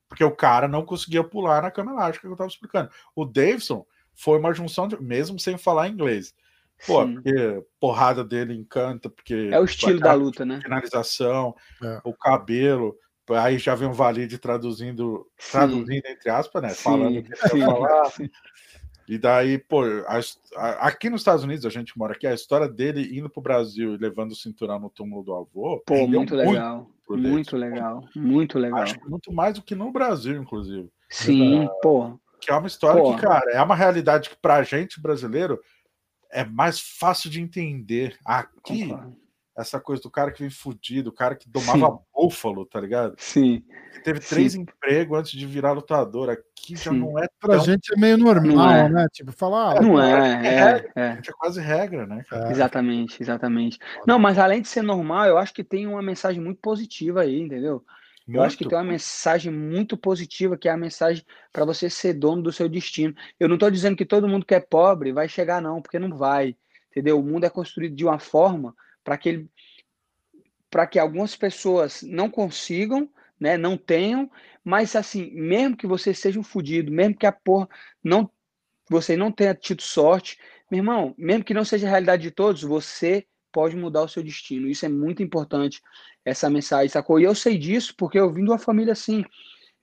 Porque 0.08 0.24
o 0.24 0.36
cara 0.36 0.68
não 0.68 0.86
conseguia 0.86 1.24
pular 1.24 1.62
na 1.62 1.72
cama 1.72 1.92
elástica 1.92 2.28
que 2.28 2.34
eu 2.34 2.38
tava 2.38 2.50
explicando. 2.50 2.90
O 3.16 3.26
Davidson 3.26 3.86
foi 4.14 4.40
uma 4.40 4.54
junção 4.54 4.88
de. 4.88 5.02
mesmo 5.02 5.40
sem 5.40 5.58
falar 5.58 5.88
inglês. 5.88 6.36
Pô, 6.86 7.08
porque 7.08 7.64
porrada 7.80 8.24
dele 8.24 8.54
encanta, 8.54 9.10
porque. 9.10 9.50
É 9.52 9.60
o 9.60 9.66
estilo 9.66 10.00
da 10.00 10.14
luta, 10.14 10.46
né? 10.46 10.60
Finalização, 10.62 11.56
é. 11.82 12.02
o 12.04 12.14
cabelo. 12.14 12.96
Aí 13.30 13.58
já 13.58 13.74
vem 13.74 13.88
o 13.88 13.94
Valide 13.94 14.38
traduzindo, 14.38 15.26
traduzindo 15.52 16.06
entre 16.06 16.30
aspas, 16.30 16.62
né? 16.62 16.70
Sim, 16.70 16.84
falando 16.84 17.20
o 17.20 17.24
que 17.24 17.32
ele 17.32 17.66
falar. 17.66 18.06
Sim. 18.12 18.30
E 19.08 19.18
daí, 19.18 19.58
pô, 19.58 19.84
a, 20.08 20.20
a, 20.56 20.88
aqui 20.88 21.10
nos 21.10 21.22
Estados 21.22 21.44
Unidos, 21.44 21.66
a 21.66 21.70
gente 21.70 21.98
mora 21.98 22.14
aqui, 22.14 22.26
a 22.26 22.34
história 22.34 22.68
dele 22.68 23.18
indo 23.18 23.30
pro 23.30 23.42
Brasil 23.42 23.96
e 23.96 23.98
levando 23.98 24.32
o 24.32 24.36
cinturão 24.36 24.80
no 24.80 24.90
túmulo 24.90 25.24
do 25.24 25.34
avô. 25.34 25.82
Pô, 25.86 26.08
muito 26.08 26.36
legal. 26.36 26.90
Muito, 27.10 27.30
muito 27.30 27.58
legal. 27.58 28.04
Muito 28.16 28.60
legal. 28.60 28.80
Acho 28.80 29.00
que 29.00 29.10
muito 29.10 29.32
mais 29.32 29.56
do 29.56 29.62
que 29.62 29.76
no 29.76 29.92
Brasil, 29.92 30.38
inclusive. 30.38 30.90
Sim, 31.10 31.68
pô. 31.82 32.18
Que 32.40 32.52
é 32.52 32.56
uma 32.56 32.68
história 32.68 33.02
pô. 33.02 33.16
que, 33.16 33.22
cara, 33.22 33.52
é 33.52 33.62
uma 33.62 33.76
realidade 33.76 34.30
que 34.30 34.36
pra 34.38 34.64
gente 34.64 35.02
brasileiro 35.02 35.60
é 36.34 36.44
mais 36.46 36.80
fácil 36.80 37.30
de 37.30 37.42
entender. 37.42 38.18
Aqui, 38.26 38.88
Concordo 38.88 39.24
essa 39.56 39.80
coisa 39.80 40.02
do 40.02 40.10
cara 40.10 40.32
que 40.32 40.42
vem 40.42 40.50
fudido, 40.50 41.10
o 41.10 41.14
cara 41.14 41.36
que 41.36 41.48
domava 41.48 41.96
Sim. 41.96 42.00
búfalo, 42.14 42.66
tá 42.66 42.80
ligado? 42.80 43.16
Sim. 43.18 43.64
Que 43.94 44.02
teve 44.02 44.20
três 44.20 44.54
Sim. 44.54 44.62
empregos 44.62 45.18
antes 45.18 45.32
de 45.32 45.46
virar 45.46 45.74
lutador. 45.74 46.30
Aqui 46.30 46.76
Sim. 46.76 46.76
já 46.76 46.92
não 46.92 47.20
é 47.20 47.28
tão... 47.40 47.50
Pra 47.50 47.58
gente 47.60 47.94
é 47.96 48.00
meio 48.00 48.18
normal, 48.18 48.72
é. 48.72 48.90
né? 48.90 49.08
Tipo, 49.14 49.32
falar. 49.32 49.78
Ah, 49.78 49.82
não 49.82 50.02
é, 50.02 50.48
é, 50.48 50.92
é, 50.96 51.02
é. 51.02 51.20
é 51.26 51.32
quase 51.38 51.62
regra, 51.62 52.08
né? 52.08 52.24
Cara? 52.28 52.52
Exatamente, 52.52 53.22
exatamente. 53.22 53.78
Não, 54.08 54.18
mas 54.18 54.40
além 54.40 54.62
de 54.62 54.68
ser 54.68 54.82
normal, 54.82 55.26
eu 55.28 55.38
acho 55.38 55.54
que 55.54 55.64
tem 55.64 55.86
uma 55.86 56.02
mensagem 56.02 56.42
muito 56.42 56.60
positiva 56.60 57.22
aí, 57.22 57.40
entendeu? 57.40 57.84
Muito. 58.26 58.38
Eu 58.38 58.44
acho 58.44 58.58
que 58.58 58.68
tem 58.68 58.78
uma 58.78 58.84
mensagem 58.84 59.52
muito 59.52 59.98
positiva, 59.98 60.58
que 60.58 60.70
é 60.70 60.72
a 60.72 60.78
mensagem 60.78 61.26
para 61.52 61.66
você 61.66 61.90
ser 61.90 62.14
dono 62.14 62.42
do 62.42 62.52
seu 62.52 62.70
destino. 62.70 63.14
Eu 63.40 63.48
não 63.48 63.56
estou 63.56 63.70
dizendo 63.70 63.98
que 63.98 64.06
todo 64.06 64.28
mundo 64.28 64.46
que 64.46 64.56
é 64.56 64.60
pobre 64.60 65.12
vai 65.12 65.28
chegar, 65.28 65.62
não, 65.62 65.82
porque 65.82 66.00
não 66.00 66.16
vai. 66.16 66.56
Entendeu? 66.92 67.20
O 67.20 67.24
mundo 67.24 67.46
é 67.46 67.50
construído 67.50 67.96
de 67.96 68.06
uma 68.06 68.20
forma 68.20 68.76
para 69.04 69.18
que 69.18 69.30
ele 69.30 69.50
para 70.70 70.88
que 70.88 70.98
algumas 70.98 71.36
pessoas 71.36 72.02
não 72.02 72.28
consigam, 72.32 73.08
né, 73.40 73.58
não 73.58 73.78
tenham, 73.78 74.28
mas 74.64 74.96
assim, 74.96 75.30
mesmo 75.32 75.78
que 75.78 75.86
você 75.86 76.16
seja 76.16 76.40
um 76.40 76.44
fudido, 76.44 76.92
mesmo 76.92 77.16
que 77.16 77.28
a 77.28 77.32
porra 77.32 77.70
não 78.04 78.28
você 78.90 79.16
não 79.16 79.32
tenha 79.32 79.54
tido 79.54 79.84
sorte, 79.84 80.40
meu 80.72 80.80
irmão, 80.80 81.14
mesmo 81.16 81.44
que 81.44 81.54
não 81.54 81.64
seja 81.64 81.86
a 81.86 81.90
realidade 81.92 82.24
de 82.24 82.32
todos, 82.32 82.64
você 82.64 83.26
pode 83.52 83.76
mudar 83.76 84.02
o 84.02 84.08
seu 84.08 84.24
destino. 84.24 84.68
Isso 84.68 84.86
é 84.86 84.90
muito 84.90 85.22
importante, 85.22 85.80
essa 86.26 86.50
mensagem, 86.50 86.90
sacou? 86.90 87.20
E 87.20 87.24
eu 87.24 87.36
sei 87.36 87.58
disso 87.58 87.94
porque 87.98 88.20
eu 88.20 88.32
vim 88.32 88.44
de 88.44 88.50
uma 88.50 88.60
família 88.60 88.94
assim. 88.94 89.24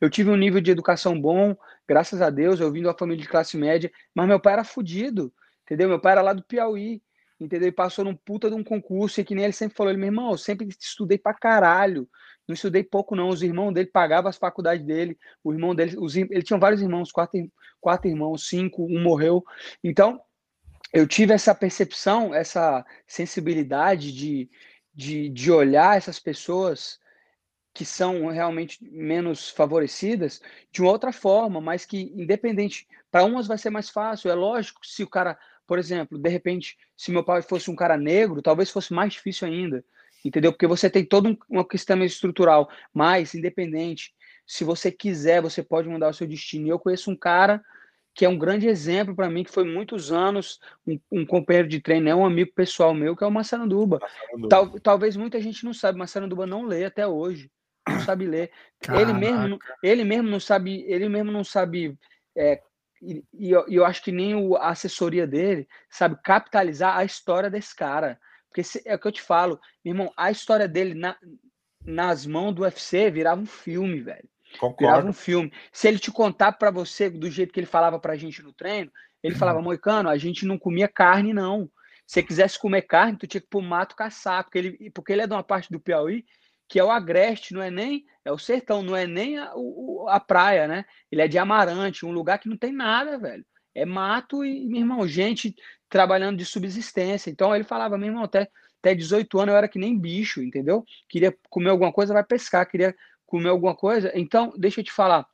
Eu 0.00 0.08
tive 0.08 0.30
um 0.30 0.36
nível 0.36 0.60
de 0.60 0.70
educação 0.70 1.20
bom, 1.20 1.56
graças 1.86 2.22
a 2.22 2.30
Deus, 2.30 2.60
eu 2.60 2.72
vim 2.72 2.80
de 2.80 2.86
uma 2.86 2.96
família 2.96 3.22
de 3.22 3.28
classe 3.28 3.56
média, 3.56 3.90
mas 4.14 4.26
meu 4.26 4.40
pai 4.40 4.54
era 4.54 4.64
fudido, 4.64 5.32
entendeu? 5.64 5.88
Meu 5.88 6.00
pai 6.00 6.12
era 6.12 6.22
lá 6.22 6.32
do 6.32 6.42
Piauí 6.42 7.02
entendeu? 7.40 7.68
E 7.68 7.72
passou 7.72 8.04
num 8.04 8.14
puta 8.14 8.48
de 8.50 8.54
um 8.54 8.62
concurso, 8.62 9.20
e 9.20 9.24
que 9.24 9.34
nem 9.34 9.44
ele 9.44 9.52
sempre 9.52 9.76
falou, 9.76 9.90
ele, 9.90 9.98
meu 9.98 10.08
irmão, 10.08 10.30
eu 10.30 10.38
sempre 10.38 10.68
estudei 10.78 11.18
pra 11.18 11.32
caralho, 11.32 12.08
não 12.46 12.54
estudei 12.54 12.82
pouco 12.82 13.16
não, 13.16 13.28
os 13.28 13.42
irmãos 13.42 13.72
dele 13.72 13.88
pagavam 13.88 14.28
as 14.28 14.36
faculdades 14.36 14.84
dele, 14.84 15.18
o 15.42 15.52
irmão 15.52 15.74
dele, 15.74 15.96
os, 15.98 16.16
ele 16.16 16.42
tinha 16.42 16.58
vários 16.58 16.82
irmãos, 16.82 17.10
quatro, 17.10 17.50
quatro 17.80 18.08
irmãos, 18.08 18.48
cinco, 18.48 18.84
um 18.84 19.02
morreu, 19.02 19.42
então, 19.82 20.20
eu 20.92 21.06
tive 21.06 21.32
essa 21.32 21.54
percepção, 21.54 22.34
essa 22.34 22.84
sensibilidade 23.06 24.12
de, 24.12 24.50
de, 25.00 25.30
de 25.30 25.50
olhar 25.50 25.96
essas 25.96 26.20
pessoas 26.20 27.00
que 27.72 27.86
são 27.86 28.26
realmente 28.26 28.78
menos 28.84 29.48
favorecidas 29.48 30.42
de 30.70 30.82
uma 30.82 30.90
outra 30.90 31.10
forma, 31.10 31.58
mas 31.58 31.86
que 31.86 32.12
independente, 32.14 32.86
para 33.10 33.24
umas 33.24 33.46
vai 33.46 33.56
ser 33.56 33.70
mais 33.70 33.88
fácil, 33.88 34.30
é 34.30 34.34
lógico, 34.34 34.86
se 34.86 35.02
o 35.02 35.08
cara, 35.08 35.38
por 35.66 35.78
exemplo, 35.78 36.18
de 36.18 36.28
repente, 36.28 36.76
se 36.94 37.10
meu 37.10 37.24
pai 37.24 37.40
fosse 37.40 37.70
um 37.70 37.76
cara 37.76 37.96
negro, 37.96 38.42
talvez 38.42 38.68
fosse 38.68 38.92
mais 38.92 39.14
difícil 39.14 39.48
ainda, 39.48 39.82
entendeu? 40.22 40.52
Porque 40.52 40.66
você 40.66 40.90
tem 40.90 41.02
todo 41.02 41.38
um, 41.48 41.64
questão 41.64 42.04
estrutural, 42.04 42.68
mas 42.92 43.34
independente, 43.34 44.12
se 44.46 44.64
você 44.64 44.92
quiser, 44.92 45.40
você 45.40 45.62
pode 45.62 45.88
mudar 45.88 46.10
o 46.10 46.14
seu 46.14 46.26
destino. 46.26 46.68
Eu 46.68 46.78
conheço 46.78 47.10
um 47.10 47.16
cara 47.16 47.64
que 48.20 48.24
é 48.26 48.28
um 48.28 48.36
grande 48.36 48.68
exemplo 48.68 49.16
para 49.16 49.30
mim, 49.30 49.42
que 49.42 49.50
foi 49.50 49.64
muitos 49.64 50.12
anos 50.12 50.60
um, 50.86 51.00
um, 51.10 51.24
companheiro 51.24 51.66
de 51.66 51.80
treino, 51.80 52.06
é 52.06 52.14
um 52.14 52.26
amigo 52.26 52.52
pessoal 52.54 52.92
meu, 52.92 53.16
que 53.16 53.24
é 53.24 53.26
o 53.26 53.30
Massaranduba. 53.30 53.98
Tal, 54.46 54.78
talvez 54.78 55.16
muita 55.16 55.40
gente 55.40 55.64
não 55.64 55.72
sabe, 55.72 55.98
Massaranduba 55.98 56.46
não 56.46 56.66
lê 56.66 56.84
até 56.84 57.06
hoje 57.06 57.50
não 57.88 57.98
sabe 58.00 58.26
ler. 58.26 58.50
Ele 58.92 59.14
mesmo, 59.14 59.58
ele 59.82 60.04
mesmo 60.04 60.28
não 60.28 60.38
sabe, 60.38 60.84
ele 60.86 61.08
mesmo 61.08 61.32
não 61.32 61.42
sabe. 61.42 61.98
É, 62.36 62.60
e, 63.00 63.24
e 63.32 63.50
eu, 63.50 63.64
eu, 63.66 63.86
acho 63.86 64.04
que 64.04 64.12
nem 64.12 64.34
o, 64.34 64.54
a 64.54 64.68
assessoria 64.68 65.26
dele 65.26 65.66
sabe 65.88 66.18
capitalizar 66.22 66.98
a 66.98 67.04
história 67.06 67.48
desse 67.48 67.74
cara. 67.74 68.20
Porque 68.50 68.62
se, 68.62 68.82
é 68.84 68.96
o 68.96 68.98
que 68.98 69.08
eu 69.08 69.12
te 69.12 69.22
falo, 69.22 69.58
meu 69.82 69.94
irmão, 69.94 70.12
a 70.14 70.30
história 70.30 70.68
dele 70.68 70.92
na, 70.92 71.16
nas 71.82 72.26
mãos 72.26 72.52
do 72.52 72.64
UFC 72.64 73.10
virava 73.10 73.40
um 73.40 73.46
filme, 73.46 74.02
velho. 74.02 74.28
Concordo. 74.58 74.92
Virava 74.92 75.08
um 75.08 75.12
filme. 75.12 75.52
Se 75.72 75.88
ele 75.88 75.98
te 75.98 76.10
contar 76.10 76.52
para 76.52 76.70
você 76.70 77.08
do 77.08 77.30
jeito 77.30 77.52
que 77.52 77.60
ele 77.60 77.66
falava 77.66 77.98
pra 77.98 78.16
gente 78.16 78.42
no 78.42 78.52
treino, 78.52 78.90
ele 79.22 79.34
uhum. 79.34 79.38
falava, 79.38 79.62
Moicano, 79.62 80.08
a 80.08 80.16
gente 80.16 80.44
não 80.44 80.58
comia 80.58 80.88
carne, 80.88 81.32
não. 81.32 81.70
Se 82.06 82.14
você 82.14 82.22
quisesse 82.22 82.58
comer 82.58 82.82
carne, 82.82 83.16
tu 83.16 83.26
tinha 83.26 83.40
que 83.40 83.46
ir 83.46 83.50
pro 83.50 83.62
mato 83.62 83.94
caçar, 83.94 84.42
porque 84.44 84.58
ele, 84.58 84.90
porque 84.90 85.12
ele 85.12 85.22
é 85.22 85.26
de 85.26 85.32
uma 85.32 85.44
parte 85.44 85.70
do 85.70 85.78
Piauí 85.78 86.24
que 86.70 86.78
é 86.78 86.84
o 86.84 86.90
Agreste, 86.90 87.52
não 87.52 87.60
é 87.60 87.68
nem 87.68 88.06
é 88.24 88.30
o 88.30 88.38
sertão, 88.38 88.80
não 88.80 88.94
é 88.94 89.04
nem 89.04 89.36
a, 89.36 89.50
o, 89.56 90.06
a 90.08 90.20
praia, 90.20 90.68
né? 90.68 90.84
Ele 91.10 91.20
é 91.20 91.26
de 91.26 91.36
Amarante, 91.36 92.06
um 92.06 92.12
lugar 92.12 92.38
que 92.38 92.48
não 92.48 92.56
tem 92.56 92.72
nada, 92.72 93.18
velho. 93.18 93.44
É 93.74 93.84
mato 93.84 94.44
e, 94.44 94.66
meu 94.66 94.78
irmão, 94.78 95.06
gente 95.06 95.52
trabalhando 95.88 96.38
de 96.38 96.44
subsistência. 96.44 97.28
Então 97.28 97.54
ele 97.54 97.64
falava, 97.64 97.98
meu 97.98 98.06
irmão, 98.06 98.22
até, 98.22 98.48
até 98.78 98.94
18 98.94 99.40
anos 99.40 99.52
eu 99.52 99.58
era 99.58 99.66
que 99.66 99.80
nem 99.80 99.98
bicho, 99.98 100.40
entendeu? 100.40 100.84
Queria 101.08 101.36
comer 101.48 101.70
alguma 101.70 101.92
coisa, 101.92 102.14
vai 102.14 102.22
pescar, 102.22 102.64
queria 102.70 102.94
comer 103.30 103.48
alguma 103.48 103.74
coisa. 103.74 104.10
Então, 104.14 104.52
deixa 104.58 104.80
eu 104.80 104.84
te 104.84 104.92
falar. 104.92 105.26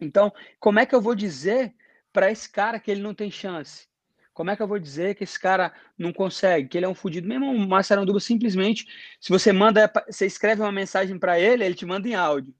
Então, 0.00 0.32
como 0.58 0.80
é 0.80 0.84
que 0.84 0.94
eu 0.94 1.00
vou 1.00 1.14
dizer 1.14 1.72
para 2.12 2.30
esse 2.30 2.50
cara 2.50 2.80
que 2.80 2.90
ele 2.90 3.00
não 3.00 3.14
tem 3.14 3.30
chance? 3.30 3.86
Como 4.34 4.50
é 4.50 4.56
que 4.56 4.62
eu 4.62 4.66
vou 4.66 4.78
dizer 4.78 5.14
que 5.14 5.24
esse 5.24 5.38
cara 5.38 5.72
não 5.96 6.12
consegue, 6.12 6.68
que 6.68 6.76
ele 6.76 6.86
é 6.86 6.88
um 6.88 6.94
fudido? 6.94 7.28
Mesmo 7.28 7.52
o 7.52 7.68
Massaranduba, 7.68 8.18
simplesmente, 8.18 8.86
se 9.20 9.30
você 9.30 9.52
manda, 9.52 9.90
você 10.08 10.26
escreve 10.26 10.62
uma 10.62 10.72
mensagem 10.72 11.18
para 11.18 11.38
ele, 11.38 11.64
ele 11.64 11.74
te 11.74 11.86
manda 11.86 12.08
em 12.08 12.14
áudio. 12.14 12.54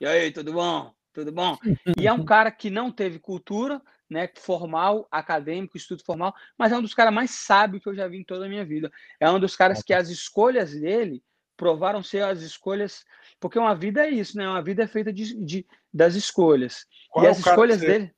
E 0.00 0.06
aí, 0.06 0.30
tudo 0.30 0.52
bom? 0.52 0.92
Tudo 1.14 1.32
bom? 1.32 1.56
E 1.98 2.06
é 2.06 2.12
um 2.12 2.24
cara 2.24 2.50
que 2.50 2.68
não 2.68 2.90
teve 2.90 3.18
cultura, 3.18 3.80
né, 4.10 4.28
formal, 4.36 5.06
acadêmico, 5.10 5.76
estudo 5.76 6.02
formal, 6.04 6.34
mas 6.58 6.72
é 6.72 6.76
um 6.76 6.82
dos 6.82 6.92
caras 6.92 7.14
mais 7.14 7.30
sábios 7.30 7.82
que 7.82 7.88
eu 7.88 7.94
já 7.94 8.06
vi 8.08 8.18
em 8.18 8.24
toda 8.24 8.44
a 8.44 8.48
minha 8.48 8.64
vida. 8.64 8.92
É 9.18 9.30
um 9.30 9.40
dos 9.40 9.56
caras 9.56 9.82
que 9.82 9.94
as 9.94 10.10
escolhas 10.10 10.72
dele 10.72 11.22
provaram 11.56 12.02
ser 12.02 12.24
as 12.24 12.40
escolhas, 12.40 13.04
porque 13.42 13.58
uma 13.58 13.74
vida 13.74 14.06
é 14.06 14.10
isso, 14.10 14.38
né? 14.38 14.48
Uma 14.48 14.62
vida 14.62 14.84
é 14.84 14.86
feita 14.86 15.12
de, 15.12 15.34
de 15.44 15.66
das 15.92 16.14
escolhas. 16.14 16.86
Qual 17.10 17.24
e 17.24 17.28
as 17.28 17.38
escolhas 17.40 17.80
você... 17.80 17.86
dele. 17.86 18.14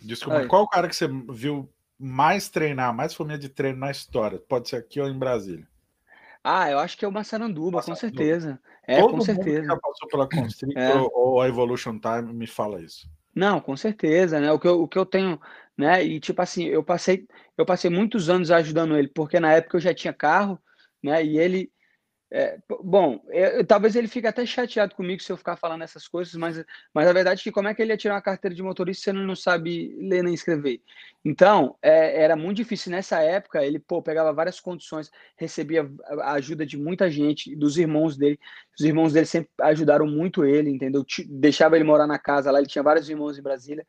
Desculpa, 0.00 0.46
qual 0.46 0.62
o 0.62 0.68
cara 0.68 0.88
que 0.88 0.94
você 0.94 1.08
viu 1.30 1.68
mais 1.98 2.48
treinar, 2.48 2.94
mais 2.94 3.12
família 3.12 3.38
de 3.38 3.48
treino 3.48 3.80
na 3.80 3.90
história? 3.90 4.38
Pode 4.38 4.68
ser 4.68 4.76
aqui 4.76 5.00
ou 5.00 5.08
em 5.08 5.18
Brasília? 5.18 5.66
Ah, 6.44 6.70
eu 6.70 6.78
acho 6.78 6.96
que 6.96 7.04
é 7.04 7.08
o 7.08 7.12
Massaranduba, 7.12 7.78
Massaranduba. 7.78 7.94
com 7.94 8.16
certeza. 8.16 8.60
É, 8.86 9.00
Todo 9.00 9.14
com 9.14 9.20
certeza. 9.20 9.64
já 9.64 9.76
passou 9.76 10.08
pela 10.08 10.28
Constrictor 10.28 10.74
é. 10.80 10.94
ou 11.12 11.40
a 11.40 11.48
Evolution 11.48 11.98
Time 11.98 12.32
me 12.32 12.46
fala 12.46 12.80
isso. 12.80 13.10
Não, 13.34 13.60
com 13.60 13.76
certeza, 13.76 14.38
né? 14.38 14.52
O 14.52 14.58
que 14.58 14.68
eu, 14.68 14.82
o 14.82 14.88
que 14.88 14.98
eu 14.98 15.06
tenho, 15.06 15.40
né? 15.76 16.04
E 16.04 16.20
tipo 16.20 16.40
assim, 16.40 16.64
eu 16.64 16.84
passei, 16.84 17.26
eu 17.58 17.66
passei 17.66 17.90
muitos 17.90 18.28
anos 18.28 18.50
ajudando 18.50 18.96
ele, 18.96 19.08
porque 19.08 19.40
na 19.40 19.52
época 19.52 19.76
eu 19.76 19.80
já 19.80 19.94
tinha 19.94 20.12
carro, 20.12 20.58
né? 21.02 21.24
E 21.24 21.38
ele 21.38 21.70
é, 22.34 22.58
bom, 22.82 23.22
eu, 23.28 23.62
talvez 23.62 23.94
ele 23.94 24.08
fique 24.08 24.26
até 24.26 24.46
chateado 24.46 24.94
comigo 24.94 25.22
se 25.22 25.30
eu 25.30 25.36
ficar 25.36 25.54
falando 25.54 25.82
essas 25.82 26.08
coisas, 26.08 26.34
mas, 26.34 26.64
mas 26.94 27.06
a 27.06 27.12
verdade 27.12 27.42
é 27.42 27.44
que 27.44 27.52
como 27.52 27.68
é 27.68 27.74
que 27.74 27.82
ele 27.82 27.92
ia 27.92 27.96
tirar 27.96 28.14
uma 28.14 28.22
carteira 28.22 28.54
de 28.54 28.62
motorista 28.62 29.04
se 29.04 29.10
ele 29.10 29.22
não 29.26 29.36
sabe 29.36 29.94
ler 30.00 30.24
nem 30.24 30.32
escrever? 30.32 30.80
Então, 31.22 31.76
é, 31.82 32.22
era 32.22 32.34
muito 32.34 32.56
difícil. 32.56 32.90
Nessa 32.90 33.20
época, 33.20 33.62
ele 33.62 33.78
pô, 33.78 34.00
pegava 34.00 34.32
várias 34.32 34.58
condições, 34.58 35.10
recebia 35.36 35.86
a 36.22 36.32
ajuda 36.32 36.64
de 36.64 36.78
muita 36.78 37.10
gente, 37.10 37.54
dos 37.54 37.76
irmãos 37.76 38.16
dele. 38.16 38.40
Os 38.78 38.82
irmãos 38.82 39.12
dele 39.12 39.26
sempre 39.26 39.50
ajudaram 39.60 40.06
muito 40.06 40.42
ele, 40.42 40.70
entendeu? 40.70 41.04
Deixava 41.28 41.76
ele 41.76 41.84
morar 41.84 42.06
na 42.06 42.18
casa 42.18 42.50
lá, 42.50 42.58
ele 42.58 42.66
tinha 42.66 42.82
vários 42.82 43.10
irmãos 43.10 43.38
em 43.38 43.42
Brasília, 43.42 43.86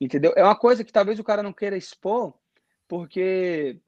entendeu? 0.00 0.32
É 0.34 0.42
uma 0.42 0.56
coisa 0.56 0.82
que 0.82 0.92
talvez 0.92 1.20
o 1.20 1.24
cara 1.24 1.44
não 1.44 1.52
queira 1.52 1.76
expor, 1.76 2.34
porque 2.88 3.80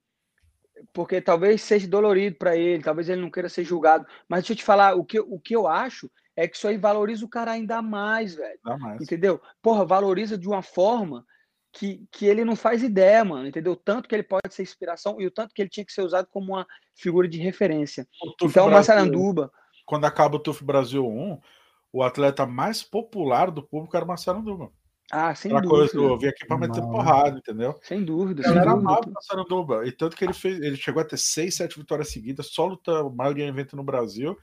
porque 0.92 1.20
talvez 1.20 1.62
seja 1.62 1.88
dolorido 1.88 2.36
para 2.36 2.56
ele, 2.56 2.82
talvez 2.82 3.08
ele 3.08 3.20
não 3.20 3.30
queira 3.30 3.48
ser 3.48 3.64
julgado. 3.64 4.06
Mas 4.28 4.40
deixa 4.40 4.52
eu 4.52 4.56
te 4.56 4.64
falar, 4.64 4.94
o 4.94 5.04
que, 5.04 5.20
o 5.20 5.38
que 5.38 5.54
eu 5.54 5.66
acho 5.66 6.10
é 6.36 6.48
que 6.48 6.56
isso 6.56 6.68
aí 6.68 6.76
valoriza 6.76 7.24
o 7.24 7.28
cara 7.28 7.52
ainda 7.52 7.82
mais, 7.82 8.34
velho. 8.34 8.58
Mais. 8.64 9.00
Entendeu? 9.00 9.40
Porra, 9.62 9.84
valoriza 9.84 10.38
de 10.38 10.48
uma 10.48 10.62
forma 10.62 11.24
que, 11.72 12.06
que 12.10 12.26
ele 12.26 12.44
não 12.44 12.56
faz 12.56 12.82
ideia, 12.82 13.24
mano. 13.24 13.46
Entendeu? 13.46 13.76
Tanto 13.76 14.08
que 14.08 14.14
ele 14.14 14.22
pode 14.22 14.52
ser 14.54 14.62
inspiração 14.62 15.20
e 15.20 15.26
o 15.26 15.30
tanto 15.30 15.54
que 15.54 15.62
ele 15.62 15.70
tinha 15.70 15.84
que 15.84 15.92
ser 15.92 16.02
usado 16.02 16.28
como 16.30 16.52
uma 16.52 16.66
figura 16.94 17.28
de 17.28 17.38
referência. 17.38 18.06
Então, 18.42 18.66
o 18.66 18.70
Massaranduba. 18.70 19.52
Quando 19.84 20.04
acaba 20.04 20.36
o 20.36 20.38
TUF 20.38 20.64
Brasil 20.64 21.06
1, 21.06 21.40
o 21.92 22.02
atleta 22.02 22.46
mais 22.46 22.82
popular 22.82 23.50
do 23.50 23.62
público 23.62 23.96
era 23.96 24.04
o 24.04 24.08
Massaranduba. 24.08 24.72
Ah, 25.10 25.34
sem 25.34 25.50
Aquela 25.50 25.62
dúvida. 25.62 25.92
Coisa, 25.92 26.12
eu 26.12 26.18
vim 26.18 26.26
aqui 26.28 26.46
para 26.46 26.58
meter 26.58 26.80
porrada, 26.82 27.38
entendeu? 27.38 27.78
Sem 27.82 28.04
dúvida. 28.04 28.48
Ele 28.48 28.58
era 28.58 28.72
amado 28.72 29.10
na 29.10 29.20
Saranduba. 29.20 29.86
E 29.86 29.92
tanto 29.92 30.16
que 30.16 30.24
ele 30.24 30.32
fez, 30.32 30.60
ele 30.60 30.76
chegou 30.76 31.02
a 31.02 31.04
ter 31.04 31.18
seis, 31.18 31.56
sete 31.56 31.78
vitórias 31.78 32.10
seguidas, 32.10 32.46
só 32.46 32.66
luta, 32.66 33.00
a 33.00 33.10
maioria 33.10 33.46
evento 33.46 33.76
no 33.76 33.82
Brasil. 33.82 34.38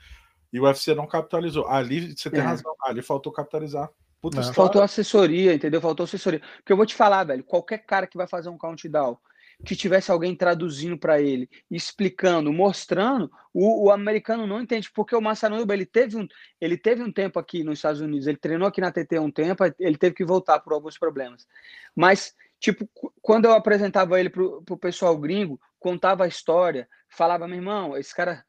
E 0.52 0.60
o 0.60 0.64
UFC 0.64 0.94
não 0.94 1.08
capitalizou. 1.08 1.68
Ali 1.68 2.16
você 2.16 2.30
tem 2.30 2.40
é. 2.40 2.44
razão, 2.44 2.74
ali 2.84 3.02
faltou 3.02 3.32
capitalizar. 3.32 3.90
Puta 4.20 4.42
Faltou 4.52 4.82
assessoria, 4.82 5.54
entendeu? 5.54 5.80
Faltou 5.80 6.04
assessoria. 6.04 6.42
Porque 6.58 6.74
eu 6.74 6.78
vou 6.78 6.86
te 6.86 6.96
falar, 6.96 7.24
velho, 7.24 7.44
qualquer 7.44 7.78
cara 7.80 8.08
que 8.08 8.18
vai 8.18 8.28
fazer 8.28 8.50
um 8.50 8.58
countdown 8.58 9.18
que 9.66 9.76
tivesse 9.76 10.12
alguém 10.12 10.36
traduzindo 10.36 10.98
para 10.98 11.20
ele, 11.20 11.50
explicando, 11.70 12.54
mostrando, 12.54 13.32
o, 13.54 13.86
o, 13.86 13.92
americano 13.92 14.46
não 14.46 14.62
entende, 14.62 14.92
porque 14.94 15.16
o 15.16 15.22
Massanuba, 15.22 15.74
ele 15.74 15.86
teve 15.86 16.16
um, 16.16 16.28
ele 16.62 16.78
teve 16.78 17.02
um 17.02 17.12
tempo 17.12 17.40
aqui 17.40 17.64
nos 17.64 17.80
Estados 17.80 18.00
Unidos, 18.00 18.28
ele 18.28 18.38
treinou 18.38 18.68
aqui 18.68 18.80
na 18.80 18.92
TT 18.92 19.20
um 19.20 19.32
tempo, 19.32 19.64
ele 19.80 19.98
teve 19.98 20.16
que 20.16 20.24
voltar 20.24 20.60
por 20.60 20.74
alguns 20.74 20.98
problemas. 20.98 21.48
Mas, 21.96 22.36
tipo, 22.60 22.88
quando 23.22 23.46
eu 23.46 23.54
apresentava 23.54 24.20
ele 24.20 24.30
pro, 24.30 24.62
pro 24.62 24.78
pessoal 24.78 25.18
gringo, 25.18 25.60
contava 25.80 26.26
a 26.26 26.28
história, 26.28 26.88
falava, 27.10 27.48
meu 27.48 27.58
irmão, 27.58 27.98
esse 27.98 28.16
cara 28.16 28.44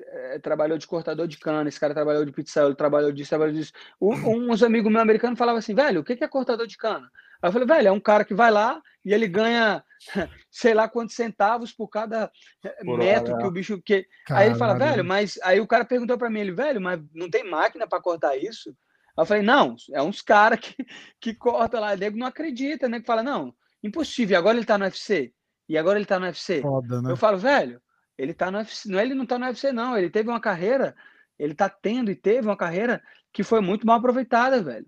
é, 0.00 0.38
trabalhou 0.38 0.78
de 0.78 0.86
cortador 0.86 1.28
de 1.28 1.38
cana, 1.38 1.68
esse 1.68 1.78
cara 1.78 1.92
trabalhou 1.92 2.24
de 2.24 2.32
pizzaiolo, 2.32 2.70
ele 2.70 2.76
trabalhou 2.76 3.12
disso, 3.12 3.28
trabalhou 3.28 3.54
disso. 3.54 3.72
Um, 4.00 4.50
uns 4.50 4.62
amigos 4.62 4.90
meus 4.90 5.02
americanos 5.02 5.38
falavam 5.38 5.58
assim, 5.58 5.74
velho, 5.74 6.00
o 6.00 6.04
que 6.04 6.24
é 6.24 6.28
cortador 6.28 6.66
de 6.66 6.76
cana? 6.76 7.10
Aí 7.44 7.48
eu 7.48 7.52
falei, 7.52 7.68
velho, 7.68 7.88
é 7.88 7.92
um 7.92 8.00
cara 8.00 8.24
que 8.24 8.32
vai 8.32 8.50
lá 8.50 8.80
e 9.04 9.12
ele 9.12 9.28
ganha 9.28 9.84
sei 10.50 10.72
lá 10.72 10.88
quantos 10.88 11.14
centavos 11.14 11.74
por 11.74 11.88
cada 11.88 12.32
eh, 12.64 12.84
por 12.86 12.96
metro 12.96 13.34
hora. 13.34 13.42
que 13.42 13.46
o 13.46 13.50
bicho. 13.50 13.82
Que... 13.82 14.06
Aí 14.30 14.46
ele 14.46 14.54
fala, 14.54 14.78
velho, 14.78 15.04
mas. 15.04 15.38
Aí 15.42 15.60
o 15.60 15.66
cara 15.66 15.84
perguntou 15.84 16.16
para 16.16 16.30
mim, 16.30 16.40
ele, 16.40 16.52
velho, 16.52 16.80
mas 16.80 16.98
não 17.12 17.28
tem 17.28 17.44
máquina 17.44 17.86
para 17.86 18.00
cortar 18.00 18.34
isso? 18.34 18.70
Aí 18.70 19.22
eu 19.22 19.26
falei, 19.26 19.42
não, 19.42 19.76
é 19.92 20.00
uns 20.00 20.22
caras 20.22 20.58
que, 20.58 20.74
que 21.20 21.34
corta 21.34 21.78
lá. 21.78 21.94
Nego 21.94 22.16
não 22.16 22.26
acredita, 22.26 22.88
né? 22.88 22.98
Que 22.98 23.06
fala, 23.06 23.22
não, 23.22 23.54
impossível, 23.82 24.38
agora 24.38 24.56
ele 24.56 24.64
tá 24.64 24.78
no 24.78 24.86
UFC. 24.86 25.30
E 25.68 25.76
agora 25.76 25.98
ele 25.98 26.06
tá 26.06 26.18
no 26.18 26.24
UFC. 26.24 26.62
Foda, 26.62 27.02
né? 27.02 27.12
Eu 27.12 27.16
falo, 27.16 27.36
velho, 27.36 27.78
ele 28.16 28.32
tá 28.32 28.50
no 28.50 28.56
UFC. 28.56 28.88
Não, 28.88 28.98
ele 28.98 29.12
não 29.12 29.26
tá 29.26 29.38
no 29.38 29.44
UFC, 29.44 29.70
não. 29.70 29.98
Ele 29.98 30.08
teve 30.08 30.30
uma 30.30 30.40
carreira, 30.40 30.96
ele 31.38 31.54
tá 31.54 31.68
tendo 31.68 32.10
e 32.10 32.16
teve 32.16 32.48
uma 32.48 32.56
carreira 32.56 33.02
que 33.34 33.42
foi 33.42 33.60
muito 33.60 33.86
mal 33.86 33.98
aproveitada, 33.98 34.62
velho. 34.62 34.86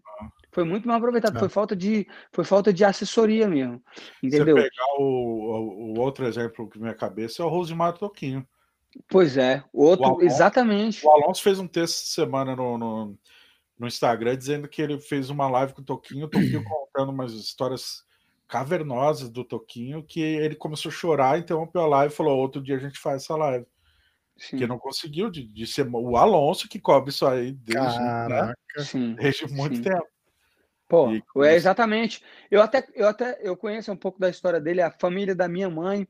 Foi 0.56 0.64
muito 0.64 0.88
mal 0.88 0.96
aproveitado. 0.96 1.36
É. 1.36 1.38
Foi 1.38 1.50
falta 1.50 1.76
de 1.76 2.08
foi 2.32 2.42
falta 2.42 2.72
de 2.72 2.82
assessoria 2.82 3.46
mesmo. 3.46 3.82
Entendeu? 4.22 4.56
Se 4.56 4.62
pegar 4.62 4.94
o, 4.98 5.02
o, 5.02 5.92
o, 5.92 6.00
outro 6.00 6.24
exemplo 6.24 6.66
que 6.66 6.78
me 6.78 6.94
cabeça 6.94 7.42
é 7.42 7.44
o 7.44 7.48
Rosimar 7.50 7.92
Toquinho. 7.92 8.42
Pois 9.06 9.36
é, 9.36 9.62
o 9.70 9.84
outro, 9.84 10.06
o 10.06 10.08
Alonso, 10.08 10.24
exatamente. 10.24 11.06
O 11.06 11.10
Alonso 11.10 11.42
fez 11.42 11.58
um 11.58 11.68
texto 11.68 12.06
semana 12.06 12.56
no, 12.56 12.78
no, 12.78 13.18
no, 13.78 13.86
Instagram 13.86 14.34
dizendo 14.34 14.66
que 14.66 14.80
ele 14.80 14.98
fez 14.98 15.28
uma 15.28 15.46
live 15.46 15.74
com 15.74 15.82
o 15.82 15.84
Toquinho, 15.84 16.24
o 16.24 16.30
Toquinho 16.30 16.64
contando 16.64 17.12
umas 17.12 17.34
histórias 17.34 18.02
cavernosas 18.48 19.28
do 19.28 19.44
Toquinho, 19.44 20.02
que 20.02 20.22
ele 20.22 20.56
começou 20.56 20.88
a 20.88 20.94
chorar, 20.94 21.38
interrompeu 21.38 21.82
a 21.82 21.86
live 21.86 22.14
e 22.14 22.16
falou: 22.16 22.38
outro 22.38 22.62
dia 22.62 22.76
a 22.76 22.80
gente 22.80 22.98
faz 22.98 23.24
essa 23.24 23.36
live. 23.36 23.66
Sim. 24.38 24.56
Que 24.56 24.66
não 24.66 24.78
conseguiu 24.78 25.30
de, 25.30 25.46
de, 25.46 25.66
ser 25.66 25.86
o 25.86 26.16
Alonso 26.16 26.66
que 26.66 26.80
cobre 26.80 27.10
isso 27.10 27.26
aí 27.26 27.52
desde, 27.52 27.98
né? 27.98 28.54
desde 29.16 29.46
muito 29.48 29.76
sim. 29.76 29.82
tempo. 29.82 30.15
Pô, 30.88 31.10
é 31.44 31.54
exatamente. 31.54 32.22
Eu 32.50 32.62
até, 32.62 32.86
eu 32.94 33.08
até 33.08 33.38
eu 33.42 33.56
conheço 33.56 33.90
um 33.90 33.96
pouco 33.96 34.20
da 34.20 34.30
história 34.30 34.60
dele. 34.60 34.80
A 34.80 34.90
família 34.90 35.34
da 35.34 35.48
minha 35.48 35.68
mãe 35.68 36.06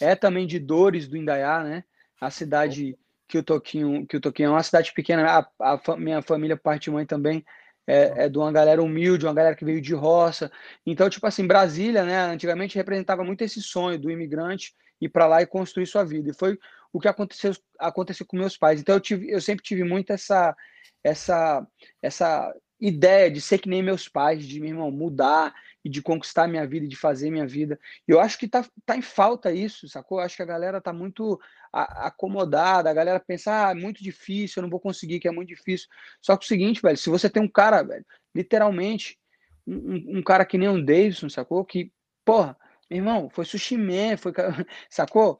é 0.00 0.14
também 0.14 0.46
de 0.46 0.58
Dores 0.58 1.08
do 1.08 1.16
Indaiá, 1.16 1.64
né? 1.64 1.84
A 2.20 2.30
cidade 2.30 2.98
que 3.26 3.38
o 3.38 3.42
Toquinho, 3.42 4.06
que 4.06 4.16
o 4.16 4.20
Toquinho 4.20 4.48
é 4.48 4.50
uma 4.50 4.62
cidade 4.62 4.92
pequena. 4.92 5.46
A, 5.58 5.72
a 5.72 5.96
minha 5.96 6.20
família, 6.20 6.56
parte 6.56 6.84
de 6.84 6.90
mãe 6.90 7.06
também 7.06 7.44
é, 7.86 8.24
é 8.24 8.28
de 8.28 8.36
uma 8.36 8.52
galera 8.52 8.82
humilde, 8.82 9.24
uma 9.24 9.34
galera 9.34 9.56
que 9.56 9.64
veio 9.64 9.80
de 9.80 9.94
roça. 9.94 10.52
Então, 10.84 11.08
tipo 11.08 11.26
assim, 11.26 11.46
Brasília, 11.46 12.04
né? 12.04 12.18
Antigamente 12.18 12.76
representava 12.76 13.24
muito 13.24 13.42
esse 13.42 13.62
sonho 13.62 13.98
do 13.98 14.10
imigrante 14.10 14.74
ir 15.00 15.08
para 15.08 15.26
lá 15.26 15.40
e 15.40 15.46
construir 15.46 15.86
sua 15.86 16.04
vida. 16.04 16.30
E 16.30 16.34
foi 16.34 16.58
o 16.92 17.00
que 17.00 17.08
aconteceu, 17.08 17.52
aconteceu 17.78 18.26
com 18.26 18.36
meus 18.36 18.56
pais. 18.56 18.80
Então 18.80 18.94
eu, 18.94 19.00
tive, 19.00 19.30
eu 19.30 19.40
sempre 19.40 19.64
tive 19.64 19.84
muito 19.84 20.12
essa, 20.12 20.54
essa, 21.02 21.66
essa 22.02 22.54
ideia 22.80 23.30
de 23.30 23.40
ser 23.40 23.58
que 23.58 23.68
nem 23.68 23.82
meus 23.82 24.08
pais, 24.08 24.46
de 24.46 24.60
meu 24.60 24.70
irmão 24.70 24.90
mudar 24.90 25.54
e 25.84 25.88
de 25.88 26.00
conquistar 26.00 26.46
minha 26.46 26.66
vida 26.66 26.86
e 26.86 26.88
de 26.88 26.96
fazer 26.96 27.30
minha 27.30 27.46
vida. 27.46 27.78
E 28.06 28.12
eu 28.12 28.20
acho 28.20 28.38
que 28.38 28.46
tá, 28.46 28.64
tá 28.86 28.96
em 28.96 29.02
falta 29.02 29.52
isso, 29.52 29.88
sacou? 29.88 30.18
Eu 30.18 30.24
acho 30.24 30.36
que 30.36 30.42
a 30.42 30.46
galera 30.46 30.80
tá 30.80 30.92
muito 30.92 31.40
acomodada, 31.72 32.88
a 32.88 32.94
galera 32.94 33.20
pensa, 33.20 33.68
ah, 33.68 33.70
é 33.72 33.74
muito 33.74 34.02
difícil, 34.02 34.60
eu 34.60 34.62
não 34.62 34.70
vou 34.70 34.80
conseguir, 34.80 35.20
que 35.20 35.28
é 35.28 35.32
muito 35.32 35.48
difícil. 35.48 35.88
Só 36.20 36.36
que 36.36 36.44
o 36.44 36.48
seguinte, 36.48 36.80
velho, 36.80 36.96
se 36.96 37.10
você 37.10 37.28
tem 37.28 37.42
um 37.42 37.48
cara, 37.48 37.82
velho, 37.82 38.04
literalmente, 38.34 39.18
um, 39.66 40.18
um 40.18 40.22
cara 40.22 40.44
que 40.44 40.56
nem 40.56 40.68
um 40.68 40.82
Davidson, 40.82 41.28
sacou? 41.28 41.64
Que, 41.64 41.92
porra, 42.24 42.56
meu 42.90 42.98
irmão, 42.98 43.28
foi 43.30 43.44
sushi 43.44 43.76
man, 43.76 44.16
foi, 44.16 44.32
sacou? 44.88 45.38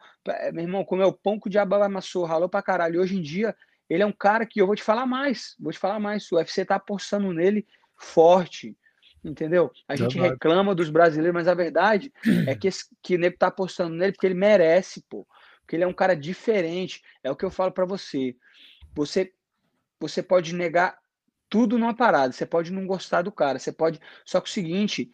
Meu 0.53 0.65
irmão, 0.65 0.85
comeu 0.85 1.13
pão 1.13 1.39
com 1.39 1.49
o 1.49 1.51
diabo 1.51 1.77
amassou, 1.77 2.25
ralou 2.25 2.49
pra 2.49 2.63
caralho. 2.63 3.01
hoje 3.01 3.17
em 3.17 3.23
dia, 3.23 3.57
ele 3.89 4.03
é 4.03 4.07
um 4.07 4.13
cara 4.13 4.47
que 4.47 4.61
eu 4.61 4.67
vou 4.67 4.77
te 4.77 4.83
falar 4.83 5.07
mais, 5.07 5.57
vou 5.59 5.73
te 5.73 5.79
falar 5.79 5.99
mais. 5.99 6.31
O 6.31 6.37
UFC 6.37 6.65
tá 6.65 6.77
apostando 6.77 7.33
nele 7.33 7.67
forte, 7.97 8.77
entendeu? 9.25 9.71
A 9.87 9.97
gente 9.97 10.15
verdade. 10.15 10.35
reclama 10.35 10.75
dos 10.75 10.91
brasileiros, 10.91 11.35
mas 11.35 11.49
a 11.49 11.55
verdade 11.55 12.13
é 12.47 12.55
que, 12.55 12.69
esse, 12.69 12.87
que 13.03 13.17
o 13.17 13.19
nego 13.19 13.39
tá 13.39 13.49
apostando 13.49 13.95
nele 13.95 14.13
porque 14.13 14.27
ele 14.27 14.35
merece, 14.35 15.03
pô. 15.09 15.27
Porque 15.61 15.77
ele 15.77 15.85
é 15.85 15.87
um 15.87 15.93
cara 15.93 16.15
diferente. 16.15 17.03
É 17.23 17.31
o 17.31 17.37
que 17.37 17.45
eu 17.45 17.51
falo 17.51 17.73
para 17.73 17.85
você. 17.85 18.37
Você 18.95 19.33
você 20.01 20.23
pode 20.23 20.55
negar 20.55 20.97
tudo 21.49 21.79
numa 21.79 21.95
parada. 21.95 22.33
Você 22.33 22.47
pode 22.47 22.73
não 22.73 22.87
gostar 22.87 23.23
do 23.23 23.33
cara, 23.33 23.59
você 23.59 23.73
pode. 23.73 24.01
Só 24.25 24.41
que 24.41 24.49
o 24.49 24.53
seguinte, 24.53 25.11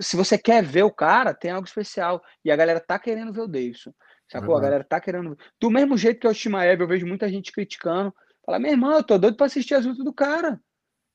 se 0.00 0.16
você 0.16 0.38
quer 0.38 0.62
ver 0.62 0.82
o 0.82 0.90
cara, 0.90 1.34
tem 1.34 1.50
algo 1.50 1.66
especial. 1.66 2.22
E 2.44 2.50
a 2.50 2.56
galera 2.56 2.80
tá 2.80 2.98
querendo 2.98 3.32
ver 3.32 3.42
o 3.42 3.48
Davidson. 3.48 3.92
Sacou? 4.30 4.56
A 4.56 4.60
galera 4.60 4.84
tá 4.84 5.00
querendo. 5.00 5.36
Do 5.60 5.70
mesmo 5.70 5.96
jeito 5.96 6.20
que 6.20 6.26
é 6.26 6.30
o 6.30 6.34
Shimaev, 6.34 6.80
eu 6.80 6.88
vejo 6.88 7.06
muita 7.06 7.28
gente 7.28 7.52
criticando. 7.52 8.14
Fala, 8.44 8.58
meu 8.58 8.72
irmão, 8.72 8.92
eu 8.92 9.02
tô 9.02 9.18
doido 9.18 9.36
pra 9.36 9.46
assistir 9.46 9.74
as 9.74 9.84
lutas 9.84 10.04
do 10.04 10.12
cara. 10.12 10.60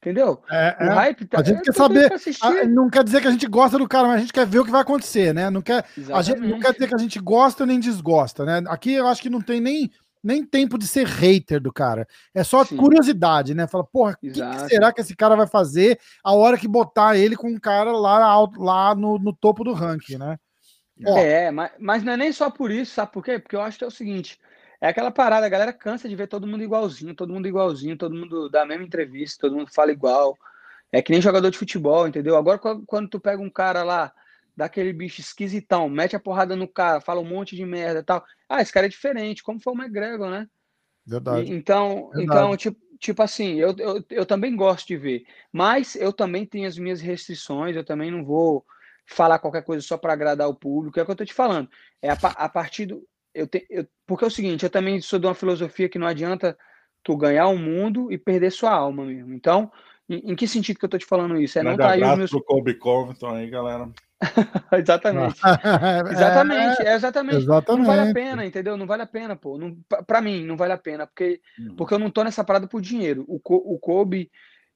Entendeu? 0.02 0.42
É, 0.50 0.78
o 0.80 0.84
é. 0.84 0.94
hype 0.94 1.26
tá. 1.26 1.42
A 1.42 1.44
gente 1.44 1.62
quer 1.62 1.74
saber. 1.74 2.10
A, 2.42 2.66
não 2.66 2.90
quer 2.90 3.04
dizer 3.04 3.22
que 3.22 3.28
a 3.28 3.32
gente 3.32 3.46
gosta 3.48 3.78
do 3.78 3.88
cara, 3.88 4.08
mas 4.08 4.18
a 4.18 4.20
gente 4.22 4.32
quer 4.32 4.46
ver 4.46 4.60
o 4.60 4.66
que 4.66 4.72
vai 4.72 4.82
acontecer, 4.82 5.34
né? 5.34 5.50
Não 5.50 5.62
quer, 5.62 5.86
a 6.14 6.22
gente, 6.22 6.40
não 6.40 6.58
quer 6.58 6.72
dizer 6.72 6.88
que 6.88 6.96
a 6.96 7.00
gente 7.00 7.20
gosta 7.20 7.66
nem 7.66 7.80
desgosta, 7.80 8.46
né? 8.46 8.64
Aqui 8.70 8.94
eu 8.94 9.08
acho 9.08 9.22
que 9.22 9.30
não 9.30 9.42
tem 9.42 9.60
nem 9.60 9.92
nem 10.24 10.44
tempo 10.44 10.78
de 10.78 10.88
ser 10.88 11.06
hater 11.06 11.62
do 11.62 11.72
cara. 11.72 12.08
É 12.34 12.44
só 12.44 12.64
Sim. 12.64 12.78
curiosidade, 12.78 13.54
né? 13.54 13.68
Fala, 13.68 13.86
porra, 13.86 14.14
o 14.14 14.18
que, 14.18 14.32
que, 14.32 14.70
será 14.70 14.92
que 14.92 15.02
esse 15.02 15.16
cara 15.16 15.36
vai 15.36 15.48
fazer 15.48 16.00
a 16.24 16.34
hora 16.34 16.58
que 16.58 16.68
botar 16.68 17.18
ele 17.18 17.36
com 17.36 17.50
um 17.50 17.60
cara 17.60 17.92
lá, 17.92 18.38
lá 18.58 18.96
no, 18.96 19.18
no 19.18 19.34
topo 19.34 19.64
do 19.64 19.74
ranking, 19.74 20.18
né? 20.18 20.38
Ó. 21.06 21.18
É, 21.18 21.50
mas, 21.52 21.72
mas 21.80 22.04
não 22.04 22.14
é 22.14 22.18
nem 22.18 22.32
só 22.32 22.50
por 22.50 22.72
isso, 22.72 22.94
sabe 22.94 23.12
por 23.12 23.24
quê? 23.24 23.40
Porque 23.40 23.56
eu 23.56 23.62
acho 23.62 23.78
que 23.78 23.84
é 23.84 23.88
o 23.88 23.92
seguinte: 23.92 24.40
é 24.82 24.88
aquela 24.88 25.12
parada, 25.12 25.46
a 25.46 25.50
galera 25.50 25.74
cansa 25.74 26.10
de 26.10 26.16
ver 26.16 26.28
todo 26.28 26.48
mundo 26.48 26.64
igualzinho, 26.64 27.16
todo 27.16 27.34
mundo 27.34 27.48
igualzinho, 27.48 27.98
todo 27.98 28.16
mundo 28.16 28.50
da 28.50 28.66
mesma 28.66 28.84
entrevista, 28.84 29.42
todo 29.42 29.56
mundo 29.56 29.72
fala 29.74 29.92
igual. 29.92 30.38
É 30.92 31.02
que 31.02 31.12
nem 31.12 31.22
jogador 31.22 31.52
de 31.52 31.58
futebol, 31.58 32.08
entendeu? 32.08 32.36
Agora, 32.36 32.60
quando 32.88 33.10
tu 33.10 33.20
pega 33.20 33.42
um 33.42 33.50
cara 33.50 33.84
lá 33.84 34.12
daquele 34.58 34.92
bicho 34.92 35.22
esquisitão, 35.22 35.88
mete 35.88 36.16
a 36.16 36.20
porrada 36.20 36.56
no 36.56 36.68
cara, 36.68 37.00
fala 37.00 37.22
um 37.22 37.26
monte 37.26 37.56
de 37.56 37.64
merda 37.64 38.00
e 38.00 38.04
tal. 38.04 38.26
Ah, 38.48 38.62
esse 38.62 38.74
cara 38.74 38.88
é 38.88 38.90
diferente, 38.90 39.44
como 39.44 39.60
foi 39.60 39.74
o 39.74 39.78
McGregor, 39.78 40.30
né? 40.30 40.48
Verdade. 41.06 41.52
E, 41.52 41.56
então, 41.56 42.10
Verdade. 42.14 42.24
então 42.24 42.58
tipo, 42.58 42.80
tipo 43.00 43.22
assim, 43.22 43.56
eu, 43.56 43.76
eu, 43.78 44.04
eu 44.10 44.26
também 44.26 44.56
gosto 44.56 44.88
de 44.88 44.98
ver, 44.98 45.24
mas 45.52 45.96
eu 45.96 46.12
também 46.12 46.46
tenho 46.46 46.68
as 46.68 46.78
minhas 46.78 47.00
restrições, 47.00 47.76
eu 47.76 47.84
também 47.84 48.12
não 48.12 48.26
vou 48.26 48.66
falar 49.10 49.40
qualquer 49.40 49.64
coisa 49.64 49.86
só 49.86 49.98
para 49.98 50.14
agradar 50.14 50.48
o 50.48 50.56
público, 50.56 51.00
é 51.00 51.04
o 51.04 51.06
que 51.06 51.12
eu 51.12 51.16
tô 51.16 51.26
te 51.26 51.34
falando. 51.34 51.68
É 52.02 52.10
a, 52.10 52.18
a 52.22 52.48
partir 52.48 52.86
do. 52.86 53.04
Eu 53.34 53.48
te, 53.48 53.66
eu, 53.70 53.86
porque 54.06 54.24
é 54.24 54.28
o 54.28 54.32
seguinte, 54.32 54.64
eu 54.64 54.70
também 54.70 55.02
sou 55.02 55.20
de 55.20 55.26
uma 55.26 55.36
filosofia 55.36 55.90
que 55.90 56.00
não 56.00 56.08
adianta 56.08 56.58
tu 57.04 57.18
ganhar 57.18 57.48
o 57.48 57.58
mundo 57.58 58.12
e 58.12 58.18
perder 58.18 58.52
sua 58.52 58.72
alma 58.72 59.06
mesmo. 59.06 59.34
Então, 59.34 59.72
em, 60.08 60.32
em 60.32 60.36
que 60.36 60.48
sentido 60.48 60.78
que 60.78 60.86
eu 60.86 60.90
tô 60.90 60.98
te 60.98 61.06
falando 61.06 61.40
isso? 61.40 61.58
É 61.58 61.64
não 61.64 61.76
tá 61.76 61.92
aí 61.92 62.04
os 62.04 62.18
meus. 62.18 62.32
Pro 62.32 62.44
Kobe 62.44 62.74
Covington 62.76 63.36
aí, 63.36 63.50
galera. 63.50 63.90
exatamente. 64.74 65.40
exatamente, 66.12 66.82
é, 66.82 66.94
exatamente. 66.94 67.38
Exatamente. 67.38 67.88
Não 67.88 67.96
vale 67.96 68.10
a 68.10 68.14
pena, 68.14 68.46
entendeu? 68.46 68.78
Não 68.78 68.86
vale 68.86 69.04
a 69.04 69.08
pena, 69.08 69.36
pô. 69.36 69.58
Não, 69.58 69.78
pra 70.06 70.22
mim, 70.22 70.44
não 70.44 70.58
vale 70.58 70.74
a 70.74 70.78
pena, 70.78 71.08
porque, 71.08 71.42
hum. 71.60 71.76
porque 71.76 71.94
eu 71.94 72.00
não 72.00 72.12
tô 72.12 72.24
nessa 72.24 72.44
parada 72.44 72.68
por 72.68 72.82
dinheiro. 72.82 73.26
O, 73.28 73.40
o 73.44 73.80
Kobe, 73.80 74.30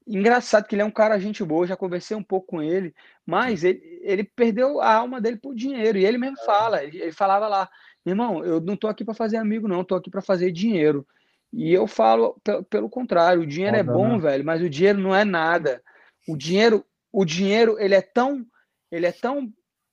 engraçado 0.07 0.67
que 0.67 0.75
ele 0.75 0.81
é 0.81 0.85
um 0.85 0.91
cara 0.91 1.19
gente 1.19 1.43
boa, 1.43 1.67
já 1.67 1.75
conversei 1.75 2.15
um 2.15 2.23
pouco 2.23 2.47
com 2.47 2.61
ele, 2.61 2.93
mas 3.25 3.63
ele, 3.63 3.81
ele 4.01 4.23
perdeu 4.23 4.81
a 4.81 4.93
alma 4.93 5.21
dele 5.21 5.37
por 5.37 5.55
dinheiro. 5.55 5.97
E 5.97 6.05
ele 6.05 6.17
mesmo 6.17 6.37
é. 6.39 6.45
fala, 6.45 6.83
ele, 6.83 7.01
ele 7.01 7.11
falava 7.11 7.47
lá, 7.47 7.69
irmão, 8.05 8.43
eu 8.43 8.59
não 8.59 8.75
tô 8.75 8.87
aqui 8.87 9.03
para 9.03 9.13
fazer 9.13 9.37
amigo, 9.37 9.67
não, 9.67 9.83
tô 9.83 9.95
aqui 9.95 10.09
para 10.09 10.21
fazer 10.21 10.51
dinheiro. 10.51 11.05
E 11.51 11.71
eu 11.71 11.85
falo 11.85 12.41
pelo, 12.69 12.89
contrário, 12.89 13.43
o 13.43 13.47
dinheiro 13.47 13.77
é 13.77 13.83
bom, 13.83 14.13
né? 14.13 14.17
velho, 14.17 14.43
mas 14.43 14.61
o 14.61 14.69
dinheiro 14.69 14.99
não 14.99 15.15
é 15.15 15.23
nada. 15.23 15.83
O 16.27 16.35
dinheiro, 16.35 16.83
o 17.11 17.23
dinheiro, 17.23 17.77
ele 17.79 17.93
é 17.93 18.01
tão 18.01 18.45
ele 18.91 19.05
é 19.05 19.11
tão 19.11 19.51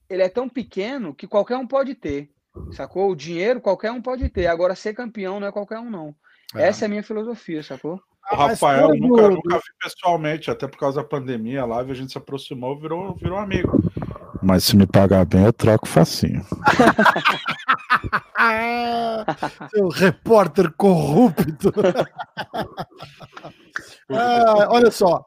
ele 0.08 0.22
é 0.22 0.28
tão 0.28 0.48
pequeno 0.48 1.14
que 1.14 1.26
qualquer 1.26 1.56
um 1.56 1.66
pode 1.66 1.94
ter. 1.94 2.30
Sacou? 2.72 3.10
O 3.10 3.16
dinheiro 3.16 3.60
qualquer 3.60 3.92
um 3.92 4.02
pode 4.02 4.28
ter. 4.28 4.46
Agora 4.46 4.74
ser 4.74 4.94
campeão 4.94 5.38
não 5.38 5.46
é 5.46 5.52
qualquer 5.52 5.78
um 5.78 5.88
não. 5.90 6.14
É. 6.54 6.66
Essa 6.66 6.84
é 6.84 6.86
a 6.86 6.88
minha 6.88 7.02
filosofia, 7.02 7.62
sacou? 7.62 8.02
O 8.32 8.36
Rafael 8.36 8.90
nunca, 8.96 9.22
do... 9.22 9.30
nunca 9.36 9.56
vi 9.56 9.62
pessoalmente, 9.82 10.50
até 10.50 10.68
por 10.68 10.78
causa 10.78 11.02
da 11.02 11.08
pandemia, 11.08 11.62
a 11.62 11.66
live 11.66 11.90
a 11.90 11.94
gente 11.94 12.12
se 12.12 12.18
aproximou, 12.18 12.78
virou, 12.78 13.16
virou 13.16 13.38
amigo. 13.38 13.82
Mas 14.42 14.64
se 14.64 14.76
me 14.76 14.86
pagar 14.86 15.24
bem, 15.24 15.44
eu 15.44 15.52
troco 15.52 15.86
facinho. 15.86 16.44
Seu 19.70 19.88
repórter 19.88 20.72
corrupto. 20.72 21.72
ah, 24.10 24.66
olha 24.70 24.90
só, 24.90 25.24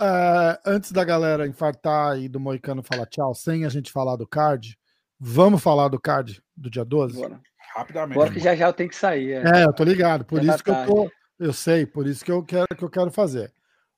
Uh, 0.00 0.52
antes 0.66 0.92
da 0.92 1.02
galera 1.02 1.46
infartar 1.46 2.18
e 2.18 2.28
do 2.28 2.38
Moicano 2.38 2.82
falar 2.82 3.06
tchau, 3.06 3.34
sem 3.34 3.64
a 3.64 3.68
gente 3.70 3.90
falar 3.90 4.16
do 4.16 4.26
card, 4.26 4.76
vamos 5.18 5.62
falar 5.62 5.88
do 5.88 5.98
card 5.98 6.42
do 6.54 6.68
dia 6.68 6.84
12? 6.84 7.18
Bora. 7.18 7.40
Rapidamente. 7.74 8.14
Bora 8.14 8.30
que 8.30 8.38
já 8.38 8.54
já 8.54 8.66
eu 8.66 8.72
tenho 8.74 8.90
que 8.90 8.96
sair. 8.96 9.32
É, 9.32 9.62
é 9.62 9.64
eu 9.64 9.72
tô 9.72 9.84
ligado. 9.84 10.24
Por 10.24 10.42
já 10.42 10.54
isso 10.54 10.64
que 10.64 10.70
tarde. 10.70 10.90
eu 10.90 10.94
tô. 10.94 11.10
Eu 11.38 11.52
sei, 11.52 11.84
por 11.84 12.06
isso 12.06 12.24
que 12.24 12.32
eu 12.32 12.42
quero 12.42 12.66
que 12.76 12.82
eu 12.82 12.90
quero 12.90 13.10
fazer. 13.10 13.52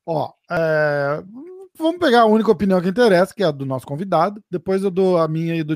Ó, 0.04 0.32
é, 0.50 1.22
vamos 1.76 1.98
pegar 1.98 2.22
a 2.22 2.26
única 2.26 2.50
opinião 2.50 2.80
que 2.80 2.88
interessa, 2.88 3.34
que 3.34 3.42
é 3.42 3.46
a 3.46 3.50
do 3.50 3.64
nosso 3.64 3.86
convidado. 3.86 4.42
Depois 4.50 4.82
eu 4.82 4.90
dou 4.90 5.18
a 5.18 5.28
minha 5.28 5.54
e 5.54 5.62
do, 5.62 5.74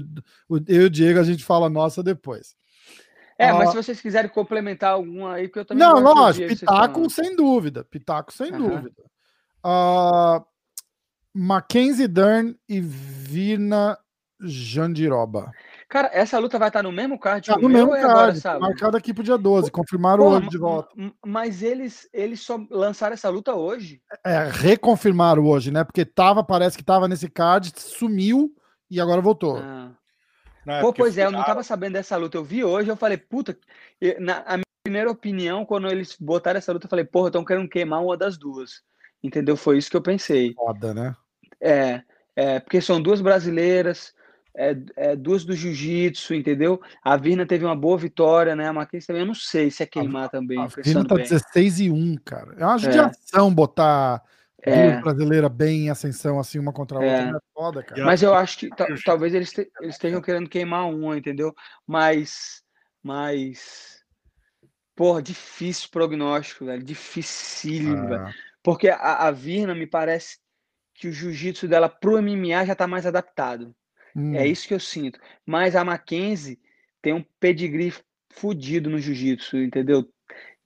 eu 0.67 0.83
e 0.83 0.85
o 0.87 0.91
Diego, 0.91 1.21
a 1.21 1.25
gente 1.25 1.45
fala 1.45 1.67
a 1.67 1.71
nossa 1.71 2.03
depois. 2.03 2.57
É, 3.39 3.49
ah, 3.49 3.55
mas 3.55 3.71
se 3.71 3.77
vocês 3.77 4.01
quiserem 4.01 4.31
complementar 4.31 4.93
alguma 4.93 5.35
aí, 5.35 5.49
que 5.49 5.59
eu 5.59 5.65
também. 5.65 5.85
Não, 5.85 5.99
lógico, 5.99 6.49
Pitaco 6.49 7.11
sem 7.11 7.35
dúvida. 7.35 7.85
Pitaco 7.85 8.33
sem 8.33 8.53
uhum. 8.53 8.69
dúvida. 8.69 9.03
Uh, 9.65 10.45
Mackenzie 11.35 12.09
Dern 12.09 12.57
e 12.69 12.81
Vina 12.81 13.99
Jandiroba. 14.41 15.51
Cara, 15.93 16.09
essa 16.11 16.39
luta 16.39 16.59
vai 16.59 16.71
estar 16.71 16.83
no 16.83 16.91
mesmo 16.91 17.19
card 17.19 17.49
tá 17.49 17.59
no 17.59 17.69
mesmo 17.69 17.91
card, 17.91 18.41
agora, 18.43 18.59
marcado 18.59 18.97
aqui 18.97 19.13
pro 19.13 19.23
dia 19.23 19.37
12, 19.37 19.71
confirmaram 19.71 20.25
Pô, 20.25 20.31
hoje 20.31 20.49
de 20.49 20.57
volta. 20.57 20.89
Mas 21.23 21.63
eles, 21.63 22.09
eles 22.15 22.41
só 22.41 22.59
lançaram 22.71 23.13
essa 23.13 23.29
luta 23.29 23.55
hoje? 23.55 24.01
É, 24.25 24.49
reconfirmaram 24.51 25.45
hoje, 25.45 25.71
né? 25.71 25.85
Porque 25.85 26.07
tava, 26.07 26.43
parece 26.43 26.79
que 26.79 26.83
tava 26.83 27.07
nesse 27.07 27.29
card, 27.29 27.75
sumiu 27.77 28.51
e 28.91 29.03
agora 29.03 29.21
voltou. 29.21 29.59
Ah. 29.59 29.91
Não, 30.65 30.75
é 30.77 30.81
Pô, 30.81 30.95
pois 30.95 31.19
é, 31.19 31.27
eu 31.27 31.31
não 31.31 31.45
tava 31.45 31.63
sabendo 31.63 31.93
dessa 31.93 32.17
luta. 32.17 32.39
Eu 32.39 32.45
vi 32.45 32.65
hoje, 32.65 32.89
eu 32.89 32.97
falei, 32.97 33.19
puta, 33.19 33.55
na 34.19 34.43
a 34.47 34.57
minha 34.57 34.65
primeira 34.83 35.11
opinião, 35.11 35.67
quando 35.67 35.89
eles 35.89 36.17
botaram 36.19 36.57
essa 36.57 36.73
luta, 36.73 36.87
eu 36.87 36.91
falei, 36.91 37.05
porra, 37.05 37.29
estão 37.29 37.45
querendo 37.45 37.69
queimar 37.69 38.03
uma 38.03 38.17
das 38.17 38.39
duas. 38.39 38.81
Entendeu? 39.23 39.59
Foi 39.59 39.77
isso 39.77 39.91
que 39.91 39.97
eu 39.99 40.03
pensei. 40.03 40.55
Foda, 40.55 40.95
né? 40.95 41.15
É, 41.61 42.03
é 42.35 42.61
porque 42.61 42.81
são 42.81 42.99
duas 42.99 43.21
brasileiras, 43.21 44.15
é, 44.57 44.77
é 44.97 45.17
duas 45.17 45.45
do 45.45 45.55
jiu-jitsu, 45.55 46.35
entendeu? 46.35 46.81
A 47.03 47.17
Virna 47.17 47.47
teve 47.47 47.65
uma 47.65 47.77
boa 47.77 47.97
vitória, 47.97 48.55
né? 48.55 48.69
A 48.69 48.73
Mackenzie 48.73 49.07
também, 49.07 49.23
eu 49.23 49.27
não 49.27 49.35
sei 49.35 49.71
se 49.71 49.83
é 49.83 49.87
queimar 49.87 50.27
a, 50.27 50.29
também. 50.29 50.59
A 50.59 50.67
Virna 50.67 51.07
tá 51.07 51.15
bem. 51.15 51.25
16 51.25 51.81
e 51.81 51.91
1, 51.91 52.17
cara. 52.25 52.55
É 52.59 52.65
uma 52.65 52.77
é. 52.77 52.79
judiação 52.79 53.49
é. 53.49 53.51
botar 53.51 54.23
é. 54.63 54.91
duas 54.91 55.03
brasileiras 55.03 55.51
bem 55.51 55.87
em 55.87 55.91
ascensão, 55.91 56.39
assim, 56.39 56.59
uma 56.59 56.73
contra 56.73 56.99
a 56.99 57.01
outra. 57.01 57.17
É, 57.17 57.31
é 57.31 57.41
foda, 57.55 57.83
cara. 57.83 58.05
Mas 58.05 58.23
eu 58.23 58.35
acho 58.35 58.59
que 58.59 58.71
talvez 59.05 59.35
eles, 59.35 59.53
te, 59.53 59.71
eles 59.81 59.95
estejam 59.95 60.21
querendo 60.21 60.49
queimar 60.49 60.89
uma, 60.89 61.17
entendeu? 61.17 61.55
Mas. 61.87 62.63
Mas. 63.03 64.03
Porra, 64.95 65.23
difícil 65.23 65.89
prognóstico, 65.91 66.67
velho. 66.67 66.83
Dificílimo, 66.83 67.97
ah. 67.97 68.07
velho. 68.07 68.35
Porque 68.63 68.89
a, 68.89 69.27
a 69.27 69.31
Virna 69.31 69.75
me 69.75 69.87
parece 69.87 70.37
que 70.95 71.09
o 71.09 71.13
jiu-jitsu 71.13 71.67
dela 71.67 71.89
pro 71.89 72.23
MMA 72.23 72.67
já 72.67 72.75
tá 72.75 72.87
mais 72.87 73.07
adaptado. 73.07 73.75
Hum. 74.15 74.35
É 74.35 74.47
isso 74.47 74.67
que 74.69 74.75
eu 74.75 74.81
sinto. 74.81 75.19
Mas 75.47 75.75
a 75.77 75.85
Mackenzie 75.85 76.61
tem 77.01 77.13
um 77.13 77.25
pedigree 77.41 77.93
fudido 78.31 78.89
no 78.91 78.99
jiu-jitsu, 78.99 79.57
entendeu? 79.59 80.09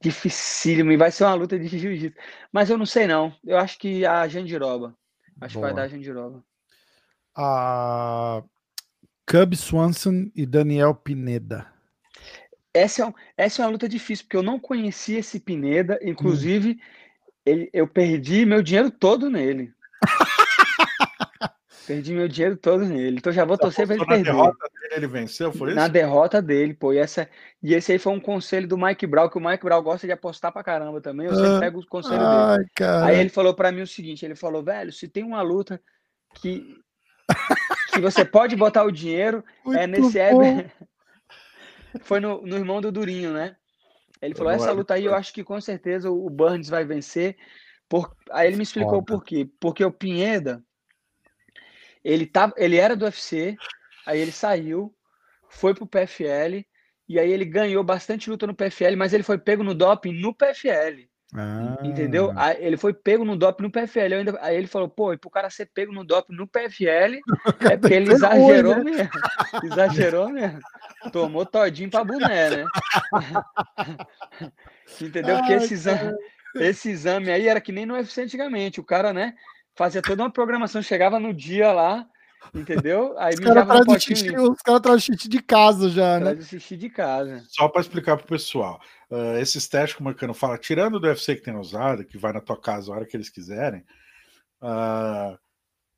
Dificílimo, 0.00 0.92
e 0.92 0.96
vai 0.96 1.10
ser 1.10 1.24
uma 1.24 1.34
luta 1.34 1.58
de 1.58 1.66
jiu-jitsu. 1.78 2.18
Mas 2.52 2.70
eu 2.70 2.76
não 2.78 2.86
sei 2.86 3.06
não. 3.06 3.34
Eu 3.44 3.56
acho 3.58 3.78
que 3.78 4.04
a 4.04 4.26
Jandiroba. 4.28 4.96
Acho 5.40 5.56
que 5.56 5.60
vai 5.60 5.70
Boa. 5.70 5.82
dar 5.82 5.86
a 5.86 5.88
Jandiroba. 5.88 6.44
A 7.34 8.42
Cub 9.26 9.54
Swanson 9.54 10.30
e 10.34 10.46
Daniel 10.46 10.94
Pineda. 10.94 11.66
Essa 12.72 13.02
é, 13.02 13.06
um- 13.06 13.14
essa 13.36 13.62
é 13.62 13.64
uma 13.64 13.72
luta 13.72 13.88
difícil, 13.88 14.24
porque 14.24 14.36
eu 14.36 14.42
não 14.42 14.58
conhecia 14.58 15.18
esse 15.18 15.40
Pineda, 15.40 15.98
inclusive 16.02 16.78
ele, 17.44 17.70
eu 17.72 17.86
perdi 17.88 18.44
meu 18.44 18.62
dinheiro 18.62 18.90
todo 18.90 19.30
nele. 19.30 19.72
perdi 21.86 22.12
meu 22.12 22.28
dinheiro 22.28 22.56
todo 22.56 22.84
nele. 22.84 23.18
Então 23.18 23.32
já 23.32 23.44
vou 23.44 23.56
torcer 23.56 23.86
para 23.86 23.94
ele 23.94 24.02
Apostou 24.04 24.18
na 24.18 24.24
perder. 24.24 24.42
derrota 24.42 24.68
dele, 24.80 24.94
ele 24.94 25.06
venceu, 25.06 25.52
foi 25.52 25.68
isso? 25.68 25.76
Na 25.76 25.88
derrota 25.88 26.42
dele, 26.42 26.74
pô. 26.74 26.92
E, 26.92 26.98
essa, 26.98 27.28
e 27.62 27.74
esse 27.74 27.92
aí 27.92 27.98
foi 27.98 28.12
um 28.12 28.20
conselho 28.20 28.66
do 28.66 28.76
Mike 28.76 29.06
Brown, 29.06 29.28
que 29.28 29.38
o 29.38 29.40
Mike 29.40 29.64
Brown 29.64 29.82
gosta 29.82 30.06
de 30.06 30.12
apostar 30.12 30.52
pra 30.52 30.64
caramba 30.64 31.00
também. 31.00 31.26
Eu 31.26 31.34
sempre 31.34 31.56
Ah, 31.56 31.60
pego 31.60 31.80
o 31.80 31.86
conselho 31.86 32.18
dele. 32.18 32.68
Cara. 32.74 33.06
Aí 33.06 33.18
ele 33.18 33.28
falou 33.30 33.54
pra 33.54 33.70
mim 33.72 33.82
o 33.82 33.86
seguinte: 33.86 34.24
ele 34.24 34.34
falou, 34.34 34.62
velho, 34.62 34.92
se 34.92 35.08
tem 35.08 35.22
uma 35.24 35.42
luta 35.42 35.80
que, 36.34 36.76
que 37.92 38.00
você 38.00 38.24
pode 38.26 38.56
botar 38.56 38.84
o 38.84 38.90
dinheiro, 38.92 39.44
é 39.74 39.86
Muito 39.86 40.02
nesse 40.02 40.18
bom. 40.18 40.42
Eber. 40.42 40.72
Foi 42.02 42.20
no, 42.20 42.42
no 42.42 42.56
irmão 42.56 42.80
do 42.80 42.92
Durinho, 42.92 43.32
né? 43.32 43.56
Ele 44.20 44.34
falou: 44.34 44.52
essa 44.52 44.70
é, 44.70 44.72
luta 44.72 44.94
aí 44.94 45.04
eu 45.04 45.14
acho 45.14 45.32
que 45.32 45.44
com 45.44 45.60
certeza 45.60 46.10
o 46.10 46.28
Burns 46.28 46.68
vai 46.68 46.84
vencer. 46.84 47.36
Por... 47.88 48.14
Aí 48.32 48.48
ele 48.48 48.56
me 48.56 48.62
explicou 48.62 48.94
Foda. 48.94 49.04
por 49.06 49.24
quê. 49.24 49.48
Porque 49.60 49.84
o 49.84 49.92
Pinheda, 49.92 50.62
ele, 52.06 52.26
tava, 52.26 52.54
ele 52.56 52.76
era 52.76 52.94
do 52.94 53.04
UFC, 53.04 53.56
aí 54.06 54.20
ele 54.20 54.32
saiu, 54.32 54.94
foi 55.48 55.74
pro 55.74 55.86
PFL, 55.86 56.64
e 57.08 57.18
aí 57.18 57.30
ele 57.30 57.44
ganhou 57.44 57.82
bastante 57.82 58.30
luta 58.30 58.46
no 58.46 58.54
PFL, 58.54 58.96
mas 58.96 59.12
ele 59.12 59.22
foi 59.22 59.38
pego 59.38 59.62
no 59.62 59.74
doping 59.74 60.12
no 60.12 60.34
PFL. 60.34 61.08
Ah, 61.34 61.78
Entendeu? 61.82 62.32
Aí 62.36 62.56
ele 62.64 62.76
foi 62.76 62.94
pego 62.94 63.24
no 63.24 63.36
doping 63.36 63.64
no 63.64 63.70
PFL. 63.70 64.14
Ainda- 64.14 64.38
aí 64.40 64.56
ele 64.56 64.68
falou, 64.68 64.88
pô, 64.88 65.12
e 65.12 65.18
pro 65.18 65.28
cara 65.30 65.50
ser 65.50 65.66
pego 65.66 65.92
no 65.92 66.04
doping 66.04 66.34
no 66.34 66.46
PFL, 66.46 67.20
é 67.74 67.76
porque 67.76 67.94
ele 67.94 68.12
exagerou 68.12 68.76
né? 68.76 68.90
mesmo. 68.90 69.10
Exagerou 69.64 70.28
mesmo. 70.28 70.60
Tomou 71.12 71.44
todinho 71.44 71.90
pra 71.90 72.04
boné, 72.04 72.50
né? 72.50 72.64
Entendeu? 75.00 75.36
Porque 75.38 75.52
esse 75.52 75.74
exame, 75.74 76.12
esse 76.54 76.90
exame 76.90 77.30
aí 77.30 77.48
era 77.48 77.60
que 77.60 77.72
nem 77.72 77.84
no 77.86 77.94
UFC 77.94 78.22
antigamente. 78.22 78.80
O 78.80 78.84
cara, 78.84 79.12
né, 79.12 79.34
fazia 79.76 80.02
toda 80.02 80.22
uma 80.22 80.30
programação, 80.30 80.82
chegava 80.82 81.20
no 81.20 81.32
dia 81.32 81.72
lá, 81.72 82.06
entendeu? 82.54 83.14
Aí 83.18 83.34
Os 83.34 83.40
caras 83.40 83.66
trazem 83.66 84.00
xixi, 84.00 84.36
os 84.36 84.62
caras 84.62 84.80
trazem 84.80 85.00
xixi 85.00 85.28
de 85.28 85.42
casa 85.42 85.90
já, 85.90 86.18
né? 86.18 86.32
Traz 86.32 86.38
o 86.40 86.48
xixi 86.48 86.76
de 86.76 86.90
casa. 86.90 87.44
Só 87.48 87.68
para 87.68 87.82
explicar 87.82 88.16
pro 88.16 88.26
pessoal, 88.26 88.80
ah, 89.10 89.38
esses 89.38 89.68
testes 89.68 89.94
que 89.94 90.00
o 90.00 90.04
Marcano 90.04 90.34
fala, 90.34 90.58
tirando 90.58 90.98
do 90.98 91.06
UFC 91.06 91.36
que 91.36 91.42
tem 91.42 91.56
usado, 91.56 92.04
que 92.04 92.18
vai 92.18 92.32
na 92.32 92.40
tua 92.40 92.58
casa 92.60 92.90
a 92.90 92.96
hora 92.96 93.06
que 93.06 93.16
eles 93.16 93.28
quiserem, 93.28 93.84
ah, 94.60 95.38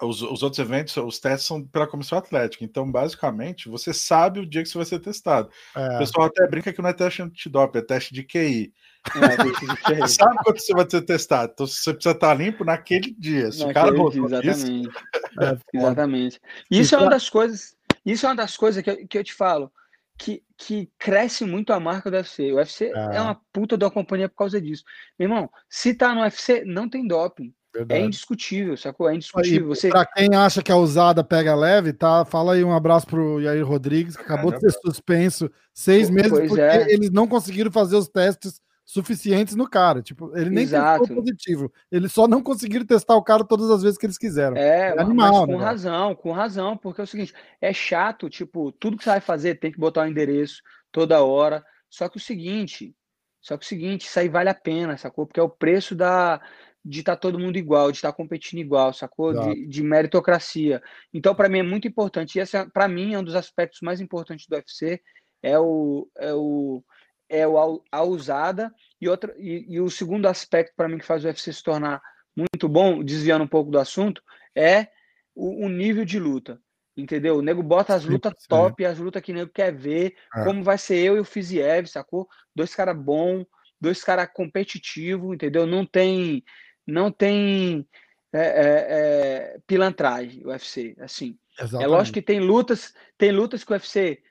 os, 0.02 0.22
os 0.22 0.42
outros 0.42 0.58
eventos, 0.60 0.96
os 0.96 1.18
testes 1.18 1.46
são 1.46 1.64
pela 1.64 1.86
comissão 1.86 2.18
atlética. 2.18 2.64
Então, 2.64 2.90
basicamente, 2.90 3.68
você 3.68 3.92
sabe 3.92 4.40
o 4.40 4.46
dia 4.46 4.62
que 4.62 4.68
você 4.68 4.78
vai 4.78 4.84
ser 4.86 5.00
testado. 5.00 5.50
O 5.74 5.78
É. 5.80 5.98
pessoal 5.98 6.26
até 6.26 6.46
brinca 6.46 6.72
que 6.72 6.80
não 6.80 6.88
é 6.90 6.92
teste 6.92 7.22
antidoping, 7.22 7.78
é 7.78 7.82
teste 7.82 8.14
de 8.14 8.22
QI. 8.22 8.72
É. 9.06 9.96
Você 10.00 10.22
sabe 10.24 10.36
quando 10.44 10.60
você 10.60 10.72
vai 10.72 10.88
ser 10.88 11.02
testado. 11.02 11.52
Então, 11.54 11.66
você 11.66 11.92
precisa 11.92 12.14
estar 12.14 12.34
limpo 12.34 12.64
naquele 12.64 13.10
dia. 13.18 13.50
Se 13.50 13.64
o 13.64 13.72
cara 13.72 13.90
Naquele 13.90 14.10
dia, 14.10 14.22
botou 14.22 14.40
isso, 14.40 14.66
exatamente. 14.66 14.88
É. 15.40 15.78
Exatamente. 15.78 16.40
Isso 16.70 16.94
é 16.94 16.98
Então- 16.98 17.00
uma 17.06 17.10
das 17.10 17.28
coisas, 17.30 17.76
isso 18.04 18.26
é 18.26 18.28
uma 18.28 18.36
das 18.36 18.56
coisas 18.56 18.82
que 18.82 18.90
eu, 18.90 19.06
que 19.06 19.18
eu 19.18 19.24
te 19.24 19.32
falo, 19.34 19.70
que, 20.18 20.42
que 20.56 20.90
cresce 20.98 21.44
muito 21.44 21.72
a 21.72 21.78
marca 21.78 22.10
do 22.10 22.16
UFC. 22.16 22.52
O 22.52 22.56
UFC 22.56 22.86
É. 22.86 23.16
é 23.16 23.20
uma 23.20 23.40
puta 23.52 23.76
de 23.78 23.84
uma 23.84 23.90
companhia 23.90 24.28
por 24.28 24.36
causa 24.36 24.60
disso. 24.60 24.82
Meu 25.18 25.28
irmão, 25.28 25.50
se 25.68 25.94
tá 25.94 26.12
no 26.14 26.22
UFC, 26.22 26.64
não 26.64 26.88
tem 26.88 27.06
doping. 27.06 27.54
É 27.74 27.78
Verdade. 27.78 28.02
indiscutível, 28.02 28.76
sacou? 28.76 29.08
É 29.08 29.14
indiscutível. 29.14 29.68
Você, 29.68 29.88
pra 29.88 30.06
quem 30.06 30.34
acha 30.34 30.62
que 30.62 30.72
a 30.72 30.76
usada 30.76 31.22
pega 31.22 31.54
leve, 31.54 31.92
tá? 31.92 32.24
Fala 32.24 32.54
aí 32.54 32.64
um 32.64 32.74
abraço 32.74 33.06
pro 33.06 33.40
Yair 33.40 33.66
Rodrigues, 33.66 34.16
que 34.16 34.22
acabou 34.22 34.52
de 34.52 34.60
ser 34.60 34.72
suspenso 34.84 35.50
seis 35.72 36.08
meses 36.08 36.30
pois 36.30 36.48
porque 36.48 36.60
é. 36.60 36.92
eles 36.92 37.10
não 37.10 37.26
conseguiram 37.26 37.70
fazer 37.70 37.96
os 37.96 38.08
testes 38.08 38.60
suficientes 38.88 39.54
no 39.54 39.68
cara. 39.68 40.00
Tipo, 40.00 40.34
ele 40.34 40.48
nem 40.48 40.64
Exato. 40.64 41.00
testou 41.00 41.18
positivo. 41.18 41.72
Eles 41.92 42.10
só 42.10 42.26
não 42.26 42.42
conseguiram 42.42 42.86
testar 42.86 43.16
o 43.16 43.22
cara 43.22 43.44
todas 43.44 43.70
as 43.70 43.82
vezes 43.82 43.98
que 43.98 44.06
eles 44.06 44.16
quiseram. 44.16 44.56
É, 44.56 44.88
É 44.88 44.94
mas 44.94 45.04
animal, 45.04 45.46
com 45.46 45.58
né, 45.58 45.64
razão, 45.64 46.14
com 46.14 46.32
razão, 46.32 46.76
porque 46.76 47.02
é 47.02 47.04
o 47.04 47.06
seguinte, 47.06 47.34
é 47.60 47.72
chato, 47.72 48.30
tipo, 48.30 48.72
tudo 48.72 48.96
que 48.96 49.04
você 49.04 49.10
vai 49.10 49.20
fazer 49.20 49.56
tem 49.56 49.70
que 49.70 49.78
botar 49.78 50.04
o 50.04 50.08
endereço 50.08 50.62
toda 50.90 51.22
hora. 51.22 51.62
Só 51.90 52.08
que 52.08 52.16
o 52.16 52.20
seguinte, 52.20 52.94
só 53.42 53.58
que 53.58 53.64
o 53.66 53.68
seguinte, 53.68 54.06
isso 54.06 54.18
aí 54.18 54.28
vale 54.28 54.48
a 54.48 54.54
pena, 54.54 54.96
sacou? 54.96 55.26
Porque 55.26 55.40
é 55.40 55.42
o 55.42 55.50
preço 55.50 55.94
da 55.94 56.40
de 56.84 57.00
estar 57.00 57.16
todo 57.16 57.38
mundo 57.38 57.56
igual, 57.58 57.90
de 57.90 57.98
estar 57.98 58.12
competindo 58.12 58.60
igual, 58.60 58.92
sacou? 58.92 59.32
De, 59.54 59.66
de 59.66 59.82
meritocracia. 59.82 60.82
Então, 61.12 61.34
para 61.34 61.48
mim 61.48 61.58
é 61.58 61.62
muito 61.62 61.86
importante. 61.88 62.36
E 62.36 62.40
esse, 62.40 62.64
para 62.70 62.88
mim, 62.88 63.14
é 63.14 63.18
um 63.18 63.24
dos 63.24 63.34
aspectos 63.34 63.80
mais 63.82 64.00
importantes 64.00 64.46
do 64.46 64.54
UFC 64.56 65.00
é 65.42 65.58
o 65.58 66.08
é 66.18 66.32
o 66.34 66.82
é 67.28 67.46
o, 67.46 67.82
a- 67.92 68.02
usada 68.02 68.72
e 69.00 69.08
outra 69.08 69.34
e, 69.38 69.66
e 69.74 69.80
o 69.80 69.90
segundo 69.90 70.26
aspecto 70.26 70.72
para 70.74 70.88
mim 70.88 70.98
que 70.98 71.04
faz 71.04 71.24
o 71.24 71.28
UFC 71.28 71.52
se 71.52 71.62
tornar 71.62 72.00
muito 72.36 72.68
bom, 72.68 73.02
desviando 73.04 73.44
um 73.44 73.48
pouco 73.48 73.70
do 73.70 73.78
assunto, 73.78 74.22
é 74.54 74.88
o, 75.34 75.66
o 75.66 75.68
nível 75.68 76.04
de 76.04 76.18
luta. 76.18 76.60
Entendeu? 76.96 77.36
O 77.36 77.42
nego 77.42 77.62
bota 77.62 77.94
as 77.94 78.04
lutas 78.04 78.32
100%. 78.32 78.48
top, 78.48 78.84
as 78.84 78.98
lutas 78.98 79.22
que 79.22 79.30
o 79.30 79.34
nego 79.34 79.52
quer 79.52 79.72
ver, 79.72 80.14
É. 80.34 80.42
como 80.44 80.64
vai 80.64 80.76
ser 80.78 80.96
eu 80.98 81.16
e 81.16 81.20
o 81.20 81.24
Fiziev, 81.24 81.86
sacou? 81.86 82.26
Dois 82.54 82.74
caras 82.74 82.96
bons, 82.96 83.46
dois 83.80 84.02
caras 84.02 84.28
competitivos, 84.34 85.32
entendeu? 85.34 85.64
Não 85.64 85.86
tem, 85.86 86.42
não 86.88 87.12
tem 87.12 87.86
é, 88.32 88.40
é, 88.40 88.86
é, 88.88 89.58
pilantragem 89.66 90.42
o 90.44 90.48
UFC, 90.48 90.96
assim. 90.98 91.38
É 91.58 91.64
Exatamente. 91.64 91.90
lógico 91.90 92.14
que 92.14 92.22
tem 92.22 92.40
lutas, 92.40 92.94
tem 93.16 93.30
lutas 93.30 93.62
que 93.62 93.70
o 93.70 93.74
UFC 93.74 94.22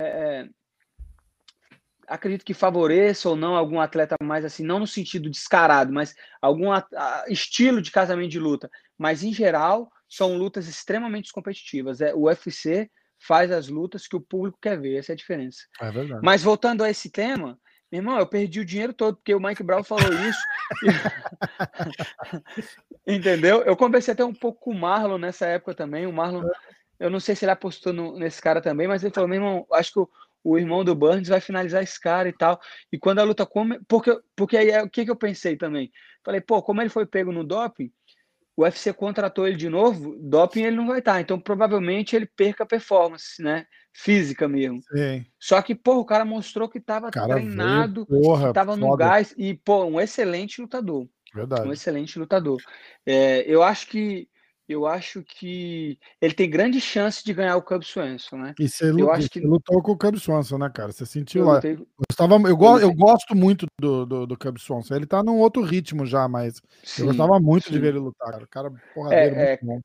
é, 0.00 0.48
acredito 2.06 2.44
que 2.44 2.54
favoreça 2.54 3.28
ou 3.28 3.34
não 3.36 3.56
algum 3.56 3.80
atleta 3.80 4.14
mais 4.22 4.44
assim, 4.44 4.64
não 4.64 4.78
no 4.78 4.86
sentido 4.86 5.28
descarado, 5.28 5.92
mas 5.92 6.14
algum 6.40 6.70
at- 6.70 6.92
a- 6.94 7.24
estilo 7.28 7.82
de 7.82 7.90
casamento 7.90 8.30
de 8.30 8.38
luta. 8.38 8.70
Mas 8.96 9.22
em 9.22 9.32
geral 9.32 9.90
são 10.08 10.36
lutas 10.36 10.68
extremamente 10.68 11.32
competitivas. 11.32 12.00
É, 12.00 12.14
o 12.14 12.22
UFC 12.22 12.88
faz 13.18 13.50
as 13.50 13.68
lutas 13.68 14.06
que 14.06 14.14
o 14.14 14.20
público 14.20 14.58
quer 14.60 14.78
ver, 14.80 14.98
essa 14.98 15.12
é 15.12 15.14
a 15.14 15.16
diferença. 15.16 15.62
É 15.80 15.90
verdade. 15.90 16.20
Mas 16.22 16.42
voltando 16.42 16.84
a 16.84 16.90
esse 16.90 17.10
tema, 17.10 17.58
meu 17.90 18.00
irmão, 18.00 18.18
eu 18.18 18.26
perdi 18.26 18.60
o 18.60 18.64
dinheiro 18.64 18.92
todo, 18.92 19.16
porque 19.16 19.34
o 19.34 19.40
Mike 19.40 19.62
Brown 19.62 19.84
falou 19.84 20.12
isso. 20.12 20.38
Entendeu? 23.06 23.62
Eu 23.62 23.76
conversei 23.76 24.12
até 24.12 24.24
um 24.24 24.34
pouco 24.34 24.60
com 24.60 24.70
o 24.70 24.78
Marlon 24.78 25.18
nessa 25.18 25.46
época 25.46 25.74
também. 25.74 26.06
O 26.06 26.12
Marlon, 26.12 26.42
eu 26.98 27.10
não 27.10 27.20
sei 27.20 27.36
se 27.36 27.44
ele 27.44 27.52
apostou 27.52 27.92
no- 27.92 28.18
nesse 28.18 28.40
cara 28.42 28.60
também, 28.60 28.88
mas 28.88 29.04
ele 29.04 29.14
falou: 29.14 29.28
meu 29.28 29.36
irmão, 29.36 29.66
acho 29.72 29.92
que 29.92 30.00
o, 30.00 30.08
o 30.42 30.58
irmão 30.58 30.84
do 30.84 30.94
Burns 30.94 31.28
vai 31.28 31.40
finalizar 31.40 31.82
esse 31.82 32.00
cara 32.00 32.28
e 32.28 32.32
tal. 32.32 32.60
E 32.92 32.98
quando 32.98 33.20
a 33.20 33.24
luta 33.24 33.46
come. 33.46 33.78
Porque, 33.86 34.18
porque 34.34 34.56
aí 34.56 34.70
é 34.70 34.82
o 34.82 34.90
que, 34.90 35.04
que 35.04 35.10
eu 35.10 35.16
pensei 35.16 35.56
também? 35.56 35.90
Falei, 36.24 36.40
pô, 36.40 36.60
como 36.62 36.80
ele 36.82 36.90
foi 36.90 37.06
pego 37.06 37.30
no 37.30 37.44
doping, 37.44 37.92
o 38.56 38.62
UFC 38.62 38.92
contratou 38.92 39.46
ele 39.46 39.56
de 39.56 39.68
novo, 39.68 40.16
doping 40.18 40.62
ele 40.62 40.76
não 40.76 40.86
vai 40.86 40.98
estar. 40.98 41.20
Então 41.20 41.38
provavelmente 41.38 42.16
ele 42.16 42.26
perca 42.26 42.64
a 42.64 42.66
performance, 42.66 43.40
né? 43.42 43.66
Física 43.98 44.46
mesmo. 44.46 44.80
Sim. 44.82 45.24
Só 45.38 45.62
que, 45.62 45.74
pô, 45.74 45.96
o 45.96 46.04
cara 46.04 46.24
mostrou 46.24 46.68
que 46.68 46.78
estava 46.78 47.10
treinado, 47.10 48.06
veio, 48.08 48.22
porra, 48.22 48.42
que 48.44 48.48
estava 48.48 48.76
no 48.76 48.88
foda. 48.88 49.04
gás 49.04 49.34
e, 49.38 49.54
pô, 49.54 49.84
um 49.84 49.98
excelente 50.00 50.60
lutador, 50.60 51.02
um 51.02 51.08
Verdade. 51.34 51.72
excelente 51.72 52.18
lutador. 52.18 52.60
É, 53.06 53.42
eu 53.50 53.62
acho 53.62 53.86
que 53.88 54.28
eu 54.68 54.84
acho 54.84 55.22
que 55.22 55.96
ele 56.20 56.34
tem 56.34 56.50
grande 56.50 56.80
chance 56.80 57.24
de 57.24 57.32
ganhar 57.32 57.56
o 57.56 57.62
Cub 57.62 57.82
Swanson, 57.84 58.36
né? 58.36 58.54
E 58.58 58.68
você, 58.68 58.90
eu 58.90 58.96
lu- 58.96 59.10
acho 59.10 59.30
que- 59.30 59.40
lutou 59.40 59.80
com 59.80 59.92
o 59.92 59.96
Cub 59.96 60.16
Swanson, 60.18 60.58
né, 60.58 60.68
cara? 60.74 60.90
Você 60.92 61.06
sentiu 61.06 61.42
Eu 61.42 61.46
lá. 61.46 61.54
lutei- 61.54 61.78
Gostava, 62.10 62.34
eu, 62.48 62.56
go, 62.56 62.78
eu 62.78 62.92
gosto 62.92 63.34
muito 63.34 63.64
do, 63.80 64.04
do, 64.04 64.26
do 64.26 64.36
Cub 64.36 64.58
Swanson. 64.58 64.94
Ele 64.96 65.06
tá 65.06 65.22
num 65.22 65.38
outro 65.38 65.62
ritmo 65.62 66.04
já, 66.04 66.28
mas 66.28 66.60
sim, 66.82 67.02
eu 67.02 67.06
gostava 67.06 67.38
muito 67.40 67.70
de 67.70 67.74
sim. 67.74 67.80
ver 67.80 67.88
ele 67.88 68.00
lutar, 68.00 68.30
cara. 68.32 68.44
O 68.44 68.48
cara 68.48 68.72
porradeiro, 68.94 69.36
É, 69.36 69.48
muito 69.48 69.64
bom. 69.64 69.80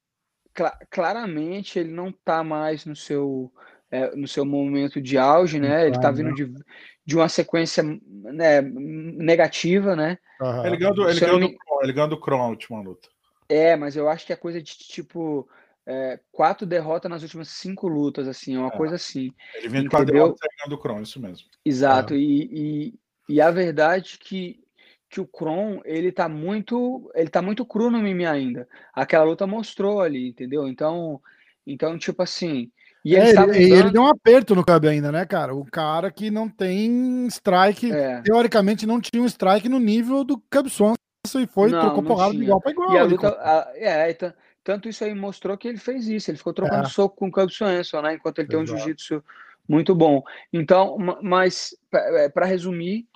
Cla- 0.54 0.78
claramente 0.90 1.80
ele 1.80 1.92
não 1.92 2.12
tá 2.12 2.44
mais 2.44 2.86
no 2.86 2.96
seu 2.96 3.54
é, 3.92 4.16
no 4.16 4.28
seu 4.28 4.46
momento 4.46 5.02
de 5.02 5.18
auge, 5.18 5.60
né? 5.60 5.86
Ele 5.88 6.00
tá 6.00 6.12
prime, 6.12 6.34
vindo 6.34 6.56
de, 6.56 6.64
de 7.06 7.16
uma 7.16 7.30
sequência 7.30 7.84
né, 7.84 8.62
negativa, 8.62 9.96
né? 9.96 10.18
Aham. 10.42 10.66
Ele 10.66 10.78
ganhou 10.78 10.96
do, 10.96 11.10
ele 11.10 11.20
ganhou 11.20 11.40
me- 11.40 11.58
Kron, 11.58 11.84
ele 11.84 11.94
ganhou 11.94 12.10
do 12.10 12.20
Kron 12.20 12.38
na 12.38 12.48
última 12.48 12.82
luta. 12.82 13.10
É, 13.50 13.76
mas 13.76 13.96
eu 13.96 14.08
acho 14.08 14.26
que 14.26 14.32
é 14.32 14.36
coisa 14.38 14.62
de 14.62 14.72
tipo 14.78 15.48
é, 15.86 16.20
quatro 16.32 16.66
derrotas 16.66 17.12
nas 17.12 17.22
últimas 17.22 17.50
cinco 17.50 17.88
lutas, 17.88 18.28
assim, 18.28 18.56
é 18.56 18.60
uma 18.60 18.72
É. 18.72 18.78
coisa 18.78 18.96
assim. 18.96 19.34
Ele 19.56 19.68
vinha 19.68 19.84
de 19.84 19.90
quatro 19.90 20.06
derrotas 20.12 20.40
e 20.66 20.70
do 20.70 20.78
Kron, 20.78 21.02
isso 21.02 21.22
mesmo. 21.22 21.48
Exato. 21.66 22.16
E, 22.16 22.94
e, 23.28 23.34
e 23.36 23.42
a 23.42 23.52
verdade 23.52 24.18
que, 24.18 24.64
que 25.10 25.20
o 25.20 25.28
Kron, 25.28 25.82
ele 25.84 26.12
tá 26.12 26.30
muito, 26.30 27.12
ele 27.14 27.30
tá 27.30 27.42
muito 27.42 27.66
cru 27.66 27.92
no 27.92 28.00
mime 28.00 28.26
ainda. 28.26 28.68
Aquela 28.94 29.26
luta 29.26 29.46
mostrou 29.46 30.02
ali, 30.02 30.30
entendeu? 30.30 30.68
Então, 30.68 31.22
então 31.68 31.98
tipo 31.98 32.22
assim, 32.24 32.72
e 33.04 33.16
ele, 33.16 33.38
é, 33.38 33.44
ele, 33.62 33.74
ele, 33.74 33.92
deu 33.92 34.04
um 34.04 34.08
aperto 34.08 34.54
no 34.54 34.64
Cub 34.64 34.86
ainda, 34.86 35.12
né, 35.12 35.26
cara? 35.26 35.56
O 35.56 35.66
cara 35.66 36.12
que 36.12 36.30
não 36.30 36.48
tem 36.48 37.26
strike, 37.28 37.92
é. 37.92 38.22
teoricamente 38.22 38.86
não 38.86 39.02
tinha 39.02 39.22
um 39.22 39.26
strike 39.26 39.68
no 39.68 39.80
nível 39.80 40.24
do 40.24 40.38
Cub 40.38 40.70
Swanson 40.70 40.98
e 41.40 41.48
foi, 41.48 41.72
não, 41.72 41.80
trocou 41.80 42.04
porrada 42.04 42.34
de 42.34 42.44
igual 42.44 42.62
para 42.62 42.72
igual. 42.72 42.94
E 42.94 42.98
a 43.00 43.04
luta, 43.04 43.30
a, 43.30 43.72
é, 43.76 44.16
tanto 44.64 44.88
isso 44.88 45.04
aí 45.04 45.16
mostrou 45.16 45.58
que 45.58 45.68
ele 45.68 45.80
fez 45.80 46.08
isso, 46.08 46.30
ele 46.30 46.38
ficou 46.38 46.54
trocando 46.54 46.86
é. 46.86 46.90
soco 46.90 47.16
com 47.16 47.28
o 47.28 47.32
Cub 47.32 47.50
Swanson, 47.50 48.02
né? 48.02 48.14
Enquanto 48.14 48.40
ele 48.40 48.48
Exato. 48.48 48.66
tem 48.66 48.76
um 48.76 48.78
jiu-jitsu 48.78 49.24
muito 49.68 49.96
bom. 49.96 50.22
Então, 50.54 50.98
mas 51.22 51.76
para 51.90 52.46
é, 52.46 52.50
resumir, 52.50 53.08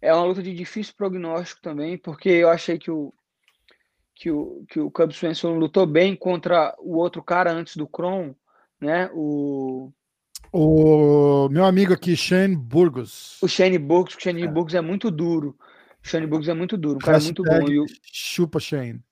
é 0.00 0.14
uma 0.14 0.24
luta 0.24 0.42
de 0.42 0.54
difícil 0.54 0.94
prognóstico 0.96 1.60
também, 1.60 1.98
porque 1.98 2.28
eu 2.28 2.50
achei 2.50 2.78
que 2.78 2.90
o 2.90 3.12
que 4.14 4.30
o, 4.30 4.64
que 4.68 4.78
o 4.78 4.90
Cub 4.92 5.10
Swanson 5.10 5.58
lutou 5.58 5.86
bem 5.86 6.14
contra 6.14 6.72
o 6.78 6.96
outro 6.96 7.20
cara 7.20 7.52
antes 7.52 7.76
do 7.76 7.86
Kron, 7.86 8.32
né? 8.80 9.10
O 9.12 9.92
o 10.56 11.48
meu 11.48 11.64
amigo 11.64 11.92
aqui, 11.92 12.16
Shane 12.16 12.54
Burgos. 12.54 13.38
O 13.42 13.48
Shane 13.48 13.76
Burgos, 13.76 14.14
o 14.14 14.20
Shane 14.20 14.44
é. 14.44 14.46
Burgos 14.46 14.74
é 14.74 14.80
muito 14.80 15.10
duro. 15.10 15.56
O 16.02 16.06
Shane 16.06 16.28
Burgos 16.28 16.48
é 16.48 16.54
muito 16.54 16.76
duro, 16.76 16.96
um 16.96 17.00
cara 17.00 17.18
muito 17.18 17.42
bom. 17.42 17.68
E 17.68 17.80
o... 17.80 17.86
Chupa 18.12 18.60
Shane. 18.60 19.02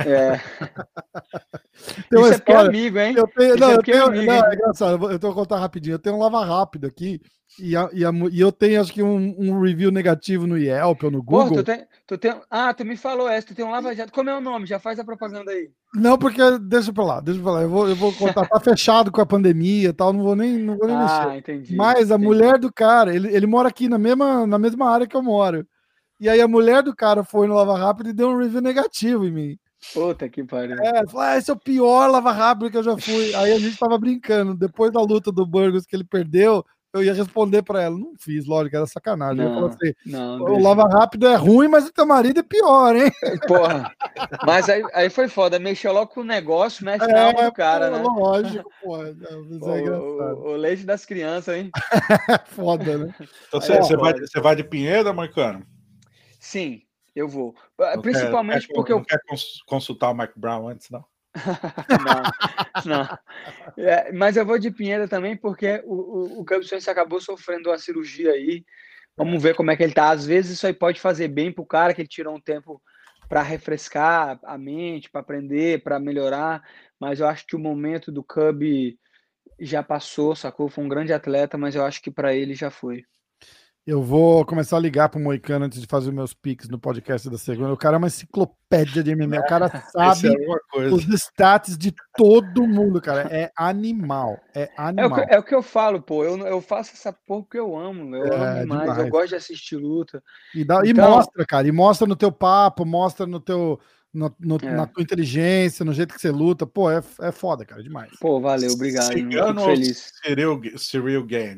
É. 0.00 0.40
Isso 2.12 2.32
é 2.32 2.38
porque 2.38 2.52
é 2.52 2.56
amigo, 2.56 2.98
hein? 2.98 3.14
Eu 3.16 3.26
tenho, 3.26 3.56
não, 3.56 3.70
é 3.70 3.74
eu 3.74 3.82
tenho, 3.82 3.96
é 3.96 4.00
amigo, 4.00 4.26
não, 4.26 4.46
é 4.46 4.54
engraçado, 4.54 5.10
eu 5.10 5.18
vou 5.18 5.34
contar 5.34 5.58
rapidinho. 5.58 5.94
Eu 5.94 5.98
tenho 5.98 6.16
um 6.16 6.18
lava 6.18 6.44
rápido 6.44 6.86
aqui 6.86 7.20
e, 7.58 7.76
a, 7.76 7.90
e, 7.92 8.04
a, 8.04 8.10
e 8.30 8.40
eu 8.40 8.50
tenho 8.50 8.80
acho 8.80 8.92
que 8.92 9.02
um, 9.02 9.34
um, 9.38 9.60
review 9.60 9.90
negativo 9.90 10.46
no 10.46 10.56
Yelp 10.56 11.02
ou 11.04 11.10
no 11.10 11.22
Google. 11.22 11.48
Pô, 11.48 11.54
tu 11.56 11.64
tem, 11.64 11.86
tu 12.06 12.18
tem, 12.18 12.34
ah, 12.50 12.72
tu 12.72 12.84
me 12.84 12.96
falou 12.96 13.28
essa, 13.28 13.48
tu 13.48 13.54
tem 13.54 13.64
um 13.64 13.70
lava 13.70 13.94
jato. 13.94 14.12
Como 14.12 14.30
é 14.30 14.36
o 14.36 14.40
nome? 14.40 14.66
Já 14.66 14.78
faz 14.78 14.98
a 14.98 15.04
propaganda 15.04 15.50
aí. 15.50 15.70
Não, 15.94 16.16
porque 16.16 16.40
deixa 16.58 16.92
pra 16.92 17.04
lá, 17.04 17.20
deixa 17.20 17.40
pra 17.42 17.52
lá. 17.52 17.62
Eu 17.62 17.68
vou, 17.68 17.88
eu 17.88 17.96
vou 17.96 18.12
contar, 18.12 18.46
tá 18.46 18.60
fechado 18.60 19.12
com 19.12 19.20
a 19.20 19.26
pandemia 19.26 19.90
e 19.90 19.92
tal, 19.92 20.12
não 20.12 20.22
vou 20.22 20.34
nem, 20.34 20.58
não 20.58 20.76
vou 20.78 20.86
nem 20.86 20.96
ah, 20.96 21.26
mexer. 21.26 21.38
Entendi, 21.38 21.76
Mas 21.76 22.10
a 22.10 22.14
entendi. 22.14 22.24
mulher 22.24 22.58
do 22.58 22.72
cara, 22.72 23.14
ele, 23.14 23.34
ele 23.34 23.46
mora 23.46 23.68
aqui 23.68 23.88
na 23.88 23.98
mesma, 23.98 24.46
na 24.46 24.58
mesma 24.58 24.88
área 24.88 25.06
que 25.06 25.16
eu 25.16 25.22
moro. 25.22 25.66
E 26.22 26.28
aí 26.28 26.40
a 26.40 26.46
mulher 26.46 26.84
do 26.84 26.94
cara 26.94 27.24
foi 27.24 27.48
no 27.48 27.54
Lava 27.54 27.76
Rápido 27.76 28.08
e 28.08 28.12
deu 28.12 28.28
um 28.28 28.38
review 28.38 28.60
negativo 28.60 29.26
em 29.26 29.32
mim. 29.32 29.58
Puta 29.92 30.28
que 30.28 30.44
pariu. 30.44 30.76
É, 30.80 31.04
falou, 31.04 31.20
ah, 31.20 31.36
esse 31.36 31.50
é 31.50 31.52
o 31.52 31.58
pior 31.58 32.08
Lava 32.08 32.30
Rápido 32.30 32.70
que 32.70 32.76
eu 32.76 32.82
já 32.84 32.96
fui. 32.96 33.34
Aí 33.34 33.50
a 33.50 33.58
gente 33.58 33.76
tava 33.76 33.98
brincando. 33.98 34.54
Depois 34.54 34.92
da 34.92 35.00
luta 35.00 35.32
do 35.32 35.44
Burgos 35.44 35.84
que 35.84 35.96
ele 35.96 36.04
perdeu, 36.04 36.64
eu 36.94 37.02
ia 37.02 37.12
responder 37.12 37.62
para 37.62 37.82
ela. 37.82 37.98
Não 37.98 38.12
fiz, 38.16 38.46
lógico, 38.46 38.76
era 38.76 38.86
sacanagem. 38.86 39.44
Não, 39.44 39.66
assim, 39.66 39.92
não, 40.06 40.38
o 40.42 40.62
Lava 40.62 40.84
Rápido 40.84 41.26
é 41.26 41.34
ruim, 41.34 41.66
mas 41.66 41.88
o 41.88 41.92
teu 41.92 42.06
marido 42.06 42.38
é 42.38 42.44
pior, 42.44 42.94
hein? 42.94 43.10
Porra. 43.48 43.90
Mas 44.46 44.68
aí, 44.68 44.84
aí 44.94 45.10
foi 45.10 45.26
foda. 45.26 45.58
Mexeu 45.58 45.92
logo 45.92 46.12
com 46.12 46.20
o 46.20 46.24
negócio, 46.24 46.84
mexe 46.84 47.04
é, 47.04 47.32
do 47.32 47.52
cara, 47.52 47.90
pô, 47.90 47.96
né? 47.96 48.02
Lógico, 48.02 48.70
porra. 48.80 49.08
É 49.08 49.34
o, 49.34 50.52
o, 50.52 50.56
leite 50.56 50.86
das 50.86 51.04
crianças, 51.04 51.56
hein? 51.56 51.68
foda, 52.46 52.96
né? 52.96 53.14
Então 53.48 53.60
você, 53.60 53.76
você, 53.76 53.96
vai, 53.96 54.12
você 54.12 54.40
vai 54.40 54.54
de 54.54 54.62
Pinheiro, 54.62 55.12
Marcano? 55.12 55.66
Sim, 56.42 56.82
eu 57.14 57.28
vou. 57.28 57.54
Não 57.78 58.02
Principalmente 58.02 58.66
quer, 58.66 58.74
porque 58.74 58.90
não 58.90 58.98
eu. 58.98 59.04
quer 59.04 59.20
consultar 59.64 60.10
o 60.10 60.14
Mike 60.14 60.36
Brown 60.36 60.66
antes, 60.66 60.90
não? 60.90 61.04
não, 62.84 62.84
não. 62.84 63.18
É, 63.76 64.10
mas 64.10 64.36
eu 64.36 64.44
vou 64.44 64.58
de 64.58 64.72
Pinheiro 64.72 65.08
também 65.08 65.36
porque 65.36 65.80
o, 65.86 65.94
o, 65.94 66.40
o 66.40 66.44
Cabo 66.44 66.64
acabou 66.88 67.20
sofrendo 67.20 67.70
uma 67.70 67.78
cirurgia 67.78 68.32
aí. 68.32 68.64
Vamos 69.16 69.40
ver 69.40 69.54
como 69.54 69.70
é 69.70 69.76
que 69.76 69.84
ele 69.84 69.94
tá. 69.94 70.10
Às 70.10 70.26
vezes 70.26 70.54
isso 70.54 70.66
aí 70.66 70.72
pode 70.72 71.00
fazer 71.00 71.28
bem 71.28 71.52
pro 71.52 71.64
cara, 71.64 71.94
que 71.94 72.00
ele 72.00 72.08
tirou 72.08 72.34
um 72.34 72.40
tempo 72.40 72.82
para 73.28 73.40
refrescar 73.40 74.40
a 74.42 74.58
mente, 74.58 75.08
para 75.08 75.20
aprender, 75.20 75.80
para 75.84 76.00
melhorar. 76.00 76.60
Mas 76.98 77.20
eu 77.20 77.28
acho 77.28 77.46
que 77.46 77.54
o 77.54 77.60
momento 77.60 78.10
do 78.10 78.24
Cub 78.24 78.64
já 79.60 79.80
passou, 79.80 80.34
sacou? 80.34 80.68
Foi 80.68 80.82
um 80.82 80.88
grande 80.88 81.12
atleta, 81.12 81.56
mas 81.56 81.76
eu 81.76 81.84
acho 81.84 82.02
que 82.02 82.10
para 82.10 82.34
ele 82.34 82.56
já 82.56 82.68
foi. 82.68 83.04
Eu 83.84 84.00
vou 84.00 84.44
começar 84.44 84.76
a 84.76 84.80
ligar 84.80 85.08
pro 85.08 85.18
Moicano 85.18 85.64
antes 85.64 85.80
de 85.80 85.88
fazer 85.88 86.12
meus 86.12 86.32
pics 86.32 86.68
no 86.68 86.78
podcast 86.78 87.28
da 87.28 87.36
segunda. 87.36 87.72
O 87.72 87.76
cara 87.76 87.96
é 87.96 87.98
uma 87.98 88.06
enciclopédia 88.06 89.02
de 89.02 89.12
MMA. 89.12 89.40
O 89.40 89.46
cara 89.46 89.68
sabe 89.90 90.28
é 90.28 90.78
os 90.86 91.04
stats 91.08 91.76
de 91.76 91.92
todo 92.16 92.64
mundo, 92.64 93.00
cara. 93.00 93.22
É 93.28 93.50
animal. 93.56 94.38
É 94.54 94.70
animal. 94.76 95.04
É 95.04 95.06
o 95.06 95.14
que, 95.14 95.34
é 95.34 95.38
o 95.40 95.42
que 95.42 95.54
eu 95.56 95.62
falo, 95.62 96.00
pô. 96.00 96.22
Eu, 96.22 96.38
eu 96.46 96.60
faço 96.60 96.92
essa 96.94 97.12
porra 97.12 97.42
porque 97.42 97.58
eu 97.58 97.76
amo. 97.76 98.14
Eu 98.14 98.32
é, 98.32 98.36
amo 98.36 98.60
demais. 98.60 98.80
demais. 98.82 98.98
Eu 98.98 99.08
gosto 99.08 99.28
de 99.30 99.34
assistir 99.34 99.76
luta. 99.76 100.22
E, 100.54 100.64
dá, 100.64 100.86
então... 100.86 100.88
e 100.88 100.94
mostra, 100.94 101.44
cara. 101.44 101.66
E 101.66 101.72
mostra 101.72 102.06
no 102.06 102.14
teu 102.14 102.30
papo, 102.30 102.84
mostra 102.84 103.26
no 103.26 103.40
teu 103.40 103.80
no, 104.12 104.34
no, 104.38 104.56
é. 104.62 104.70
na 104.70 104.86
tua 104.86 105.02
inteligência, 105.02 105.84
no 105.84 105.92
jeito 105.92 106.14
que 106.14 106.20
você 106.20 106.30
luta. 106.30 106.66
Pô, 106.66 106.90
é, 106.90 107.02
é 107.20 107.32
foda, 107.32 107.64
cara, 107.64 107.82
demais. 107.82 108.10
Pô, 108.20 108.40
valeu, 108.40 108.72
obrigado. 108.72 109.12
Cigano 109.12 109.64
feliz. 109.64 110.12
Cyril, 110.22 110.60
Cyril 110.76 111.24
Gain, 111.24 111.56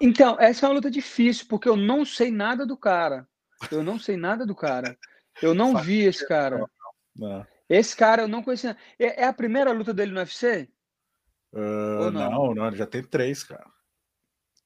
Então, 0.00 0.36
essa 0.38 0.64
é 0.64 0.68
uma 0.68 0.76
luta 0.76 0.90
difícil, 0.90 1.46
porque 1.48 1.68
eu 1.68 1.76
não 1.76 2.04
sei 2.04 2.30
nada 2.30 2.64
do 2.64 2.76
cara. 2.76 3.26
Eu 3.70 3.82
não 3.82 3.98
sei 3.98 4.16
nada 4.16 4.46
do 4.46 4.54
cara. 4.54 4.96
Eu 5.42 5.54
não 5.54 5.76
vi 5.76 6.04
esse 6.04 6.26
cara. 6.26 6.64
Não. 7.14 7.46
Esse 7.68 7.96
cara 7.96 8.22
eu 8.22 8.28
não 8.28 8.42
conhecia. 8.42 8.76
É, 8.98 9.22
é 9.22 9.26
a 9.26 9.32
primeira 9.32 9.72
luta 9.72 9.92
dele 9.92 10.12
no 10.12 10.18
UFC? 10.18 10.68
Uh, 11.52 12.10
não? 12.10 12.30
não? 12.30 12.54
não, 12.54 12.68
ele 12.68 12.76
já 12.76 12.86
tem 12.86 13.02
três, 13.02 13.42
cara. 13.42 13.66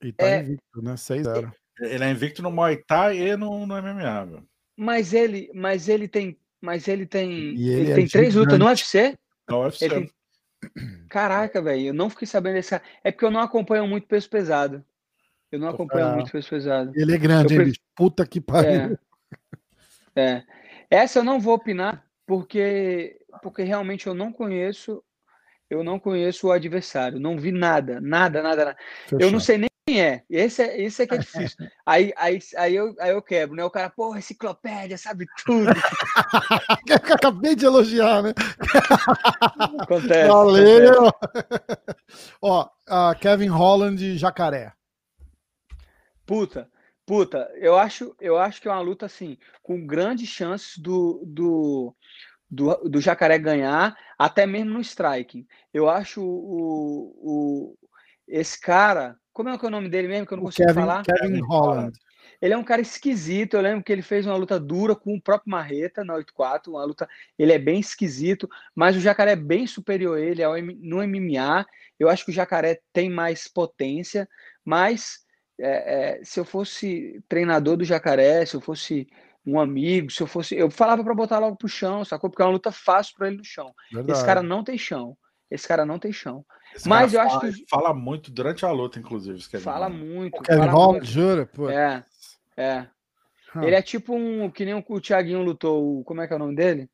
E 0.02 0.12
tá 0.12 0.27
é... 0.27 0.40
invicto, 0.40 0.82
né? 0.82 0.94
6-0. 0.94 1.52
Ele 1.81 2.05
é 2.05 2.10
invicto 2.10 2.43
no 2.43 2.51
Muay 2.51 2.77
Thai 2.77 3.18
e 3.18 3.36
no, 3.36 3.66
no 3.66 3.82
MMA, 3.82 4.27
meu. 4.27 4.44
Mas 4.77 5.14
ele, 5.14 5.51
mas 5.55 5.89
ele 5.89 6.06
tem 6.06 6.39
mas 6.61 6.89
ele 6.89 7.07
tem. 7.07 7.31
ele, 7.31 7.70
ele 7.70 7.93
é 7.93 7.95
tem 7.95 8.09
três 8.09 8.35
lutas 8.35 8.59
no 8.59 8.66
UFC? 8.66 9.16
No 9.49 9.62
UFC. 9.65 9.89
Tem... 9.89 10.11
Caraca, 11.09 11.61
velho, 11.62 11.87
eu 11.87 11.95
não 11.95 12.11
fiquei 12.11 12.27
sabendo 12.27 12.55
desse 12.55 12.70
cara. 12.70 12.82
É 13.03 13.11
porque 13.11 13.24
eu 13.24 13.31
não 13.31 13.41
acompanho 13.41 13.87
muito 13.87 14.07
peso 14.07 14.28
pesado. 14.28 14.85
Eu 15.51 15.59
não 15.59 15.69
acompanho 15.69 16.09
é. 16.09 16.15
muito 16.15 16.31
peso 16.31 16.49
pesado. 16.49 16.93
Ele 16.95 17.15
é 17.15 17.19
grande, 17.19 17.55
pref... 17.55 17.77
Puta 17.95 18.27
que 18.27 18.41
pariu. 18.41 18.99
É. 20.15 20.20
é. 20.20 20.45
Essa 20.91 21.20
eu 21.20 21.24
não 21.24 21.41
vou 21.41 21.55
opinar, 21.55 22.05
porque, 22.27 23.19
porque 23.43 23.62
realmente 23.62 24.07
eu 24.07 24.15
não 24.15 24.32
conheço. 24.32 25.03
Eu 25.69 25.85
não 25.85 26.01
conheço 26.01 26.49
o 26.49 26.53
adversário, 26.53 27.20
não 27.20 27.39
vi 27.39 27.53
nada, 27.53 28.01
nada, 28.01 28.43
nada, 28.43 28.65
nada. 28.65 28.77
Eu 29.12 29.31
não 29.31 29.39
sei 29.39 29.57
nem 29.57 29.69
é. 29.98 30.22
Esse 30.28 30.62
é, 30.62 30.82
esse 30.82 31.02
é 31.02 31.06
que 31.06 31.14
é 31.14 31.18
difícil. 31.18 31.56
aí, 31.86 32.12
aí, 32.16 32.38
aí, 32.56 32.74
eu, 32.74 32.94
aí 33.00 33.10
eu 33.10 33.22
quebro, 33.22 33.56
né? 33.56 33.64
O 33.64 33.70
cara, 33.70 33.88
porra, 33.88 34.18
enciclopédia, 34.18 34.98
sabe 34.98 35.26
tudo. 35.44 35.70
Acabei 37.14 37.56
de 37.56 37.64
elogiar, 37.64 38.22
né? 38.22 38.34
Acontece. 39.80 40.28
Valeu! 40.28 41.08
Acontece. 41.08 42.30
Ó, 42.42 42.64
uh, 42.64 43.18
Kevin 43.20 43.48
Holland 43.48 44.18
Jacaré. 44.18 44.72
Puta, 46.26 46.70
puta, 47.04 47.50
eu 47.56 47.76
acho, 47.76 48.14
eu 48.20 48.38
acho 48.38 48.60
que 48.60 48.68
é 48.68 48.70
uma 48.70 48.80
luta 48.80 49.06
assim, 49.06 49.36
com 49.62 49.84
grandes 49.84 50.28
chances 50.28 50.78
do, 50.78 51.24
do, 51.26 51.96
do, 52.48 52.74
do 52.88 53.00
Jacaré 53.00 53.36
ganhar, 53.36 53.96
até 54.16 54.46
mesmo 54.46 54.74
no 54.74 54.80
striking. 54.80 55.44
Eu 55.74 55.88
acho 55.88 56.22
o, 56.22 57.14
o, 57.20 57.78
esse 58.28 58.60
cara 58.60 59.16
como 59.40 59.54
é, 59.54 59.58
que 59.58 59.64
é 59.64 59.68
o 59.68 59.70
nome 59.70 59.88
dele 59.88 60.08
mesmo, 60.08 60.26
que 60.26 60.32
eu 60.34 60.36
não 60.36 60.44
consigo 60.44 60.68
Kevin, 60.68 60.80
falar? 60.80 61.02
Kevin 61.02 61.40
Holland. 61.40 61.98
Ele 62.42 62.54
é 62.54 62.56
um 62.56 62.64
cara 62.64 62.80
esquisito. 62.80 63.54
Eu 63.54 63.62
lembro 63.62 63.82
que 63.82 63.92
ele 63.92 64.02
fez 64.02 64.26
uma 64.26 64.36
luta 64.36 64.60
dura 64.60 64.94
com 64.94 65.14
o 65.14 65.20
próprio 65.20 65.50
Marreta 65.50 66.04
na 66.04 66.14
8-4. 66.14 66.68
Uma 66.68 66.84
luta. 66.84 67.08
Ele 67.38 67.52
é 67.52 67.58
bem 67.58 67.80
esquisito, 67.80 68.48
mas 68.74 68.96
o 68.96 69.00
Jacaré 69.00 69.32
é 69.32 69.36
bem 69.36 69.66
superior 69.66 70.18
a 70.18 70.20
ele 70.20 70.42
no 70.80 70.98
MMA. 70.98 71.66
Eu 71.98 72.08
acho 72.08 72.24
que 72.24 72.30
o 72.30 72.34
Jacaré 72.34 72.80
tem 72.92 73.10
mais 73.10 73.48
potência, 73.48 74.28
mas 74.64 75.20
é, 75.58 76.18
é, 76.18 76.24
se 76.24 76.40
eu 76.40 76.44
fosse 76.44 77.22
treinador 77.28 77.76
do 77.76 77.84
Jacaré, 77.84 78.44
se 78.46 78.56
eu 78.56 78.60
fosse 78.60 79.06
um 79.44 79.58
amigo, 79.58 80.10
se 80.10 80.22
eu 80.22 80.26
fosse. 80.26 80.54
Eu 80.54 80.70
falava 80.70 81.02
para 81.02 81.14
botar 81.14 81.38
logo 81.38 81.56
pro 81.56 81.68
chão, 81.68 82.04
sacou? 82.04 82.30
Porque 82.30 82.42
é 82.42 82.44
uma 82.44 82.52
luta 82.52 82.72
fácil 82.72 83.14
para 83.16 83.28
ele 83.28 83.38
no 83.38 83.44
chão. 83.44 83.74
Verdade. 83.92 84.18
Esse 84.18 84.24
cara 84.24 84.42
não 84.42 84.64
tem 84.64 84.76
chão. 84.76 85.16
Esse 85.51 85.66
cara 85.66 85.85
não 85.85 85.98
tem 85.98 86.12
chão. 86.12 86.44
Esse 86.74 86.89
Mas 86.89 87.12
eu 87.12 87.20
fala, 87.20 87.36
acho 87.36 87.40
que. 87.40 87.66
Fala 87.68 87.93
muito 87.93 88.31
durante 88.31 88.64
a 88.64 88.70
luta, 88.70 88.98
inclusive. 88.98 89.40
Fala 89.59 89.89
muito. 89.89 90.39
O 90.39 90.43
Kevin 90.43 90.66
Hall, 90.66 91.02
jura? 91.02 91.47
Pô. 91.47 91.68
É. 91.68 92.05
É. 92.56 92.86
Hum. 93.56 93.62
Ele 93.64 93.74
é 93.74 93.82
tipo 93.82 94.14
um. 94.14 94.48
Que 94.48 94.64
nem 94.64 94.74
o 94.74 95.01
Thiaguinho 95.01 95.43
lutou. 95.43 96.05
Como 96.05 96.20
é 96.20 96.28
que 96.28 96.32
é 96.32 96.36
o 96.36 96.39
nome 96.39 96.55
dele? 96.55 96.89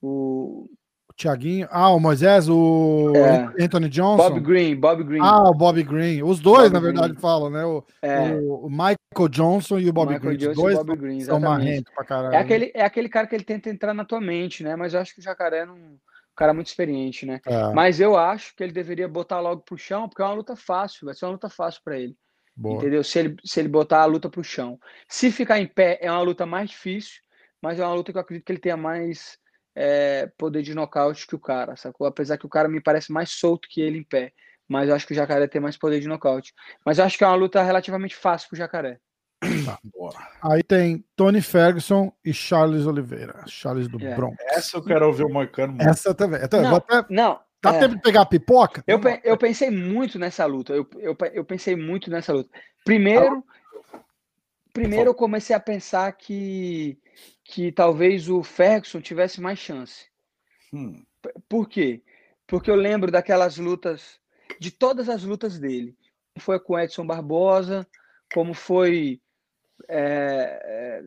O. 0.00 0.66
O 1.06 1.14
Thiaguinho. 1.14 1.68
Ah, 1.70 1.90
o 1.90 2.00
Moisés, 2.00 2.48
o 2.48 3.12
é. 3.14 3.64
Anthony 3.64 3.90
Johnson. 3.90 4.30
Bob 4.30 4.40
Green, 4.40 4.74
Bob 4.74 5.04
Green. 5.04 5.20
Ah, 5.20 5.50
o 5.50 5.54
Bob 5.54 5.82
Green. 5.82 6.22
Os 6.22 6.40
dois, 6.40 6.70
Bob 6.70 6.72
na 6.72 6.80
verdade, 6.80 7.08
Green. 7.10 7.20
falam, 7.20 7.50
né? 7.50 7.62
O, 7.66 7.84
é. 8.00 8.34
o, 8.34 8.70
Michael 8.70 9.28
Johnson 9.28 9.78
e 9.78 9.90
o 9.90 9.92
Bob 9.92 10.10
Michael 10.10 10.38
Green. 10.38 10.48
Os 10.48 10.56
dois 10.56 10.76
Bob 10.78 10.96
Green, 10.96 11.20
são 11.20 11.38
marrentos 11.38 11.92
pra 11.94 12.04
caralho. 12.04 12.34
É 12.34 12.38
aquele, 12.38 12.72
é 12.74 12.82
aquele 12.82 13.10
cara 13.10 13.26
que 13.26 13.34
ele 13.34 13.44
tenta 13.44 13.68
entrar 13.68 13.92
na 13.92 14.06
tua 14.06 14.22
mente, 14.22 14.64
né? 14.64 14.74
Mas 14.74 14.94
eu 14.94 15.00
acho 15.00 15.12
que 15.12 15.20
o 15.20 15.22
jacaré 15.22 15.66
não 15.66 15.76
cara 16.36 16.54
muito 16.54 16.68
experiente, 16.68 17.26
né? 17.26 17.40
É. 17.46 17.72
Mas 17.72 18.00
eu 18.00 18.16
acho 18.16 18.54
que 18.56 18.62
ele 18.62 18.72
deveria 18.72 19.08
botar 19.08 19.40
logo 19.40 19.62
pro 19.62 19.76
chão, 19.76 20.08
porque 20.08 20.22
é 20.22 20.24
uma 20.24 20.34
luta 20.34 20.56
fácil, 20.56 21.06
vai 21.06 21.14
ser 21.14 21.24
uma 21.26 21.32
luta 21.32 21.48
fácil 21.48 21.80
para 21.84 21.98
ele. 21.98 22.16
Boa. 22.56 22.76
Entendeu? 22.76 23.02
Se 23.02 23.18
ele, 23.18 23.36
se 23.44 23.60
ele 23.60 23.68
botar 23.68 24.02
a 24.02 24.06
luta 24.06 24.28
pro 24.28 24.44
chão. 24.44 24.78
Se 25.08 25.30
ficar 25.30 25.58
em 25.58 25.66
pé, 25.66 25.98
é 26.00 26.10
uma 26.10 26.20
luta 26.22 26.44
mais 26.44 26.70
difícil, 26.70 27.20
mas 27.62 27.78
é 27.78 27.84
uma 27.84 27.94
luta 27.94 28.12
que 28.12 28.18
eu 28.18 28.22
acredito 28.22 28.44
que 28.44 28.52
ele 28.52 28.60
tenha 28.60 28.76
mais 28.76 29.38
é, 29.74 30.30
poder 30.36 30.62
de 30.62 30.74
nocaute 30.74 31.26
que 31.26 31.34
o 31.34 31.40
cara, 31.40 31.76
sacou? 31.76 32.06
Apesar 32.06 32.36
que 32.36 32.46
o 32.46 32.50
cara 32.50 32.68
me 32.68 32.80
parece 32.80 33.12
mais 33.12 33.30
solto 33.30 33.68
que 33.70 33.80
ele 33.80 33.98
em 33.98 34.04
pé. 34.04 34.32
Mas 34.68 34.88
eu 34.88 34.94
acho 34.94 35.06
que 35.06 35.12
o 35.12 35.16
Jacaré 35.16 35.46
tem 35.46 35.60
mais 35.60 35.76
poder 35.76 36.00
de 36.00 36.08
nocaute. 36.08 36.52
Mas 36.84 36.98
eu 36.98 37.04
acho 37.04 37.18
que 37.18 37.24
é 37.24 37.26
uma 37.26 37.36
luta 37.36 37.62
relativamente 37.62 38.14
fácil 38.14 38.48
pro 38.48 38.56
Jacaré. 38.56 38.98
Tá. 39.64 39.78
Aí 40.42 40.62
tem 40.62 41.04
Tony 41.16 41.42
Ferguson 41.42 42.12
e 42.24 42.32
Charles 42.32 42.86
Oliveira. 42.86 43.44
Charles 43.48 43.88
do 43.88 44.00
É. 44.04 44.14
Bronx. 44.14 44.36
Essa 44.40 44.76
eu 44.76 44.84
quero 44.84 45.06
ouvir 45.06 45.24
o 45.24 45.28
Moicano 45.28 45.72
muito. 45.72 45.88
Essa 45.88 46.14
também. 46.14 46.40
Então, 46.42 46.60
eu 46.60 46.64
Não, 46.64 46.70
vou 46.70 46.78
até... 46.78 47.06
não. 47.12 47.40
Dá 47.62 47.74
é. 47.74 47.78
tempo 47.78 47.94
de 47.96 48.02
pegar 48.02 48.22
a 48.22 48.26
pipoca? 48.26 48.82
Eu, 48.86 49.00
pe- 49.00 49.20
eu 49.22 49.36
pensei 49.36 49.70
muito 49.70 50.18
nessa 50.18 50.44
luta. 50.46 50.72
Eu, 50.72 50.88
eu, 50.98 51.16
eu 51.32 51.44
pensei 51.44 51.76
muito 51.76 52.10
nessa 52.10 52.32
luta. 52.32 52.50
Primeiro, 52.84 53.44
primeiro 54.72 55.10
eu 55.10 55.14
comecei 55.14 55.54
a 55.54 55.60
pensar 55.60 56.10
que, 56.12 56.98
que 57.44 57.70
talvez 57.70 58.28
o 58.28 58.42
Ferguson 58.42 59.00
tivesse 59.00 59.40
mais 59.40 59.58
chance. 59.60 60.06
Hum, 60.72 61.04
Por 61.48 61.68
quê? 61.68 62.02
Porque 62.48 62.70
eu 62.70 62.74
lembro 62.74 63.12
daquelas 63.12 63.56
lutas, 63.58 64.18
de 64.58 64.70
todas 64.72 65.08
as 65.08 65.22
lutas 65.22 65.58
dele. 65.58 65.96
Como 66.34 66.44
Foi 66.44 66.58
com 66.58 66.78
Edson 66.78 67.06
Barbosa, 67.06 67.86
como 68.34 68.54
foi. 68.54 69.20
É, 69.88 71.02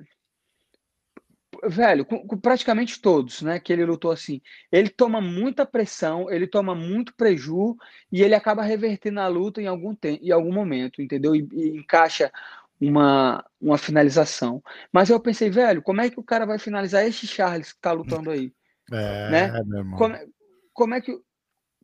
é, 1.63 1.69
velho, 1.69 2.05
com, 2.05 2.25
com 2.27 2.37
praticamente 2.37 3.01
todos, 3.01 3.41
né? 3.41 3.59
Que 3.59 3.71
ele 3.73 3.85
lutou 3.85 4.11
assim. 4.11 4.41
Ele 4.71 4.89
toma 4.89 5.21
muita 5.21 5.65
pressão, 5.65 6.29
ele 6.29 6.47
toma 6.47 6.75
muito 6.75 7.13
preju 7.15 7.77
e 8.11 8.21
ele 8.21 8.35
acaba 8.35 8.63
revertendo 8.63 9.19
a 9.19 9.27
luta 9.27 9.61
em 9.61 9.67
algum, 9.67 9.95
tempo, 9.95 10.23
em 10.23 10.31
algum 10.31 10.53
momento, 10.53 11.01
entendeu? 11.01 11.35
E, 11.35 11.47
e 11.51 11.77
encaixa 11.77 12.31
uma, 12.79 13.43
uma 13.59 13.77
finalização. 13.77 14.63
Mas 14.91 15.09
eu 15.09 15.19
pensei, 15.19 15.49
velho, 15.49 15.81
como 15.81 16.01
é 16.01 16.09
que 16.09 16.19
o 16.19 16.23
cara 16.23 16.45
vai 16.45 16.59
finalizar 16.59 17.05
esse 17.05 17.25
Charles 17.27 17.73
que 17.73 17.79
tá 17.79 17.91
lutando 17.91 18.29
aí? 18.29 18.51
É, 18.91 19.29
né? 19.29 19.45
irmão. 19.47 19.97
como, 19.97 20.15
é- 20.15 20.27
como 20.73 20.93
é 20.93 21.01
que 21.01 21.19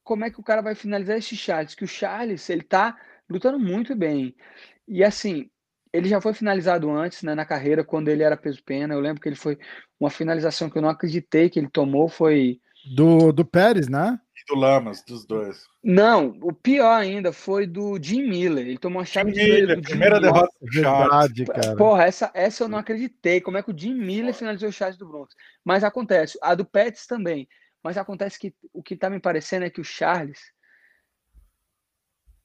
como 0.03 0.25
é 0.25 0.31
que 0.31 0.39
o 0.39 0.43
cara 0.43 0.61
vai 0.61 0.73
finalizar 0.73 1.17
esse 1.17 1.37
Charles? 1.37 1.75
Que 1.75 1.83
o 1.83 1.87
Charles 1.87 2.49
ele 2.49 2.63
tá 2.63 2.97
lutando 3.29 3.59
muito 3.59 3.95
bem 3.95 4.35
e 4.87 5.03
assim 5.03 5.49
ele 5.93 6.07
já 6.07 6.21
foi 6.21 6.33
finalizado 6.33 6.89
antes 6.91 7.23
né, 7.23 7.35
na 7.35 7.45
carreira 7.45 7.83
quando 7.83 8.07
ele 8.09 8.23
era 8.23 8.37
peso 8.37 8.63
pena. 8.63 8.93
Eu 8.93 8.99
lembro 8.99 9.21
que 9.21 9.27
ele 9.29 9.35
foi 9.35 9.57
uma 9.99 10.09
finalização 10.09 10.69
que 10.69 10.77
eu 10.77 10.81
não 10.81 10.89
acreditei 10.89 11.49
que 11.49 11.59
ele 11.59 11.69
tomou 11.69 12.07
foi 12.07 12.59
Do, 12.95 13.31
do 13.31 13.45
Pérez, 13.45 13.87
né? 13.87 14.19
e 14.35 14.53
do 14.53 14.59
Lamas, 14.59 15.03
dos 15.03 15.25
dois. 15.25 15.63
não 15.83 16.37
o 16.41 16.51
pior 16.51 16.99
ainda 16.99 17.31
foi 17.31 17.67
do 17.67 17.99
Jim 18.01 18.23
Miller. 18.27 18.65
Ele 18.67 18.77
tomou 18.77 18.99
uma 18.99 19.05
chave 19.05 19.31
de 19.31 19.39
joelho 19.39 19.67
Miller, 19.67 19.75
do 19.75 19.83
Jim 19.83 19.89
primeira 19.89 20.15
Miller. 20.19 20.33
derrota 20.33 20.53
do 20.61 20.73
Charles. 20.73 21.31
Verdade, 21.33 21.45
cara. 21.45 21.75
Porra, 21.75 22.03
essa, 22.05 22.31
essa 22.33 22.63
eu 22.63 22.67
não 22.67 22.77
acreditei. 22.79 23.39
Como 23.41 23.57
é 23.57 23.63
que 23.63 23.71
o 23.71 23.77
Jim 23.77 23.93
Miller 23.93 24.33
finalizou 24.33 24.69
o 24.69 24.73
Charles 24.73 24.97
do 24.97 25.07
Bronx? 25.07 25.35
Mas 25.63 25.83
acontece. 25.83 26.37
A 26.41 26.55
do 26.55 26.65
Pets 26.65 27.05
também. 27.05 27.47
Mas 27.83 27.97
acontece 27.97 28.39
que 28.39 28.53
o 28.73 28.81
que 28.81 28.95
tá 28.95 29.09
me 29.09 29.19
parecendo 29.19 29.65
é 29.65 29.69
que 29.69 29.81
o 29.81 29.83
Charles 29.83 30.39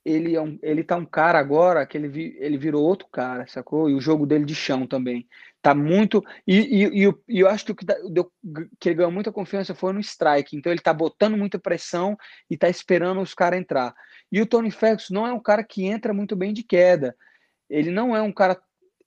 ele 0.06 0.36
é 0.36 0.40
um, 0.40 0.56
ele 0.62 0.84
tá 0.84 0.96
um 0.96 1.04
cara 1.04 1.36
agora 1.38 1.84
que 1.84 1.98
ele, 1.98 2.06
vi- 2.08 2.36
ele 2.38 2.56
virou 2.56 2.84
outro 2.84 3.08
cara, 3.08 3.44
sacou? 3.48 3.90
E 3.90 3.94
o 3.94 4.00
jogo 4.00 4.24
dele 4.24 4.44
de 4.44 4.54
chão 4.54 4.86
também. 4.86 5.26
Tá 5.60 5.74
muito. 5.74 6.22
E, 6.46 6.58
e, 6.84 6.98
e, 7.00 7.02
eu- 7.02 7.22
e 7.28 7.40
eu 7.40 7.48
acho 7.48 7.64
que 7.66 7.72
o 7.72 7.74
que, 7.74 7.84
dá- 7.84 7.98
deu- 8.08 8.30
que 8.78 8.88
ele 8.88 8.96
ganhou 8.96 9.10
muita 9.10 9.32
confiança 9.32 9.74
foi 9.74 9.92
no 9.92 9.98
strike. 10.00 10.56
Então 10.56 10.70
ele 10.70 10.80
tá 10.80 10.94
botando 10.94 11.36
muita 11.36 11.58
pressão 11.58 12.16
e 12.48 12.56
tá 12.56 12.68
esperando 12.68 13.20
os 13.20 13.34
caras 13.34 13.58
entrar. 13.58 13.92
E 14.30 14.40
o 14.40 14.46
Tony 14.46 14.70
Ferguson 14.70 15.12
não 15.14 15.26
é 15.26 15.32
um 15.32 15.40
cara 15.40 15.64
que 15.64 15.84
entra 15.84 16.14
muito 16.14 16.36
bem 16.36 16.52
de 16.52 16.62
queda. 16.62 17.16
Ele 17.68 17.90
não 17.90 18.14
é 18.14 18.22
um 18.22 18.32
cara 18.32 18.60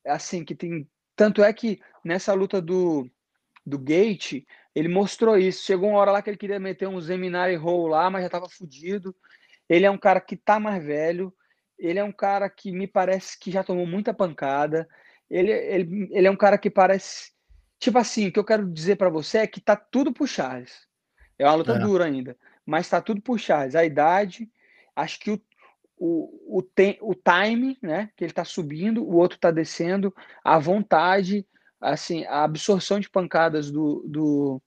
assim 0.05 0.43
que 0.43 0.53
tem. 0.53 0.85
Tanto 1.15 1.41
é 1.41 1.53
que 1.53 1.79
nessa 2.03 2.33
luta 2.33 2.61
do, 2.61 3.09
do 3.65 3.79
Gate, 3.79 4.43
ele 4.75 4.89
mostrou 4.89 5.37
isso. 5.37 5.63
Chegou 5.65 5.89
uma 5.91 5.99
hora 5.99 6.11
lá 6.11 6.21
que 6.21 6.29
ele 6.29 6.37
queria 6.37 6.59
meter 6.59 6.89
um 6.89 6.99
Zeminari 6.99 7.55
Roll 7.55 7.87
lá, 7.87 8.09
mas 8.09 8.23
já 8.23 8.29
tava 8.29 8.49
fudido. 8.49 9.15
Ele 9.69 9.85
é 9.85 9.91
um 9.91 9.97
cara 9.97 10.19
que 10.19 10.35
tá 10.35 10.59
mais 10.59 10.83
velho. 10.83 11.33
Ele 11.77 11.99
é 11.99 12.03
um 12.03 12.11
cara 12.11 12.49
que 12.49 12.71
me 12.71 12.87
parece 12.87 13.39
que 13.39 13.51
já 13.51 13.63
tomou 13.63 13.85
muita 13.85 14.13
pancada. 14.13 14.89
Ele, 15.29 15.51
ele, 15.51 16.09
ele 16.11 16.27
é 16.27 16.31
um 16.31 16.35
cara 16.35 16.57
que 16.57 16.69
parece. 16.69 17.31
Tipo 17.79 17.99
assim, 17.99 18.27
o 18.27 18.31
que 18.31 18.39
eu 18.39 18.43
quero 18.43 18.69
dizer 18.69 18.97
pra 18.97 19.09
você 19.09 19.39
é 19.39 19.47
que 19.47 19.61
tá 19.61 19.75
tudo 19.75 20.11
pro 20.11 20.27
Charles. 20.27 20.87
É 21.37 21.45
uma 21.45 21.55
luta 21.55 21.75
É. 21.75 21.79
dura 21.79 22.05
ainda. 22.05 22.35
Mas 22.65 22.89
tá 22.89 22.99
tudo 22.99 23.21
pro 23.21 23.37
Charles. 23.37 23.75
A 23.75 23.85
idade, 23.85 24.51
acho 24.95 25.19
que 25.19 25.31
o, 25.31 25.41
o, 25.97 26.57
o, 26.57 26.61
tem, 26.63 26.97
o 27.01 27.13
time, 27.13 27.77
né? 27.81 28.09
Que 28.17 28.25
ele 28.25 28.33
tá 28.33 28.43
subindo, 28.43 29.03
o 29.03 29.15
outro 29.15 29.39
tá 29.39 29.51
descendo, 29.51 30.13
a 30.43 30.59
vontade, 30.59 31.47
assim, 31.79 32.25
a 32.25 32.43
absorção 32.43 32.99
de 32.99 33.09
pancadas 33.09 33.71
do, 33.71 34.03
do, 34.07 34.61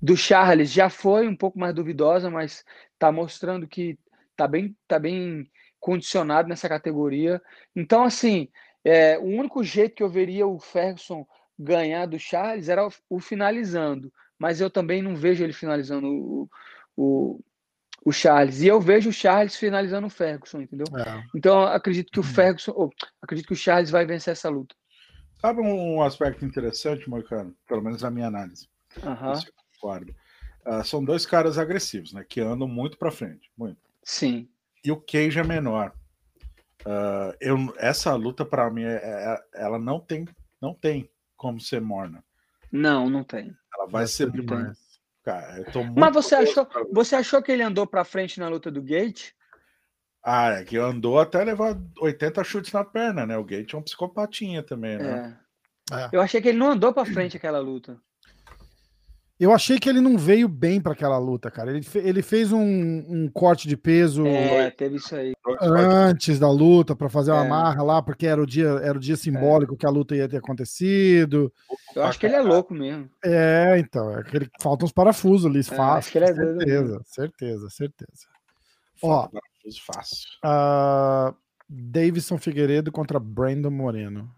do 0.00 0.16
Charles 0.16 0.70
já 0.70 0.88
foi 0.88 1.26
um 1.26 1.36
pouco 1.36 1.58
mais 1.58 1.74
duvidosa, 1.74 2.30
mas 2.30 2.64
tá 2.98 3.10
mostrando 3.10 3.66
que 3.66 3.98
tá 4.38 4.46
bem, 4.46 4.74
tá 4.86 4.98
bem 5.00 5.50
condicionado 5.80 6.48
nessa 6.48 6.68
categoria. 6.68 7.42
Então, 7.74 8.04
assim, 8.04 8.48
é, 8.84 9.18
o 9.18 9.24
único 9.24 9.64
jeito 9.64 9.96
que 9.96 10.02
eu 10.02 10.08
veria 10.08 10.46
o 10.46 10.60
Ferguson 10.60 11.26
ganhar 11.58 12.06
do 12.06 12.18
Charles 12.18 12.68
era 12.68 12.86
o, 12.86 12.90
o 13.10 13.18
finalizando, 13.18 14.12
mas 14.38 14.60
eu 14.60 14.70
também 14.70 15.02
não 15.02 15.16
vejo 15.16 15.42
ele 15.42 15.52
finalizando 15.52 16.06
o, 16.06 16.48
o, 16.96 17.40
o 18.04 18.12
Charles. 18.12 18.62
E 18.62 18.68
eu 18.68 18.80
vejo 18.80 19.10
o 19.10 19.12
Charles 19.12 19.56
finalizando 19.56 20.06
o 20.06 20.10
Ferguson, 20.10 20.60
entendeu? 20.60 20.86
É. 20.96 21.24
Então, 21.34 21.62
acredito 21.64 22.12
que 22.12 22.20
o 22.20 22.22
Ferguson, 22.22 22.72
ou, 22.76 22.92
acredito 23.20 23.48
que 23.48 23.54
o 23.54 23.56
Charles 23.56 23.90
vai 23.90 24.06
vencer 24.06 24.32
essa 24.32 24.48
luta. 24.48 24.74
Sabe 25.40 25.60
um 25.60 26.00
aspecto 26.00 26.44
interessante, 26.44 27.10
Moicano? 27.10 27.56
Pelo 27.66 27.82
menos 27.82 28.02
na 28.02 28.10
minha 28.10 28.28
análise. 28.28 28.68
Eu 29.46 29.52
concordo. 29.80 30.14
Ah, 30.64 30.84
são 30.84 31.04
dois 31.04 31.24
caras 31.24 31.58
agressivos, 31.58 32.12
né? 32.12 32.24
Que 32.28 32.40
andam 32.40 32.68
muito 32.68 32.98
para 32.98 33.10
frente. 33.10 33.50
Muito. 33.56 33.87
Sim. 34.08 34.48
E 34.82 34.90
o 34.90 34.96
Cage 34.96 35.38
é 35.38 35.44
menor. 35.44 35.92
Ah, 36.86 37.36
eu, 37.42 37.58
essa 37.76 38.14
luta, 38.14 38.42
para 38.42 38.70
mim, 38.70 38.84
é- 38.84 39.02
é- 39.02 39.44
ela 39.52 39.78
não 39.78 40.00
tem, 40.00 40.26
não 40.62 40.72
tem 40.72 41.10
como 41.36 41.60
ser 41.60 41.82
morna. 41.82 42.24
Não, 42.72 43.10
não 43.10 43.22
tem. 43.22 43.54
Ela 43.74 43.86
vai 43.86 44.06
ser 44.06 44.32
tem. 44.32 44.40
demais. 44.40 44.78
Cara, 45.22 45.58
eu 45.58 45.70
tô 45.70 45.84
muito 45.84 46.00
Mas 46.00 46.14
você 46.14 46.34
achou, 46.36 46.66
você 46.90 47.16
achou 47.16 47.42
que 47.42 47.52
ele 47.52 47.62
andou 47.62 47.86
pra 47.86 48.02
frente 48.02 48.40
na 48.40 48.48
luta 48.48 48.70
do 48.70 48.80
Gate? 48.80 49.32
Ah, 50.24 50.52
é 50.52 50.64
que 50.64 50.78
andou 50.78 51.20
até 51.20 51.44
levar 51.44 51.78
80 52.00 52.42
chutes 52.42 52.72
na 52.72 52.82
perna, 52.84 53.26
né? 53.26 53.36
O 53.36 53.44
Gate 53.44 53.74
é 53.74 53.76
um 53.76 53.82
psicopatinha 53.82 54.62
também, 54.62 54.96
né? 54.96 55.38
É. 55.92 55.94
É. 56.04 56.08
Eu 56.12 56.22
achei 56.22 56.40
que 56.40 56.48
ele 56.48 56.58
não 56.58 56.70
andou 56.70 56.94
pra 56.94 57.04
frente 57.04 57.36
aquela 57.36 57.58
luta. 57.58 58.00
Eu 59.40 59.52
achei 59.52 59.78
que 59.78 59.88
ele 59.88 60.00
não 60.00 60.18
veio 60.18 60.48
bem 60.48 60.80
para 60.80 60.92
aquela 60.94 61.16
luta, 61.16 61.48
cara. 61.48 61.70
Ele, 61.70 61.82
fe- 61.82 62.00
ele 62.00 62.22
fez 62.22 62.52
um, 62.52 62.60
um 62.60 63.30
corte 63.32 63.68
de 63.68 63.76
peso 63.76 64.26
É, 64.26 64.68
teve 64.72 64.96
isso 64.96 65.14
aí. 65.14 65.32
Antes 65.60 66.40
da 66.40 66.50
luta 66.50 66.96
para 66.96 67.08
fazer 67.08 67.30
uma 67.30 67.44
É. 67.44 67.48
marra 67.48 67.82
lá, 67.84 68.02
porque 68.02 68.26
era 68.26 68.42
o 68.42 68.46
dia, 68.46 68.66
era 68.82 68.98
o 68.98 69.00
dia 69.00 69.16
simbólico 69.16 69.76
que 69.76 69.86
a 69.86 69.90
luta 69.90 70.16
ia 70.16 70.28
ter 70.28 70.38
acontecido. 70.38 71.52
Eu 71.94 72.02
acho 72.02 72.18
que 72.18 72.26
ele 72.26 72.34
é 72.34 72.40
louco 72.40 72.74
mesmo. 72.74 73.08
É, 73.24 73.78
então, 73.78 74.10
é 74.10 74.20
aquele, 74.20 74.50
faltam 74.60 74.86
uns 74.86 74.92
parafusos 74.92 75.46
ali, 75.46 75.60
É, 75.60 75.62
fácil. 75.62 75.98
acho 75.98 76.10
que 76.12 76.18
ele 76.18 76.24
é 76.24 76.34
certeza, 76.34 77.00
certeza, 77.04 77.70
certeza. 77.70 78.26
Ó, 79.00 79.08
Falta 79.22 79.38
parafuso 79.40 79.80
fácil. 79.86 80.26
a 80.42 81.32
Davidson 81.68 82.38
Figueiredo 82.38 82.90
contra 82.90 83.20
Brandon 83.20 83.70
Moreno. 83.70 84.28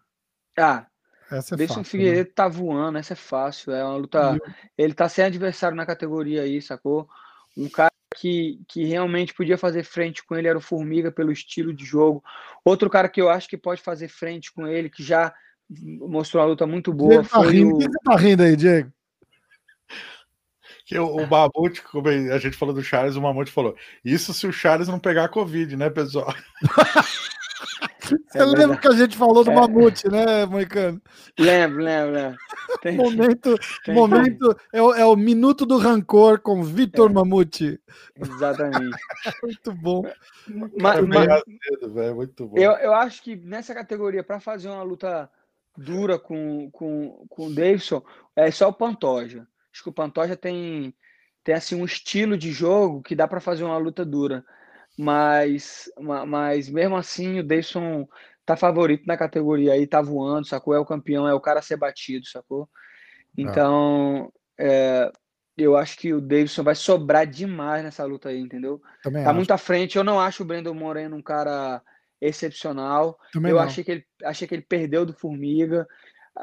Ah, 0.59 0.87
Essa 1.31 1.55
é 1.55 1.67
fácil. 1.67 1.85
Figueiredo 1.85 2.31
tá 2.33 2.49
voando, 2.49 2.99
essa 2.99 3.13
é 3.13 3.17
fácil. 3.17 3.73
É 3.73 3.85
uma 3.85 3.97
luta. 3.97 4.33
né? 4.33 4.39
Ele 4.77 4.93
tá 4.93 5.09
sem 5.09 5.25
adversário 5.25 5.77
na 5.77 5.87
categoria 5.87 6.43
aí, 6.43 6.61
sacou? 6.61 7.09
Um 7.57 7.69
cara 7.69 7.91
que, 8.17 8.61
que 8.69 8.85
realmente 8.85 9.33
podia 9.33 9.57
fazer 9.57 9.85
frente 9.85 10.25
com 10.25 10.35
ele 10.37 10.49
era 10.49 10.59
o 10.59 10.63
Formiga 10.63 11.13
pelo 11.13 11.31
estilo 11.31 11.73
de 11.73 11.85
jogo. 11.85 12.23
Outro 12.65 12.91
cara 12.91 13.09
que 13.09 13.21
eu 13.21 13.29
acho 13.29 13.49
que 13.49 13.57
pode 13.57 13.81
fazer 13.81 14.09
frente 14.09 14.53
com 14.53 14.67
ele, 14.67 14.91
que 14.91 15.03
já 15.03 15.33
mostrou 15.69 16.43
uma 16.43 16.49
luta 16.49 16.67
muito 16.67 16.93
boa, 16.93 17.23
Diego 17.23 17.29
tá 17.29 17.43
foi 17.43 17.53
rindo. 17.53 17.75
o. 17.75 17.77
O 17.77 17.79
que 17.79 17.85
você 17.85 17.99
tá 18.05 18.17
rindo 18.17 18.43
aí, 18.43 18.57
Diego? 18.57 18.93
Que 20.85 20.99
o, 20.99 21.07
o 21.07 21.27
Mamute, 21.29 21.83
como 21.83 22.09
a 22.09 22.39
gente 22.39 22.57
falou 22.57 22.75
do 22.75 22.83
Charles, 22.83 23.15
o 23.15 23.23
Mamute 23.23 23.53
falou: 23.53 23.77
Isso 24.05 24.35
se 24.35 24.45
o 24.49 24.53
Charles 24.53 24.89
não 24.89 24.99
pegar 24.99 25.27
a 25.27 25.29
Covid, 25.29 25.77
né, 25.77 25.89
pessoal? 25.89 26.35
Você 28.31 28.39
É 28.39 28.45
lembra 28.45 28.59
verdade. 28.59 28.81
que 28.81 28.89
a 28.89 28.93
gente 28.93 29.17
falou 29.17 29.43
do 29.43 29.51
É. 29.51 29.55
Mamute, 29.55 30.09
né, 30.09 30.47
Moicano? 30.47 31.03
Lembro, 31.39 31.83
lembro, 31.83 32.13
lembro. 32.13 32.39
Tem- 32.81 32.97
Momento, 33.37 33.55
tem- 33.85 33.95
momento 33.95 34.57
é, 34.73 34.81
o, 34.81 34.95
é 34.95 35.05
o 35.05 35.17
Minuto 35.17 35.67
do 35.67 35.77
Rancor 35.79 36.39
com 36.41 36.63
Vitor 36.63 37.11
É. 37.11 37.13
Mamute. 37.13 37.81
Exatamente. 38.15 38.97
Muito 39.43 39.73
bom. 39.73 40.03
Mas, 40.79 40.99
É 40.99 41.03
mas- 41.03 41.43
velho, 41.93 42.15
muito 42.17 42.47
bom. 42.47 42.57
Eu, 42.57 42.73
eu 42.73 42.95
acho 42.95 43.23
que 43.23 43.35
nessa 43.37 43.75
categoria, 43.75 44.23
para 44.23 44.39
fazer 44.41 44.69
uma 44.69 44.83
luta 44.83 45.29
dura 45.77 46.19
com, 46.19 46.71
com, 46.71 47.25
com 47.29 47.47
o 47.47 47.55
Davidson, 47.55 48.03
é 48.37 48.51
só 48.51 48.69
o 48.69 48.73
Pantoja. 48.73 49.47
Acho 49.73 49.83
que 49.83 49.89
o 49.89 49.93
Pantoja 49.93 50.37
tem, 50.37 50.95
tem 51.43 51.55
assim, 51.55 51.75
um 51.75 51.85
estilo 51.85 52.37
de 52.39 52.53
jogo 52.53 53.03
que 53.03 53.15
dá 53.17 53.27
para 53.27 53.41
fazer 53.41 53.65
uma 53.65 53.77
luta 53.79 54.05
dura. 54.05 54.45
Mas, 55.01 55.91
mas 56.27 56.69
mesmo 56.69 56.95
assim 56.95 57.41
o 57.41 57.43
Davidson 57.43 58.07
tá 58.45 58.55
favorito 58.55 59.07
na 59.07 59.17
categoria 59.17 59.73
aí, 59.73 59.87
tá 59.87 60.03
voando, 60.03 60.47
sacou? 60.47 60.75
É 60.75 60.79
o 60.79 60.85
campeão, 60.85 61.27
é 61.27 61.33
o 61.33 61.41
cara 61.41 61.61
a 61.61 61.63
ser 61.63 61.77
batido, 61.77 62.27
sacou? 62.27 62.69
Então, 63.37 64.31
é, 64.59 65.11
eu 65.57 65.75
acho 65.75 65.97
que 65.97 66.13
o 66.13 66.21
Davidson 66.21 66.63
vai 66.63 66.75
sobrar 66.75 67.27
demais 67.27 67.83
nessa 67.83 68.05
luta 68.05 68.29
aí, 68.29 68.39
entendeu? 68.39 68.83
Também 69.03 69.25
tá 69.25 69.31
acho. 69.31 69.37
muito 69.37 69.51
à 69.53 69.59
frente. 69.59 69.97
Eu 69.97 70.05
não 70.05 70.21
acho 70.21 70.43
o 70.43 70.47
Brandon 70.47 70.75
Moreno 70.75 71.17
um 71.17 71.23
cara 71.23 71.81
excepcional. 72.21 73.19
Também 73.33 73.53
eu 73.53 73.57
não. 73.57 73.65
achei 73.65 73.83
que 73.83 73.93
ele 73.93 74.07
achei 74.23 74.47
que 74.47 74.55
ele 74.55 74.67
perdeu 74.69 75.07
do 75.07 75.15
Formiga. 75.15 75.87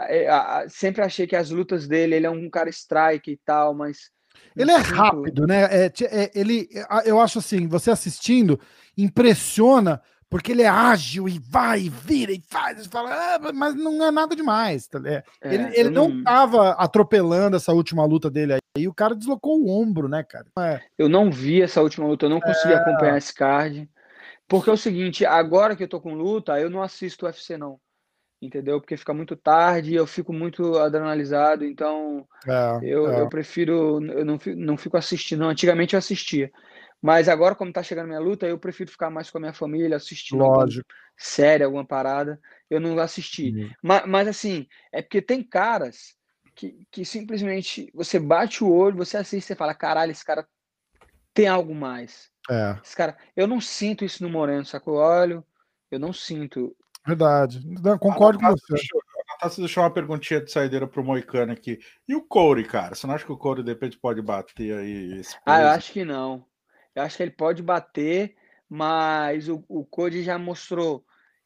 É, 0.08 0.28
sempre 0.68 1.04
achei 1.04 1.28
que 1.28 1.36
as 1.36 1.52
lutas 1.52 1.88
dele, 1.88 2.16
ele 2.16 2.26
é 2.26 2.30
um 2.30 2.50
cara 2.50 2.70
strike 2.70 3.32
e 3.32 3.38
tal, 3.38 3.76
mas 3.76 4.10
Ele 4.56 4.72
é 4.72 4.84
sinto- 4.84 4.96
rápido, 4.96 5.46
né? 5.48 5.64
É, 5.66 5.86
é, 6.04 6.32
ele, 6.34 6.68
é, 6.74 7.10
eu 7.10 7.20
acho 7.20 7.40
assim, 7.40 7.68
você 7.68 7.92
assistindo, 7.92 8.60
impressiona, 8.98 10.02
porque 10.30 10.52
ele 10.52 10.62
é 10.64 10.68
ágil 10.68 11.28
e 11.30 11.40
vai, 11.40 11.82
e 11.84 11.90
vira 11.90 12.32
e 12.32 12.42
faz, 12.50 12.86
e 12.86 12.90
fala, 12.90 13.12
"Ah, 13.14 13.52
mas 13.54 13.76
não 13.76 14.04
é 14.04 14.12
nada 14.12 14.36
demais. 14.36 14.88
tá 14.88 15.00
ligado? 15.00 15.24
É, 15.42 15.54
ele 15.54 15.64
ele 15.76 15.88
eu 15.88 15.92
não 15.92 16.24
tava 16.24 16.72
atropelando 16.72 17.56
essa 17.56 17.72
última 17.74 18.06
luta 18.06 18.30
dele 18.30 18.54
aí, 18.54 18.60
e 18.78 18.88
o 18.88 18.94
cara 18.94 19.16
deslocou 19.16 19.60
o 19.62 19.70
ombro, 19.70 20.08
né, 20.10 20.24
cara? 20.24 20.46
É, 20.60 20.82
Eu 20.98 21.08
não 21.08 21.32
vi 21.32 21.62
essa 21.62 21.82
última 21.82 22.06
luta, 22.08 22.26
eu 22.26 22.30
não 22.30 22.42
consegui 22.42 22.74
acompanhar 22.74 23.18
esse 23.18 23.34
card. 23.34 23.90
Porque 24.48 24.70
é 24.70 24.74
o 24.74 24.78
seguinte, 24.78 25.26
agora 25.26 25.76
que 25.76 25.84
eu 25.84 25.88
tô 25.90 26.00
com 26.00 26.14
luta, 26.14 26.58
eu 26.60 26.70
não 26.70 26.82
assisto 26.82 27.26
UFC 27.26 27.58
não. 27.58 27.80
Entendeu? 28.42 28.80
Porque 28.80 28.96
fica 28.96 29.14
muito 29.14 29.36
tarde, 29.36 29.96
eu 29.96 30.06
fico 30.06 30.32
muito 30.32 30.78
adrenalizado, 30.78 31.66
então 31.66 32.28
é, 32.48 32.80
eu, 32.84 33.10
é. 33.12 33.22
eu 33.22 33.30
prefiro, 33.30 34.04
eu 34.12 34.24
não 34.24 34.38
fico, 34.38 34.60
não 34.60 34.78
fico 34.78 34.96
assistindo. 34.96 35.40
não. 35.40 35.50
Antigamente 35.50 35.96
eu 35.96 36.00
assistia. 36.00 36.52
Mas 37.02 37.30
agora, 37.30 37.56
como 37.56 37.74
tá 37.74 37.82
chegando 37.84 38.08
minha 38.08 38.20
luta, 38.20 38.48
eu 38.48 38.58
prefiro 38.58 38.92
ficar 38.92 39.10
mais 39.10 39.30
com 39.30 39.38
a 39.38 39.42
minha 39.42 39.54
família, 39.54 39.98
assistindo 39.98 40.44
alguma 40.44 40.64
lógico. 40.64 40.88
série, 41.16 41.64
alguma 41.64 41.86
parada. 41.86 42.40
Eu 42.70 42.80
não 42.80 42.98
assisti. 43.00 43.52
Uhum. 43.52 43.70
Mas, 43.82 44.06
mas 44.08 44.28
assim, 44.28 44.68
é 44.92 45.02
porque 45.02 45.22
tem 45.22 45.44
caras 45.44 46.16
que, 46.56 46.86
que 46.92 47.06
simplesmente 47.06 47.90
você 47.94 48.20
bate 48.20 48.64
o 48.64 48.72
olho, 48.72 48.98
você 48.98 49.18
assiste, 49.18 49.46
você 49.48 49.56
fala, 49.56 49.76
caralho, 49.76 50.12
esse 50.12 50.26
cara 50.26 50.48
tem 51.34 51.48
algo 51.48 51.74
mais. 51.74 52.32
É, 52.50 52.80
Esse 52.84 52.96
cara, 52.96 53.16
eu 53.36 53.46
não 53.46 53.62
sinto 53.62 54.04
isso 54.04 54.24
no 54.24 54.30
Moreno, 54.30 54.66
sacou? 54.66 54.96
Eu 54.96 55.02
olho, 55.02 55.46
eu 55.92 56.00
não 56.00 56.12
sinto. 56.12 56.76
Verdade. 57.08 57.62
Não, 57.82 57.98
Concordo 57.98 58.40
com 58.40 58.48
você. 58.52 58.74
deixou- 58.76 59.02
A 59.30 59.34
Natasha 59.34 59.62
deixou 59.62 59.84
uma 59.84 59.92
perguntinha 59.94 60.42
de 60.42 60.52
saideira 60.52 60.88
pro 60.88 61.04
Moicano 61.04 61.52
aqui. 61.52 61.80
E 62.08 62.16
o 62.16 62.22
Corey, 62.22 62.64
cara? 62.66 62.96
Você 62.96 63.06
não 63.08 63.14
acha 63.16 63.26
que 63.26 63.32
o 63.32 63.38
Corey 63.38 63.64
de 63.64 63.72
repente 63.72 63.98
pode 64.00 64.22
bater 64.22 64.78
aí 64.78 65.20
esse 65.20 65.36
Ah, 65.46 65.62
eu 65.62 65.68
acho 65.70 65.92
que 65.92 66.04
não. 66.06 66.46
Eu 66.96 67.04
acho 67.04 67.18
que 67.18 67.24
ele 67.24 67.32
pode 67.32 67.62
bater, 67.62 68.36
mas 68.70 69.48
o, 69.50 69.64
o 69.68 69.86
Cody 69.86 70.24
já 70.24 70.38
mostrou 70.40 71.04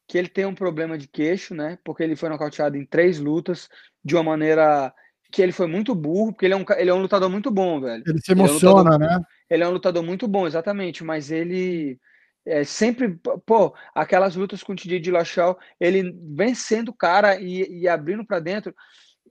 que 0.08 0.16
ele 0.16 0.28
tem 0.28 0.46
um 0.46 0.54
problema 0.54 0.96
de 0.96 1.06
queixo, 1.06 1.54
né? 1.54 1.78
Porque 1.84 2.02
ele 2.02 2.16
foi 2.16 2.28
nocauteado 2.28 2.76
em 2.76 2.84
três 2.86 3.18
lutas 3.18 3.68
de 4.04 4.14
uma 4.14 4.22
maneira 4.22 4.92
que 5.30 5.40
ele 5.42 5.52
foi 5.52 5.66
muito 5.66 5.94
burro, 5.94 6.32
porque 6.32 6.46
ele 6.46 6.54
é 6.54 6.56
um, 6.56 6.64
ele 6.76 6.90
é 6.90 6.94
um 6.94 7.00
lutador 7.02 7.28
muito 7.30 7.50
bom, 7.50 7.80
velho. 7.80 8.02
Ele 8.06 8.20
se 8.20 8.32
Ele 8.32 8.40
é 8.40 8.44
um 8.44 8.46
emociona, 8.48 8.82
lutador- 8.82 8.98
né? 8.98 9.20
Ele 9.50 9.62
é 9.62 9.68
um 9.68 9.72
lutador 9.72 10.02
muito 10.02 10.28
bom, 10.28 10.46
exatamente, 10.46 11.02
mas 11.04 11.30
ele 11.30 11.98
é 12.44 12.64
sempre, 12.64 13.18
pô, 13.46 13.74
aquelas 13.94 14.34
lutas 14.36 14.62
com 14.62 14.72
o 14.72 14.76
TJ 14.76 14.98
Dillashaw, 15.00 15.58
ele 15.78 16.12
vencendo 16.34 16.88
o 16.88 16.94
cara 16.94 17.40
e, 17.40 17.80
e 17.82 17.88
abrindo 17.88 18.24
pra 18.26 18.40
dentro. 18.40 18.74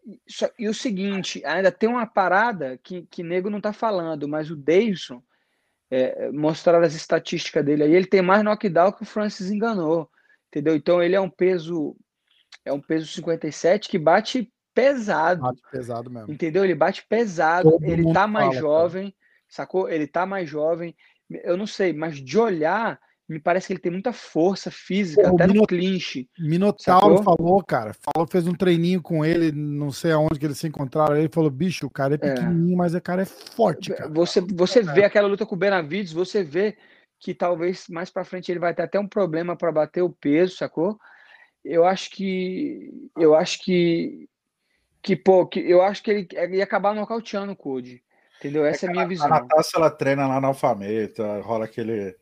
E 0.06 0.20
só- 0.32 0.50
E 0.58 0.68
o 0.68 0.74
seguinte, 0.74 1.44
ainda 1.46 1.72
tem 1.72 1.90
uma 1.90 2.06
parada 2.08 2.78
que, 2.84 3.04
que 3.08 3.22
nego 3.24 3.50
não 3.50 3.62
tá 3.62 3.74
falando, 3.74 4.28
mas 4.28 4.50
o 4.50 4.56
Davidson, 4.56 5.22
é, 5.90 6.32
mostraram 6.32 6.84
as 6.86 6.94
estatísticas 6.94 7.66
dele 7.66 7.84
aí, 7.84 7.94
ele 7.94 8.06
tem 8.08 8.22
mais 8.22 8.44
knockdown 8.44 8.94
que 8.94 9.04
o 9.04 9.06
Francis 9.06 9.52
enganou, 9.52 10.10
entendeu? 10.48 10.74
Então 10.76 11.04
ele 11.04 11.16
é 11.16 11.22
um 11.22 11.30
peso, 11.30 11.98
é 12.64 12.72
um 12.72 12.80
peso 12.82 13.08
57 13.08 13.90
que 13.90 14.00
bate 14.00 14.52
pesado. 14.74 15.42
Bate 15.42 15.62
pesado 15.70 16.10
mesmo. 16.10 16.32
Entendeu? 16.32 16.64
Ele 16.64 16.76
bate 16.76 17.06
pesado, 17.08 17.72
Todo 17.72 17.84
ele 17.84 18.14
tá 18.14 18.26
mais 18.26 18.48
fala, 18.48 18.54
cara. 18.54 18.60
jovem, 18.62 19.16
sacou? 19.50 19.90
Ele 19.90 20.08
tá 20.08 20.26
mais 20.26 20.50
jovem. 20.50 20.96
Eu 21.44 21.58
não 21.58 21.68
sei, 21.68 21.94
mas 21.94 22.18
de 22.20 22.38
olhar, 22.38 23.00
me 23.28 23.40
parece 23.40 23.68
que 23.68 23.74
ele 23.74 23.80
tem 23.80 23.92
muita 23.92 24.12
força 24.12 24.70
física, 24.70 25.30
Pô, 25.30 25.36
até 25.36 25.48
no 25.48 25.54
Mino- 25.54 25.68
clinch. 25.68 26.30
Minotauro 26.38 27.18
Sacou? 27.18 27.38
falou, 27.38 27.64
cara, 27.64 27.92
falou, 27.94 28.28
fez 28.28 28.48
um 28.48 28.54
treininho 28.54 29.02
com 29.02 29.24
ele, 29.24 29.52
não 29.52 29.92
sei 29.92 30.12
aonde 30.12 30.40
que 30.40 30.46
eles 30.46 30.58
se 30.58 30.68
encontraram. 30.68 31.16
Ele 31.16 31.30
falou, 31.30 31.50
bicho, 31.50 31.86
o 31.86 31.90
cara 31.90 32.16
é 32.16 32.18
pequenininho, 32.18 32.78
mas 32.78 32.96
o 32.96 33.02
cara 33.02 33.22
é 33.22 33.26
forte, 33.26 33.92
cara. 33.94 34.10
Você, 34.10 34.42
você 34.42 34.82
vê 34.82 35.04
aquela 35.04 35.28
luta 35.28 35.46
com 35.46 35.56
o 35.56 35.58
Benavides, 35.58 36.14
você 36.14 36.44
vê 36.44 36.78
que 37.20 37.34
talvez 37.34 37.88
mais 37.88 38.10
pra 38.10 38.26
frente 38.26 38.52
ele 38.52 38.60
vai 38.60 38.74
ter 38.74 38.82
até 38.82 39.00
um 39.00 39.08
problema 39.08 39.56
para 39.56 39.72
bater 39.72 40.02
o 40.02 40.10
peso, 40.10 40.56
sacou? 40.56 40.98
Eu 41.64 41.86
acho 41.86 42.10
que 42.10 42.92
eu 43.16 43.36
acho 43.36 43.64
que 43.64 44.28
que 45.04 45.16
pô, 45.16 45.46
que 45.46 45.60
eu 45.60 45.82
acho 45.82 46.02
que 46.02 46.28
ele 46.34 46.58
ia 46.58 46.64
acabar 46.64 46.96
nocauteando 46.96 47.52
o 47.52 47.56
Cody. 47.56 48.04
Entendeu? 48.42 48.66
Essa 48.66 48.88
é 48.88 48.90
a 48.90 48.92
minha 48.92 49.06
A 49.06 49.08
visão. 49.08 49.30
Natasha, 49.30 49.72
ela 49.76 49.90
treina 49.92 50.28
lá 50.28 50.42
na 50.42 50.48
alfameta, 50.48 51.40
rola 51.42 51.66
aquele... 51.66 52.16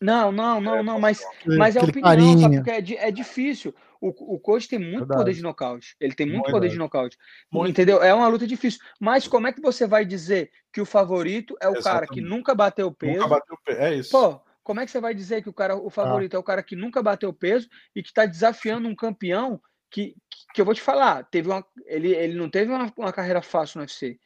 Não, 0.00 0.30
não, 0.30 0.60
não, 0.60 0.82
não, 0.82 1.00
mas 1.00 1.24
Aquele- 1.24 1.56
Mas 1.56 1.74
é 1.74 1.80
opinião, 1.80 2.10
sabe? 2.10 2.26
carinho. 2.26 2.62
Porque 2.64 2.94
é, 2.94 3.08
é 3.08 3.10
difícil. 3.10 3.74
O, 3.98 4.34
o 4.34 4.38
coach 4.38 4.68
tem 4.68 4.78
muito 4.78 4.98
Verdade. 4.98 5.20
poder 5.20 5.32
de 5.32 5.42
nocaute. 5.42 5.96
Ele 5.98 6.14
tem 6.14 6.26
muito 6.26 6.42
Muito. 6.42 6.50
poder 6.52 6.68
de 6.68 6.76
nocaute. 6.76 7.16
Muito. 7.50 7.70
Entendeu? 7.70 8.02
É 8.02 8.12
uma 8.12 8.28
luta 8.28 8.46
difícil. 8.46 8.78
Mas 9.00 9.26
como 9.26 9.46
é 9.46 9.52
que 9.52 9.60
você 9.62 9.86
vai 9.86 10.04
dizer 10.04 10.50
que 10.70 10.82
o 10.82 10.84
favorito 10.84 11.56
é 11.62 11.68
o 11.68 11.72
cara 11.80 12.06
que 12.06 12.18
Exatamente. 12.18 12.28
nunca 12.28 12.54
bateu 12.54 12.92
peso? 12.92 13.14
Nunca 13.14 13.28
bateu 13.28 13.54
o 13.54 13.62
pé. 13.64 13.88
É 13.90 13.94
isso. 13.94 14.10
Pô, 14.10 14.38
como 14.62 14.80
é 14.80 14.84
que 14.84 14.90
você 14.90 15.00
vai 15.00 15.14
dizer 15.14 15.42
que 15.42 15.48
o 15.48 15.52
cara, 15.54 15.74
o 15.76 15.88
favorito 15.88 16.36
é 16.36 16.38
o 16.38 16.42
cara 16.42 16.62
que 16.62 16.76
nunca 16.76 17.02
bateu 17.02 17.32
peso 17.32 17.66
e 17.94 18.02
que 18.02 18.12
tá 18.12 18.26
desafiando 18.26 18.86
um 18.88 18.94
campeão 18.94 19.58
que, 19.90 20.14
que, 20.28 20.52
que 20.54 20.60
eu 20.60 20.64
vou 20.66 20.74
te 20.74 20.82
falar, 20.82 21.24
teve 21.30 21.48
uma, 21.48 21.64
ele, 21.86 22.14
ele 22.14 22.34
não 22.34 22.50
teve 22.50 22.70
uma, 22.70 22.92
uma 22.98 23.12
carreira 23.14 23.40
fácil 23.40 23.78
no 23.78 23.84
UFC. 23.84 24.20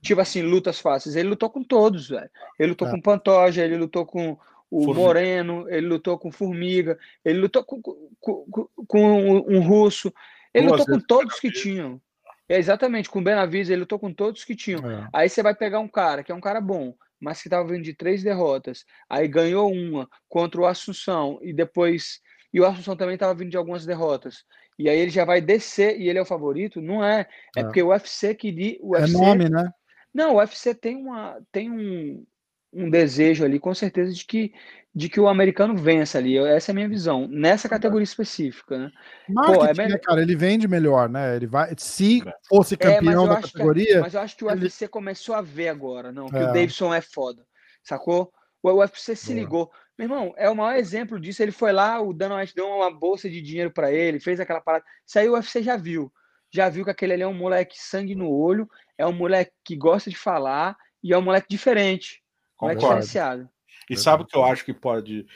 Tipo 0.00 0.20
assim, 0.20 0.42
lutas 0.42 0.78
fáceis. 0.80 1.16
Ele 1.16 1.28
lutou 1.28 1.50
com 1.50 1.62
todos, 1.62 2.08
velho. 2.08 2.30
Ele 2.58 2.70
lutou 2.70 2.88
É. 2.88 2.90
com 2.90 2.96
o 2.98 3.02
Pantoja, 3.02 3.64
ele 3.64 3.76
lutou 3.76 4.06
com 4.06 4.38
o 4.70 4.84
Formiga. 4.84 5.00
Moreno, 5.00 5.66
ele 5.68 5.86
lutou 5.86 6.18
com 6.18 6.30
Formiga, 6.30 6.98
ele 7.24 7.38
lutou 7.40 7.64
com, 7.64 7.82
com, 7.82 8.06
com, 8.20 8.68
com 8.86 9.26
um, 9.48 9.60
russo. 9.60 10.12
Ele 10.54 10.68
Duas 10.68 10.80
lutou 10.80 10.94
com 10.94 11.06
todos 11.06 11.40
que 11.40 11.50
tinham. 11.50 12.00
É, 12.48 12.58
exatamente, 12.58 13.08
com 13.10 13.20
o 13.20 13.22
Benavides, 13.22 13.68
ele 13.70 13.80
lutou 13.80 13.98
com 13.98 14.12
todos 14.12 14.44
que 14.44 14.56
tinham. 14.56 14.90
É. 14.90 15.08
Aí 15.12 15.28
você 15.28 15.42
vai 15.42 15.54
pegar 15.54 15.78
um 15.80 15.88
cara 15.88 16.22
que 16.24 16.32
é 16.32 16.34
um 16.34 16.40
cara 16.40 16.60
bom, 16.60 16.94
mas 17.20 17.40
que 17.42 17.48
estava 17.48 17.68
vindo 17.68 17.82
de 17.84 17.94
três 17.94 18.22
derrotas. 18.22 18.84
Aí 19.08 19.28
ganhou 19.28 19.72
uma 19.72 20.08
contra 20.28 20.60
o 20.60 20.66
Assunção 20.66 21.38
e 21.42 21.52
depois. 21.52 22.20
E 22.52 22.60
o 22.60 22.66
Assunção 22.66 22.96
também 22.96 23.14
estava 23.14 23.34
vindo 23.34 23.50
de 23.50 23.56
algumas 23.56 23.84
derrotas. 23.86 24.44
E 24.78 24.88
aí 24.88 24.98
ele 24.98 25.10
já 25.10 25.24
vai 25.24 25.40
descer 25.40 26.00
e 26.00 26.08
ele 26.08 26.18
é 26.18 26.22
o 26.22 26.26
favorito? 26.26 26.80
Não 26.80 27.04
é. 27.04 27.26
É, 27.56 27.60
É. 27.60 27.62
porque 27.64 27.82
o 27.82 27.88
UFC 27.88 28.34
queria. 28.34 28.78
O 28.80 28.96
É 28.96 29.00
UFC, 29.02 29.12
nome, 29.16 29.48
né? 29.48 29.70
Não, 30.12 30.34
o 30.34 30.38
UFC 30.38 30.74
tem, 30.74 30.96
uma, 30.96 31.38
tem 31.52 31.70
um, 31.70 32.24
um 32.72 32.90
desejo 32.90 33.44
ali, 33.44 33.58
com 33.60 33.74
certeza, 33.74 34.12
de 34.12 34.24
que, 34.24 34.52
de 34.94 35.08
que 35.08 35.20
o 35.20 35.28
americano 35.28 35.76
vença 35.76 36.18
ali. 36.18 36.36
Essa 36.36 36.70
é 36.70 36.72
a 36.72 36.74
minha 36.74 36.88
visão, 36.88 37.28
nessa 37.28 37.68
categoria 37.68 38.02
específica, 38.04 38.76
né? 38.78 38.90
Marketing, 39.28 39.76
melhor- 39.78 39.88
né, 39.90 39.98
cara? 39.98 40.22
Ele 40.22 40.34
vende 40.36 40.66
melhor, 40.68 41.08
né? 41.08 41.36
Ele 41.36 41.46
vai. 41.46 41.72
Se 41.78 42.22
É. 42.26 42.32
fosse 42.48 42.74
É, 42.74 42.76
campeão 42.76 43.22
eu 43.24 43.28
da 43.28 43.34
acho 43.38 43.46
que- 43.48 43.52
categoria, 43.52 44.00
Mas 44.00 44.14
eu 44.14 44.20
acho 44.20 44.36
que 44.36 44.44
o 44.44 44.50
ele- 44.50 44.62
UFC 44.64 44.88
começou 44.88 45.34
a 45.34 45.40
ver 45.42 45.68
agora, 45.68 46.10
não, 46.10 46.26
que 46.26 46.36
É. 46.36 46.42
o 46.42 46.46
Davidson 46.52 46.92
é 46.92 47.00
foda, 47.00 47.46
sacou? 47.84 48.32
O 48.62 48.70
UFC 48.72 49.14
se 49.16 49.28
Boa. 49.32 49.38
ligou. 49.40 49.70
Meu 49.96 50.06
irmão, 50.06 50.34
é 50.36 50.48
o 50.50 50.56
maior 50.56 50.76
exemplo 50.78 51.20
disso. 51.20 51.42
Ele 51.42 51.52
foi 51.52 51.72
lá, 51.72 52.00
o 52.00 52.12
Dana 52.12 52.36
White 52.36 52.54
deu 52.54 52.66
uma 52.66 52.90
bolsa 52.90 53.28
de 53.28 53.40
dinheiro 53.40 53.70
pra 53.70 53.92
ele, 53.92 54.18
fez 54.18 54.40
aquela 54.40 54.60
parada. 54.60 54.84
Isso 55.06 55.18
aí 55.18 55.28
o 55.28 55.32
UFC 55.34 55.62
já 55.62 55.76
viu. 55.76 56.12
Já 56.52 56.68
viu 56.68 56.84
que 56.84 56.90
aquele 56.90 57.12
ali 57.12 57.22
é 57.22 57.26
um 57.28 57.32
moleque 57.34 57.76
sangue 57.78 58.14
no 58.14 58.28
olho, 58.28 58.68
é 59.00 59.06
um 59.06 59.12
moleque 59.12 59.52
que 59.64 59.74
gosta 59.74 60.10
de 60.10 60.16
falar 60.16 60.76
e 61.02 61.12
é 61.12 61.18
um 61.18 61.22
moleque 61.22 61.48
diferente. 61.48 62.22
Moleque 62.60 62.80
Concordo. 62.80 63.00
diferenciado. 63.00 63.50
E 63.88 63.96
sabe 63.96 64.22
o 64.22 64.26
que 64.26 64.36
eu 64.36 64.44
acho 64.44 64.64
que 64.64 64.74
pode. 64.74 65.26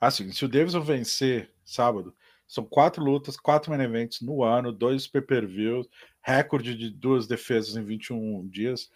Assim, 0.00 0.30
se 0.30 0.44
o 0.44 0.48
Davidson 0.48 0.80
vencer 0.80 1.52
sábado, 1.64 2.14
são 2.46 2.64
quatro 2.64 3.02
lutas, 3.02 3.36
quatro 3.36 3.72
main 3.72 3.82
events 3.82 4.20
no 4.20 4.44
ano, 4.44 4.72
dois 4.72 5.08
pay-per-views, 5.08 5.88
recorde 6.22 6.76
de 6.76 6.90
duas 6.90 7.26
defesas 7.26 7.76
em 7.76 7.84
21 7.84 8.48
dias. 8.48 8.88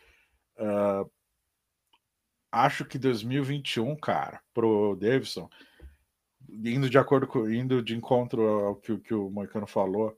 Ah, 0.57 1.05
acho 2.53 2.85
que 2.85 2.99
2021, 2.99 3.97
cara, 3.97 4.41
pro 4.55 4.95
Davidson, 4.95 5.51
indo 6.49 6.89
de 6.89 6.97
acordo 6.97 7.27
com, 7.27 7.51
indo 7.51 7.83
de 7.83 7.97
encontro 7.97 8.43
ao 8.43 8.77
que, 8.77 8.97
que 8.99 9.15
o 9.15 9.29
Moicano 9.29 9.67
falou, 9.67 10.17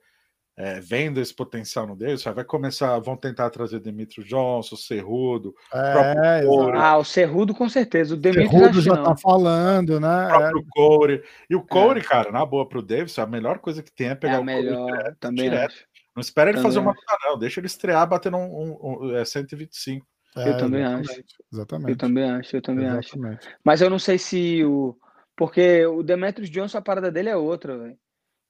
é, 0.56 0.78
vendo 0.81 1.20
esse 1.20 1.35
potencial 1.35 1.86
no 1.86 1.97
Davidson, 1.97 2.32
vai 2.32 2.44
começar, 2.44 2.98
vão 3.01 3.16
tentar 3.16 3.51
trazer 3.51 3.81
Demetrio 3.81 4.24
Johnson, 4.24 4.76
Cerrudo, 4.76 5.55
é. 5.72 6.43
Ah, 6.76 6.97
o 6.98 7.05
Cerrudo 7.05 7.52
com 7.55 7.68
certeza. 7.68 8.14
O 8.14 8.18
acho 8.18 8.72
que 8.72 8.81
já 8.81 8.94
não. 8.94 9.02
tá 9.05 9.16
falando, 9.16 9.98
né? 9.98 10.26
o 10.26 10.28
próprio 10.39 10.64
Corey. 10.70 11.22
E 11.51 11.56
o 11.56 11.60
É. 11.60 11.62
Corey, 11.68 12.02
cara, 12.02 12.31
na 12.31 12.44
boa 12.47 12.68
pro 12.68 12.82
Davidson, 12.82 13.22
a 13.22 13.26
melhor 13.26 13.59
coisa 13.59 13.82
que 13.82 13.93
tem 13.93 14.09
é 14.09 14.10
É 14.12 14.14
pegar 14.14 14.36
a 14.36 14.40
o 14.40 14.44
Corey 14.44 14.62
melhor, 14.62 14.86
direto, 14.86 15.16
também 15.18 15.51
direto. 15.51 15.72
acho. 15.72 15.85
Não 16.14 16.20
espera 16.20 16.51
ele 16.51 16.59
Também 16.59 16.70
fazer 16.70 16.78
uma 16.78 16.93
acho. 16.93 17.01
luta, 17.01 17.16
não. 17.28 17.39
Deixa 17.39 17.59
ele 17.60 17.66
estrear 17.66 18.09
batendo 18.09 18.36
um, 18.36 18.44
um- 18.44 19.06
um- 19.09 19.16
é, 19.16 19.24
125. 19.24 20.06
É, 20.36 20.48
Eu 20.51 20.56
também 20.56 20.81
exatamente, 20.82 21.10
acho. 21.10 21.24
Exatamente. 21.52 21.90
Eu 21.90 21.97
também 21.97 22.31
acho, 22.31 22.56
eu 22.56 22.62
também 22.62 22.86
acho. 22.86 23.16
exatamente. 23.16 23.48
Mas 23.64 23.81
eu 23.81 23.90
não 23.90 23.98
sei 23.98 24.18
se 24.18 24.64
o, 24.64 24.97
Porque 25.36 25.85
o 25.86 26.01
Demetrius 26.05 26.48
Johnson, 26.48 26.78
a 26.78 26.82
parada 26.82 27.10
dele 27.10 27.28
é 27.28 27.36
outra, 27.36 27.76
velho. 27.76 27.97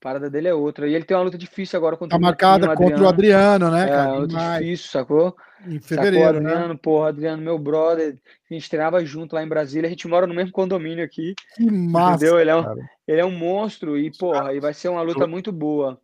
A 0.04 0.08
parada 0.12 0.28
dele 0.28 0.48
é 0.48 0.54
outra. 0.54 0.86
E 0.86 0.94
ele 0.94 1.02
tem 1.02 1.16
uma 1.16 1.22
luta 1.22 1.38
difícil 1.38 1.78
agora 1.78 1.96
contra 1.96 2.18
tá 2.18 2.20
marcada 2.20 2.70
o 2.70 2.76
contra 2.76 3.02
o 3.02 3.08
Adriano, 3.08 3.70
né, 3.70 3.84
é, 3.84 3.88
cara? 3.88 4.10
É, 4.10 4.18
luta 4.18 4.58
difícil, 4.58 4.90
sacou? 4.90 5.34
Em 5.66 5.80
fevereiro, 5.80 6.26
sacou, 6.26 6.40
Adriano, 6.40 6.74
né? 6.74 6.80
porra, 6.82 7.08
Adriano, 7.08 7.42
meu 7.42 7.58
brother. 7.58 8.18
A 8.50 8.52
gente 8.52 8.68
treinava 8.68 9.02
junto 9.02 9.34
lá 9.34 9.42
em 9.42 9.48
Brasília. 9.48 9.86
A 9.86 9.90
gente 9.90 10.06
mora 10.06 10.26
no 10.26 10.34
mesmo 10.34 10.52
condomínio 10.52 11.02
aqui. 11.02 11.34
Que 11.56 11.70
massa, 11.70 12.16
entendeu? 12.16 12.38
Ele 12.38 12.50
é, 12.50 12.54
um, 12.54 12.62
cara. 12.62 12.90
ele 13.08 13.20
é 13.22 13.24
um 13.24 13.30
monstro 13.30 13.96
e, 13.96 14.10
porra, 14.10 14.52
e 14.52 14.60
vai 14.60 14.74
ser 14.74 14.90
uma 14.90 15.00
luta 15.00 15.26
muito 15.26 15.50
boa. 15.50 15.98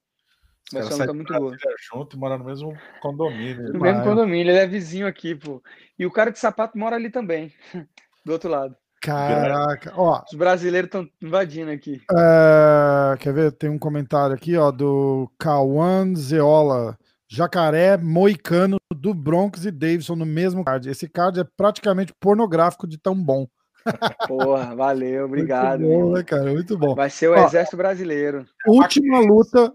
Vai 0.72 0.82
ser 0.82 0.94
uma 0.94 1.04
luta 1.04 1.12
muito 1.12 1.34
boa. 1.34 1.56
junto 1.92 2.16
e 2.16 2.18
mora 2.18 2.38
no 2.38 2.44
mesmo 2.46 2.74
condomínio. 3.02 3.70
No 3.70 3.80
mesmo 3.80 4.02
condomínio, 4.02 4.50
ele 4.50 4.60
é 4.60 4.66
vizinho 4.66 5.06
aqui, 5.06 5.34
pô. 5.34 5.62
E 5.98 6.06
o 6.06 6.10
cara 6.10 6.30
de 6.30 6.38
sapato 6.38 6.78
mora 6.78 6.96
ali 6.96 7.10
também, 7.10 7.52
do 8.24 8.32
outro 8.32 8.48
lado. 8.48 8.74
Caraca, 9.00 9.92
ó. 9.96 10.22
Os 10.30 10.36
brasileiros 10.36 10.88
estão 10.88 11.08
invadindo 11.22 11.70
aqui. 11.70 12.00
É, 12.12 13.16
quer 13.18 13.32
ver? 13.32 13.52
Tem 13.52 13.70
um 13.70 13.78
comentário 13.78 14.34
aqui, 14.34 14.56
ó, 14.56 14.70
do 14.70 15.30
Cauã 15.38 16.14
Zeola. 16.14 16.98
Jacaré, 17.32 17.96
Moicano, 17.96 18.76
do 18.92 19.14
Bronx 19.14 19.64
e 19.64 19.70
Davidson 19.70 20.16
no 20.16 20.26
mesmo 20.26 20.64
card. 20.64 20.90
Esse 20.90 21.08
card 21.08 21.38
é 21.38 21.44
praticamente 21.56 22.12
pornográfico 22.20 22.88
de 22.88 22.98
tão 22.98 23.14
bom. 23.14 23.46
Porra, 24.28 24.74
valeu, 24.74 25.26
obrigado. 25.26 25.80
Muito 25.80 26.00
bom, 26.00 26.12
né, 26.12 26.22
cara? 26.24 26.50
Muito 26.50 26.76
bom. 26.76 26.94
Vai 26.94 27.08
ser 27.08 27.28
o 27.28 27.34
ó, 27.34 27.46
Exército 27.46 27.76
Brasileiro. 27.76 28.44
Última 28.66 29.20
luta 29.20 29.72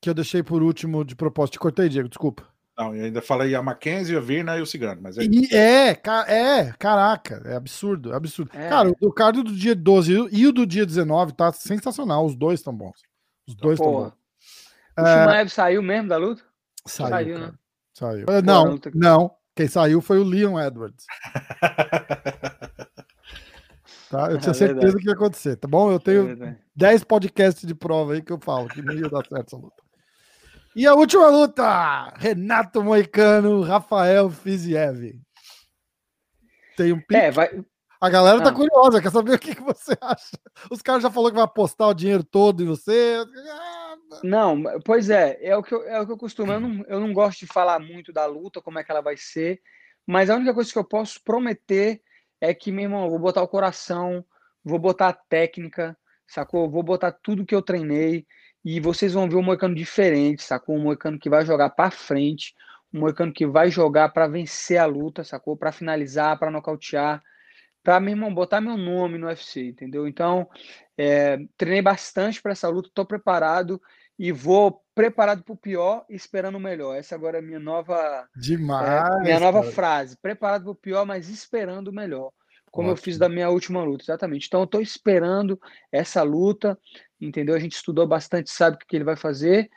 que 0.00 0.08
eu 0.08 0.14
deixei 0.14 0.42
por 0.42 0.62
último 0.62 1.04
de 1.04 1.16
propósito. 1.16 1.54
Te 1.54 1.58
cortei, 1.58 1.88
Diego, 1.88 2.08
desculpa. 2.08 2.44
Não, 2.76 2.96
eu 2.96 3.04
ainda 3.04 3.20
falei 3.20 3.54
a 3.54 3.62
Mackenzie, 3.62 4.16
a 4.16 4.20
Virna 4.20 4.56
e 4.56 4.62
o 4.62 4.66
Cigano, 4.66 5.00
mas 5.02 5.18
é... 5.18 5.24
E 5.24 5.54
é, 5.54 5.90
é, 5.90 6.72
caraca, 6.78 7.42
é 7.44 7.54
absurdo, 7.54 8.12
é 8.12 8.16
absurdo. 8.16 8.50
É. 8.54 8.68
Cara, 8.68 8.90
o 9.00 9.12
card 9.12 9.42
do 9.42 9.52
dia 9.52 9.74
12 9.74 10.28
e 10.32 10.46
o 10.46 10.52
do 10.52 10.66
dia 10.66 10.86
19 10.86 11.34
tá 11.34 11.52
sensacional, 11.52 12.24
os 12.24 12.34
dois 12.34 12.60
estão 12.60 12.74
bons. 12.74 13.02
Os 13.46 13.54
dois 13.54 13.78
estão 13.78 13.92
bons. 13.92 14.12
O 14.98 15.00
Shimaev 15.00 15.46
é... 15.46 15.48
saiu 15.48 15.82
mesmo 15.82 16.08
da 16.08 16.16
luta? 16.16 16.42
Saiu, 16.86 17.10
saiu 17.10 17.38
né? 17.38 17.52
Saiu. 17.94 18.26
Pô, 18.26 18.42
não, 18.42 18.70
luta... 18.70 18.90
não, 18.94 19.30
quem 19.54 19.68
saiu 19.68 20.00
foi 20.00 20.18
o 20.18 20.24
Leon 20.24 20.58
Edwards. 20.58 21.04
tá? 24.10 24.30
Eu 24.30 24.38
tinha 24.38 24.52
é 24.52 24.54
certeza 24.54 24.96
que 24.96 25.06
ia 25.06 25.12
acontecer, 25.12 25.56
tá 25.56 25.68
bom? 25.68 25.92
Eu 25.92 26.00
tenho 26.00 26.42
é 26.42 26.56
10 26.74 27.04
podcasts 27.04 27.66
de 27.66 27.74
prova 27.74 28.14
aí 28.14 28.22
que 28.22 28.32
eu 28.32 28.40
falo 28.40 28.66
que 28.68 28.80
não 28.80 28.94
ia 28.94 29.10
dar 29.10 29.26
certo 29.26 29.46
essa 29.46 29.56
luta. 29.56 29.81
E 30.74 30.86
a 30.86 30.94
última 30.94 31.28
luta: 31.28 32.12
Renato 32.16 32.82
Moicano, 32.82 33.62
Rafael 33.62 34.30
Fiziev. 34.30 35.20
Tem 36.76 36.92
um 36.92 36.98
pique. 36.98 37.16
É, 37.16 37.30
vai... 37.30 37.64
A 38.00 38.10
galera 38.10 38.42
tá 38.42 38.48
ah. 38.48 38.52
curiosa, 38.52 39.00
quer 39.00 39.12
saber 39.12 39.34
o 39.34 39.38
que, 39.38 39.54
que 39.54 39.62
você 39.62 39.96
acha. 40.00 40.36
Os 40.68 40.82
caras 40.82 41.04
já 41.04 41.10
falou 41.10 41.30
que 41.30 41.36
vai 41.36 41.44
apostar 41.44 41.88
o 41.88 41.94
dinheiro 41.94 42.24
todo 42.24 42.60
em 42.60 42.66
você. 42.66 43.18
Não, 44.24 44.60
pois 44.84 45.08
é, 45.08 45.38
é 45.40 45.56
o 45.56 45.62
que 45.62 45.72
eu, 45.72 45.84
é 45.84 46.00
o 46.00 46.06
que 46.06 46.12
eu 46.12 46.18
costumo. 46.18 46.52
Eu 46.52 46.58
não, 46.58 46.84
eu 46.88 46.98
não 46.98 47.12
gosto 47.12 47.40
de 47.40 47.46
falar 47.46 47.78
muito 47.78 48.12
da 48.12 48.26
luta, 48.26 48.60
como 48.60 48.78
é 48.78 48.84
que 48.84 48.90
ela 48.90 49.00
vai 49.00 49.16
ser, 49.16 49.62
mas 50.04 50.28
a 50.28 50.34
única 50.34 50.52
coisa 50.52 50.72
que 50.72 50.78
eu 50.78 50.84
posso 50.84 51.22
prometer 51.22 52.02
é 52.40 52.52
que, 52.52 52.72
meu 52.72 52.82
irmão, 52.82 53.04
eu 53.04 53.10
vou 53.10 53.20
botar 53.20 53.40
o 53.40 53.48
coração, 53.48 54.24
vou 54.64 54.80
botar 54.80 55.10
a 55.10 55.12
técnica, 55.12 55.96
sacou? 56.26 56.68
Vou 56.68 56.82
botar 56.82 57.12
tudo 57.12 57.46
que 57.46 57.54
eu 57.54 57.62
treinei 57.62 58.26
e 58.64 58.78
vocês 58.80 59.12
vão 59.12 59.28
ver 59.28 59.36
um 59.36 59.42
Moicano 59.42 59.74
diferente, 59.74 60.42
sacou? 60.42 60.76
Um 60.76 60.82
Moicano 60.82 61.18
que 61.18 61.28
vai 61.28 61.44
jogar 61.44 61.70
para 61.70 61.90
frente, 61.90 62.54
um 62.92 63.00
Moicano 63.00 63.32
que 63.32 63.46
vai 63.46 63.70
jogar 63.70 64.10
para 64.10 64.28
vencer 64.28 64.78
a 64.78 64.86
luta, 64.86 65.24
sacou? 65.24 65.56
Para 65.56 65.72
finalizar, 65.72 66.38
para 66.38 66.50
nocautear, 66.50 67.22
para, 67.82 67.98
meu 67.98 68.12
irmão, 68.12 68.32
botar 68.32 68.60
meu 68.60 68.76
nome 68.76 69.18
no 69.18 69.26
UFC, 69.26 69.68
entendeu? 69.68 70.06
Então, 70.06 70.48
é, 70.96 71.38
treinei 71.56 71.82
bastante 71.82 72.40
para 72.40 72.52
essa 72.52 72.68
luta, 72.68 72.88
estou 72.88 73.04
preparado 73.04 73.82
e 74.16 74.30
vou 74.30 74.80
preparado 74.94 75.42
para 75.42 75.52
o 75.52 75.56
pior 75.56 76.04
esperando 76.08 76.56
o 76.56 76.60
melhor. 76.60 76.96
Essa 76.96 77.16
agora 77.16 77.38
é 77.38 77.40
a 77.40 77.42
minha 77.42 77.58
nova, 77.58 78.28
Demais, 78.36 78.88
é, 78.88 79.22
minha 79.22 79.40
nova 79.40 79.64
frase. 79.64 80.16
Preparado 80.16 80.62
para 80.62 80.70
o 80.70 80.76
pior, 80.76 81.04
mas 81.04 81.28
esperando 81.28 81.88
o 81.88 81.92
melhor 81.92 82.30
como 82.72 82.88
Ótimo. 82.88 82.98
eu 82.98 83.02
fiz 83.04 83.18
da 83.18 83.28
minha 83.28 83.50
última 83.50 83.84
luta, 83.84 84.02
exatamente. 84.02 84.46
Então 84.46 84.60
eu 84.60 84.64
estou 84.64 84.80
esperando 84.80 85.60
essa 85.92 86.22
luta, 86.22 86.76
entendeu? 87.26 87.54
A 87.54 87.58
gente 87.58 87.74
estudou 87.74 88.06
bastante, 88.06 88.50
sabe 88.50 88.76
o 88.76 88.78
que 88.78 88.96
ele 88.96 89.04
vai 89.04 89.16
fazer 89.16 89.70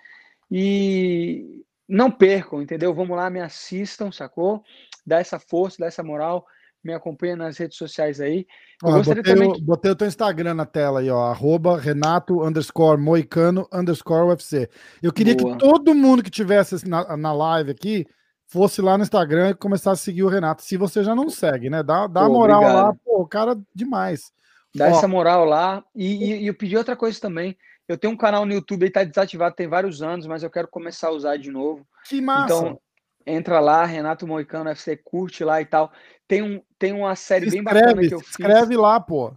e 0.51 1.63
não 1.87 2.11
percam, 2.11 2.61
entendeu? 2.61 2.93
Vamos 2.93 3.15
lá, 3.15 3.29
me 3.29 3.39
assistam, 3.39 4.11
sacou? 4.11 4.63
Dá 5.05 5.19
essa 5.19 5.39
força, 5.39 5.77
dá 5.79 5.85
essa 5.85 6.03
moral, 6.03 6.45
me 6.83 6.93
acompanha 6.93 7.35
nas 7.35 7.57
redes 7.57 7.77
sociais 7.77 8.19
aí. 8.19 8.45
Eu 8.83 8.89
ó, 8.89 9.01
botei, 9.01 9.23
também 9.23 9.53
que... 9.53 9.61
botei 9.61 9.91
o 9.91 9.95
teu 9.95 10.07
Instagram 10.07 10.53
na 10.55 10.65
tela 10.65 10.99
aí, 10.99 11.09
ó, 11.09 11.25
arroba 11.27 11.79
Renato 11.79 12.43
underscore 12.43 12.99
Moicano 12.99 13.67
underscore 13.71 14.29
UFC. 14.29 14.69
Eu 15.01 15.13
queria 15.13 15.35
Boa. 15.35 15.53
que 15.53 15.59
todo 15.59 15.95
mundo 15.95 16.23
que 16.23 16.31
tivesse 16.31 16.87
na, 16.87 17.15
na 17.15 17.33
live 17.33 17.71
aqui 17.71 18.05
fosse 18.47 18.81
lá 18.81 18.97
no 18.97 19.03
Instagram 19.03 19.49
e 19.49 19.55
começasse 19.55 20.01
a 20.01 20.05
seguir 20.05 20.23
o 20.23 20.29
Renato. 20.29 20.61
Se 20.61 20.77
você 20.77 21.03
já 21.03 21.15
não 21.15 21.29
segue, 21.29 21.69
né? 21.69 21.81
Dá, 21.81 22.07
dá 22.07 22.25
pô, 22.25 22.33
moral 22.33 22.61
obrigado. 22.61 22.85
lá, 22.85 22.93
pô, 23.03 23.21
o 23.21 23.27
cara 23.27 23.57
demais. 23.73 24.31
Dá 24.75 24.87
Ó, 24.87 24.89
essa 24.89 25.07
moral 25.07 25.45
lá. 25.45 25.83
E, 25.95 26.05
e, 26.05 26.43
e, 26.43 26.47
eu 26.47 26.53
pedi 26.53 26.75
outra 26.75 26.95
coisa 26.95 27.19
também. 27.19 27.57
Eu 27.87 27.97
tenho 27.97 28.13
um 28.13 28.17
canal 28.17 28.45
no 28.45 28.53
YouTube, 28.53 28.83
ele 28.83 28.91
tá 28.91 29.03
desativado 29.03 29.55
tem 29.55 29.67
vários 29.67 30.01
anos, 30.01 30.27
mas 30.27 30.43
eu 30.43 30.49
quero 30.49 30.67
começar 30.67 31.07
a 31.07 31.11
usar 31.11 31.37
de 31.37 31.49
novo. 31.49 31.87
Que 32.07 32.19
massa! 32.19 32.45
Então, 32.45 32.81
entra 33.25 33.59
lá, 33.59 33.85
Renato 33.85 34.27
Moicano 34.27 34.69
FC, 34.69 34.97
curte 34.97 35.43
lá 35.43 35.61
e 35.61 35.65
tal. 35.65 35.91
Tem, 36.27 36.41
um, 36.41 36.61
tem 36.77 36.91
uma 36.91 37.15
série 37.15 37.45
se 37.45 37.51
bem 37.51 37.61
inscreve, 37.61 37.85
bacana 37.85 38.07
que 38.07 38.13
eu 38.13 38.19
fiz. 38.19 38.27
Se 38.27 38.41
inscreve 38.41 38.75
lá, 38.75 38.99
pô. 38.99 39.33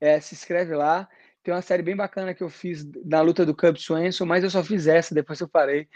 É, 0.00 0.20
se 0.20 0.34
inscreve 0.34 0.74
lá. 0.74 1.08
Tem 1.42 1.54
uma 1.54 1.62
série 1.62 1.82
bem 1.82 1.94
bacana 1.94 2.34
que 2.34 2.42
eu 2.42 2.48
fiz 2.50 2.84
na 3.04 3.20
luta 3.20 3.46
do 3.46 3.54
Cub 3.54 3.76
Swenson, 3.76 4.24
mas 4.24 4.42
eu 4.42 4.50
só 4.50 4.62
fiz 4.62 4.86
essa, 4.86 5.14
depois 5.14 5.40
eu 5.40 5.48
parei 5.48 5.88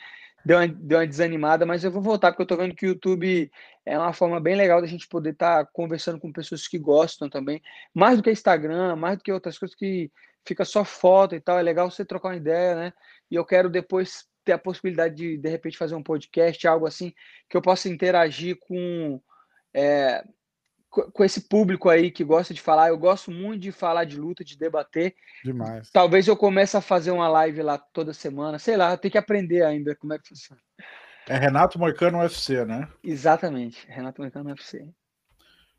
deu 0.45 0.59
uma, 0.59 0.69
deu 0.69 0.99
uma 0.99 1.07
desanimada, 1.07 1.67
mas 1.67 1.85
eu 1.85 1.91
vou 1.91 2.03
voltar 2.03 2.33
porque 2.33 2.43
eu 2.43 2.47
tô 2.47 2.57
vendo 2.57 2.75
que 2.75 2.87
o 2.87 2.91
YouTube 2.91 3.51
é 3.85 3.99
uma 3.99 4.13
forma 4.13 4.41
bem 4.41 4.55
legal 4.57 4.81
da 4.81 4.87
gente 4.87 5.09
poder 5.09 5.31
estar 5.31 5.65
tá 5.65 5.71
conversando 5.73 6.19
com 6.21 6.33
pessoas 6.33 6.67
que 6.67 6.79
gostam 6.79 7.29
também, 7.29 7.63
mais 7.95 8.17
do 8.17 8.23
que 8.23 8.31
Instagram, 8.31 8.97
mais 8.97 9.19
do 9.19 9.25
que 9.25 9.33
outras 9.33 9.59
coisas 9.59 9.77
que 9.77 10.11
fica 10.47 10.65
só 10.65 10.85
foto 10.85 11.35
e 11.35 11.41
tal, 11.41 11.59
é 11.59 11.63
legal 11.63 11.91
você 11.91 12.05
trocar 12.05 12.29
uma 12.29 12.37
ideia, 12.37 12.75
né? 12.75 12.93
E 13.31 13.35
eu 13.35 13.45
quero 13.45 13.69
depois 13.69 14.27
ter 14.45 14.53
a 14.53 14.59
possibilidade 14.59 15.15
de 15.15 15.37
de 15.37 15.49
repente 15.49 15.77
fazer 15.77 15.95
um 15.95 16.03
podcast, 16.03 16.67
algo 16.67 16.87
assim, 16.87 17.13
que 17.49 17.57
eu 17.57 17.63
possa 17.63 17.89
interagir 17.89 18.57
com 18.59 19.21
é, 19.75 20.25
com 21.13 21.25
esse 21.25 21.43
público 21.43 21.89
aí 21.89 22.11
que 22.11 22.25
gosta 22.25 22.53
de 22.53 22.61
falar. 22.61 22.89
Eu 22.89 22.99
gosto 22.99 23.31
muito 23.31 23.61
de 23.61 23.73
falar 23.73 24.05
de 24.05 24.19
luta, 24.19 24.45
de 24.45 24.57
debater. 24.57 25.15
Demais. 25.45 25.91
Talvez 25.91 26.27
eu 26.27 26.37
comece 26.37 26.77
a 26.77 26.81
fazer 26.81 27.11
uma 27.11 27.29
live 27.29 27.63
lá 27.63 27.79
toda 27.79 28.13
semana. 28.13 28.59
Sei 28.59 28.77
lá, 28.77 28.93
eu 28.93 28.99
tenho 28.99 29.13
que 29.13 29.19
aprender 29.19 29.63
ainda 29.63 29.95
como 29.95 30.13
é 30.13 30.19
que 30.19 30.29
funciona. 30.29 30.61
É 31.29 31.37
Renato 31.37 31.79
Moicano 31.79 32.19
UFC, 32.19 32.65
né? 32.65 32.89
Exatamente, 33.05 33.87
Renato 33.89 34.21
Moicano 34.21 34.51
UFC. 34.51 34.89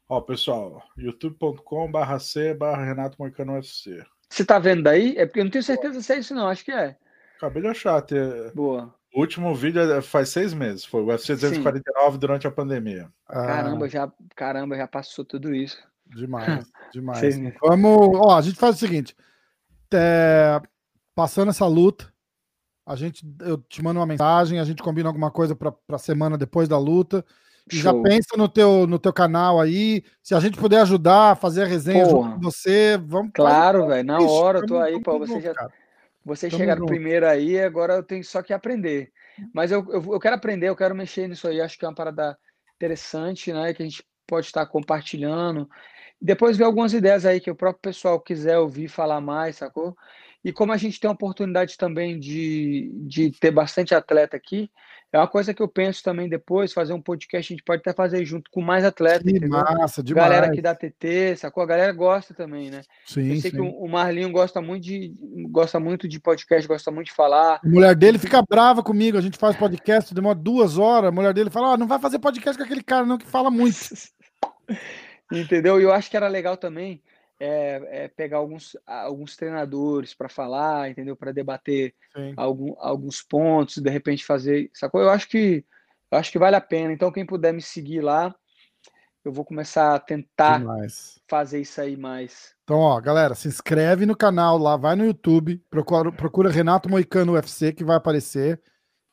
Ó, 0.08 0.22
pessoal, 0.22 0.84
youtube.com/barra 0.98 2.20
C 2.20 2.54
barra 2.54 2.86
Renato 2.86 3.16
Moicano 3.20 3.54
UFC. 3.54 4.04
Você 4.30 4.46
tá 4.46 4.60
vendo 4.60 4.84
daí? 4.84 5.16
É 5.18 5.26
porque 5.26 5.40
eu 5.40 5.44
não 5.44 5.52
tenho 5.52 5.64
certeza 5.64 6.02
se 6.02 6.14
é 6.14 6.20
isso, 6.20 6.36
não. 6.36 6.48
Acho 6.48 6.64
que 6.64 6.72
é. 6.72 6.96
Acabei 7.38 7.64
de 7.64 7.70
achar. 7.70 8.00
Ter... 8.04 8.54
Boa. 8.54 8.94
O 9.14 9.22
último 9.22 9.54
vídeo 9.56 9.82
é, 9.82 10.02
faz 10.02 10.30
seis 10.30 10.54
meses, 10.54 10.86
foi 10.86 11.02
o 11.02 11.08
UFC 11.08 11.34
249 11.34 12.12
Sim. 12.12 12.20
durante 12.20 12.48
a 12.48 12.52
pandemia. 12.52 13.10
Caramba, 13.28 13.86
ah. 13.86 13.90
já, 13.90 14.12
caramba, 14.36 14.76
já 14.76 14.88
passou 14.88 15.26
tudo 15.26 15.54
isso. 15.54 15.78
Demais, 16.06 16.66
demais. 16.94 17.22
Vamos, 17.62 18.12
ó, 18.16 18.38
a 18.38 18.42
gente 18.42 18.58
faz 18.58 18.76
o 18.76 18.80
seguinte: 18.80 19.16
é, 19.94 20.62
passando 21.16 21.50
essa 21.50 21.66
luta, 21.66 22.12
a 22.86 22.96
gente, 22.96 23.26
eu 23.42 23.58
te 23.58 23.84
mando 23.84 24.00
uma 24.00 24.06
mensagem, 24.06 24.60
a 24.60 24.64
gente 24.64 24.84
combina 24.84 25.10
alguma 25.10 25.32
coisa 25.32 25.56
para 25.56 25.74
a 25.92 25.98
semana 25.98 26.38
depois 26.38 26.68
da 26.68 26.78
luta. 26.78 27.26
E 27.72 27.78
já 27.78 27.94
pensa 27.94 28.36
no 28.36 28.50
teu, 28.50 28.88
no 28.88 28.98
teu 28.98 29.14
canal 29.14 29.60
aí. 29.60 30.04
Se 30.24 30.34
a 30.34 30.40
gente 30.40 30.58
puder 30.58 30.82
ajudar 30.82 31.32
a 31.32 31.36
fazer 31.36 31.64
a 31.64 31.68
resenha 31.68 32.08
com 32.08 32.40
você, 32.40 32.98
vamos. 32.98 33.32
Claro, 33.34 33.86
velho. 33.88 34.04
Na 34.04 34.20
hora, 34.20 34.60
eu 34.60 34.66
tô 34.66 34.80
aí, 34.80 35.00
pô. 35.02 35.20
Você 35.20 35.40
já. 35.40 35.54
Cara. 35.54 35.72
Vocês 36.30 36.52
Tamo 36.52 36.62
chegaram 36.62 36.82
junto. 36.82 36.90
primeiro 36.90 37.28
aí, 37.28 37.60
agora 37.60 37.96
eu 37.96 38.04
tenho 38.04 38.24
só 38.24 38.44
que 38.44 38.54
aprender. 38.54 39.12
Mas 39.54 39.72
eu, 39.72 39.86
eu, 39.90 40.14
eu, 40.14 40.20
quero 40.20 40.36
aprender, 40.36 40.70
eu 40.70 40.76
quero 40.76 40.94
mexer 40.94 41.28
nisso 41.28 41.48
aí. 41.48 41.60
Acho 41.60 41.78
que 41.78 41.86
é 41.86 41.88
uma 41.88 41.96
parada 41.96 42.38
interessante, 42.76 43.52
né? 43.52 43.74
Que 43.74 43.82
a 43.82 43.86
gente 43.86 44.06
pode 44.28 44.46
estar 44.46 44.66
compartilhando. 44.68 45.68
Depois 46.22 46.56
ver 46.56 46.66
algumas 46.66 46.94
ideias 46.94 47.26
aí 47.26 47.40
que 47.40 47.50
o 47.50 47.56
próprio 47.56 47.82
pessoal 47.82 48.20
quiser 48.20 48.60
ouvir 48.60 48.88
falar 48.88 49.20
mais, 49.20 49.56
sacou? 49.58 49.96
E 50.44 50.54
como 50.54 50.72
a 50.72 50.78
gente 50.78 51.00
tem 51.00 51.10
a 51.10 51.14
oportunidade 51.14 51.78
também 51.78 52.20
de, 52.20 52.92
de 53.08 53.32
ter 53.32 53.52
bastante 53.52 53.96
atleta 53.96 54.38
aqui, 54.38 54.70
é 55.12 55.18
uma 55.18 55.28
coisa 55.28 55.54
que 55.54 55.62
eu 55.62 55.68
penso 55.68 56.04
também 56.04 56.30
depois, 56.30 56.72
fazer 56.72 56.94
um 56.94 57.02
podcast, 57.02 57.52
a 57.52 57.56
gente 57.56 57.64
pode 57.64 57.80
até 57.80 57.92
fazer 57.94 58.24
junto 58.26 58.52
com 58.52 58.62
mais 58.62 58.86
atletas. 58.86 59.24
Que 59.24 59.32
entendeu? 59.32 59.50
massa, 59.50 60.04
demais. 60.04 60.30
Galera 60.30 60.48
aqui 60.48 60.62
da 60.62 60.76
TT, 60.76 61.36
sacou? 61.36 61.64
A 61.64 61.66
galera 61.66 61.92
gosta 61.92 62.34
também, 62.34 62.70
né? 62.70 62.82
Sim, 63.06 63.30
eu 63.30 63.42
sei 63.42 63.50
sim. 63.50 63.58
que 63.58 63.60
o 63.60 63.88
Marlinho 63.88 64.32
gosta 64.32 64.62
muito 64.62 64.84
de 64.84 65.14
gosta 65.50 65.80
muito 65.80 66.08
de 66.08 66.20
podcast, 66.20 66.68
gosta 66.68 66.92
muito 66.92 67.08
de 67.08 67.14
falar. 67.14 67.60
A 67.64 67.68
mulher 67.68 67.96
dele 67.96 68.20
fica 68.20 68.44
brava 68.48 68.84
comigo, 68.84 69.18
a 69.18 69.22
gente 69.22 69.38
faz 69.38 69.56
podcast, 69.56 70.14
demora 70.14 70.36
duas 70.36 70.78
horas, 70.78 71.10
a 71.10 71.12
mulher 71.12 71.34
dele 71.34 71.50
fala, 71.50 71.74
oh, 71.74 71.78
não 71.78 71.88
vai 71.88 72.00
fazer 72.00 72.20
podcast 72.20 72.56
com 72.56 72.64
aquele 72.64 72.84
cara 72.84 73.06
não 73.06 73.18
que 73.18 73.26
fala 73.26 73.50
muito. 73.50 73.80
Entendeu? 75.32 75.80
E 75.80 75.84
eu 75.84 75.92
acho 75.92 76.10
que 76.10 76.18
era 76.18 76.28
legal 76.28 76.56
também 76.56 77.02
é, 77.40 78.04
é 78.04 78.08
pegar 78.10 78.38
alguns, 78.38 78.76
alguns 78.86 79.36
treinadores 79.36 80.14
para 80.14 80.28
falar, 80.28 80.90
entendeu? 80.90 81.16
Para 81.16 81.32
debater 81.32 81.96
algum, 82.36 82.76
alguns 82.80 83.22
pontos, 83.22 83.78
de 83.78 83.90
repente 83.90 84.26
fazer, 84.26 84.70
sacou? 84.74 85.02
Eu 85.02 85.10
acho 85.10 85.28
que 85.30 85.66
eu 86.12 86.18
acho 86.18 86.32
que 86.32 86.40
vale 86.40 86.56
a 86.56 86.62
pena. 86.62 86.92
Então, 86.92 87.12
quem 87.12 87.26
puder 87.26 87.54
me 87.54 87.62
seguir 87.62 88.02
lá, 88.02 88.34
eu 89.24 89.32
vou 89.32 89.46
começar 89.46 89.94
a 89.94 90.00
tentar 90.00 90.60
Demais. 90.60 91.20
fazer 91.30 91.62
isso 91.62 91.80
aí 91.80 91.96
mais. 91.96 92.56
Então, 92.64 92.80
ó, 92.80 93.00
galera, 93.00 93.36
se 93.36 93.48
inscreve 93.48 94.06
no 94.06 94.16
canal 94.16 94.58
lá, 94.58 94.76
vai 94.76 94.96
no 94.96 95.06
YouTube, 95.06 95.62
procura, 95.70 96.12
procura 96.12 96.50
Renato 96.50 96.90
Moicano 96.90 97.34
UFC 97.34 97.74
que 97.74 97.84
vai 97.84 97.98
aparecer. 97.98 98.62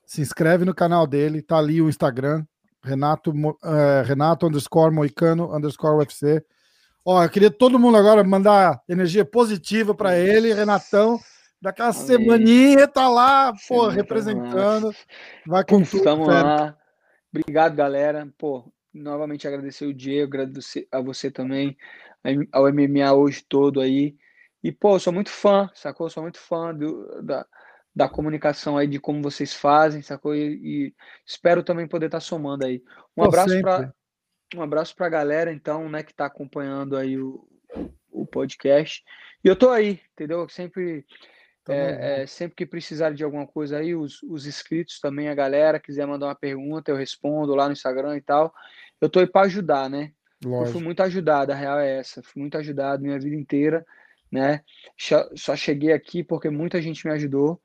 Se 0.07 0.21
inscreve 0.21 0.65
no 0.65 0.75
canal 0.75 1.07
dele, 1.07 1.43
tá 1.43 1.59
ali 1.59 1.83
o 1.83 1.89
Instagram, 1.89 2.45
Renato, 2.83 3.31
uh, 3.31 4.03
Renato 4.05 4.47
underscore 4.47 4.95
Moicano 4.95 5.55
underscore 5.55 5.99
UFC. 5.99 6.43
Ó, 7.09 7.23
eu 7.23 7.31
queria 7.31 7.53
todo 7.53 7.79
mundo 7.79 7.97
agora 7.97 8.25
mandar 8.25 8.83
energia 8.89 9.25
positiva 9.25 9.95
para 9.95 10.19
ele, 10.19 10.53
Renatão. 10.53 11.21
Daquela 11.63 11.91
Amém. 11.91 12.03
semaninha 12.03 12.89
tá 12.89 13.09
lá, 13.09 13.53
pô, 13.69 13.87
representando. 13.87 14.93
Vai 15.47 15.63
com 15.65 15.85
tudo. 15.85 15.99
Estamos 15.99 16.27
lá. 16.27 16.77
Obrigado, 17.33 17.77
galera. 17.77 18.29
Pô, 18.37 18.73
novamente 18.93 19.47
agradecer 19.47 19.87
o 19.87 19.95
Diego, 19.95 20.35
agradecer 20.35 20.89
a 20.91 21.01
você 21.01 21.31
também, 21.31 21.77
ao 22.51 22.65
MMA 22.73 23.13
hoje 23.13 23.45
todo 23.49 23.81
aí. 23.81 24.17
E, 24.61 24.73
pô, 24.73 24.99
sou 24.99 25.13
muito 25.13 25.31
fã, 25.31 25.71
sacou? 25.75 26.11
Sou 26.11 26.25
muito 26.25 26.41
fã 26.41 26.75
do, 26.75 27.23
da, 27.23 27.47
da 27.95 28.09
comunicação 28.09 28.77
aí, 28.77 28.89
de 28.89 28.99
como 28.99 29.23
vocês 29.23 29.55
fazem, 29.55 30.03
sacou? 30.03 30.35
E, 30.35 30.89
e 30.89 30.95
espero 31.25 31.63
também 31.63 31.87
poder 31.87 32.07
estar 32.07 32.19
tá 32.19 32.21
somando 32.21 32.67
aí. 32.67 32.83
Um 33.17 33.23
pô, 33.23 33.29
abraço 33.29 33.61
para 33.61 33.95
um 34.55 34.63
abraço 34.63 34.95
para 34.95 35.07
a 35.07 35.11
galera, 35.11 35.53
então, 35.53 35.89
né, 35.89 36.03
que 36.03 36.13
está 36.13 36.27
acompanhando 36.27 36.97
aí 36.97 37.19
o, 37.19 37.47
o 38.11 38.27
podcast. 38.27 39.03
E 39.43 39.49
eu 39.49 39.57
tô 39.57 39.71
aí, 39.71 40.01
entendeu? 40.13 40.49
Sempre 40.49 41.05
é, 41.69 42.23
é, 42.23 42.27
sempre 42.27 42.55
que 42.55 42.67
precisar 42.67 43.13
de 43.13 43.25
alguma 43.25 43.47
coisa 43.47 43.79
aí, 43.79 43.95
os, 43.95 44.23
os 44.23 44.47
inscritos 44.47 45.01
também, 45.01 45.29
a 45.29 45.35
galera, 45.35 45.81
quiser 45.81 46.07
mandar 46.07 46.27
uma 46.27 46.35
pergunta, 46.35 46.91
eu 46.91 46.97
respondo 46.97 47.55
lá 47.55 47.67
no 47.67 47.73
Instagram 47.73 48.17
e 48.17 48.21
tal. 48.21 48.55
Eu 49.01 49.09
tô 49.09 49.19
aí 49.19 49.27
para 49.27 49.47
ajudar, 49.47 49.91
né? 49.91 50.13
Lógico. 50.45 50.69
Eu 50.69 50.73
fui 50.73 50.83
muito 50.83 51.03
ajudado, 51.03 51.53
a 51.53 51.55
real 51.55 51.79
é 51.81 51.99
essa. 51.99 52.23
Fui 52.23 52.41
muito 52.41 52.57
ajudado 52.57 53.03
minha 53.03 53.19
vida 53.19 53.35
inteira, 53.35 53.85
né? 54.31 54.63
Só 55.35 55.57
cheguei 55.57 55.93
aqui 55.93 56.23
porque 56.23 56.49
muita 56.51 56.81
gente 56.81 57.05
me 57.07 57.13
ajudou 57.13 57.61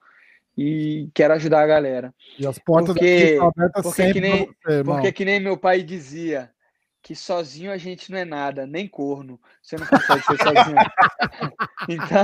e 0.58 1.10
quero 1.14 1.34
ajudar 1.36 1.62
a 1.62 1.68
galera. 1.68 2.14
E 2.40 2.48
as 2.48 2.58
portas 2.58 2.96
porque, 2.96 3.38
abertas 3.40 3.84
porque 3.84 3.96
sempre 3.96 4.14
que 4.14 4.22
nem, 4.22 4.46
você, 4.66 4.84
Porque 4.84 5.12
que 5.12 5.26
nem 5.26 5.40
meu 5.40 5.58
pai 5.58 5.84
dizia, 5.84 6.52
que 7.04 7.16
sozinho 7.16 7.72
a 7.72 7.78
gente 7.78 8.12
não 8.12 8.20
é 8.20 8.26
nada, 8.26 8.68
nem 8.68 8.88
corno. 8.88 9.40
Você 9.62 9.76
não 9.76 9.88
consegue 9.88 10.24
ser 10.24 10.38
sozinho. 10.38 10.76
então, 11.90 12.24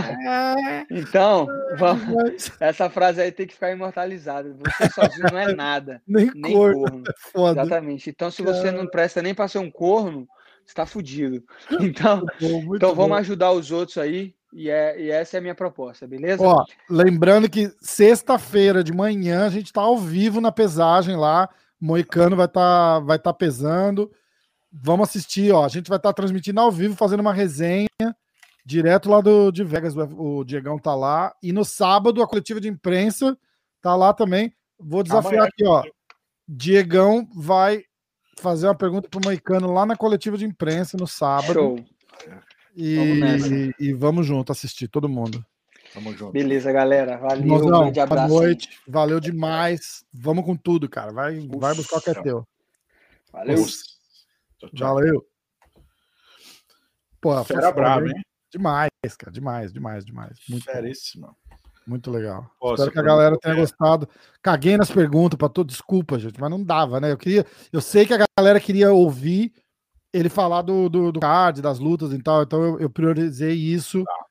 é. 0.60 0.86
então 0.92 1.48
vamos, 1.78 2.52
essa 2.60 2.90
frase 2.90 3.22
aí 3.22 3.32
tem 3.32 3.48
que 3.48 3.54
ficar 3.54 3.72
imortalizada. 3.72 4.56
Você 4.60 4.90
sozinho 4.92 5.28
não 5.32 5.40
é 5.40 5.54
nada, 5.56 6.02
nem, 6.08 6.32
nem 6.36 6.54
corno. 6.54 7.04
corno. 7.34 7.50
É 7.50 7.62
Exatamente. 7.62 8.10
Então, 8.10 8.30
se 8.30 8.44
você 8.44 8.72
não 8.72 8.88
presta 8.88 9.22
nem 9.22 9.34
para 9.34 9.48
ser 9.48 9.58
um 9.58 9.72
corno, 9.72 10.28
está 10.66 10.86
fudido. 10.86 11.44
Então, 11.82 12.24
bom, 12.40 12.76
então 12.76 12.94
vamos 12.94 13.18
ajudar 13.18 13.52
os 13.52 13.72
outros 13.72 13.98
aí. 13.98 14.36
E, 14.54 14.70
é, 14.70 15.00
e 15.00 15.12
essa 15.12 15.38
é 15.38 15.40
a 15.40 15.42
minha 15.42 15.56
proposta, 15.56 16.08
beleza? 16.08 16.42
Ó, 16.42 16.64
lembrando 16.90 17.50
que 17.50 17.72
sexta-feira 17.82 18.84
de 18.84 18.94
manhã 18.94 19.46
a 19.46 19.50
gente 19.50 19.66
está 19.68 19.82
ao 19.82 19.98
vivo 19.98 20.40
na 20.40 20.52
pesagem 20.52 21.16
lá. 21.16 21.50
Moicano 21.80 22.36
vai 22.36 22.46
estar 22.46 23.00
tá, 23.00 23.00
vai 23.00 23.20
tá 23.20 23.34
pesando. 23.34 24.12
Vamos 24.82 25.10
assistir, 25.10 25.52
ó. 25.52 25.66
A 25.66 25.70
gente 25.70 25.90
vai 25.90 25.98
estar 25.98 26.10
tá 26.10 26.14
transmitindo 26.14 26.60
ao 26.60 26.72
vivo, 26.72 26.96
fazendo 26.96 27.22
uma 27.22 27.34
resenha 27.34 27.88
direto 28.66 29.10
lá 29.10 29.22
do, 29.22 29.52
de 29.52 29.64
Vegas. 29.64 29.96
O 29.96 30.44
Diegão 30.44 30.78
tá 30.78 30.94
lá. 30.94 31.34
E 31.42 31.52
no 31.52 31.64
sábado, 31.64 32.22
a 32.22 32.28
coletiva 32.28 32.60
de 32.60 32.68
imprensa 32.68 33.38
tá 33.82 33.96
lá 33.96 34.14
também. 34.14 34.54
Vou 34.80 35.04
desafiar 35.04 35.34
Amanhã. 35.34 35.50
aqui, 35.50 35.66
ó. 35.66 35.84
Diegão 36.48 37.28
vai 37.36 37.84
fazer 38.40 38.68
uma 38.68 38.76
pergunta 38.76 39.10
pro 39.10 39.22
Moicano 39.24 39.74
lá 39.74 39.86
na 39.86 39.96
coletiva 39.96 40.38
de 40.38 40.46
imprensa 40.46 40.98
no 40.98 41.08
sábado. 41.08 41.54
Show. 41.54 41.86
E 42.76 42.96
vamos, 42.96 43.48
e, 43.48 43.76
e 43.80 43.94
vamos 43.94 44.26
junto 44.28 44.52
assistir, 44.52 44.88
todo 44.88 45.10
mundo. 45.10 45.44
Tamo 45.94 46.14
junto. 46.14 46.32
Beleza, 46.32 46.72
galera. 46.72 47.18
Valeu. 47.18 47.48
Mozão, 47.48 47.80
um 47.80 47.82
grande 47.84 48.00
abraço. 48.00 48.28
Boa 48.28 48.44
noite. 48.44 48.70
Valeu 48.88 49.20
demais. 49.20 50.06
Vamos 50.14 50.46
com 50.46 50.56
tudo, 50.56 50.88
cara. 50.88 51.12
Vai, 51.12 51.40
vai 51.40 51.74
buscar 51.74 51.98
o 51.98 52.02
que 52.02 52.10
é 52.12 52.22
teu. 52.22 52.48
Valeu. 53.32 53.66
Tchau, 54.60 54.70
tchau. 54.70 54.96
Valeu. 54.96 55.26
Pô, 57.22 57.44
Fera 57.44 57.72
brava, 57.72 58.08
hein? 58.08 58.22
Demais, 58.52 58.90
cara. 59.18 59.32
Demais, 59.32 59.74
demais, 59.74 60.06
demais. 60.06 60.40
Muito 60.50 60.66
Feríssima. 60.66 61.36
Muito 61.86 62.12
legal. 62.12 62.50
Pô, 62.60 62.74
Espero 62.74 62.92
que 62.92 63.00
a 63.00 63.04
galera 63.04 63.38
tenha 63.40 63.56
gostado. 63.56 64.10
Caguei 64.42 64.76
nas 64.76 64.92
perguntas 64.92 65.38
para 65.38 65.48
todo. 65.48 65.68
Desculpa, 65.68 66.20
gente, 66.20 66.40
mas 66.40 66.50
não 66.50 66.62
dava, 66.62 67.00
né? 67.00 67.12
Eu 67.12 67.18
queria. 67.18 67.46
Eu 67.72 67.80
sei 67.80 68.06
que 68.06 68.14
a 68.14 68.26
galera 68.38 68.60
queria 68.60 68.92
ouvir 68.92 69.54
ele 70.14 70.30
falar 70.30 70.64
do, 70.64 70.90
do, 70.90 71.12
do 71.12 71.20
card, 71.20 71.62
das 71.62 71.80
lutas 71.80 72.12
e 72.12 72.22
tal. 72.22 72.44
Então 72.44 72.62
eu, 72.62 72.80
eu 72.82 72.90
priorizei 72.90 73.54
isso. 73.54 74.04
Tá. 74.04 74.26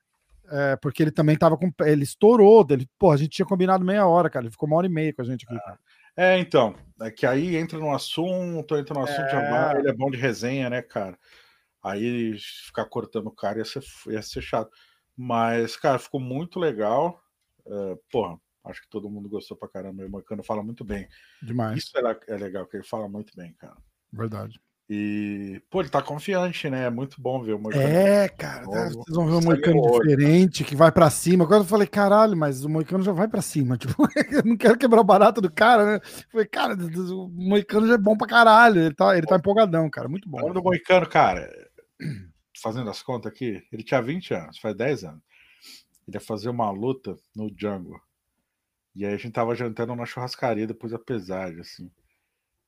É, 0.49 0.75
porque 0.77 1.03
ele 1.03 1.11
também 1.11 1.35
tava 1.35 1.57
com. 1.57 1.71
Ele 1.81 2.03
estourou. 2.03 2.65
Ele, 2.69 2.87
pô, 2.97 3.11
a 3.11 3.17
gente 3.17 3.31
tinha 3.31 3.45
combinado 3.45 3.83
meia 3.83 4.05
hora, 4.05 4.29
cara. 4.29 4.45
Ele 4.45 4.51
ficou 4.51 4.67
uma 4.67 4.77
hora 4.77 4.85
e 4.85 4.89
meia 4.89 5.13
com 5.13 5.23
a 5.23 5.25
gente 5.25 5.45
aqui, 5.45 5.55
é. 5.55 5.77
É, 6.17 6.39
então, 6.39 6.75
é 6.99 7.11
que 7.11 7.27
aí 7.27 7.55
entra 7.55 7.77
no 7.77 7.93
assunto, 7.93 8.75
entra 8.75 8.95
no 8.95 9.03
assunto, 9.03 9.35
é... 9.35 9.79
ele 9.79 9.89
é 9.89 9.93
bom 9.93 10.09
de 10.09 10.17
resenha, 10.17 10.67
né, 10.67 10.81
cara? 10.81 11.17
Aí 11.83 12.35
ficar 12.65 12.85
cortando 12.85 13.27
o 13.27 13.35
cara 13.35 13.59
ia 13.59 13.65
ser, 13.65 13.83
ia 14.07 14.21
ser 14.21 14.41
chato. 14.41 14.71
Mas, 15.15 15.77
cara, 15.77 15.99
ficou 15.99 16.19
muito 16.19 16.59
legal. 16.59 17.21
Uh, 17.65 17.97
porra, 18.11 18.39
acho 18.65 18.81
que 18.81 18.89
todo 18.89 19.09
mundo 19.09 19.29
gostou 19.29 19.55
pra 19.55 19.69
caramba. 19.69 20.05
O 20.05 20.09
Moicano 20.09 20.43
fala 20.43 20.63
muito 20.63 20.83
bem. 20.83 21.07
Demais. 21.41 21.77
Isso 21.77 21.97
é, 21.97 22.19
é 22.27 22.37
legal, 22.37 22.65
que 22.67 22.77
ele 22.77 22.83
fala 22.83 23.07
muito 23.07 23.35
bem, 23.35 23.53
cara. 23.53 23.77
Verdade. 24.11 24.59
E, 24.89 25.61
pô, 25.69 25.81
ele 25.81 25.89
tá 25.89 26.01
confiante, 26.01 26.69
né? 26.69 26.85
É 26.85 26.89
muito 26.89 27.21
bom 27.21 27.43
ver 27.43 27.53
o 27.53 27.59
Moicano. 27.59 27.83
É, 27.85 28.29
cara, 28.29 28.63
tá, 28.63 28.89
vocês 28.89 29.15
vão 29.15 29.25
ver 29.25 29.33
um 29.33 29.41
Moicano 29.41 29.81
diferente, 29.99 30.63
que 30.63 30.77
vai 30.77 30.93
para 30.93 31.09
cima. 31.09 31.43
Agora 31.43 31.61
eu 31.61 31.67
falei, 31.67 31.85
caralho, 31.85 32.37
mas 32.37 32.63
o 32.63 32.69
Moicano 32.69 33.03
já 33.03 33.11
vai 33.11 33.27
para 33.27 33.41
cima. 33.41 33.77
Tipo, 33.87 34.07
eu 34.31 34.43
não 34.45 34.55
quero 34.55 34.77
quebrar 34.77 35.01
o 35.01 35.03
barato 35.03 35.41
do 35.41 35.51
cara, 35.51 35.85
né? 35.85 35.95
Eu 35.95 36.31
falei, 36.31 36.47
cara, 36.47 36.73
o 36.73 37.27
Moicano 37.27 37.85
já 37.85 37.95
é 37.95 37.97
bom 37.97 38.15
pra 38.15 38.27
caralho. 38.27 38.79
Ele 38.79 38.95
tá, 38.95 39.17
ele 39.17 39.27
tá 39.27 39.35
empolgadão, 39.35 39.89
cara. 39.89 40.07
Muito 40.07 40.29
bom. 40.29 40.37
O 40.37 40.41
nome 40.41 40.53
do 40.53 40.63
Moicano, 40.63 41.07
cara, 41.07 41.51
fazendo 42.61 42.89
as 42.89 43.01
contas 43.01 43.29
aqui, 43.29 43.61
ele 43.73 43.83
tinha 43.83 44.01
20 44.01 44.33
anos, 44.33 44.57
faz 44.57 44.73
10 44.73 45.03
anos. 45.03 45.21
Ele 46.07 46.15
ia 46.15 46.21
fazer 46.21 46.47
uma 46.47 46.71
luta 46.71 47.13
no 47.35 47.53
Django. 47.53 47.99
E 48.95 49.05
aí 49.05 49.13
a 49.13 49.17
gente 49.17 49.33
tava 49.33 49.53
jantando 49.53 49.93
na 49.95 50.05
churrascaria 50.05 50.65
depois 50.65 50.93
da 50.93 50.97
pesagem, 50.97 51.59
assim. 51.59 51.91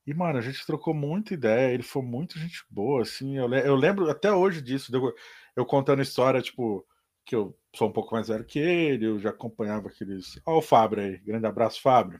E, 0.10 0.14
mano, 0.16 0.40
a 0.40 0.42
gente 0.42 0.66
trocou 0.66 0.92
muita 0.92 1.36
ideia, 1.36 1.72
ele 1.72 1.84
foi 1.84 2.02
muito 2.02 2.40
gente 2.40 2.66
boa, 2.68 3.04
assim. 3.04 3.38
Eu, 3.38 3.48
eu 3.54 3.76
lembro 3.76 4.10
até 4.10 4.34
hoje 4.34 4.60
disso, 4.60 4.92
eu, 4.92 5.14
eu 5.56 5.64
contando 5.64 6.02
história, 6.02 6.42
tipo, 6.42 6.84
que 7.24 7.36
eu 7.36 7.56
sou 7.76 7.90
um 7.90 7.92
pouco 7.92 8.16
mais 8.16 8.28
velho 8.28 8.44
que 8.44 8.58
ele, 8.58 9.06
eu 9.06 9.20
já 9.20 9.30
acompanhava 9.30 9.88
aqueles. 9.88 10.42
Ó, 10.48 10.58
o 10.58 10.62
Fábio 10.64 11.00
aí, 11.00 11.20
grande 11.20 11.46
abraço, 11.46 11.80
Fábio. 11.80 12.20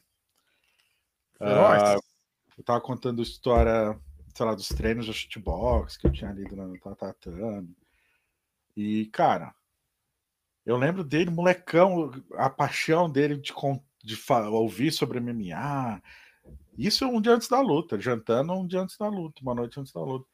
Uh, 1.42 2.00
eu 2.60 2.64
tava 2.64 2.80
contando 2.80 3.24
história, 3.24 4.00
sei 4.36 4.46
lá, 4.46 4.54
dos 4.54 4.68
treinos 4.68 5.08
de 5.08 5.14
shootbox 5.14 5.98
que 5.98 6.06
eu 6.06 6.12
tinha 6.12 6.32
lido 6.32 6.56
no 6.56 6.80
Tatatame. 6.80 7.76
E, 8.78 9.08
cara, 9.08 9.52
eu 10.64 10.78
lembro 10.78 11.04
dele, 11.04 11.32
molecão, 11.32 12.12
a 12.36 12.52
paixão 12.52 13.10
dele 13.10 13.36
de, 13.36 13.52
de 14.04 14.16
ouvir 14.52 14.92
sobre 14.92 15.20
MMA 15.20 16.00
isso 16.88 17.06
um 17.06 17.22
dia 17.22 17.34
antes 17.34 17.48
da 17.48 17.60
luta, 17.60 18.00
jantando 18.00 18.54
um 18.54 18.66
dia 18.66 18.82
antes 18.82 18.98
da 18.98 19.08
luta, 19.08 19.42
uma 19.42 19.54
noite 19.54 19.80
antes 19.80 19.92
da 19.92 20.02
luta. 20.02 20.26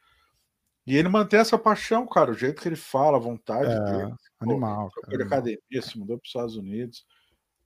E 0.85 0.95
ele 0.95 1.09
mantém 1.09 1.39
essa 1.39 1.57
paixão, 1.57 2.05
cara, 2.05 2.31
o 2.31 2.35
jeito 2.35 2.61
que 2.61 2.67
ele 2.67 2.75
fala, 2.75 3.17
a 3.17 3.19
vontade 3.19 3.71
é, 3.71 3.79
dele. 3.79 4.13
Animal. 4.39 4.91
Pô, 4.93 5.01
cara, 5.01 5.17
de 5.17 5.23
academia, 5.23 5.81
se 5.81 5.97
mudou 5.97 6.17
para 6.17 6.23
os 6.23 6.29
Estados 6.29 6.55
Unidos. 6.55 7.05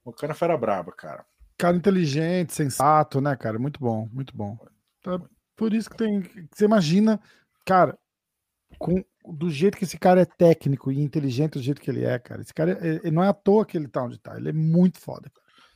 O 0.06 0.14
cara 0.14 0.32
é 0.32 0.36
fera 0.36 0.58
braba, 0.58 0.92
cara. 0.94 1.26
Cara 1.58 1.76
inteligente, 1.76 2.54
sensato, 2.54 3.20
né, 3.20 3.36
cara? 3.36 3.60
Muito 3.60 3.80
bom, 3.80 4.08
muito 4.14 4.36
bom. 4.36 4.58
É 5.06 5.20
por 5.58 5.74
isso 5.74 5.90
que 5.90 5.98
tem. 5.98 6.24
Você 6.54 6.64
imagina, 6.64 7.20
cara, 7.66 8.00
com, 8.78 9.04
do 9.26 9.50
jeito 9.50 9.78
que 9.78 9.84
esse 9.84 9.98
cara 9.98 10.22
é 10.22 10.26
técnico 10.26 10.90
e 10.90 11.02
inteligente 11.02 11.54
do 11.54 11.62
jeito 11.62 11.82
que 11.82 11.90
ele 11.90 12.06
é, 12.06 12.18
cara. 12.18 12.42
Esse 12.42 12.54
cara 12.54 12.80
ele 12.82 13.12
não 13.12 13.24
é 13.24 13.28
à 13.28 13.34
toa 13.34 13.66
que 13.66 13.76
ele 13.76 13.90
tá 13.90 14.04
onde 14.04 14.18
tá. 14.18 14.38
Ele 14.38 14.50
é 14.50 14.54
muito 14.54 15.00
foda. 15.00 15.30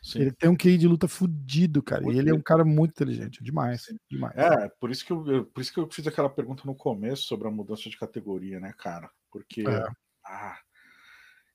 Sim. 0.03 0.19
Ele 0.19 0.31
tem 0.31 0.49
um 0.49 0.57
QI 0.57 0.77
de 0.77 0.85
luta 0.85 1.07
fudido, 1.07 1.81
cara. 1.81 2.01
Muito 2.01 2.17
e 2.17 2.19
ele 2.19 2.29
é 2.29 2.33
um 2.33 2.41
cara 2.41 2.65
muito 2.65 2.91
inteligente, 2.91 3.41
demais, 3.41 3.85
demais. 4.11 4.35
É, 4.35 4.67
por 4.77 4.91
isso, 4.91 5.05
que 5.05 5.13
eu, 5.13 5.45
por 5.45 5.61
isso 5.61 5.73
que 5.73 5.79
eu 5.79 5.89
fiz 5.89 6.05
aquela 6.05 6.29
pergunta 6.29 6.63
no 6.65 6.75
começo 6.75 7.23
sobre 7.23 7.47
a 7.47 7.51
mudança 7.51 7.89
de 7.89 7.97
categoria, 7.97 8.59
né, 8.59 8.73
cara? 8.77 9.09
Porque 9.31 9.61
é. 9.61 9.87
ah, 10.25 10.59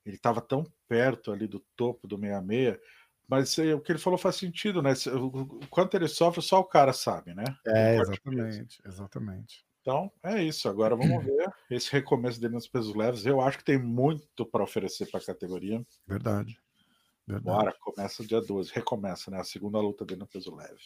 ele 0.03 0.17
estava 0.17 0.41
tão 0.41 0.65
perto 0.89 1.31
ali 1.31 1.47
do 1.47 1.63
topo 1.77 2.09
do 2.09 2.17
66, 2.17 2.79
mas 3.29 3.59
o 3.59 3.81
que 3.81 3.93
ele 3.93 3.99
falou 3.99 4.19
faz 4.19 4.37
sentido, 4.37 4.81
né? 4.81 4.95
O 5.13 5.67
quanto 5.69 5.95
ele 5.95 6.09
sofre, 6.09 6.41
só 6.41 6.61
o 6.61 6.65
cara 6.65 6.95
sabe, 6.95 7.35
né? 7.35 7.45
É, 7.67 7.99
exatamente, 7.99 8.79
exatamente. 8.87 9.69
Então, 9.83 10.11
é 10.23 10.43
isso. 10.43 10.69
Agora 10.71 10.97
vamos 10.97 11.23
ver 11.23 11.51
esse 11.71 11.93
recomeço 11.93 12.41
dele 12.41 12.55
nos 12.55 12.67
pesos 12.67 12.95
leves. 12.95 13.27
Eu 13.27 13.43
acho 13.43 13.59
que 13.59 13.65
tem 13.65 13.79
muito 13.79 14.47
para 14.47 14.65
oferecer 14.65 15.11
para 15.11 15.21
a 15.21 15.25
categoria. 15.25 15.85
Verdade. 16.07 16.59
Verdade. 17.29 17.45
Bora, 17.45 17.75
começa 17.83 18.25
dia 18.25 18.41
12. 18.41 18.73
Recomeça, 18.73 19.31
né? 19.31 19.39
A 19.39 19.45
segunda 19.45 19.79
luta 19.79 20.03
dele 20.03 20.21
no 20.21 20.27
peso 20.27 20.55
leve. 20.55 20.81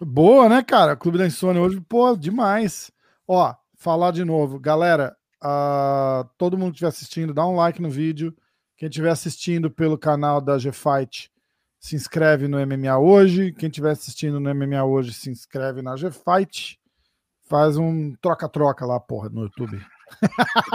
Boa, 0.00 0.48
né, 0.48 0.62
cara? 0.62 0.96
Clube 0.96 1.18
da 1.18 1.26
Insônia 1.26 1.60
hoje, 1.60 1.80
pô, 1.80 2.16
demais. 2.16 2.92
Ó, 3.26 3.52
falar 3.74 4.12
de 4.12 4.24
novo. 4.24 4.60
Galera, 4.60 5.16
uh, 5.42 6.28
todo 6.38 6.56
mundo 6.56 6.70
que 6.70 6.76
estiver 6.76 6.88
assistindo, 6.88 7.34
dá 7.34 7.44
um 7.44 7.56
like 7.56 7.82
no 7.82 7.90
vídeo. 7.90 8.34
Quem 8.76 8.88
estiver 8.88 9.10
assistindo 9.10 9.70
pelo 9.70 9.98
canal 9.98 10.40
da 10.40 10.56
G-Fight, 10.56 11.30
se 11.80 11.96
inscreve 11.96 12.46
no 12.46 12.64
MMA 12.64 12.96
hoje. 12.98 13.52
Quem 13.52 13.68
estiver 13.68 13.90
assistindo 13.90 14.38
no 14.38 14.54
MMA 14.54 14.84
hoje, 14.84 15.12
se 15.12 15.30
inscreve 15.30 15.82
na 15.82 15.96
G-Fight. 15.96 16.80
Faz 17.48 17.76
um 17.76 18.14
troca-troca 18.20 18.86
lá, 18.86 19.00
porra, 19.00 19.28
no 19.28 19.42
YouTube. 19.42 19.84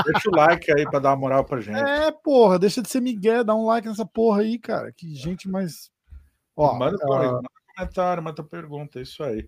Deixa 0.05 0.29
o 0.29 0.35
like 0.35 0.71
aí 0.71 0.83
pra 0.89 0.99
dar 0.99 1.09
uma 1.09 1.17
moral 1.17 1.43
pra 1.43 1.61
gente. 1.61 1.77
É, 1.77 2.11
porra, 2.11 2.59
deixa 2.59 2.81
de 2.81 2.89
ser 2.89 3.01
Miguel, 3.01 3.43
dá 3.43 3.55
um 3.55 3.65
like 3.65 3.87
nessa 3.87 4.05
porra 4.05 4.41
aí, 4.41 4.57
cara. 4.57 4.91
Que 4.91 5.13
gente 5.15 5.49
mais. 5.49 5.89
Ó, 6.55 6.73
manda, 6.73 6.97
uh... 7.05 7.09
manda 7.09 7.49
comentário, 7.75 8.23
manda 8.23 8.43
pergunta, 8.43 8.99
é 8.99 9.03
isso 9.03 9.23
aí. 9.23 9.47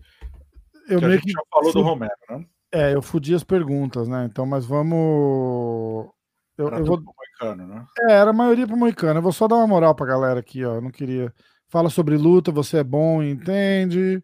Eu 0.87 0.99
que 0.99 1.05
meio 1.05 1.21
que 1.21 1.31
já 1.31 1.41
falou 1.51 1.73
do 1.73 1.81
Romero, 1.81 2.11
né? 2.29 2.45
É, 2.71 2.93
eu 2.93 3.01
fudi 3.01 3.33
as 3.33 3.43
perguntas, 3.43 4.07
né? 4.07 4.25
Então, 4.25 4.45
mas 4.45 4.65
vamos. 4.65 6.09
Eu, 6.57 6.67
era 6.67 6.79
eu 6.79 6.85
vou... 6.85 7.01
Moicano, 7.01 7.67
né? 7.67 7.85
É, 8.07 8.13
era 8.13 8.29
a 8.29 8.33
maioria 8.33 8.67
pro 8.67 8.77
Moicano. 8.77 9.19
Eu 9.19 9.23
vou 9.23 9.31
só 9.31 9.47
dar 9.47 9.55
uma 9.55 9.67
moral 9.67 9.95
pra 9.95 10.05
galera 10.05 10.39
aqui, 10.39 10.63
ó. 10.63 10.75
Eu 10.75 10.81
não 10.81 10.91
queria. 10.91 11.33
Fala 11.67 11.89
sobre 11.89 12.17
luta, 12.17 12.51
você 12.51 12.77
é 12.77 12.83
bom 12.83 13.21
entende. 13.21 14.23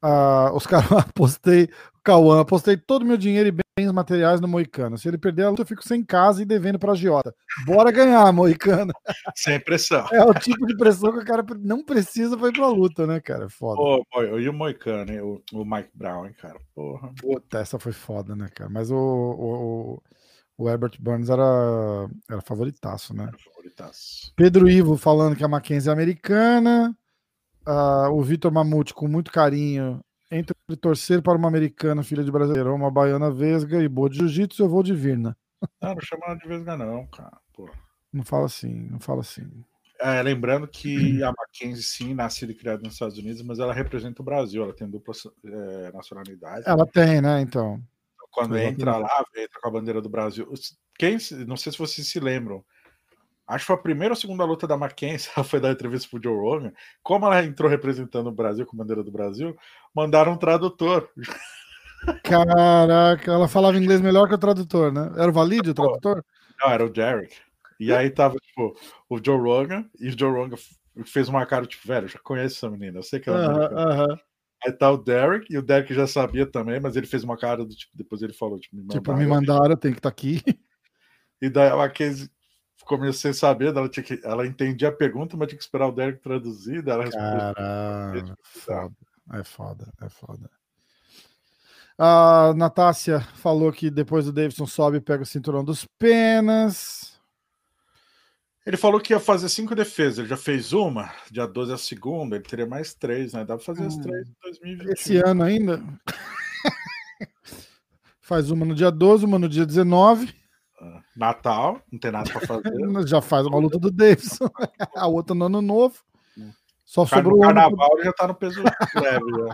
Ah, 0.00 0.50
os 0.54 0.66
caras 0.66 0.90
apostei, 0.92 1.68
Cauã, 2.02 2.40
apostei 2.40 2.76
todo 2.76 3.02
o 3.02 3.06
meu 3.06 3.16
dinheiro 3.16 3.48
e 3.48 3.52
bens 3.78 3.92
materiais 3.92 4.40
no 4.40 4.48
Moicano. 4.48 4.98
Se 4.98 5.06
ele 5.06 5.16
perder 5.16 5.44
a 5.44 5.50
luta, 5.50 5.62
eu 5.62 5.66
fico 5.66 5.86
sem 5.86 6.04
casa 6.04 6.42
e 6.42 6.44
devendo 6.44 6.78
para 6.78 6.94
Giota. 6.94 7.32
Bora 7.64 7.92
ganhar, 7.92 8.32
Moicano. 8.32 8.92
Sem 9.36 9.60
pressão. 9.60 10.04
É 10.12 10.24
o 10.24 10.34
tipo 10.34 10.66
de 10.66 10.76
pressão 10.76 11.12
que 11.12 11.20
o 11.20 11.24
cara 11.24 11.44
não 11.60 11.84
precisa 11.84 12.36
para 12.36 12.48
ir 12.48 12.52
pra 12.52 12.66
luta, 12.68 13.06
né, 13.06 13.20
cara? 13.20 13.48
Foda. 13.48 13.76
Pô, 14.10 14.22
e 14.22 14.48
o 14.48 14.52
Moicano, 14.52 15.12
hein? 15.12 15.20
O, 15.20 15.42
o 15.52 15.64
Mike 15.64 15.90
Brown, 15.94 16.26
hein, 16.26 16.34
cara? 16.40 16.58
Porra. 16.74 17.12
Puta, 17.20 17.58
essa 17.58 17.78
foi 17.78 17.92
foda, 17.92 18.34
né, 18.34 18.48
cara? 18.52 18.68
Mas 18.68 18.90
o, 18.90 18.96
o, 18.96 20.02
o 20.56 20.68
Herbert 20.68 20.96
Burns 20.98 21.30
era, 21.30 22.08
era 22.28 22.40
favoritaço, 22.40 23.14
né? 23.14 23.24
Era 23.28 23.38
favoritaço. 23.38 24.32
Pedro 24.34 24.68
Ivo 24.68 24.96
falando 24.96 25.36
que 25.36 25.44
a 25.44 25.48
Mackenzie 25.48 25.88
é 25.88 25.92
americana. 25.92 26.96
Uh, 27.66 28.10
o 28.12 28.22
Vitor 28.22 28.50
Mamute, 28.50 28.94
com 28.94 29.06
muito 29.06 29.30
carinho, 29.30 30.02
entre 30.30 30.54
torcer 30.80 31.22
para 31.22 31.36
uma 31.36 31.48
americana, 31.48 32.02
filha 32.02 32.24
de 32.24 32.30
brasileiro, 32.30 32.74
uma 32.74 32.90
baiana 32.90 33.30
vesga 33.30 33.82
e 33.82 33.88
boa 33.88 34.08
de 34.08 34.18
jiu-jitsu, 34.18 34.62
eu 34.62 34.68
vou 34.68 34.82
de 34.82 34.94
Virna. 34.94 35.36
Não, 35.80 35.94
não 35.94 36.00
chama 36.00 36.26
ela 36.26 36.34
de 36.36 36.46
vesga, 36.46 36.76
não, 36.76 37.06
cara. 37.06 37.38
Pô. 37.52 37.68
Não 38.12 38.24
fala 38.24 38.46
assim, 38.46 38.88
não 38.90 39.00
fala 39.00 39.20
assim. 39.20 39.64
É, 40.00 40.22
lembrando 40.22 40.68
que 40.68 41.22
a 41.24 41.32
Mackenzie, 41.32 41.82
sim, 41.82 42.14
nascida 42.14 42.52
e 42.52 42.54
criada 42.54 42.82
nos 42.82 42.92
Estados 42.92 43.18
Unidos, 43.18 43.42
mas 43.42 43.58
ela 43.58 43.74
representa 43.74 44.22
o 44.22 44.24
Brasil, 44.24 44.62
ela 44.62 44.72
tem 44.72 44.88
dupla 44.88 45.12
é, 45.44 45.92
nacionalidade. 45.92 46.62
Ela 46.66 46.86
tem, 46.86 47.20
né, 47.20 47.40
então. 47.40 47.82
Quando 48.30 48.56
entra 48.56 48.96
lá, 48.96 49.24
entra 49.36 49.60
com 49.60 49.68
a 49.68 49.72
bandeira 49.72 50.00
do 50.00 50.08
Brasil. 50.08 50.48
Quem, 50.96 51.18
não 51.46 51.56
sei 51.56 51.72
se 51.72 51.78
vocês 51.78 52.06
se 52.06 52.20
lembram, 52.20 52.64
Acho 53.48 53.62
que 53.62 53.66
foi 53.68 53.76
a 53.76 53.78
primeira 53.78 54.12
ou 54.12 54.16
segunda 54.16 54.44
luta 54.44 54.66
da 54.66 54.76
Mackenzie, 54.76 55.30
ela 55.34 55.42
foi 55.42 55.58
dar 55.58 55.70
entrevista 55.70 56.08
pro 56.10 56.22
Joe 56.22 56.36
Rogan. 56.36 56.72
Como 57.02 57.24
ela 57.24 57.42
entrou 57.42 57.70
representando 57.70 58.26
o 58.26 58.32
Brasil, 58.32 58.66
com 58.66 58.76
a 58.76 58.78
bandeira 58.78 59.02
do 59.02 59.10
Brasil, 59.10 59.56
mandaram 59.94 60.32
um 60.32 60.36
tradutor. 60.36 61.08
Caraca, 62.22 63.32
ela 63.32 63.48
falava 63.48 63.78
inglês 63.78 64.00
melhor 64.00 64.28
que 64.28 64.34
o 64.34 64.38
tradutor, 64.38 64.92
né? 64.92 65.10
Era 65.16 65.30
o 65.30 65.32
Valide 65.32 65.70
o 65.70 65.74
tradutor? 65.74 66.24
Não, 66.60 66.70
era 66.70 66.84
o 66.84 66.90
Derek. 66.90 67.34
E 67.80 67.92
aí 67.92 68.10
tava, 68.10 68.36
tipo, 68.36 68.76
o 69.08 69.18
Joe 69.24 69.38
Rogan, 69.38 69.84
e 69.98 70.08
o 70.08 70.18
Joe 70.18 70.30
Rogan 70.30 70.56
fez 71.06 71.28
uma 71.28 71.44
cara, 71.46 71.64
tipo, 71.64 71.86
velho, 71.88 72.04
eu 72.04 72.08
já 72.08 72.18
conheço 72.18 72.56
essa 72.56 72.70
menina, 72.70 72.98
eu 72.98 73.02
sei 73.02 73.18
que 73.18 73.28
ela 73.30 73.44
é 73.44 73.48
uh 73.48 73.52
-huh, 73.52 73.72
uh 73.72 74.08
-huh. 74.08 74.18
Aí 74.64 74.72
tá 74.72 74.90
o 74.90 74.96
Derek, 74.96 75.46
e 75.52 75.56
o 75.56 75.62
Derek 75.62 75.94
já 75.94 76.06
sabia 76.06 76.44
também, 76.44 76.80
mas 76.80 76.96
ele 76.96 77.06
fez 77.06 77.22
uma 77.22 77.36
cara 77.36 77.64
do 77.64 77.74
tipo, 77.74 77.96
depois 77.96 78.20
ele 78.22 78.32
falou, 78.32 78.58
tipo, 78.58 78.74
me 78.74 78.82
mandaram. 78.82 79.00
Tipo, 79.00 79.16
me 79.16 79.26
mandaram, 79.26 79.76
tem 79.76 79.92
que 79.92 79.98
estar 79.98 80.10
tá 80.10 80.12
aqui. 80.12 80.42
E 81.40 81.48
daí 81.48 81.68
a 81.68 81.76
Mackenzie 81.76 82.28
comecei 82.88 83.30
a 83.30 83.34
saber, 83.34 83.76
ela, 83.76 83.88
tinha 83.88 84.02
que, 84.02 84.20
ela 84.24 84.46
entendia 84.46 84.88
a 84.88 84.92
pergunta, 84.92 85.36
mas 85.36 85.48
tinha 85.48 85.58
que 85.58 85.64
esperar 85.64 85.86
o 85.86 85.92
Derek 85.92 86.20
traduzir, 86.20 86.86
ela 86.88 87.04
respondeu. 87.04 87.54
Caramba, 87.54 88.36
foda. 88.42 88.96
É 89.32 89.44
foda, 89.44 89.92
é 90.00 90.08
foda. 90.08 90.50
A 91.98 92.54
Natácia 92.56 93.20
falou 93.20 93.72
que 93.72 93.90
depois 93.90 94.26
o 94.26 94.32
Davidson 94.32 94.66
sobe 94.66 94.96
e 94.96 95.00
pega 95.00 95.22
o 95.22 95.26
cinturão 95.26 95.64
dos 95.64 95.84
penas. 95.98 97.18
Ele 98.64 98.76
falou 98.76 99.00
que 99.00 99.12
ia 99.12 99.20
fazer 99.20 99.48
cinco 99.48 99.74
defesas, 99.74 100.18
ele 100.18 100.28
já 100.28 100.36
fez 100.36 100.72
uma, 100.72 101.12
dia 101.30 101.46
12 101.46 101.72
é 101.72 101.74
a 101.74 101.78
segunda, 101.78 102.36
ele 102.36 102.44
teria 102.44 102.66
mais 102.66 102.94
três, 102.94 103.32
né? 103.32 103.44
Dá 103.44 103.56
pra 103.56 103.64
fazer 103.64 103.82
hum, 103.82 103.86
as 103.86 103.96
três 103.96 104.28
em 104.28 104.36
2020. 104.42 104.92
Esse 104.92 105.16
ano 105.16 105.42
ainda? 105.42 105.82
Faz 108.20 108.50
uma 108.50 108.66
no 108.66 108.74
dia 108.74 108.90
12, 108.90 109.24
uma 109.24 109.38
no 109.38 109.48
dia 109.48 109.64
19. 109.64 110.37
Natal, 111.16 111.80
não 111.90 111.98
tem 111.98 112.10
nada 112.10 112.30
para 112.30 112.46
fazer. 112.46 112.70
já 113.06 113.20
faz 113.20 113.46
uma 113.46 113.58
luta 113.58 113.78
do 113.78 113.90
Davidson. 113.90 114.48
a 114.94 115.06
outra 115.06 115.34
no 115.34 115.46
ano 115.46 115.62
novo. 115.62 116.02
Só 116.84 117.04
Car 117.04 117.18
sobrou 117.18 117.38
o 117.38 117.42
carnaval 117.42 117.96
ano... 117.96 118.04
já 118.04 118.12
tá 118.14 118.26
no 118.26 118.34
peso 118.34 118.62
leve. 118.62 119.52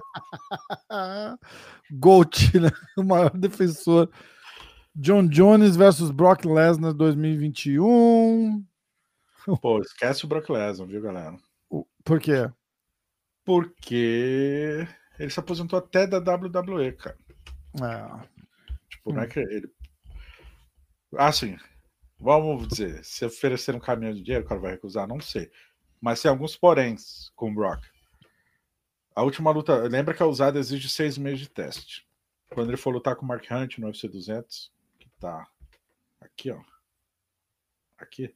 Gold, 1.91 2.61
né? 2.61 2.71
O 2.97 3.03
maior 3.03 3.31
defensor. 3.37 4.09
John 4.95 5.27
Jones 5.27 5.75
versus 5.75 6.13
Brock 6.13 6.45
Lesnar 6.45 6.93
2021. 6.93 8.65
Pô, 9.61 9.81
esquece 9.81 10.25
o 10.25 10.29
Brock 10.29 10.49
Lesnar, 10.49 10.87
viu, 10.87 11.03
galera? 11.03 11.37
Por 12.05 12.21
quê? 12.21 12.49
Porque 13.45 14.87
ele 15.19 15.31
se 15.31 15.41
aposentou 15.41 15.79
até 15.79 16.07
da 16.07 16.19
WWE, 16.19 16.93
cara. 16.93 17.19
É. 17.83 18.29
Tipo, 18.89 19.11
hum. 19.11 19.15
não 19.15 19.23
é 19.23 19.27
que 19.27 19.41
ele 19.41 19.74
Assim, 21.19 21.57
vamos 22.19 22.69
dizer, 22.69 23.05
se 23.05 23.25
oferecer 23.25 23.75
um 23.75 23.81
caminhão 23.81 24.13
de 24.13 24.23
dinheiro, 24.23 24.45
o 24.45 24.49
cara 24.49 24.61
vai 24.61 24.73
recusar? 24.73 25.07
Não 25.07 25.21
sei. 25.21 25.51
Mas 26.01 26.21
tem 26.21 26.31
alguns 26.31 26.57
poréns 26.57 27.31
com 27.35 27.51
o 27.51 27.55
Brock. 27.55 27.83
A 29.15 29.23
última 29.23 29.51
luta, 29.51 29.77
lembra 29.89 30.13
que 30.13 30.23
a 30.23 30.27
usada 30.27 30.59
exige 30.59 30.89
seis 30.89 31.17
meses 31.17 31.41
de 31.41 31.49
teste. 31.49 32.07
Quando 32.53 32.71
ele 32.71 32.77
for 32.77 32.91
lutar 32.91 33.17
com 33.17 33.25
o 33.25 33.29
Mark 33.29 33.45
Hunt 33.51 33.79
no 33.79 33.87
UFC 33.87 34.09
200, 34.09 34.73
que 34.99 35.09
tá 35.21 35.47
aqui, 36.21 36.51
ó. 36.51 36.61
Aqui. 37.99 38.35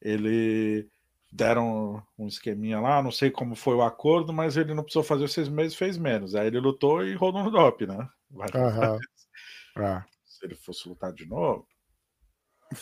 Ele 0.00 0.88
deram 1.32 2.02
um 2.18 2.26
esqueminha 2.26 2.80
lá, 2.80 3.02
não 3.02 3.12
sei 3.12 3.30
como 3.30 3.54
foi 3.54 3.74
o 3.74 3.82
acordo, 3.82 4.32
mas 4.32 4.56
ele 4.56 4.74
não 4.74 4.82
precisou 4.82 5.02
fazer 5.02 5.28
seis 5.28 5.48
meses, 5.48 5.76
fez 5.76 5.96
menos. 5.98 6.34
Aí 6.34 6.46
ele 6.46 6.60
lutou 6.60 7.04
e 7.04 7.14
rodou 7.14 7.44
no 7.44 7.50
DOP, 7.50 7.86
né? 7.86 8.08
Vai 8.30 8.48
uhum. 8.54 8.98
Se 10.24 10.44
ele 10.46 10.54
fosse 10.54 10.88
lutar 10.88 11.12
de 11.12 11.26
novo, 11.26 11.66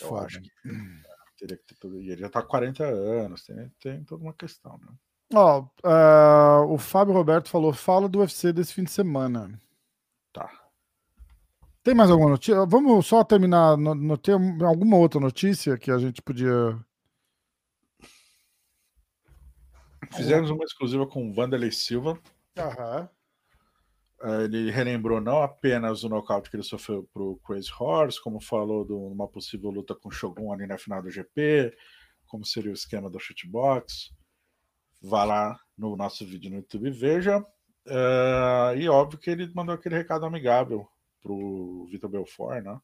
eu 0.01 0.17
acho 0.17 0.41
que 0.41 0.49
teria 1.37 1.57
que 1.57 1.63
ter 1.63 1.75
tudo. 1.75 2.01
E 2.01 2.11
ele 2.11 2.21
já 2.21 2.29
tá 2.29 2.41
com 2.41 2.49
40 2.49 2.83
anos, 2.83 3.43
tem, 3.43 3.71
tem 3.79 4.03
toda 4.03 4.23
uma 4.23 4.33
questão, 4.33 4.77
né? 4.77 4.93
Ó, 5.33 5.61
uh, 5.61 6.73
o 6.73 6.77
Fábio 6.77 7.13
Roberto 7.13 7.49
falou: 7.49 7.71
fala 7.73 8.09
do 8.09 8.19
UFC 8.19 8.51
desse 8.51 8.73
fim 8.73 8.83
de 8.83 8.91
semana. 8.91 9.59
Tá. 10.33 10.49
Tem 11.83 11.93
mais 11.93 12.09
alguma 12.09 12.31
notícia? 12.31 12.65
Vamos 12.65 13.05
só 13.05 13.23
terminar. 13.23 13.77
No, 13.77 13.95
no, 13.95 14.17
tem 14.17 14.35
alguma 14.63 14.97
outra 14.97 15.19
notícia 15.19 15.77
que 15.77 15.91
a 15.91 15.97
gente 15.97 16.21
podia. 16.21 16.77
Fizemos 20.11 20.49
uma 20.49 20.63
exclusiva 20.63 21.05
com 21.05 21.29
o 21.29 21.33
Vanderlei 21.33 21.71
Silva. 21.71 22.19
Aham. 22.57 23.09
Eh, 24.21 24.43
ele 24.43 24.71
relembrou 24.71 25.21
não 25.21 25.41
apenas 25.41 26.03
o 26.03 26.09
nocaute 26.09 26.49
que 26.49 26.55
ele 26.55 26.63
sofreu 26.63 27.07
para 27.13 27.23
o 27.23 27.37
Crazy 27.37 27.71
Horse, 27.77 28.21
como 28.21 28.41
falou 28.41 28.85
de 28.85 28.91
uma 28.91 29.27
possível 29.27 29.69
luta 29.69 29.95
com 29.95 30.09
o 30.09 30.11
Shogun 30.11 30.51
ali 30.51 30.67
na 30.67 30.77
final 30.77 31.01
do 31.01 31.09
GP, 31.09 31.75
como 32.27 32.45
seria 32.45 32.71
o 32.71 32.73
esquema 32.73 33.09
do 33.09 33.19
shootbox. 33.19 34.11
Vá 35.01 35.23
lá 35.23 35.59
no 35.77 35.95
nosso 35.95 36.25
vídeo 36.25 36.49
no 36.49 36.57
YouTube 36.57 36.87
e 36.87 36.91
veja. 36.91 37.39
Uh, 37.87 38.75
e 38.77 38.89
óbvio 38.89 39.17
que 39.17 39.29
ele 39.29 39.51
mandou 39.55 39.73
aquele 39.73 39.95
recado 39.95 40.25
amigável 40.25 40.87
pro 41.21 41.87
Vitor 41.89 42.09
Belfort, 42.09 42.63
né? 42.63 42.79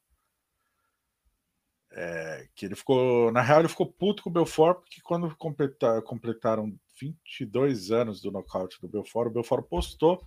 É, 1.92 2.50
que 2.56 2.66
ele 2.66 2.76
ficou, 2.76 3.32
na 3.32 3.42
real, 3.42 3.60
ele 3.60 3.70
ficou 3.70 3.86
puto 3.86 4.24
com 4.24 4.30
o 4.30 4.34
Belfort, 4.34 4.80
porque 4.80 5.02
quando 5.02 5.34
completa, 5.38 6.02
completaram 6.02 6.78
22 7.00 7.92
anos 7.92 8.22
do 8.22 8.32
nocaute 8.32 8.80
do 8.82 8.88
Belfort, 8.88 9.30
o 9.30 9.34
Belfort 9.34 9.66
postou 9.68 10.26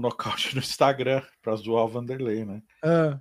o 0.00 0.02
nocaute 0.02 0.54
no 0.54 0.60
Instagram 0.60 1.22
pra 1.42 1.54
zoar 1.54 1.84
o 1.84 1.88
Vanderlei, 1.88 2.44
né? 2.44 2.62
É. 2.82 3.18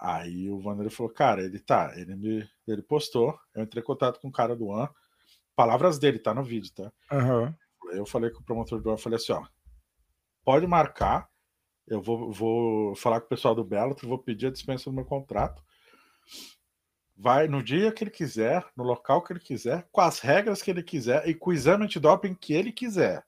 Aí 0.00 0.50
o 0.50 0.60
Vanderlei 0.60 0.90
falou, 0.90 1.12
cara, 1.12 1.42
ele 1.42 1.60
tá, 1.60 1.92
ele 1.96 2.16
me. 2.16 2.48
Ele 2.66 2.82
postou, 2.82 3.38
eu 3.54 3.62
entrei 3.62 3.82
em 3.82 3.86
contato 3.86 4.20
com 4.20 4.28
o 4.28 4.32
cara 4.32 4.56
do 4.56 4.66
One. 4.66 4.88
Palavras 5.54 5.98
dele, 5.98 6.18
tá 6.18 6.34
no 6.34 6.42
vídeo, 6.42 6.72
tá? 6.74 6.92
Uhum. 7.12 7.54
Eu 7.92 8.06
falei 8.06 8.30
com 8.30 8.40
o 8.40 8.44
promotor 8.44 8.80
do 8.80 8.90
One, 8.90 9.00
falei 9.00 9.16
assim, 9.16 9.32
ó. 9.32 9.46
Pode 10.44 10.66
marcar 10.66 11.28
Eu 11.86 12.02
vou, 12.02 12.32
vou 12.32 12.96
falar 12.96 13.20
com 13.20 13.26
o 13.26 13.28
pessoal 13.28 13.54
do 13.54 13.62
Bellator, 13.62 14.08
vou 14.08 14.18
pedir 14.18 14.46
a 14.46 14.50
dispensa 14.50 14.90
do 14.90 14.92
meu 14.92 15.04
contrato. 15.04 15.62
Vai 17.16 17.46
no 17.46 17.62
dia 17.62 17.92
que 17.92 18.02
ele 18.02 18.10
quiser, 18.10 18.66
no 18.76 18.82
local 18.82 19.22
que 19.22 19.32
ele 19.32 19.40
quiser, 19.40 19.86
com 19.92 20.00
as 20.00 20.18
regras 20.18 20.62
que 20.62 20.70
ele 20.70 20.82
quiser 20.82 21.28
e 21.28 21.34
com 21.34 21.50
o 21.50 21.52
exame 21.52 21.84
antidoping 21.84 22.34
que 22.34 22.54
ele 22.54 22.72
quiser. 22.72 23.24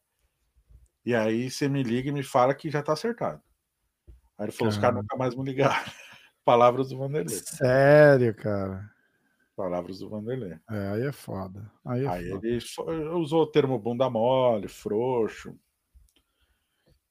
E 1.05 1.15
aí 1.15 1.51
você 1.51 1.69
me 1.69 1.83
liga 1.83 2.09
e 2.09 2.13
me 2.13 2.23
fala 2.23 2.55
que 2.55 2.71
já 2.71 2.83
tá 2.83 2.93
acertado. 2.93 3.43
Aí 4.39 4.47
ele 4.47 4.53
falou: 4.53 4.71
os 4.73 4.79
caras 4.79 4.97
nunca 4.97 5.17
mais 5.17 5.35
me 5.35 5.45
ligaram. 5.45 5.75
Palavras 6.45 6.89
do 6.91 6.99
Vanderlei. 6.99 7.37
Sério, 7.37 8.35
cara. 8.35 8.91
Palavras 9.57 9.99
do 10.01 10.09
Vanderlei. 10.09 10.59
É, 10.71 10.89
aí 10.89 11.03
é 11.07 11.13
foda. 11.13 11.71
Aí, 11.85 12.05
é 12.05 12.09
Aí 12.09 12.31
foda. 12.31 12.47
ele 12.47 13.09
usou 13.11 13.43
o 13.43 13.47
termo 13.47 13.79
bunda 13.79 14.11
mole, 14.11 14.69
frouxo. 14.69 15.59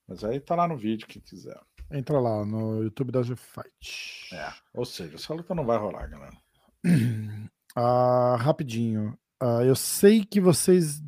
Mas 0.08 0.24
aí 0.24 0.40
tá 0.40 0.56
lá 0.56 0.68
no 0.68 0.78
vídeo, 0.78 1.08
quem 1.08 1.22
quiser. 1.22 1.60
Entra 1.90 2.20
lá 2.20 2.46
no 2.46 2.84
YouTube 2.84 3.12
da 3.12 3.24
G-Fight. 3.24 4.34
É. 4.34 4.52
Ou 4.74 4.86
seja, 4.86 5.16
essa 5.16 5.34
luta 5.34 5.56
não 5.56 5.66
vai 5.66 5.78
rolar, 5.78 6.08
galera. 6.08 6.38
Ah, 7.76 8.36
rapidinho. 8.40 9.18
Ah, 9.40 9.64
eu 9.64 9.76
sei 9.76 10.24
que 10.24 10.40
vocês. 10.40 11.02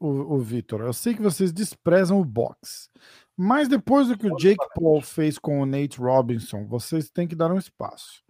O, 0.00 0.34
o 0.34 0.38
Vitor, 0.38 0.80
eu 0.82 0.92
sei 0.92 1.14
que 1.14 1.22
vocês 1.22 1.52
desprezam 1.52 2.20
o 2.20 2.24
boxe. 2.24 2.88
Mas 3.36 3.68
depois 3.68 4.08
do 4.08 4.16
que 4.16 4.26
o 4.30 4.36
Jake 4.36 4.64
Paul 4.74 5.00
fez 5.00 5.38
com 5.38 5.60
o 5.60 5.66
Nate 5.66 5.98
Robinson, 5.98 6.66
vocês 6.66 7.10
têm 7.10 7.26
que 7.26 7.34
dar 7.34 7.50
um 7.50 7.58
espaço. 7.58 8.22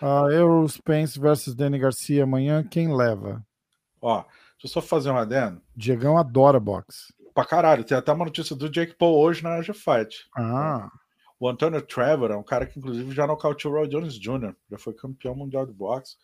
Ah, 0.00 0.26
Errol 0.30 0.66
Spence 0.68 1.20
versus 1.20 1.54
Danny 1.54 1.78
Garcia 1.78 2.24
amanhã, 2.24 2.64
quem 2.64 2.94
leva? 2.94 3.44
Ó, 4.00 4.22
deixa 4.22 4.64
eu 4.64 4.68
só 4.70 4.80
fazer 4.80 5.10
um 5.10 5.16
adendo. 5.16 5.60
Diegão 5.76 6.16
adora 6.16 6.58
boxe. 6.58 7.12
Pra 7.34 7.44
caralho, 7.44 7.84
tem 7.84 7.96
até 7.96 8.12
uma 8.12 8.24
notícia 8.24 8.56
do 8.56 8.68
Jake 8.68 8.96
Paul 8.96 9.18
hoje 9.18 9.42
na 9.42 9.56
Asia 9.56 9.74
Fight. 9.74 10.26
Ah, 10.36 10.90
O 11.38 11.48
Antonio 11.48 11.80
Trevor 11.80 12.30
é 12.30 12.36
um 12.36 12.42
cara 12.42 12.66
que, 12.66 12.78
inclusive, 12.78 13.12
já 13.14 13.26
nocauteou 13.26 13.74
o 13.74 13.76
Roy 13.78 13.88
Jones 13.88 14.14
Jr., 14.18 14.54
já 14.70 14.78
foi 14.78 14.94
campeão 14.94 15.34
mundial 15.34 15.64
de 15.64 15.72
boxe. 15.72 16.16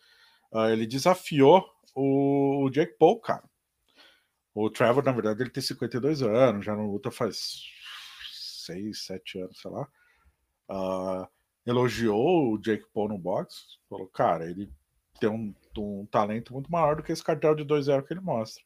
Ah, 0.53 0.69
ele 0.71 0.85
desafiou 0.85 1.63
o, 1.95 2.65
o 2.65 2.69
Jake 2.69 2.97
Paul, 2.99 3.19
cara. 3.19 3.43
O 4.59 4.71
Trevor, 4.71 5.03
na 5.03 5.11
verdade, 5.11 5.43
ele 5.43 5.51
tem 5.51 5.61
52 5.61 6.23
anos, 6.23 6.65
já 6.65 6.75
não 6.75 6.89
luta 6.89 7.11
faz 7.11 7.61
6, 8.65 9.05
7 9.05 9.39
anos, 9.41 9.61
sei 9.61 9.69
lá. 9.69 9.87
Ah, 10.67 11.29
elogiou 11.63 12.53
o 12.53 12.57
Jake 12.57 12.87
Paul 12.91 13.09
no 13.09 13.19
boxe, 13.19 13.55
falou, 13.87 14.07
cara, 14.07 14.49
ele 14.49 14.67
tem 15.19 15.29
um, 15.29 15.53
um 15.77 16.07
talento 16.07 16.53
muito 16.53 16.71
maior 16.71 16.95
do 16.95 17.03
que 17.03 17.11
esse 17.11 17.23
cartel 17.23 17.53
de 17.53 17.63
2-0 17.63 18.03
que 18.07 18.13
ele 18.13 18.19
mostra. 18.19 18.63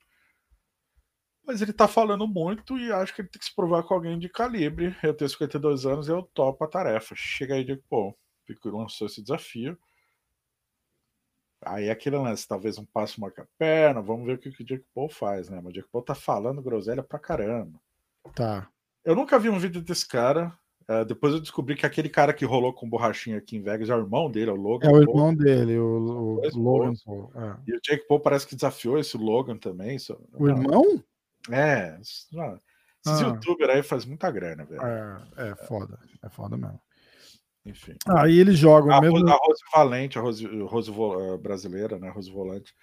Mas 1.45 1.61
ele 1.61 1.73
tá 1.73 1.89
falando 1.89 2.25
muito 2.25 2.77
e 2.77 2.89
acho 2.93 3.13
que 3.13 3.21
ele 3.21 3.29
tem 3.29 3.39
que 3.39 3.45
se 3.45 3.53
provar 3.53 3.83
com 3.83 3.93
alguém 3.93 4.17
de 4.17 4.29
calibre. 4.29 4.95
Eu 5.03 5.13
tenho 5.13 5.29
52 5.29 5.85
anos 5.85 6.07
e 6.07 6.11
eu 6.11 6.23
topo 6.23 6.63
a 6.63 6.69
tarefa. 6.69 7.15
Chega 7.17 7.55
aí, 7.55 7.65
Jake 7.65 7.83
Paul. 7.89 8.17
Fico 8.47 8.69
lançou 8.69 9.07
esse 9.07 9.21
desafio. 9.21 9.77
Aí 11.63 11.85
é 11.85 11.91
aquele 11.91 12.17
lance, 12.17 12.47
talvez 12.47 12.77
um 12.77 12.85
passo 12.85 13.21
marca 13.21 13.43
a 13.43 13.47
perna, 13.57 14.01
vamos 14.01 14.25
ver 14.25 14.33
o 14.33 14.37
que, 14.37 14.49
o 14.49 14.65
Jake 14.65 14.85
Paul 14.95 15.09
faz, 15.09 15.49
né? 15.49 15.57
Mas 15.63 15.71
o 15.71 15.73
Jake 15.75 15.89
Paul 15.91 16.03
tá 16.03 16.15
falando 16.15 16.61
groselha 16.61 17.03
pra 17.03 17.19
caramba. 17.19 17.79
tá. 18.35 18.67
Eu 19.03 19.15
nunca 19.15 19.39
vi 19.39 19.49
um 19.49 19.57
vídeo 19.57 19.81
desse 19.81 20.07
cara. 20.07 20.53
É, 20.87 21.03
depois 21.05 21.33
eu 21.33 21.39
descobri 21.39 21.75
que 21.75 21.85
aquele 21.87 22.07
cara 22.09 22.33
que 22.33 22.45
rolou 22.45 22.71
com 22.71 22.87
borrachinha 22.89 23.37
aqui 23.37 23.57
em 23.57 23.61
Vegas 23.61 23.89
é 23.89 23.95
o 23.95 23.99
irmão 23.99 24.29
dele, 24.29 24.51
é 24.51 24.53
o 24.53 24.57
Logan. 24.57 24.87
É 24.87 24.89
o 24.89 24.93
Paul. 24.93 25.01
irmão 25.03 25.33
dele, 25.35 25.77
o, 25.79 26.39
o 26.39 26.57
Logan. 26.59 26.93
Paul. 27.03 27.31
é. 27.35 27.55
E 27.67 27.75
o 27.75 27.79
Jake 27.81 28.07
Paul 28.07 28.19
parece 28.19 28.45
que 28.45 28.55
desafiou 28.55 28.99
esse 28.99 29.17
Logan 29.17 29.57
também. 29.57 29.95
Isso... 29.95 30.19
O 30.33 30.47
irmão? 30.47 31.03
É, 31.49 31.97
esses 31.99 32.27
Ah. 32.35 32.59
youtubers 33.21 33.69
aí 33.71 33.81
faz 33.81 34.05
muita 34.05 34.29
grana, 34.29 34.65
velho. 34.65 34.81
É, 34.83 35.49
é 35.51 35.55
foda. 35.65 35.97
É 36.21 36.29
foda 36.29 36.55
mesmo. 36.55 36.79
Enfim. 37.65 37.95
Aí 38.07 38.39
eles 38.39 38.57
jogam 38.57 38.93
A, 38.93 39.01
mesmo. 39.01 39.17
A 39.29 39.33
Rose 39.33 39.61
Valente, 39.73 40.17
a 40.17 40.21
Rose, 40.21 40.45
Rose 40.63 40.91
eh, 40.91 41.37
brasileira, 41.37 41.99
né? 41.99 42.09
Rose 42.09 42.31
Volante, 42.31 42.73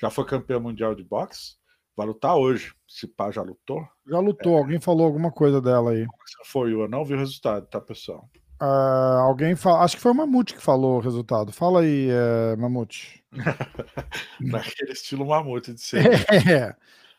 já 0.00 0.08
foi 0.10 0.24
campeã 0.24 0.58
mundial 0.58 0.94
de 0.94 1.02
boxe. 1.02 1.58
Vai 1.96 2.06
lutar 2.06 2.36
hoje. 2.36 2.72
Se 2.88 3.06
pá, 3.06 3.30
já 3.30 3.42
lutou. 3.42 3.86
Já 4.06 4.18
lutou, 4.18 4.56
alguém 4.56 4.80
falou 4.80 5.04
alguma 5.04 5.30
coisa 5.30 5.60
dela 5.60 5.90
aí. 5.90 6.06
Se 6.26 6.50
foi 6.50 6.72
eu, 6.72 6.88
não 6.88 7.04
vi 7.04 7.14
o 7.14 7.18
resultado, 7.18 7.66
tá, 7.66 7.80
pessoal? 7.80 8.30
Ah, 8.60 9.20
alguém 9.22 9.56
fala. 9.56 9.80
Acho 9.80 9.96
que 9.96 10.02
foi 10.02 10.12
o 10.12 10.14
Mamute 10.14 10.54
que 10.54 10.62
falou 10.62 10.98
o 10.98 11.00
resultado. 11.00 11.52
Fala 11.52 11.80
aí, 11.80 12.08
eh, 12.10 12.56
Mamute. 12.56 13.24
Naquele 14.40 14.92
estilo 14.92 15.26
mamute 15.26 15.72
de 15.72 15.80
ser. 15.80 16.04
É. 16.48 16.74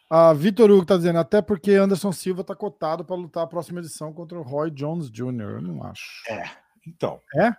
A 0.10 0.34
Vitor 0.34 0.70
Hugo 0.70 0.86
tá 0.86 0.98
dizendo, 0.98 1.20
até 1.20 1.42
porque 1.42 1.72
Anderson 1.72 2.12
Silva 2.12 2.44
tá 2.44 2.54
cotado 2.54 3.06
para 3.06 3.16
lutar 3.16 3.44
a 3.44 3.48
próxima 3.48 3.80
edição 3.80 4.12
contra 4.12 4.38
o 4.38 4.42
Roy 4.42 4.70
Jones 4.70 5.10
Jr. 5.10 5.42
Eu 5.42 5.62
não 5.62 5.84
acho. 5.84 6.24
Então. 6.88 7.20
É? 7.36 7.52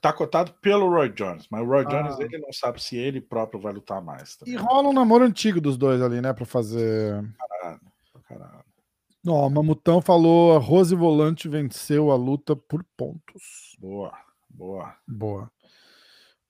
Tá 0.00 0.12
cotado 0.12 0.52
pelo 0.60 0.88
Roy 0.90 1.08
Jones, 1.10 1.46
mas 1.50 1.62
o 1.62 1.64
Roy 1.64 1.84
Ah. 1.86 1.88
Jones 1.88 2.18
ele 2.20 2.38
não 2.38 2.52
sabe 2.52 2.82
se 2.82 2.96
ele 2.96 3.20
próprio 3.22 3.58
vai 3.60 3.72
lutar 3.72 4.02
mais. 4.02 4.36
Tá 4.36 4.44
E 4.46 4.54
rola 4.54 4.88
um 4.88 4.92
namoro 4.92 5.24
antigo 5.24 5.60
dos 5.60 5.78
dois 5.78 6.02
ali, 6.02 6.20
né? 6.20 6.32
Pra 6.32 6.44
fazer. 6.44 7.22
caralho, 7.38 7.80
caralho. 8.28 8.64
Ó, 9.26 9.46
o 9.46 9.50
Mamutão 9.50 10.02
falou: 10.02 10.54
a 10.56 10.58
Rose 10.58 10.94
Volante 10.94 11.48
venceu 11.48 12.10
a 12.10 12.16
luta 12.16 12.54
por 12.54 12.84
pontos. 12.96 13.76
Boa, 13.80 14.12
boa. 14.50 14.94
Boa. 15.08 15.50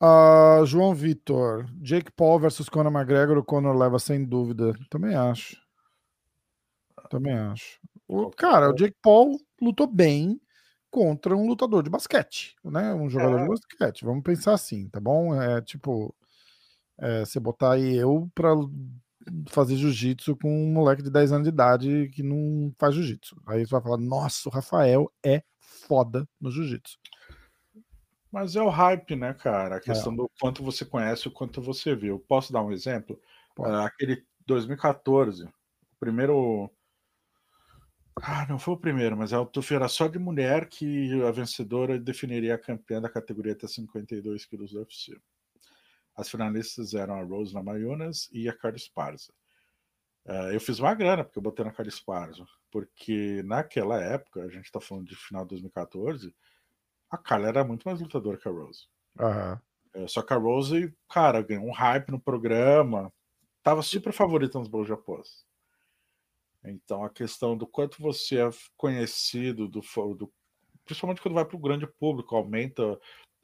Ah, 0.00 0.60
João 0.66 0.92
Vitor, 0.92 1.66
Jake 1.80 2.10
Paul 2.10 2.40
versus 2.40 2.68
Conor 2.68 2.92
McGregor, 2.92 3.38
o 3.38 3.44
Conor 3.44 3.76
leva 3.76 4.00
sem 4.00 4.24
dúvida. 4.24 4.72
Também 4.90 5.14
acho. 5.14 5.56
Também 7.08 7.34
acho. 7.34 7.78
O, 8.08 8.30
cara, 8.30 8.70
o. 8.70 8.74
Jake 8.74 8.96
Paul 9.00 9.38
lutou 9.62 9.86
bem 9.86 10.40
contra 10.94 11.36
um 11.36 11.48
lutador 11.48 11.82
de 11.82 11.90
basquete, 11.90 12.54
né? 12.64 12.94
Um 12.94 13.10
jogador 13.10 13.40
É. 13.40 13.42
de 13.42 13.48
basquete. 13.48 14.04
Vamos 14.04 14.22
pensar 14.22 14.52
assim, 14.54 14.88
tá 14.88 15.00
bom? 15.00 15.34
É 15.34 15.60
tipo, 15.60 16.14
é, 16.98 17.24
você 17.24 17.40
botar 17.40 17.72
aí 17.72 17.96
eu 17.96 18.30
pra 18.34 18.50
fazer 19.48 19.76
jiu-jitsu 19.76 20.36
com 20.36 20.48
um 20.48 20.72
moleque 20.72 21.02
de 21.02 21.10
10 21.10 21.32
anos 21.32 21.44
de 21.44 21.48
idade 21.52 22.10
que 22.14 22.22
não 22.22 22.72
faz 22.78 22.94
jiu-jitsu. 22.94 23.36
Aí 23.46 23.66
você 23.66 23.72
vai 23.72 23.82
falar, 23.82 23.96
nossa, 23.98 24.48
o 24.48 24.52
Rafael 24.52 25.12
é 25.24 25.42
foda 25.58 26.28
no 26.40 26.48
jiu-jitsu. 26.50 26.96
Mas 28.30 28.54
é 28.54 28.62
o 28.62 28.68
hype, 28.68 29.16
né, 29.16 29.34
cara? 29.34 29.74
A 29.76 29.78
É. 29.78 29.80
questão 29.80 30.14
do 30.14 30.30
quanto 30.40 30.62
você 30.62 30.84
conhece, 30.84 31.26
o 31.26 31.30
quanto 31.32 31.60
você 31.60 31.94
viu. 31.96 32.20
Posso 32.20 32.52
dar 32.52 32.62
um 32.62 32.72
exemplo? 32.72 33.20
Pode. 33.56 33.74
Ah, 33.74 33.86
aquele 33.86 34.24
2014, 34.46 35.44
o 35.44 35.50
primeiro. 35.98 36.70
Ah, 38.22 38.46
não 38.48 38.58
foi 38.58 38.74
o 38.74 38.78
primeiro, 38.78 39.16
mas 39.16 39.32
a 39.32 39.36
autofia 39.36 39.76
era 39.76 39.88
só 39.88 40.06
de 40.06 40.18
mulher 40.18 40.68
que 40.68 41.22
a 41.22 41.30
vencedora 41.30 41.98
definiria 41.98 42.54
a 42.54 42.58
campeã 42.58 43.00
da 43.00 43.08
categoria 43.08 43.52
até 43.52 43.66
52 43.66 44.46
quilos 44.46 44.72
do 44.72 44.78
UFC. 44.78 45.16
As 46.16 46.28
finalistas 46.28 46.94
eram 46.94 47.14
a 47.16 47.24
Rose 47.24 47.52
Namajunas 47.52 48.28
e 48.32 48.48
a 48.48 48.56
Carla 48.56 48.76
Esparza. 48.76 49.32
Ah, 50.26 50.52
eu 50.52 50.60
fiz 50.60 50.78
uma 50.78 50.94
grana 50.94 51.24
porque 51.24 51.38
eu 51.38 51.42
botei 51.42 51.64
na 51.64 51.72
Carla 51.72 51.88
Esparza, 51.88 52.46
porque 52.70 53.42
naquela 53.44 54.00
época, 54.00 54.42
a 54.42 54.48
gente 54.48 54.70
tá 54.70 54.80
falando 54.80 55.06
de 55.06 55.16
final 55.16 55.42
de 55.42 55.50
2014, 55.50 56.34
a 57.10 57.18
Carla 57.18 57.48
era 57.48 57.64
muito 57.64 57.86
mais 57.86 58.00
lutadora 58.00 58.38
que 58.38 58.48
a 58.48 58.50
Rose. 58.50 58.86
Aham. 59.18 59.60
É, 59.94 60.08
só 60.08 60.22
que 60.22 60.32
a 60.32 60.36
Rose, 60.36 60.92
cara, 61.08 61.42
ganhou 61.42 61.66
um 61.66 61.72
hype 61.72 62.10
no 62.10 62.20
programa. 62.20 63.12
Tava 63.62 63.82
super 63.82 64.12
favorita 64.12 64.58
nos 64.58 64.68
bolos 64.68 64.88
de 64.88 64.92
aposta. 64.92 65.44
Então 66.64 67.04
a 67.04 67.10
questão 67.10 67.56
do 67.56 67.66
quanto 67.66 68.00
você 68.02 68.38
é 68.40 68.50
conhecido, 68.76 69.68
do, 69.68 69.80
do- 70.14 70.32
principalmente 70.84 71.20
quando 71.20 71.34
vai 71.34 71.44
para 71.44 71.56
o 71.56 71.60
grande 71.60 71.86
público, 71.86 72.36
aumenta 72.36 72.98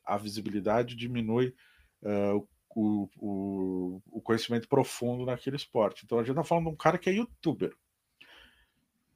a 0.05 0.17
visibilidade, 0.17 0.97
diminui 0.97 1.55
é, 2.03 2.33
o, 2.33 2.49
o, 2.75 3.09
o- 3.19 4.03
o 4.11 4.21
conhecimento 4.23 4.69
profundo 4.69 5.27
naquele 5.27 5.57
esporte. 5.57 6.05
Então 6.05 6.19
a 6.19 6.25
gente 6.25 6.37
tá 6.37 6.45
falando 6.45 6.65
de 6.67 6.71
um 6.73 6.77
cara 6.77 6.99
que 6.99 7.11
é 7.11 7.15
youtuber. 7.15 7.75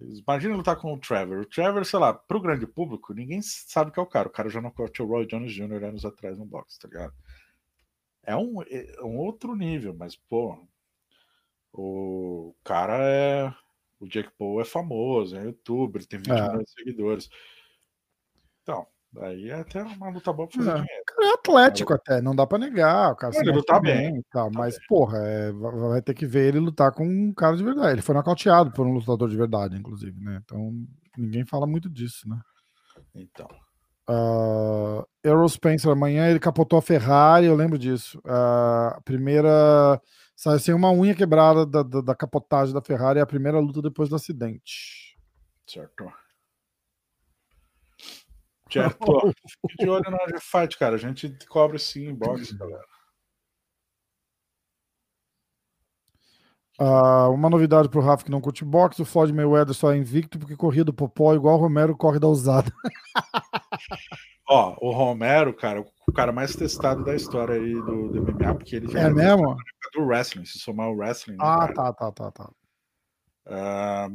Imagina 0.01 0.57
lutar 0.57 0.77
com 0.77 0.93
o 0.93 0.99
Trevor. 0.99 1.41
O 1.41 1.47
Trevor, 1.47 1.85
sei 1.85 1.99
lá, 1.99 2.13
pro 2.13 2.41
grande 2.41 2.67
público, 2.67 3.15
ninguém 3.15 3.41
sabe 3.43 3.91
que 3.91 3.99
é 3.99 4.03
o 4.03 4.07
cara. 4.07 4.29
O 4.29 4.33
cara 4.33 4.49
já 4.49 4.61
nocauteou 4.61 5.09
o 5.09 5.13
Roy 5.13 5.27
Jones 5.27 5.53
Jr. 5.53 5.85
anos 5.85 6.05
atrás 6.05 6.37
no 6.39 6.45
boxe, 6.45 6.79
tá 6.79 6.89
ligado? 6.89 7.15
É 8.23 8.37
um, 8.37 8.61
é 8.63 9.03
um 9.03 9.17
outro 9.19 9.55
nível, 9.55 9.95
mas, 9.95 10.17
pô, 10.17 10.59
o 11.73 12.55
cara 12.65 12.99
é. 13.03 13.55
O 14.05 14.09
Jake 14.09 14.31
Paul 14.39 14.61
é 14.61 14.65
famoso, 14.65 15.35
é 15.37 15.45
youtuber, 15.45 16.05
tem 16.07 16.19
20 16.19 16.31
É. 16.31 16.43
milhões 16.49 16.65
de 16.67 16.73
seguidores. 16.73 17.29
Então, 18.63 18.87
daí 19.13 19.49
é 19.51 19.55
até 19.61 19.83
uma 19.83 20.11
luta 20.11 20.33
boa 20.33 20.49
pra 20.49 20.57
fazer 20.59 20.71
É. 20.71 20.75
dinheiro. 20.75 21.03
O 21.03 21.05
cara 21.15 21.29
é 21.29 21.33
atlético 21.35 21.95
até, 21.95 22.21
não 22.21 22.35
dá 22.35 22.47
pra 22.47 22.59
negar. 22.59 23.13
O 23.13 23.17
cara 23.17 23.37
Ele 23.37 23.53
luta 23.53 23.81
bem, 23.81 24.19
e 24.19 24.23
tal, 24.31 24.47
luta 24.47 24.59
mas, 24.59 24.77
bem. 24.79 24.87
porra, 24.89 25.19
é, 25.19 25.53
va- 25.53 25.71
vai 25.89 26.03
ter 26.03 26.15
que 26.15 26.27
ver 26.27 26.49
ele 26.49 26.61
lutar 26.61 26.93
com 26.93 27.05
um 27.07 27.33
cara 27.33 27.57
de 27.57 27.65
verdade. 27.65 27.93
Ele 27.93 28.03
foi 28.03 28.15
nocauteado 28.15 28.71
por 28.73 28.87
um 28.87 28.93
lutador 28.93 29.29
de 29.29 29.37
verdade, 29.37 29.77
inclusive, 29.77 30.19
né? 30.21 30.41
Então, 30.45 30.71
ninguém 31.17 31.45
fala 31.47 31.67
muito 31.67 31.89
disso, 31.91 32.29
né? 32.29 32.39
Então, 33.15 33.49
Uh, 34.07 35.03
Errol 35.25 35.49
Spencer, 35.49 35.91
amanhã 35.91 36.29
ele 36.29 36.39
capotou 36.39 36.79
a 36.79 36.83
Ferrari, 36.83 37.47
eu 37.47 37.57
lembro 37.57 37.79
disso. 37.79 38.21
A 38.27 39.01
primeira. 39.03 39.99
Saiu 40.37 40.59
sem 40.59 40.75
uma 40.75 40.91
unha 40.91 41.15
quebrada 41.15 41.65
da, 41.65 41.83
da, 41.83 42.01
da 42.01 42.15
capotagem 42.15 42.75
da 42.75 42.83
Ferrari, 42.83 43.19
é 43.19 43.23
a 43.23 43.27
primeira 43.27 43.59
luta 43.59 43.81
depois 43.81 44.09
do 44.09 44.17
acidente. 44.17 45.17
certo. 45.67 46.13
Certo. 48.71 49.33
Fique 49.71 49.85
de 49.85 49.89
olho 49.89 50.11
na 50.11 50.27
G 50.27 50.41
Fight, 50.41 50.77
cara. 50.77 50.97
A 50.97 50.99
gente 50.99 51.37
cobre 51.47 51.79
sim 51.79 52.09
em 52.09 52.15
boxe, 52.15 52.57
galera. 52.57 52.94
Ah, 56.79 57.29
uma 57.29 57.49
novidade 57.49 57.89
pro 57.89 58.01
Rafa 58.01 58.25
que 58.25 58.31
não 58.31 58.41
curte 58.41 58.65
boxe, 58.65 59.01
o 59.01 59.05
Floyd 59.05 59.33
Mayweather 59.33 59.75
só 59.75 59.93
é 59.93 59.97
invicto 59.97 60.39
porque 60.39 60.57
corria 60.57 60.85
do 60.85 60.93
Popó 60.93 61.33
igual 61.35 61.57
o 61.57 61.61
Romero 61.61 61.97
corre 61.97 62.19
da 62.19 62.27
usada. 62.29 62.73
Ó, 64.49 64.77
o 64.81 64.91
Romero, 64.93 65.55
cara, 65.55 65.81
o 66.07 66.13
cara 66.13 66.31
mais 66.33 66.55
testado 66.55 67.03
da 67.05 67.15
história 67.15 67.55
aí 67.55 67.75
do, 67.75 68.09
do 68.11 68.23
MMA, 68.23 68.55
porque 68.55 68.77
ele 68.77 68.89
já 68.89 69.01
É 69.01 69.11
mesmo? 69.11 69.57
do 69.95 70.03
wrestling, 70.05 70.45
se 70.45 70.59
somar 70.59 70.89
o 70.91 70.97
wrestling. 70.97 71.35
né, 71.37 71.39
Ah, 71.41 71.59
cara? 71.61 71.75
tá, 71.75 71.93
tá, 71.93 72.13
tá, 72.13 72.31
tá. 72.33 72.51
Ah, 73.47 74.09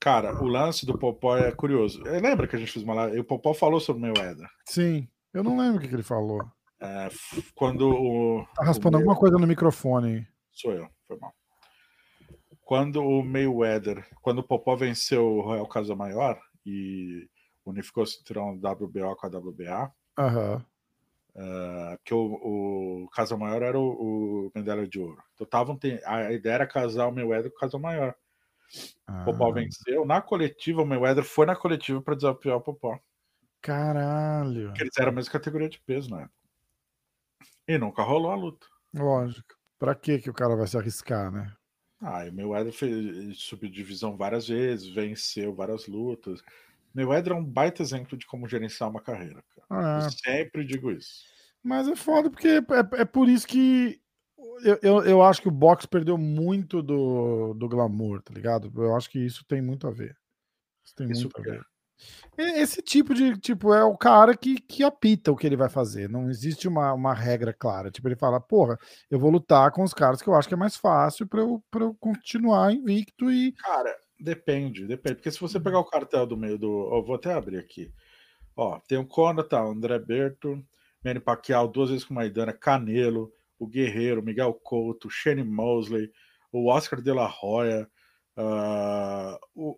cara, 0.00 0.42
o 0.42 0.46
lance 0.46 0.84
do 0.84 0.98
Popó 0.98 1.36
é 1.36 1.52
curioso. 1.52 2.02
Eh, 2.06 2.20
Lembra 2.20 2.46
que 2.48 2.56
a 2.56 2.58
gente 2.58 2.72
fez 2.72 2.84
uma 2.84 2.94
live? 2.94 3.20
O 3.20 3.24
Popó 3.24 3.54
falou 3.54 3.80
sobre 3.80 4.02
o 4.02 4.06
Mayweather. 4.06 4.48
Sim, 4.66 5.08
eu 5.32 5.42
não 5.44 5.56
lembro 5.56 5.78
o 5.78 5.80
que, 5.80 5.88
que 5.88 5.94
ele 5.94 6.02
falou. 6.02 6.40
É, 6.80 7.08
quando 7.54 7.88
o. 7.90 8.44
Tá 8.54 8.64
raspando 8.64 8.96
o 8.96 9.00
May- 9.00 9.02
alguma 9.08 9.18
coisa 9.18 9.38
no 9.38 9.46
microfone. 9.46 10.26
Sou 10.52 10.72
eu, 10.72 10.88
foi 11.08 11.16
mal. 11.18 11.34
Quando 12.62 13.02
o 13.02 13.24
Mayweather, 13.24 14.06
quando 14.20 14.38
o 14.40 14.42
Popó 14.46 14.76
venceu 14.76 15.24
o 15.26 15.40
Royal 15.40 15.66
Casa 15.66 15.96
Maior 15.96 16.38
e 16.66 17.28
unificou 17.64 18.04
o 18.04 18.06
cinturão 18.06 18.54
WBO 18.58 19.16
com 19.16 19.26
a 19.26 19.30
WBA, 19.30 19.92
Aham. 20.18 20.64
ah, 21.34 21.94
porque 21.98 22.12
o, 22.14 23.04
o 23.04 23.08
Casa 23.10 23.36
Maior 23.38 23.62
era 23.62 23.78
o, 23.78 24.48
o 24.48 24.52
medalha 24.54 24.86
de 24.86 25.00
ouro. 25.00 25.22
Então 25.34 25.46
tavam, 25.46 25.78
a 26.04 26.32
ideia 26.32 26.54
era 26.54 26.66
casar 26.66 27.06
o 27.08 27.12
Mayweather 27.12 27.50
com 27.50 27.56
o 27.56 27.60
Casa 27.60 27.78
Maior. 27.78 28.14
O 29.22 29.24
Popó 29.24 29.48
Ah, 29.48 29.52
venceu. 29.54 30.04
Na 30.04 30.20
coletiva, 30.20 30.82
o 30.82 30.86
Mayweather 30.86 31.24
foi 31.24 31.46
na 31.46 31.56
coletiva 31.56 32.02
para 32.02 32.14
desafiar 32.14 32.56
o 32.56 32.60
Popó. 32.60 33.00
caralho. 33.62 34.68
Porque 34.68 34.82
eles 34.82 34.98
eram 34.98 35.08
a 35.08 35.14
mesma 35.14 35.32
categoria 35.32 35.68
de 35.70 35.80
peso 35.80 36.10
na 36.10 36.22
época. 36.22 36.34
E 37.66 37.78
nunca 37.78 38.02
rolou 38.02 38.30
a 38.30 38.36
luta. 38.36 38.66
Lógico. 38.94 39.57
Pra 39.78 39.94
que 39.94 40.18
que 40.18 40.30
o 40.30 40.34
cara 40.34 40.56
vai 40.56 40.66
se 40.66 40.76
arriscar, 40.76 41.30
né? 41.30 41.52
Ah, 42.00 42.24
o 42.28 42.32
Mayweather 42.32 42.72
fez, 42.72 43.38
subiu 43.38 43.70
divisão 43.70 44.16
várias 44.16 44.48
vezes, 44.48 44.88
venceu 44.88 45.54
várias 45.54 45.86
lutas. 45.86 46.42
Mayweather 46.94 47.32
é 47.32 47.36
um 47.36 47.44
baita 47.44 47.82
exemplo 47.82 48.16
de 48.16 48.26
como 48.26 48.48
gerenciar 48.48 48.88
uma 48.90 49.00
carreira, 49.00 49.42
cara. 49.54 50.04
Eu 50.04 50.10
sempre 50.10 50.64
digo 50.64 50.90
isso. 50.90 51.24
Mas 51.62 51.88
é 51.88 51.96
foda 51.96 52.30
porque 52.30 52.48
é, 52.48 53.00
é 53.00 53.04
por 53.04 53.28
isso 53.28 53.46
que 53.46 54.00
eu, 54.62 54.78
eu, 54.82 55.04
eu 55.04 55.22
acho 55.22 55.42
que 55.42 55.48
o 55.48 55.52
boxe 55.52 55.86
perdeu 55.86 56.16
muito 56.16 56.82
do, 56.82 57.54
do 57.54 57.68
glamour, 57.68 58.22
tá 58.22 58.32
ligado? 58.32 58.72
Eu 58.76 58.96
acho 58.96 59.10
que 59.10 59.18
isso 59.18 59.44
tem 59.44 59.60
muito 59.60 59.86
a 59.86 59.90
ver. 59.90 60.16
Isso 60.84 60.94
tem 60.94 61.10
Isso 61.10 61.22
muito 61.22 61.40
a 61.40 61.42
quê? 61.42 61.50
ver. 61.50 61.66
Esse 62.36 62.80
tipo 62.80 63.12
de, 63.12 63.36
tipo, 63.36 63.74
é 63.74 63.82
o 63.82 63.96
cara 63.96 64.36
que, 64.36 64.60
que 64.60 64.84
apita 64.84 65.32
o 65.32 65.36
que 65.36 65.46
ele 65.46 65.56
vai 65.56 65.68
fazer. 65.68 66.08
Não 66.08 66.30
existe 66.30 66.68
uma, 66.68 66.92
uma 66.92 67.12
regra 67.12 67.52
clara. 67.52 67.90
Tipo, 67.90 68.08
ele 68.08 68.16
fala, 68.16 68.40
porra, 68.40 68.78
eu 69.10 69.18
vou 69.18 69.30
lutar 69.30 69.72
com 69.72 69.82
os 69.82 69.92
caras 69.92 70.22
que 70.22 70.28
eu 70.28 70.34
acho 70.34 70.46
que 70.46 70.54
é 70.54 70.56
mais 70.56 70.76
fácil 70.76 71.26
pra 71.26 71.40
eu, 71.40 71.62
eu 71.74 71.94
continuar 71.98 72.72
invicto 72.72 73.30
e. 73.30 73.52
Cara, 73.52 73.94
depende, 74.20 74.86
depende. 74.86 75.16
Porque 75.16 75.30
se 75.30 75.40
você 75.40 75.58
pegar 75.58 75.80
o 75.80 75.84
cartel 75.84 76.26
do 76.26 76.36
meio 76.36 76.58
do. 76.58 76.70
ó, 76.70 77.02
vou 77.02 77.16
até 77.16 77.32
abrir 77.32 77.58
aqui. 77.58 77.92
Ó, 78.56 78.78
tem 78.86 78.98
o 78.98 79.06
Conor, 79.06 79.44
tá? 79.44 79.64
O 79.64 79.70
André 79.70 79.98
Berto, 79.98 80.64
Manny 81.04 81.20
Pacquiao, 81.20 81.68
duas 81.68 81.90
vezes 81.90 82.04
com 82.04 82.14
Maidana, 82.14 82.52
Canelo, 82.52 83.32
o 83.58 83.66
Guerreiro, 83.66 84.22
Miguel 84.22 84.52
Couto, 84.54 85.10
Shane 85.10 85.44
Mosley, 85.44 86.10
o 86.52 86.70
Oscar 86.70 87.00
de 87.00 87.12
la 87.12 87.32
Hoya, 87.42 87.88
ah, 88.36 89.38
o, 89.54 89.76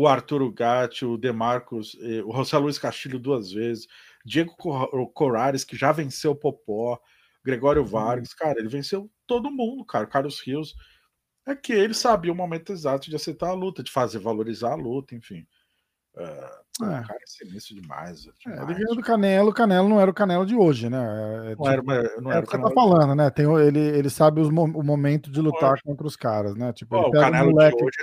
o 0.00 0.06
Arturo 0.06 0.52
Gatti, 0.52 1.04
o 1.04 1.16
Demarcos, 1.18 1.96
eh, 2.00 2.22
o 2.24 2.32
José 2.32 2.56
Luiz 2.56 2.78
Castilho 2.78 3.18
duas 3.18 3.50
vezes, 3.50 3.88
Diego 4.24 4.54
Cor- 4.56 4.88
Corares, 5.12 5.64
que 5.64 5.76
já 5.76 5.90
venceu 5.90 6.30
o 6.30 6.36
Popó, 6.36 7.00
Gregório 7.44 7.84
Vargas, 7.84 8.32
cara, 8.32 8.60
ele 8.60 8.68
venceu 8.68 9.10
todo 9.26 9.50
mundo, 9.50 9.84
cara, 9.84 10.06
Carlos 10.06 10.40
Rios. 10.40 10.76
É 11.44 11.56
que 11.56 11.72
ele 11.72 11.94
sabia 11.94 12.30
o 12.30 12.34
momento 12.36 12.72
exato 12.72 13.10
de 13.10 13.16
aceitar 13.16 13.48
a 13.48 13.54
luta, 13.54 13.82
de 13.82 13.90
fazer 13.90 14.20
valorizar 14.20 14.70
a 14.72 14.76
luta, 14.76 15.16
enfim. 15.16 15.44
É, 16.16 16.22
É. 16.22 16.84
o 16.84 17.06
cara 17.06 17.18
é 17.20 17.26
sinistro 17.26 17.74
demais. 17.74 18.28
É, 18.46 18.50
demais. 18.52 18.78
ele 18.78 18.94
do 18.94 19.02
Canelo, 19.02 19.50
o 19.50 19.54
Canelo 19.54 19.88
não 19.88 20.00
era 20.00 20.10
o 20.10 20.14
Canelo 20.14 20.46
de 20.46 20.54
hoje, 20.54 20.88
né? 20.88 20.98
É, 21.50 21.56
não 21.56 21.68
era, 21.68 21.82
não 22.20 22.30
É 22.32 22.36
era 22.36 22.44
o 22.44 22.48
que 22.48 22.56
você 22.56 22.62
tá 22.62 22.70
falando, 22.70 23.14
né? 23.16 23.30
Tem, 23.30 23.46
ele, 23.66 23.80
ele 23.80 24.10
sabe 24.10 24.40
os 24.40 24.46
o 24.48 24.52
momento 24.84 25.28
de 25.28 25.40
lutar 25.40 25.80
contra 25.82 26.06
os 26.06 26.14
caras, 26.14 26.54
né? 26.54 26.72
Tipo, 26.72 26.96
ele 26.98 27.06
o 27.06 27.10
Canelo 27.10 27.50
moleque- 27.50 27.76
de 27.78 27.82
hoje, 27.84 27.96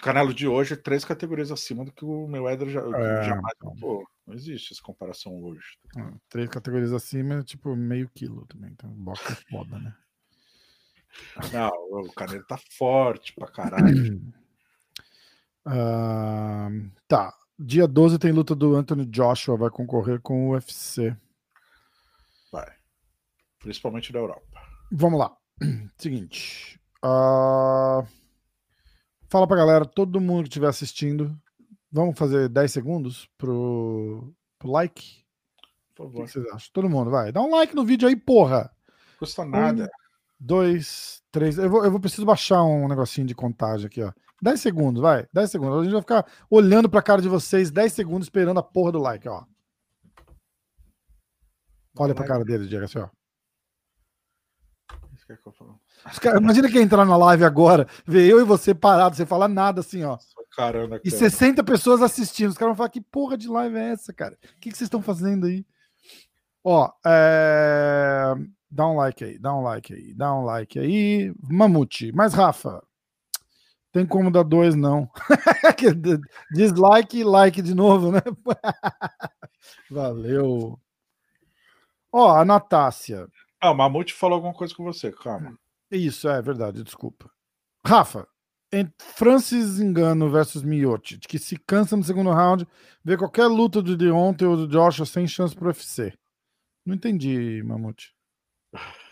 Canelo 0.00 0.32
de 0.34 0.48
hoje 0.48 0.74
é 0.74 0.76
três 0.76 1.04
categorias 1.04 1.50
acima 1.52 1.84
do 1.84 1.92
que 1.92 2.04
o 2.04 2.26
Mayweather 2.26 2.68
já, 2.68 2.80
É, 2.80 3.24
jamais 3.24 3.52
então. 3.56 3.72
lutou. 3.74 4.04
Não 4.26 4.34
existe 4.34 4.72
essa 4.72 4.82
comparação 4.82 5.40
hoje. 5.42 5.78
Ah, 5.96 6.12
Três 6.28 6.48
categorias 6.48 6.92
acima, 6.92 7.42
tipo, 7.42 7.74
meio 7.76 8.08
quilo 8.14 8.46
também. 8.46 8.70
Então, 8.70 8.90
boxe 8.90 9.32
é 9.32 9.36
foda, 9.50 9.78
né? 9.78 9.94
Não, 11.52 11.68
o 12.00 12.12
Canelo 12.12 12.44
tá 12.44 12.56
forte 12.76 13.32
pra 13.34 13.46
caralho. 13.48 14.20
Ah, 15.64 16.68
tá. 17.06 17.32
Dia 17.56 17.86
12 17.86 18.18
tem 18.18 18.32
luta 18.32 18.52
do 18.52 18.74
Anthony 18.74 19.06
Joshua, 19.06 19.56
vai 19.56 19.70
concorrer 19.70 20.20
com 20.20 20.48
o 20.48 20.52
UFC. 20.54 21.16
Vai. 22.50 22.68
Principalmente 23.60 24.12
da 24.12 24.18
Europa. 24.18 24.60
Vamos 24.90 25.20
lá. 25.20 25.36
Seguinte. 25.96 26.80
ah, 27.00 28.04
fala 29.32 29.46
pra 29.48 29.56
galera, 29.56 29.84
todo 29.86 30.20
mundo 30.20 30.42
que 30.44 30.48
estiver 30.50 30.68
assistindo, 30.68 31.36
vamos 31.90 32.18
fazer 32.18 32.48
10 32.48 32.70
segundos 32.70 33.28
pro, 33.38 34.32
pro 34.58 34.70
like? 34.70 35.24
Por 35.94 36.06
O 36.06 36.10
que 36.10 36.14
favor. 36.16 36.28
vocês 36.28 36.46
acham? 36.48 36.70
Todo 36.72 36.88
mundo, 36.88 37.10
vai. 37.10 37.32
Dá 37.32 37.40
um 37.40 37.50
like 37.50 37.74
no 37.74 37.84
vídeo 37.84 38.06
aí, 38.06 38.14
porra! 38.14 38.70
Custa 39.18 39.44
nada. 39.44 39.90
dois, 40.38 41.22
três. 41.30 41.56
Eu 41.58 41.70
vou, 41.70 41.84
eu 41.84 41.90
vou 41.90 42.00
preciso 42.00 42.26
baixar 42.26 42.62
um 42.62 42.86
negocinho 42.88 43.26
de 43.26 43.34
contagem 43.34 43.86
aqui, 43.86 44.02
ó. 44.02 44.12
10 44.42 44.60
segundos, 44.60 45.00
vai. 45.00 45.26
10 45.32 45.50
segundos. 45.50 45.78
A 45.80 45.84
gente 45.84 45.92
vai 45.92 46.02
ficar 46.02 46.26
olhando 46.50 46.88
pra 46.90 47.00
cara 47.02 47.22
de 47.22 47.28
vocês 47.28 47.70
10 47.70 47.92
segundos 47.92 48.26
esperando 48.26 48.58
a 48.58 48.62
porra 48.62 48.92
do 48.92 48.98
like, 48.98 49.28
ó. 49.28 49.44
Olha 51.98 52.14
pra 52.14 52.26
cara 52.26 52.44
dele, 52.44 52.66
Diego, 52.66 52.84
assim, 52.84 52.98
ó. 52.98 53.08
Isso 55.14 55.24
que 55.26 55.32
é 55.32 55.36
que 55.36 55.46
eu 55.46 55.52
falo. 55.52 55.78
Os 56.10 56.18
caras- 56.18 56.40
imagina 56.40 56.70
quem 56.70 56.82
entrar 56.82 57.04
na 57.04 57.16
live 57.16 57.44
agora, 57.44 57.86
ver 58.06 58.26
eu 58.26 58.40
e 58.40 58.44
você 58.44 58.74
parado, 58.74 59.16
sem 59.16 59.26
falar 59.26 59.48
nada, 59.48 59.80
assim, 59.80 60.02
ó. 60.04 60.18
Caramba, 60.56 61.00
E 61.04 61.10
cara. 61.10 61.18
60 61.18 61.64
pessoas 61.64 62.02
assistindo. 62.02 62.50
Os 62.50 62.58
caras 62.58 62.70
vão 62.72 62.76
falar: 62.76 62.88
que 62.90 63.00
porra 63.00 63.38
de 63.38 63.48
live 63.48 63.76
é 63.76 63.90
essa, 63.92 64.12
cara? 64.12 64.34
O 64.34 64.60
que, 64.60 64.70
que 64.70 64.76
vocês 64.76 64.86
estão 64.86 65.00
fazendo 65.00 65.46
aí? 65.46 65.64
Ó, 66.64 66.90
é... 67.06 68.34
dá 68.70 68.86
um 68.86 68.96
like 68.96 69.24
aí, 69.24 69.38
dá 69.38 69.54
um 69.54 69.62
like 69.62 69.94
aí, 69.94 70.14
dá 70.14 70.34
um 70.34 70.44
like 70.44 70.78
aí. 70.78 71.32
Mamute, 71.42 72.12
mas 72.12 72.34
Rafa, 72.34 72.82
tem 73.92 74.04
como 74.06 74.30
dar 74.30 74.42
dois, 74.44 74.74
não. 74.74 75.08
Dislike 76.52 77.18
e 77.18 77.24
like 77.24 77.62
de 77.62 77.74
novo, 77.74 78.12
né? 78.12 78.20
Valeu. 79.90 80.78
Ó, 82.12 82.30
a 82.36 82.44
Natácia. 82.44 83.26
Ah, 83.60 83.70
o 83.70 83.74
Mamute 83.74 84.12
falou 84.12 84.36
alguma 84.36 84.52
coisa 84.54 84.74
com 84.74 84.84
você, 84.84 85.10
calma. 85.10 85.58
Isso, 85.92 86.28
é 86.28 86.40
verdade, 86.40 86.82
desculpa. 86.82 87.30
Rafa, 87.86 88.26
Francis 89.16 89.78
Engano 89.78 90.30
versus 90.30 90.62
Miocic, 90.62 91.28
que 91.28 91.38
se 91.38 91.56
cansa 91.58 91.96
no 91.96 92.02
segundo 92.02 92.30
round, 92.30 92.66
vê 93.04 93.16
qualquer 93.16 93.46
luta 93.46 93.82
do 93.82 93.96
Deontay 93.96 94.46
ou 94.48 94.56
do 94.56 94.66
Joshua 94.68 95.04
sem 95.04 95.26
chance 95.28 95.54
pro 95.54 95.66
UFC. 95.68 96.12
Não 96.86 96.94
entendi, 96.94 97.62
Mamute. 97.62 98.14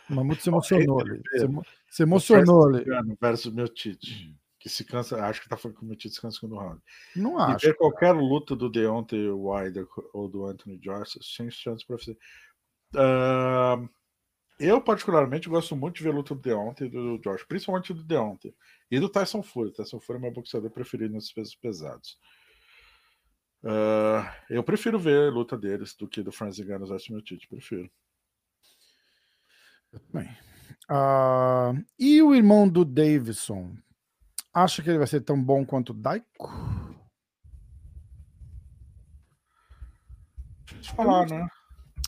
O 0.09 0.15
Mamute 0.15 0.43
se 0.43 0.49
emocionou 0.51 1.01
ali. 1.01 1.23
Se, 1.37 1.45
emo- 1.45 1.65
se 1.91 2.03
emocionou 2.03 2.67
ali. 2.69 2.85
Francis 2.85 3.17
versus 3.21 3.53
meu 3.55 3.69
Tite. 3.69 4.37
Que 4.59 4.69
se 4.69 4.85
cansa, 4.85 5.25
acho 5.25 5.43
que 5.43 5.49
tá 5.49 5.57
falando 5.57 5.79
que 5.79 5.85
o 5.87 5.97
Tite 5.97 6.15
se 6.15 6.21
cansa 6.21 6.47
no 6.49 6.57
round. 6.59 6.81
Não 7.17 7.39
E 7.39 7.53
acho. 7.55 7.67
ver 7.67 7.75
qualquer 7.77 8.13
luta 8.13 8.57
do 8.57 8.71
Deontay 8.71 9.29
Wilder 9.31 9.87
ou 10.13 10.29
do 10.29 10.47
Anthony 10.47 10.79
Joshua 10.79 11.23
sem 11.23 11.51
chance 11.51 11.85
para 11.87 11.97
você. 11.97 12.17
Ah, 12.95 13.77
eu, 14.61 14.81
particularmente, 14.81 15.49
gosto 15.49 15.75
muito 15.75 15.97
de 15.97 16.03
ver 16.05 16.15
luta 16.15 16.35
do 16.35 16.41
Deontay 16.41 16.87
e 16.87 16.91
do 16.91 17.19
Josh, 17.19 17.45
principalmente 17.45 17.95
do 17.95 18.05
Deontay. 18.05 18.55
E 18.91 19.01
do 19.01 19.09
Tyson 19.09 19.43
Fury. 19.43 19.73
Tyson 19.73 19.99
Fury 19.99 20.19
é 20.19 20.23
meu 20.23 20.33
boxeador 20.33 20.71
preferido 20.71 21.15
nesses 21.15 21.33
pesos 21.33 21.55
pesados. 21.55 22.19
Ah, 23.65 24.35
eu 24.49 24.63
prefiro 24.63 24.99
ver 24.99 25.29
a 25.29 25.31
luta 25.31 25.57
deles 25.57 25.95
do 25.95 26.09
que 26.09 26.23
do 26.23 26.33
Francis 26.33 26.65
Ngannou 26.65 26.89
versus 26.89 27.09
meu 27.09 27.23
Tite. 27.23 27.49
Prefiro. 27.49 27.91
Bem. 30.13 30.29
Ah, 30.89 31.73
e 31.99 32.23
o 32.23 32.35
irmão 32.35 32.69
do 32.69 32.85
Davidson? 32.85 33.77
Acha 34.53 34.83
que 34.83 34.91
ele 34.91 34.99
vai 34.99 35.07
ser 35.07 35.21
tão 35.21 35.43
bom 35.43 35.65
quanto 35.65 35.91
o 35.91 35.95
Daiko? 35.95 36.51
Deixa 40.73 40.93
eu 40.93 40.97
falar, 40.97 41.27
né? 41.27 41.49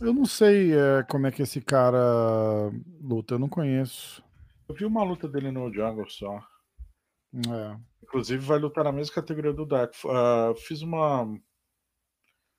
Eu 0.02 0.12
não 0.12 0.24
sei 0.24 0.72
é, 0.72 1.04
como 1.08 1.28
é 1.28 1.30
que 1.30 1.42
esse 1.42 1.60
cara 1.60 2.70
luta, 3.00 3.34
eu 3.34 3.38
não 3.38 3.48
conheço. 3.48 4.22
Eu 4.68 4.74
vi 4.74 4.84
uma 4.84 5.04
luta 5.04 5.28
dele 5.28 5.52
no 5.52 5.72
Jungle 5.72 6.08
só. 6.10 6.38
É. 7.34 7.78
Inclusive 8.02 8.44
vai 8.44 8.58
lutar 8.58 8.82
na 8.82 8.90
mesma 8.90 9.14
categoria 9.14 9.52
do 9.52 9.64
Dak. 9.64 9.96
Ah, 10.08 10.52
fiz 10.56 10.82
uma. 10.82 11.22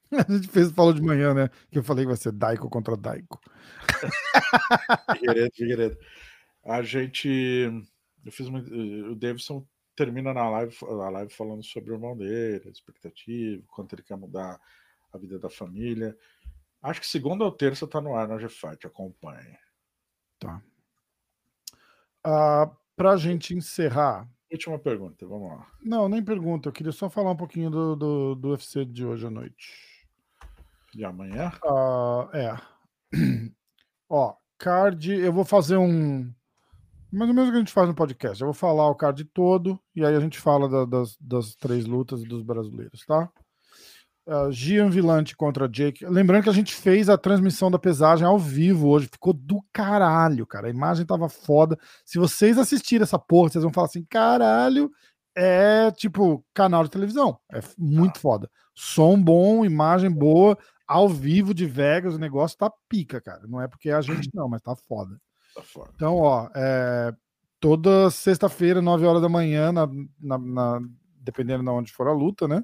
A 0.12 0.32
gente 0.32 0.48
fez, 0.48 0.72
falou 0.72 0.94
de 0.94 1.02
manhã, 1.02 1.34
né? 1.34 1.50
Que 1.70 1.80
eu 1.80 1.84
falei 1.84 2.06
que 2.06 2.10
vai 2.10 2.18
ser 2.18 2.32
Daiko 2.32 2.70
contra 2.70 2.96
Daiko. 2.96 3.42
Figueiredo, 5.18 5.52
Figueiredo. 5.54 5.98
A 6.64 6.82
gente. 6.82 7.28
Eu 8.26 8.32
fiz 8.32 8.48
uma, 8.48 8.60
o 8.60 9.16
Davidson 9.16 9.68
termina 9.96 10.34
na 10.34 10.50
live, 10.50 10.76
a 10.82 11.10
live 11.10 11.34
falando 11.34 11.64
sobre 11.64 11.92
o 11.92 11.96
irmão 11.96 12.16
dele, 12.16 12.64
a 12.66 12.72
expectativa, 12.72 13.64
quanto 13.68 13.94
ele 13.94 14.02
quer 14.02 14.16
mudar 14.16 14.60
a 15.12 15.18
vida 15.18 15.38
da 15.38 15.50
família. 15.50 16.18
Acho 16.84 17.00
que 17.00 17.08
segunda 17.08 17.46
ou 17.46 17.52
terça 17.52 17.88
tá 17.88 18.02
no 18.02 18.14
ar 18.14 18.28
na 18.28 18.36
GFight, 18.36 18.86
acompanhe. 18.86 19.58
Tá. 20.38 20.62
Uh, 22.28 22.76
pra 22.94 23.16
gente 23.16 23.56
encerrar. 23.56 24.30
Última 24.52 24.78
pergunta, 24.78 25.26
vamos 25.26 25.50
lá. 25.50 25.66
Não, 25.82 26.10
nem 26.10 26.22
pergunta. 26.22 26.68
Eu 26.68 26.74
queria 26.74 26.92
só 26.92 27.10
falar 27.10 27.32
um 27.32 27.38
pouquinho 27.38 27.70
do, 27.70 27.96
do, 27.96 28.36
do 28.36 28.50
UFC 28.50 28.84
de 28.84 29.06
hoje 29.06 29.26
à 29.26 29.30
noite. 29.30 30.10
De 30.94 31.06
amanhã? 31.06 31.54
Uh, 31.64 32.36
é. 32.36 32.62
Ó, 34.10 34.36
card, 34.58 35.12
eu 35.12 35.32
vou 35.32 35.46
fazer 35.46 35.78
um. 35.78 36.32
Mais 37.12 37.30
ou 37.30 37.36
menos 37.36 37.50
o 37.50 37.52
que 37.52 37.58
a 37.58 37.60
gente 37.60 37.72
faz 37.72 37.88
no 37.88 37.96
podcast. 37.96 38.42
Eu 38.42 38.48
vou 38.48 38.54
falar 38.54 38.90
o 38.90 38.96
card 38.96 39.24
todo 39.26 39.80
e 39.96 40.06
aí 40.06 40.16
a 40.16 40.20
gente 40.20 40.38
fala 40.38 40.68
da, 40.68 40.86
das, 40.86 41.18
das 41.18 41.56
três 41.56 41.86
lutas 41.86 42.24
dos 42.24 42.44
brasileiros, 42.44 43.06
tá? 43.06 43.32
Uh, 44.26 44.50
Gian 44.52 44.90
Villante 44.90 45.36
contra 45.36 45.68
Jake. 45.68 46.06
Lembrando 46.06 46.44
que 46.44 46.50
a 46.50 46.54
gente 46.54 46.74
fez 46.74 47.10
a 47.10 47.18
transmissão 47.18 47.70
da 47.70 47.78
pesagem 47.78 48.26
ao 48.26 48.40
vivo 48.40 48.88
hoje. 48.88 49.10
Ficou 49.12 49.34
do 49.34 49.62
caralho, 49.74 50.48
cara. 50.48 50.68
A 50.68 50.70
imagem 50.70 51.06
tava 51.06 51.28
foda. 51.28 51.78
Se 52.06 52.18
vocês 52.18 52.58
assistirem 52.58 53.04
essa 53.04 53.20
porra, 53.20 53.50
vocês 53.50 53.64
vão 53.64 53.74
falar 53.74 53.88
assim: 53.88 54.06
caralho, 54.06 54.90
é 55.36 55.92
tipo 55.92 56.46
canal 56.54 56.84
de 56.84 56.90
televisão. 56.90 57.38
É 57.52 57.60
muito 57.78 58.20
foda. 58.20 58.50
Som 58.74 59.22
bom, 59.22 59.66
imagem 59.66 60.10
boa, 60.10 60.58
ao 60.88 61.10
vivo 61.10 61.54
de 61.54 61.66
Vegas. 61.66 62.16
O 62.16 62.20
negócio 62.20 62.58
tá 62.58 62.72
pica, 62.88 63.20
cara. 63.20 63.46
Não 63.48 63.62
é 63.62 63.68
porque 63.68 63.90
é 63.90 63.94
a 63.94 64.02
gente, 64.02 64.30
não, 64.34 64.48
mas 64.48 64.62
tá 64.62 64.76
foda. 64.76 65.20
Tá 65.54 65.62
foda. 65.62 65.92
Então, 65.96 66.16
ó, 66.18 66.50
é, 66.56 67.14
toda 67.60 68.10
sexta-feira, 68.10 68.82
9 68.82 69.06
horas 69.06 69.22
da 69.22 69.30
manhã, 69.30 69.72
na, 69.72 69.88
na, 70.20 70.38
na, 70.38 70.82
dependendo 71.20 71.64
de 71.64 71.70
onde 71.70 71.92
for 71.92 72.08
a 72.08 72.14
luta, 72.14 72.48
né? 72.48 72.64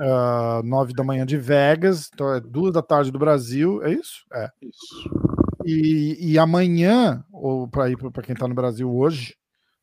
Uh, 0.00 0.62
nove 0.64 0.92
da 0.92 1.04
manhã 1.04 1.24
de 1.24 1.36
Vegas, 1.36 2.10
então 2.12 2.34
é 2.34 2.40
duas 2.40 2.72
da 2.72 2.82
tarde 2.82 3.10
do 3.10 3.18
Brasil, 3.18 3.82
é 3.82 3.92
isso? 3.92 4.24
É. 4.32 4.50
Isso. 4.60 5.10
E, 5.64 6.32
e 6.32 6.38
amanhã, 6.38 7.24
ou 7.32 7.66
para 7.66 7.90
ir 7.90 7.96
para 7.96 8.22
quem 8.22 8.34
está 8.34 8.46
no 8.46 8.54
Brasil 8.54 8.92
hoje, 8.94 9.34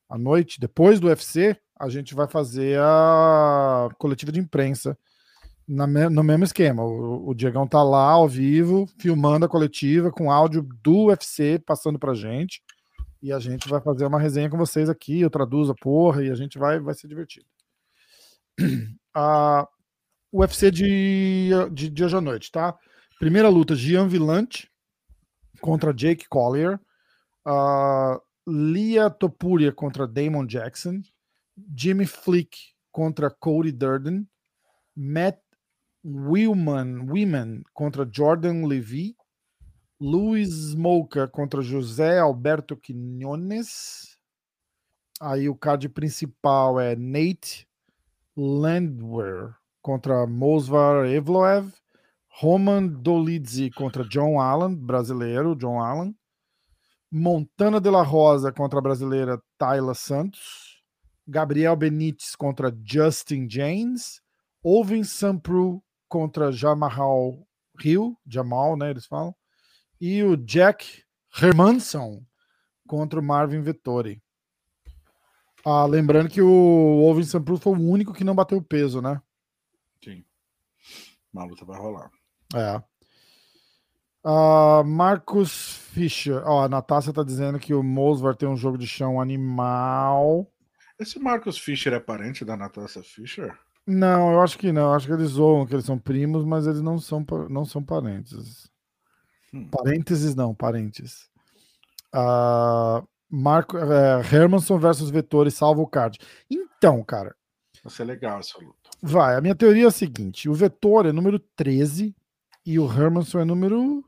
à 0.10 0.18
noite, 0.18 0.60
depois 0.60 1.00
do 1.00 1.08
UFC, 1.08 1.58
a 1.80 1.90
gente 1.90 2.14
vai 2.14 2.28
fazer 2.28 2.80
a 2.80 3.90
coletiva 3.98 4.32
de 4.32 4.40
imprensa 4.40 4.98
na, 5.68 5.88
no 5.88 6.24
mesmo 6.24 6.44
esquema. 6.44 6.84
O, 6.84 7.30
o 7.30 7.34
Diegão 7.34 7.68
tá 7.68 7.82
lá 7.82 8.12
ao 8.12 8.28
vivo, 8.28 8.88
filmando 9.00 9.46
a 9.46 9.50
coletiva 9.50 10.12
com 10.12 10.32
áudio 10.32 10.68
do 10.84 11.06
UFC 11.06 11.58
passando 11.66 11.98
pra 11.98 12.14
gente. 12.14 12.62
E 13.24 13.32
a 13.32 13.40
gente 13.40 13.70
vai 13.70 13.80
fazer 13.82 14.06
uma 14.06 14.20
resenha 14.20 14.50
com 14.50 14.58
vocês 14.58 14.90
aqui, 14.90 15.22
eu 15.22 15.30
traduzo 15.30 15.72
a 15.72 15.76
porra 15.76 16.24
e 16.24 16.30
a 16.30 16.36
gente 16.36 16.58
vai, 16.58 16.80
vai 16.80 16.94
ser 16.94 17.08
divertido 17.08 17.46
a 19.16 19.68
UFC 20.32 20.72
de, 20.72 21.50
de, 21.72 21.90
de 21.90 22.04
hoje 22.04 22.16
à 22.16 22.22
noite, 22.22 22.52
tá? 22.52 22.78
Primeira 23.20 23.50
luta, 23.50 23.76
Gian 23.76 24.08
Villante 24.08 24.72
contra 25.60 25.94
Jake 25.94 26.28
Collier. 26.28 26.80
Uh, 27.46 28.20
Lia 28.48 29.10
Topuria 29.10 29.72
contra 29.72 30.08
Damon 30.08 30.48
Jackson. 30.48 31.02
Jimmy 31.76 32.06
Flick 32.06 32.58
contra 32.92 33.30
Cody 33.30 33.72
Durden. 33.72 34.28
Matt 34.96 35.40
Willman, 36.04 37.64
contra 37.74 38.10
Jordan 38.12 38.66
Levy. 38.66 39.16
Luiz 40.00 40.50
Smoker 40.72 41.30
contra 41.30 41.62
José 41.62 42.18
Alberto 42.18 42.76
Quinones. 42.76 44.18
Aí 45.22 45.48
o 45.48 45.56
card 45.56 45.88
principal 45.90 46.80
é 46.80 46.96
Nate 46.96 47.68
Landwehr 48.44 49.56
contra 49.84 50.26
Mosvar 50.26 51.06
Evloev, 51.06 51.72
Roman 52.42 52.88
Dolidze 52.88 53.70
contra 53.70 54.04
John 54.04 54.40
Allen, 54.40 54.76
brasileiro, 54.76 55.56
John 55.56 55.80
Allen, 55.80 56.16
Montana 57.12 57.80
de 57.80 57.92
la 57.92 58.02
Rosa 58.02 58.52
contra 58.52 58.80
a 58.80 58.82
brasileira 58.82 59.40
Tayla 59.60 59.94
Santos, 59.94 60.82
Gabriel 61.28 61.76
Benítez 61.76 62.36
contra 62.36 62.76
Justin 62.84 63.48
James, 63.48 64.20
Ovin 64.64 65.04
Sampru 65.04 65.80
contra 66.10 66.52
Jamal 66.52 67.46
Hill, 67.84 68.18
Jamal, 68.26 68.76
né, 68.76 68.90
eles 68.90 69.06
falam, 69.06 69.36
e 70.00 70.24
o 70.24 70.36
Jack 70.36 71.04
Hermanson 71.40 72.24
contra 72.88 73.20
o 73.20 73.24
Marvin 73.24 73.62
Vettori. 73.62 74.20
Ah, 75.66 75.86
lembrando 75.86 76.30
que 76.30 76.42
o 76.42 77.04
Ovin 77.04 77.24
Sampru 77.24 77.58
foi 77.58 77.74
o 77.74 77.82
único 77.82 78.14
que 78.14 78.24
não 78.24 78.36
bateu 78.36 78.58
o 78.58 78.64
peso, 78.64 79.02
né? 79.02 79.22
Sim. 80.04 80.24
Uma 81.34 81.46
luta 81.46 81.64
vai 81.66 81.80
rolar. 81.80 82.10
É. 82.54 82.82
Uh, 84.24 84.84
Marcos 84.84 85.78
Fischer. 85.92 86.44
Ó, 86.46 86.64
a 86.64 86.70
Natácia 86.70 87.14
tá 87.14 87.24
dizendo 87.24 87.60
que 87.60 87.74
o 87.74 87.84
Mosvar 87.84 88.36
tem 88.36 88.48
um 88.48 88.58
jogo 88.58 88.78
de 88.78 88.88
chão 88.88 89.22
animal. 89.22 90.52
Esse 91.00 91.20
Marcos 91.20 91.58
Fischer 91.58 91.94
é 91.94 92.00
parente 92.00 92.46
da 92.46 92.56
Natácia 92.58 93.02
Fischer? 93.04 93.58
Não, 93.86 94.32
eu 94.34 94.42
acho 94.42 94.58
que 94.58 94.72
não. 94.72 94.90
Eu 94.90 94.94
acho 94.94 95.08
que 95.08 95.14
eles 95.14 95.32
zoam 95.32 95.66
que 95.66 95.74
eles 95.74 95.86
são 95.86 95.98
primos, 95.98 96.46
mas 96.46 96.68
eles 96.68 96.82
não 96.82 97.00
são, 97.00 97.26
não 97.50 97.66
são 97.66 97.84
parentes. 97.84 98.70
Hum. 99.54 99.68
Parênteses 99.70 100.36
não, 100.36 100.54
parentes. 100.54 101.30
Uh, 102.14 103.06
Marco 103.32 103.78
é, 103.78 104.20
Hermanson 104.20 104.78
versus 104.78 105.10
Vettori 105.10 105.50
salva 105.50 105.82
o 105.82 105.88
card. 105.88 106.20
Então, 106.50 107.02
cara. 107.04 107.34
Vai 107.82 107.94
ser 107.94 108.04
legal 108.04 108.40
essa 108.40 108.60
luta. 108.60 108.90
Vai. 109.02 109.36
A 109.36 109.42
minha 109.42 109.56
teoria 109.56 109.86
é 109.86 109.88
a 109.88 109.92
seguinte: 109.92 110.50
o 110.50 110.54
Vettori 110.54 111.08
é 111.10 111.14
número 111.14 111.40
13 111.40 112.14
e 112.66 112.78
o 112.78 112.86
Hermanson 112.86 113.40
é 113.40 113.46
número 113.46 114.04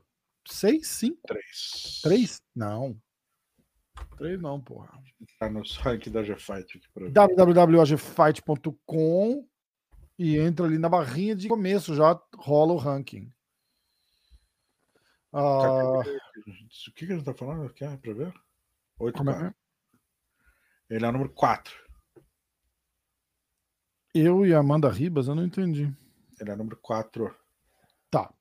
6, 0.46 0.86
5? 0.86 1.18
3. 1.26 2.00
3? 2.02 2.42
Não. 2.54 3.00
3 4.18 4.38
não, 4.40 4.60
porra. 4.60 4.90
Tá 5.40 5.48
no 5.48 5.64
site 5.64 6.10
da 6.10 6.22
GFight 6.22 6.76
aqui 6.76 6.86
pra 6.92 7.08
www.gfight.com 7.08 9.48
e 10.18 10.36
entra 10.38 10.66
ali 10.66 10.76
na 10.78 10.88
barrinha 10.88 11.34
de 11.34 11.48
começo, 11.48 11.94
já 11.94 12.20
rola 12.36 12.74
o 12.74 12.76
ranking. 12.76 13.32
Uh... 15.32 16.00
O 16.00 16.02
que, 16.94 17.06
que 17.06 17.12
a 17.12 17.16
gente 17.16 17.24
tá 17.24 17.34
falando? 17.34 17.72
Quer 17.72 17.96
pra 17.98 18.12
ver? 18.12 18.32
8 18.98 19.18
Como 19.18 19.30
é? 19.30 19.54
Ele 20.88 21.04
é 21.04 21.08
o 21.08 21.12
número 21.12 21.30
4. 21.30 21.74
Eu 24.14 24.46
e 24.46 24.54
Amanda 24.54 24.88
Ribas, 24.88 25.26
eu 25.26 25.34
não 25.34 25.44
entendi. 25.44 25.92
Ele 26.40 26.50
é 26.50 26.54
o 26.54 26.56
número 26.56 26.76
4. 26.76 27.34
Tá. 28.10 28.32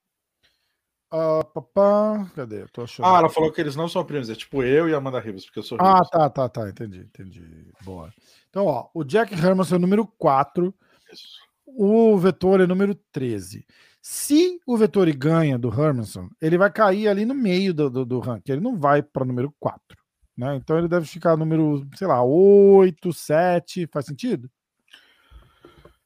Uh, 1.11 1.45
papá, 1.53 2.30
cadê? 2.35 2.67
tô 2.67 2.84
achando. 2.84 3.05
Ah, 3.05 3.19
ela 3.19 3.30
falou 3.30 3.51
que 3.51 3.61
eles 3.61 3.75
não 3.75 3.88
são 3.88 4.05
primos, 4.05 4.30
é 4.30 4.35
tipo 4.35 4.63
eu 4.63 4.89
e 4.89 4.93
Amanda 4.93 5.19
Ribas, 5.19 5.45
porque 5.45 5.59
eu 5.59 5.63
sou 5.63 5.77
Ah, 5.80 6.01
tá, 6.05 6.30
tá, 6.30 6.49
tá, 6.49 6.69
entendi, 6.69 6.99
entendi. 6.99 7.71
Boa. 7.81 8.13
Então, 8.49 8.65
ó, 8.65 8.89
o 8.93 9.03
Jack 9.03 9.34
Hermanson 9.34 9.75
é 9.75 9.77
o 9.77 9.81
número 9.81 10.05
4. 10.05 10.73
Isso. 11.11 11.38
O 11.65 12.17
Vetor 12.17 12.61
é 12.61 12.67
número 12.67 12.93
13. 13.11 13.65
Se 14.01 14.59
o 14.67 14.75
Vettori 14.75 15.13
ganha 15.13 15.57
do 15.57 15.69
Hermanson, 15.69 16.30
ele 16.41 16.57
vai 16.57 16.69
cair 16.69 17.07
ali 17.07 17.25
no 17.25 17.34
meio 17.34 17.73
do, 17.73 17.89
do, 17.89 18.05
do 18.05 18.19
ranking. 18.19 18.51
Ele 18.51 18.61
não 18.61 18.77
vai 18.77 19.01
para 19.01 19.25
número 19.25 19.51
4. 19.59 20.02
Né? 20.38 20.55
Então 20.55 20.77
ele 20.77 20.88
deve 20.88 21.05
ficar 21.05 21.38
número, 21.38 21.88
sei 21.95 22.07
lá, 22.07 22.23
8, 22.23 23.14
7, 23.14 23.88
faz 23.91 24.05
sentido? 24.05 24.49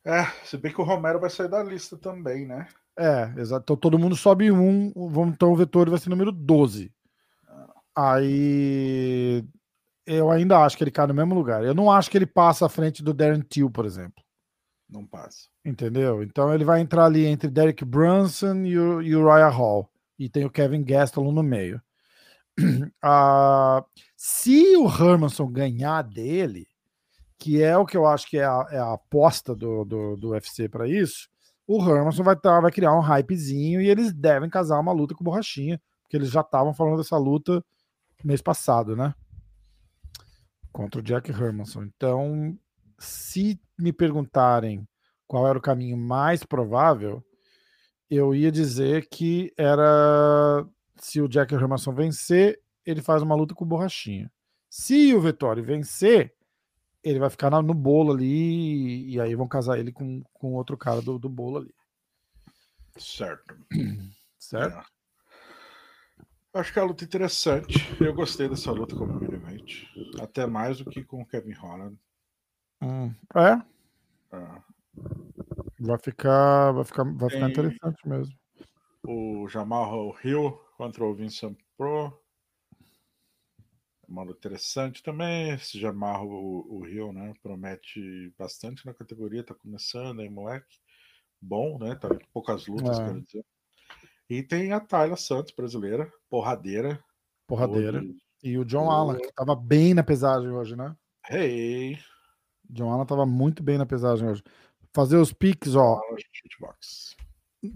É, 0.03 0.25
se 0.45 0.57
bem 0.57 0.73
que 0.73 0.79
o 0.79 0.85
Romero 0.85 1.19
vai 1.19 1.29
sair 1.29 1.49
da 1.49 1.61
lista 1.61 1.97
também, 1.97 2.45
né? 2.45 2.67
É, 2.97 3.33
exato. 3.37 3.63
Então 3.63 3.75
todo 3.75 3.99
mundo 3.99 4.15
sobe 4.15 4.51
um, 4.51 4.91
então 5.27 5.51
o 5.51 5.55
Vettori 5.55 5.89
vai 5.89 5.99
ser 5.99 6.09
número 6.09 6.31
12. 6.31 6.91
Ah. 7.47 8.13
Aí 8.13 9.45
eu 10.05 10.31
ainda 10.31 10.59
acho 10.59 10.77
que 10.77 10.83
ele 10.83 10.91
cai 10.91 11.05
no 11.05 11.13
mesmo 11.13 11.35
lugar. 11.35 11.63
Eu 11.63 11.75
não 11.75 11.91
acho 11.91 12.09
que 12.09 12.17
ele 12.17 12.25
passa 12.25 12.65
à 12.65 12.69
frente 12.69 13.03
do 13.03 13.13
Darren 13.13 13.41
Till, 13.41 13.69
por 13.69 13.85
exemplo. 13.85 14.23
Não 14.89 15.05
passa. 15.05 15.49
Entendeu? 15.65 16.23
Então 16.23 16.53
ele 16.53 16.63
vai 16.63 16.79
entrar 16.79 17.05
ali 17.05 17.25
entre 17.25 17.49
Derek 17.49 17.83
Brunson 17.83 18.63
e 18.63 18.77
o, 18.77 19.25
Ryan 19.25 19.49
Hall. 19.49 19.91
E 20.17 20.29
tem 20.29 20.45
o 20.45 20.49
Kevin 20.49 20.83
Gastelum 20.83 21.33
no 21.33 21.43
meio. 21.43 21.81
Uh, 22.57 23.83
se 24.18 24.76
o 24.76 24.88
Hermanson 24.88 25.48
ganhar 25.48 26.02
dele, 26.02 26.68
que 27.38 27.61
é 27.61 27.77
o 27.77 27.85
que 27.85 27.95
eu 27.95 28.07
acho 28.07 28.27
que 28.27 28.39
é 28.39 28.45
a, 28.45 28.68
é 28.72 28.80
a 28.80 28.94
aposta 28.94 29.56
do, 29.56 29.85
do, 29.85 30.18
do 30.18 30.30
UFC 30.30 30.68
para 30.68 30.88
isso, 30.88 31.30
o 31.68 31.80
Hermanson 31.80 32.23
vai, 32.23 32.35
tá, 32.35 32.60
vai 32.60 32.72
criar 32.72 32.98
um 32.98 33.02
hypezinho 33.02 33.80
e 33.80 33.88
eles 33.88 34.11
devem 34.11 34.49
casar 34.49 34.80
uma 34.80 34.91
luta 34.91 35.14
com 35.14 35.23
borrachinha, 35.23 35.80
porque 36.02 36.18
eles 36.18 36.31
já 36.31 36.41
estavam 36.41 36.73
falando 36.73 36.98
dessa 36.98 37.15
luta 37.15 37.64
mês 38.23 38.41
passado, 38.41 38.95
né? 38.95 39.14
Contra 40.72 40.99
o 40.99 41.03
Jack 41.03 41.30
Hermanson. 41.30 41.84
Então, 41.84 42.57
se 42.98 43.61
me 43.77 43.94
perguntarem 43.94 44.88
qual 45.27 45.48
era 45.48 45.60
o 45.60 45.61
caminho 45.61 45.95
mais 45.95 46.44
provável, 46.44 47.23
eu 48.10 48.34
ia 48.34 48.52
dizer 48.52 49.07
que 49.11 49.53
era 49.56 50.65
se 50.95 51.22
o 51.22 51.27
Jack 51.27 51.53
Hermanson 51.53 51.94
vencer, 51.94 52.60
ele 52.88 53.01
faz 53.01 53.22
uma 53.22 53.35
luta 53.35 53.53
com 53.53 53.65
o 53.65 53.68
Borrachinha. 53.68 54.31
Se 54.69 55.14
o 55.14 55.19
Vettori 55.22 55.61
vencer, 55.61 56.34
ele 57.03 57.19
vai 57.19 57.30
ficar 57.30 57.51
no 57.61 57.73
bolo 57.73 58.14
ali 58.14 59.09
e 59.09 59.19
aí 59.19 59.35
vão 59.35 59.47
casar 59.47 59.77
ele 59.77 59.91
com, 59.91 60.23
com 60.34 60.53
outro 60.53 60.77
cara 60.77 61.01
do, 61.01 61.19
do 61.19 61.30
bolo 61.30 61.57
ali. 61.57 61.76
Certo. 62.97 63.55
Certo? 64.39 64.77
É. 64.77 66.59
Acho 66.59 66.72
que 66.72 66.80
é 66.80 66.81
uma 66.81 66.88
luta 66.88 67.03
interessante. 67.03 67.76
Eu 68.01 68.14
gostei 68.14 68.47
dessa 68.47 68.72
luta 68.72 68.95
como 68.95 69.22
event. 69.34 69.84
Até 70.22 70.47
mais 70.47 70.77
do 70.80 70.89
que 70.89 71.03
com 71.03 71.22
o 71.22 71.26
Kevin 71.26 71.53
Holland. 71.53 71.97
Hum, 72.81 73.14
é, 73.35 73.61
Ah, 74.31 74.64
vai 75.80 75.97
ficar, 75.99 76.72
vai 76.72 76.85
ficar, 76.85 77.03
vai 77.03 77.30
ficar 77.30 77.49
interessante 77.49 78.07
mesmo. 78.07 78.34
o 79.03 79.47
Jamal 79.49 80.15
Hill 80.23 80.51
contra 80.77 81.03
o 81.03 81.14
Vincent 81.14 81.57
Pro. 81.77 82.18
Uma 84.07 84.23
luta 84.23 84.38
interessante 84.39 85.03
também. 85.03 85.49
Esse 85.51 85.79
Jamal, 85.79 86.27
o, 86.27 86.79
o 86.79 86.88
Hill, 86.88 87.11
né? 87.11 87.34
Promete 87.43 88.34
bastante 88.38 88.85
na 88.85 88.93
categoria. 88.93 89.43
Tá 89.43 89.53
começando 89.53 90.21
aí, 90.21 90.29
moleque. 90.29 90.77
Bom, 91.41 91.77
né? 91.77 91.95
Tá 91.95 92.09
com 92.09 92.19
poucas 92.34 92.67
lutas, 92.67 92.97
É. 92.99 93.05
quero 93.05 93.21
dizer. 93.21 93.45
E 94.29 94.43
tem 94.43 94.71
a 94.71 94.79
Tayla 94.79 95.15
Santos, 95.17 95.53
brasileira. 95.55 96.11
Porradeira. 96.29 97.03
Porradeira. 97.47 97.99
Hoje- 97.99 98.15
E 98.43 98.57
o 98.57 98.63
John 98.65 98.89
Allen, 98.89 99.19
que 99.21 99.34
tava 99.34 99.55
bem 99.55 99.93
na 99.93 100.03
pesagem 100.03 100.49
hoje, 100.51 100.75
né? 100.75 100.95
Hey! 101.29 101.97
John 102.69 102.91
Allen 102.91 103.05
tava 103.05 103.25
muito 103.25 103.61
bem 103.63 103.77
na 103.77 103.85
pesagem 103.85 104.27
hoje. 104.27 104.43
Fazer 104.93 105.17
os 105.17 105.34
piques, 105.34 105.75
ó. 105.75 105.99
Shootbox. 106.34 107.15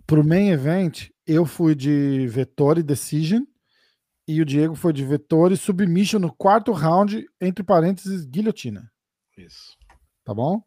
Pro 0.05 0.23
main 0.23 0.49
event, 0.49 1.09
eu 1.25 1.45
fui 1.45 1.73
de 1.75 2.27
Vettori 2.27 2.83
Decision 2.83 3.43
e 4.27 4.41
o 4.41 4.45
Diego 4.45 4.75
foi 4.75 4.93
de 4.93 5.05
Vettori 5.05 5.57
Submission 5.57 6.19
no 6.19 6.33
quarto 6.33 6.71
round, 6.71 7.25
entre 7.39 7.63
parênteses, 7.63 8.25
guilhotina. 8.25 8.91
Isso. 9.37 9.77
Tá 10.23 10.33
bom? 10.33 10.61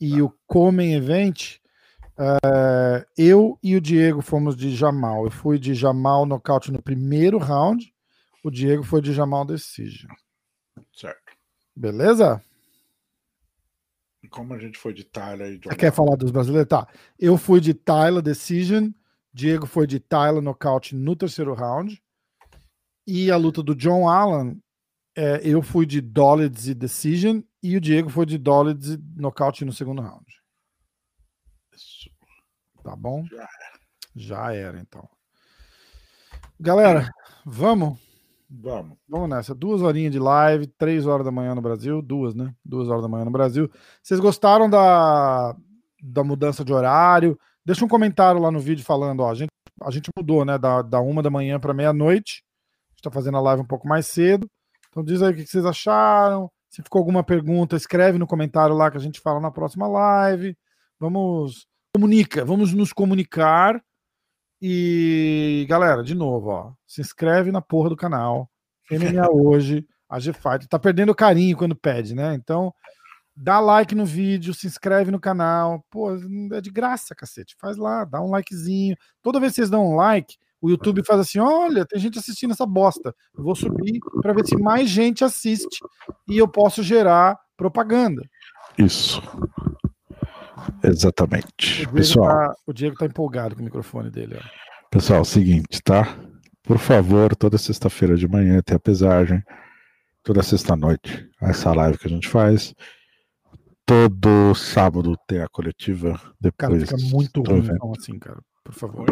E 0.00 0.20
o 0.22 0.32
co-main 0.46 0.94
event, 0.94 1.56
eh, 2.18 3.06
eu 3.16 3.58
e 3.62 3.74
o 3.74 3.80
Diego 3.80 4.20
fomos 4.20 4.56
de 4.56 4.74
Jamal. 4.74 5.24
Eu 5.24 5.30
fui 5.30 5.58
de 5.58 5.74
Jamal 5.74 6.26
nocaute 6.26 6.70
no 6.70 6.82
primeiro 6.82 7.38
round, 7.38 7.92
o 8.44 8.50
Diego 8.50 8.82
foi 8.82 9.00
de 9.00 9.12
Jamal 9.12 9.44
Decision. 9.44 10.10
Certo. 10.92 11.32
Beleza? 11.74 12.42
E 14.22 14.28
como 14.28 14.52
a 14.52 14.58
gente 14.58 14.78
foi 14.78 14.92
de 14.92 15.04
Tyler 15.04 15.52
e 15.52 15.60
Você 15.62 15.76
quer 15.76 15.92
falar 15.92 16.16
dos 16.16 16.30
brasileiros? 16.30 16.68
Tá. 16.68 16.86
Eu 17.18 17.36
fui 17.36 17.60
de 17.60 17.72
Tyler 17.72 18.22
Decision, 18.22 18.90
Diego 19.32 19.66
foi 19.66 19.86
de 19.86 20.00
Tyler 20.00 20.42
nocaute 20.42 20.94
no 20.94 21.14
terceiro 21.14 21.54
round. 21.54 22.02
E 23.10 23.30
a 23.30 23.38
luta 23.38 23.62
do 23.62 23.74
John 23.74 24.06
Allen, 24.06 24.62
é, 25.16 25.40
eu 25.42 25.62
fui 25.62 25.86
de 25.86 25.98
Dollars 25.98 26.68
e 26.68 26.74
Decision 26.74 27.40
e 27.62 27.74
o 27.74 27.80
Diego 27.80 28.10
foi 28.10 28.26
de 28.26 28.36
Dollars 28.36 28.86
e 28.86 28.98
nocaute 29.16 29.64
no 29.64 29.72
segundo 29.72 30.02
round. 30.02 30.26
Isso. 31.74 32.10
Tá 32.84 32.94
bom? 32.94 33.24
Já 33.24 33.48
Já 34.14 34.52
era, 34.52 34.78
então. 34.78 35.08
Galera, 36.60 37.10
vamos? 37.46 37.98
Vamos. 38.50 38.98
Vamos 39.08 39.30
nessa. 39.30 39.54
Duas 39.54 39.80
horinhas 39.80 40.12
de 40.12 40.18
live, 40.18 40.66
três 40.66 41.06
horas 41.06 41.24
da 41.24 41.32
manhã 41.32 41.54
no 41.54 41.62
Brasil. 41.62 42.02
Duas, 42.02 42.34
né? 42.34 42.54
Duas 42.62 42.90
horas 42.90 43.00
da 43.00 43.08
manhã 43.08 43.24
no 43.24 43.30
Brasil. 43.30 43.70
Vocês 44.02 44.20
gostaram 44.20 44.68
da, 44.68 45.56
da 46.02 46.22
mudança 46.22 46.62
de 46.62 46.74
horário? 46.74 47.40
Deixa 47.64 47.82
um 47.82 47.88
comentário 47.88 48.38
lá 48.38 48.50
no 48.50 48.60
vídeo 48.60 48.84
falando, 48.84 49.20
ó, 49.20 49.30
a 49.30 49.34
gente, 49.34 49.48
a 49.80 49.90
gente 49.90 50.10
mudou, 50.14 50.44
né? 50.44 50.58
Da, 50.58 50.82
da 50.82 51.00
uma 51.00 51.22
da 51.22 51.30
manhã 51.30 51.58
para 51.58 51.72
meia-noite. 51.72 52.46
A 52.98 53.00
gente 53.00 53.02
tá 53.04 53.10
fazendo 53.12 53.38
a 53.38 53.40
live 53.40 53.62
um 53.62 53.66
pouco 53.66 53.86
mais 53.86 54.08
cedo. 54.08 54.50
Então 54.90 55.04
diz 55.04 55.22
aí 55.22 55.32
o 55.32 55.36
que 55.36 55.44
que 55.44 55.50
vocês 55.50 55.64
acharam. 55.64 56.50
Se 56.68 56.82
ficou 56.82 56.98
alguma 56.98 57.22
pergunta, 57.22 57.76
escreve 57.76 58.18
no 58.18 58.26
comentário 58.26 58.74
lá 58.74 58.90
que 58.90 58.96
a 58.96 59.00
gente 59.00 59.20
fala 59.20 59.40
na 59.40 59.52
próxima 59.52 59.86
live. 59.86 60.56
Vamos. 60.98 61.66
Comunica, 61.94 62.44
vamos 62.44 62.72
nos 62.74 62.92
comunicar. 62.92 63.80
E, 64.60 65.64
galera, 65.68 66.02
de 66.02 66.14
novo, 66.14 66.48
ó, 66.48 66.72
se 66.86 67.00
inscreve 67.00 67.52
na 67.52 67.62
porra 67.62 67.88
do 67.88 67.96
canal. 67.96 68.50
MMA 68.90 69.30
hoje, 69.30 69.86
a 70.08 70.18
G-Fight. 70.18 70.66
Tá 70.68 70.78
perdendo 70.78 71.14
carinho 71.14 71.56
quando 71.56 71.76
pede, 71.76 72.14
né? 72.14 72.34
Então, 72.34 72.74
dá 73.36 73.60
like 73.60 73.94
no 73.94 74.04
vídeo, 74.04 74.52
se 74.52 74.66
inscreve 74.66 75.12
no 75.12 75.20
canal. 75.20 75.84
Pô, 75.88 76.10
é 76.52 76.60
de 76.60 76.70
graça, 76.70 77.14
cacete. 77.14 77.54
Faz 77.60 77.76
lá, 77.76 78.04
dá 78.04 78.20
um 78.20 78.30
likezinho. 78.30 78.96
Toda 79.22 79.38
vez 79.38 79.52
que 79.52 79.56
vocês 79.56 79.70
dão 79.70 79.92
um 79.92 79.94
like, 79.94 80.36
o 80.60 80.70
YouTube 80.70 81.04
faz 81.04 81.20
assim: 81.20 81.38
olha, 81.38 81.86
tem 81.86 81.98
gente 82.00 82.18
assistindo 82.18 82.52
essa 82.52 82.66
bosta. 82.66 83.14
Eu 83.36 83.44
vou 83.44 83.54
subir 83.54 84.00
para 84.20 84.32
ver 84.32 84.46
se 84.46 84.56
mais 84.56 84.88
gente 84.88 85.24
assiste 85.24 85.78
e 86.28 86.38
eu 86.38 86.48
posso 86.48 86.82
gerar 86.82 87.38
propaganda. 87.56 88.22
Isso. 88.76 89.22
Exatamente. 90.82 91.46
O 91.46 91.76
Diego, 91.76 91.94
Pessoal, 91.94 92.28
tá, 92.28 92.54
o 92.66 92.72
Diego 92.72 92.96
tá 92.96 93.06
empolgado 93.06 93.54
com 93.54 93.62
o 93.62 93.64
microfone 93.64 94.10
dele. 94.10 94.36
Ó. 94.38 94.88
pessoal, 94.90 95.20
é 95.20 95.22
o 95.22 95.24
seguinte, 95.24 95.80
tá? 95.82 96.16
Por 96.62 96.78
favor, 96.78 97.34
toda 97.34 97.56
sexta-feira 97.56 98.16
de 98.16 98.28
manhã 98.28 98.60
tem 98.64 98.76
a 98.76 98.80
pesagem. 98.80 99.42
Toda 100.22 100.42
sexta-noite, 100.42 101.28
essa 101.40 101.72
live 101.72 101.98
que 101.98 102.06
a 102.06 102.10
gente 102.10 102.28
faz. 102.28 102.74
Todo 103.86 104.54
sábado 104.54 105.16
tem 105.26 105.40
a 105.40 105.48
coletiva. 105.48 106.20
Cara, 106.58 106.74
Depois 106.74 106.82
fica 106.82 106.96
muito 107.16 107.42
ruim 107.42 107.60
então, 107.60 107.92
assim, 107.98 108.18
cara. 108.18 108.38
Por 108.62 108.74
favor. 108.74 109.06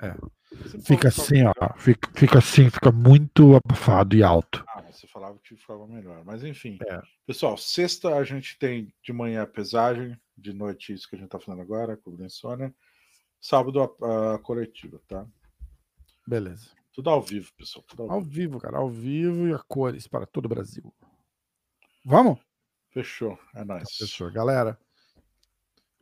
Você 0.00 0.35
Fica 0.84 1.08
assim, 1.08 1.44
ó. 1.44 1.52
Fica, 1.78 2.10
fica 2.14 2.38
assim, 2.38 2.70
fica 2.70 2.90
muito 2.92 3.56
abafado 3.56 4.16
e 4.16 4.22
alto. 4.22 4.64
Ah, 4.68 4.82
você 4.90 5.06
falava 5.06 5.38
que 5.42 5.56
ficava 5.56 5.86
melhor. 5.86 6.24
Mas 6.24 6.44
enfim. 6.44 6.78
É. 6.86 7.00
Pessoal, 7.26 7.56
sexta 7.56 8.14
a 8.16 8.24
gente 8.24 8.58
tem 8.58 8.92
de 9.02 9.12
manhã 9.12 9.42
a 9.42 9.46
pesagem, 9.46 10.18
de 10.36 10.52
noite 10.52 10.92
isso 10.92 11.08
que 11.08 11.16
a 11.16 11.18
gente 11.18 11.28
tá 11.28 11.38
falando 11.38 11.60
agora, 11.62 11.96
com 11.96 12.10
o 12.10 12.24
Insônia. 12.24 12.74
Sábado 13.40 13.80
a, 14.02 14.34
a 14.34 14.38
coletiva, 14.38 15.00
tá? 15.06 15.26
Beleza. 16.26 16.70
Tudo 16.92 17.10
ao 17.10 17.20
vivo, 17.20 17.52
pessoal. 17.56 17.84
Tudo 17.86 18.04
ao 18.04 18.10
Ao 18.10 18.20
vivo. 18.20 18.32
vivo, 18.32 18.60
cara. 18.60 18.78
Ao 18.78 18.88
vivo 18.88 19.46
e 19.48 19.52
a 19.52 19.58
cores 19.58 20.08
para 20.08 20.26
todo 20.26 20.46
o 20.46 20.48
Brasil. 20.48 20.92
Vamos? 22.04 22.38
Fechou. 22.90 23.38
É 23.54 23.62
nóis. 23.64 23.88
Fechou, 23.98 24.30
galera. 24.32 24.78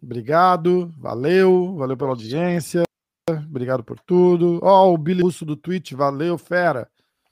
Obrigado, 0.01 0.93
valeu, 0.99 1.75
valeu 1.77 1.97
pela 1.97 2.11
audiência, 2.11 2.84
obrigado 3.31 3.83
por 3.83 3.99
tudo. 4.01 4.59
Ó, 4.63 4.93
o 4.93 4.99
Billy 4.99 5.23
Russo 5.23 5.45
do 5.45 5.57
Twitch, 5.57 5.93
valeu, 5.93 6.37
fera. 6.37 6.89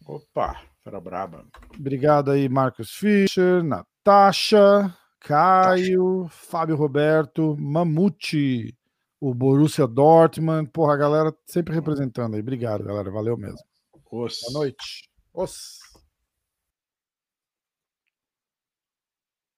Opa, 0.07 0.61
fera 0.83 1.01
braba. 1.01 1.45
Obrigado 1.79 2.31
aí, 2.31 2.49
Marcos 2.49 2.91
Fischer, 2.93 3.63
Natasha, 3.63 4.95
Caio, 5.21 6.27
Fábio 6.29 6.77
Roberto, 6.77 7.57
Mamute, 7.59 8.77
o 9.21 9.35
Borussia 9.35 9.87
Dortmund. 9.87 10.71
Porra, 10.71 10.95
a 10.95 10.99
galera 10.99 11.35
sempre 11.47 11.75
representando 11.75 12.35
aí. 12.35 12.41
Obrigado, 12.41 12.85
galera. 12.85 13.11
Valeu 13.11 13.37
mesmo. 13.37 13.59
Os. 14.11 14.41
Boa 14.41 14.65
noite. 14.65 15.09
Os. 15.33 15.82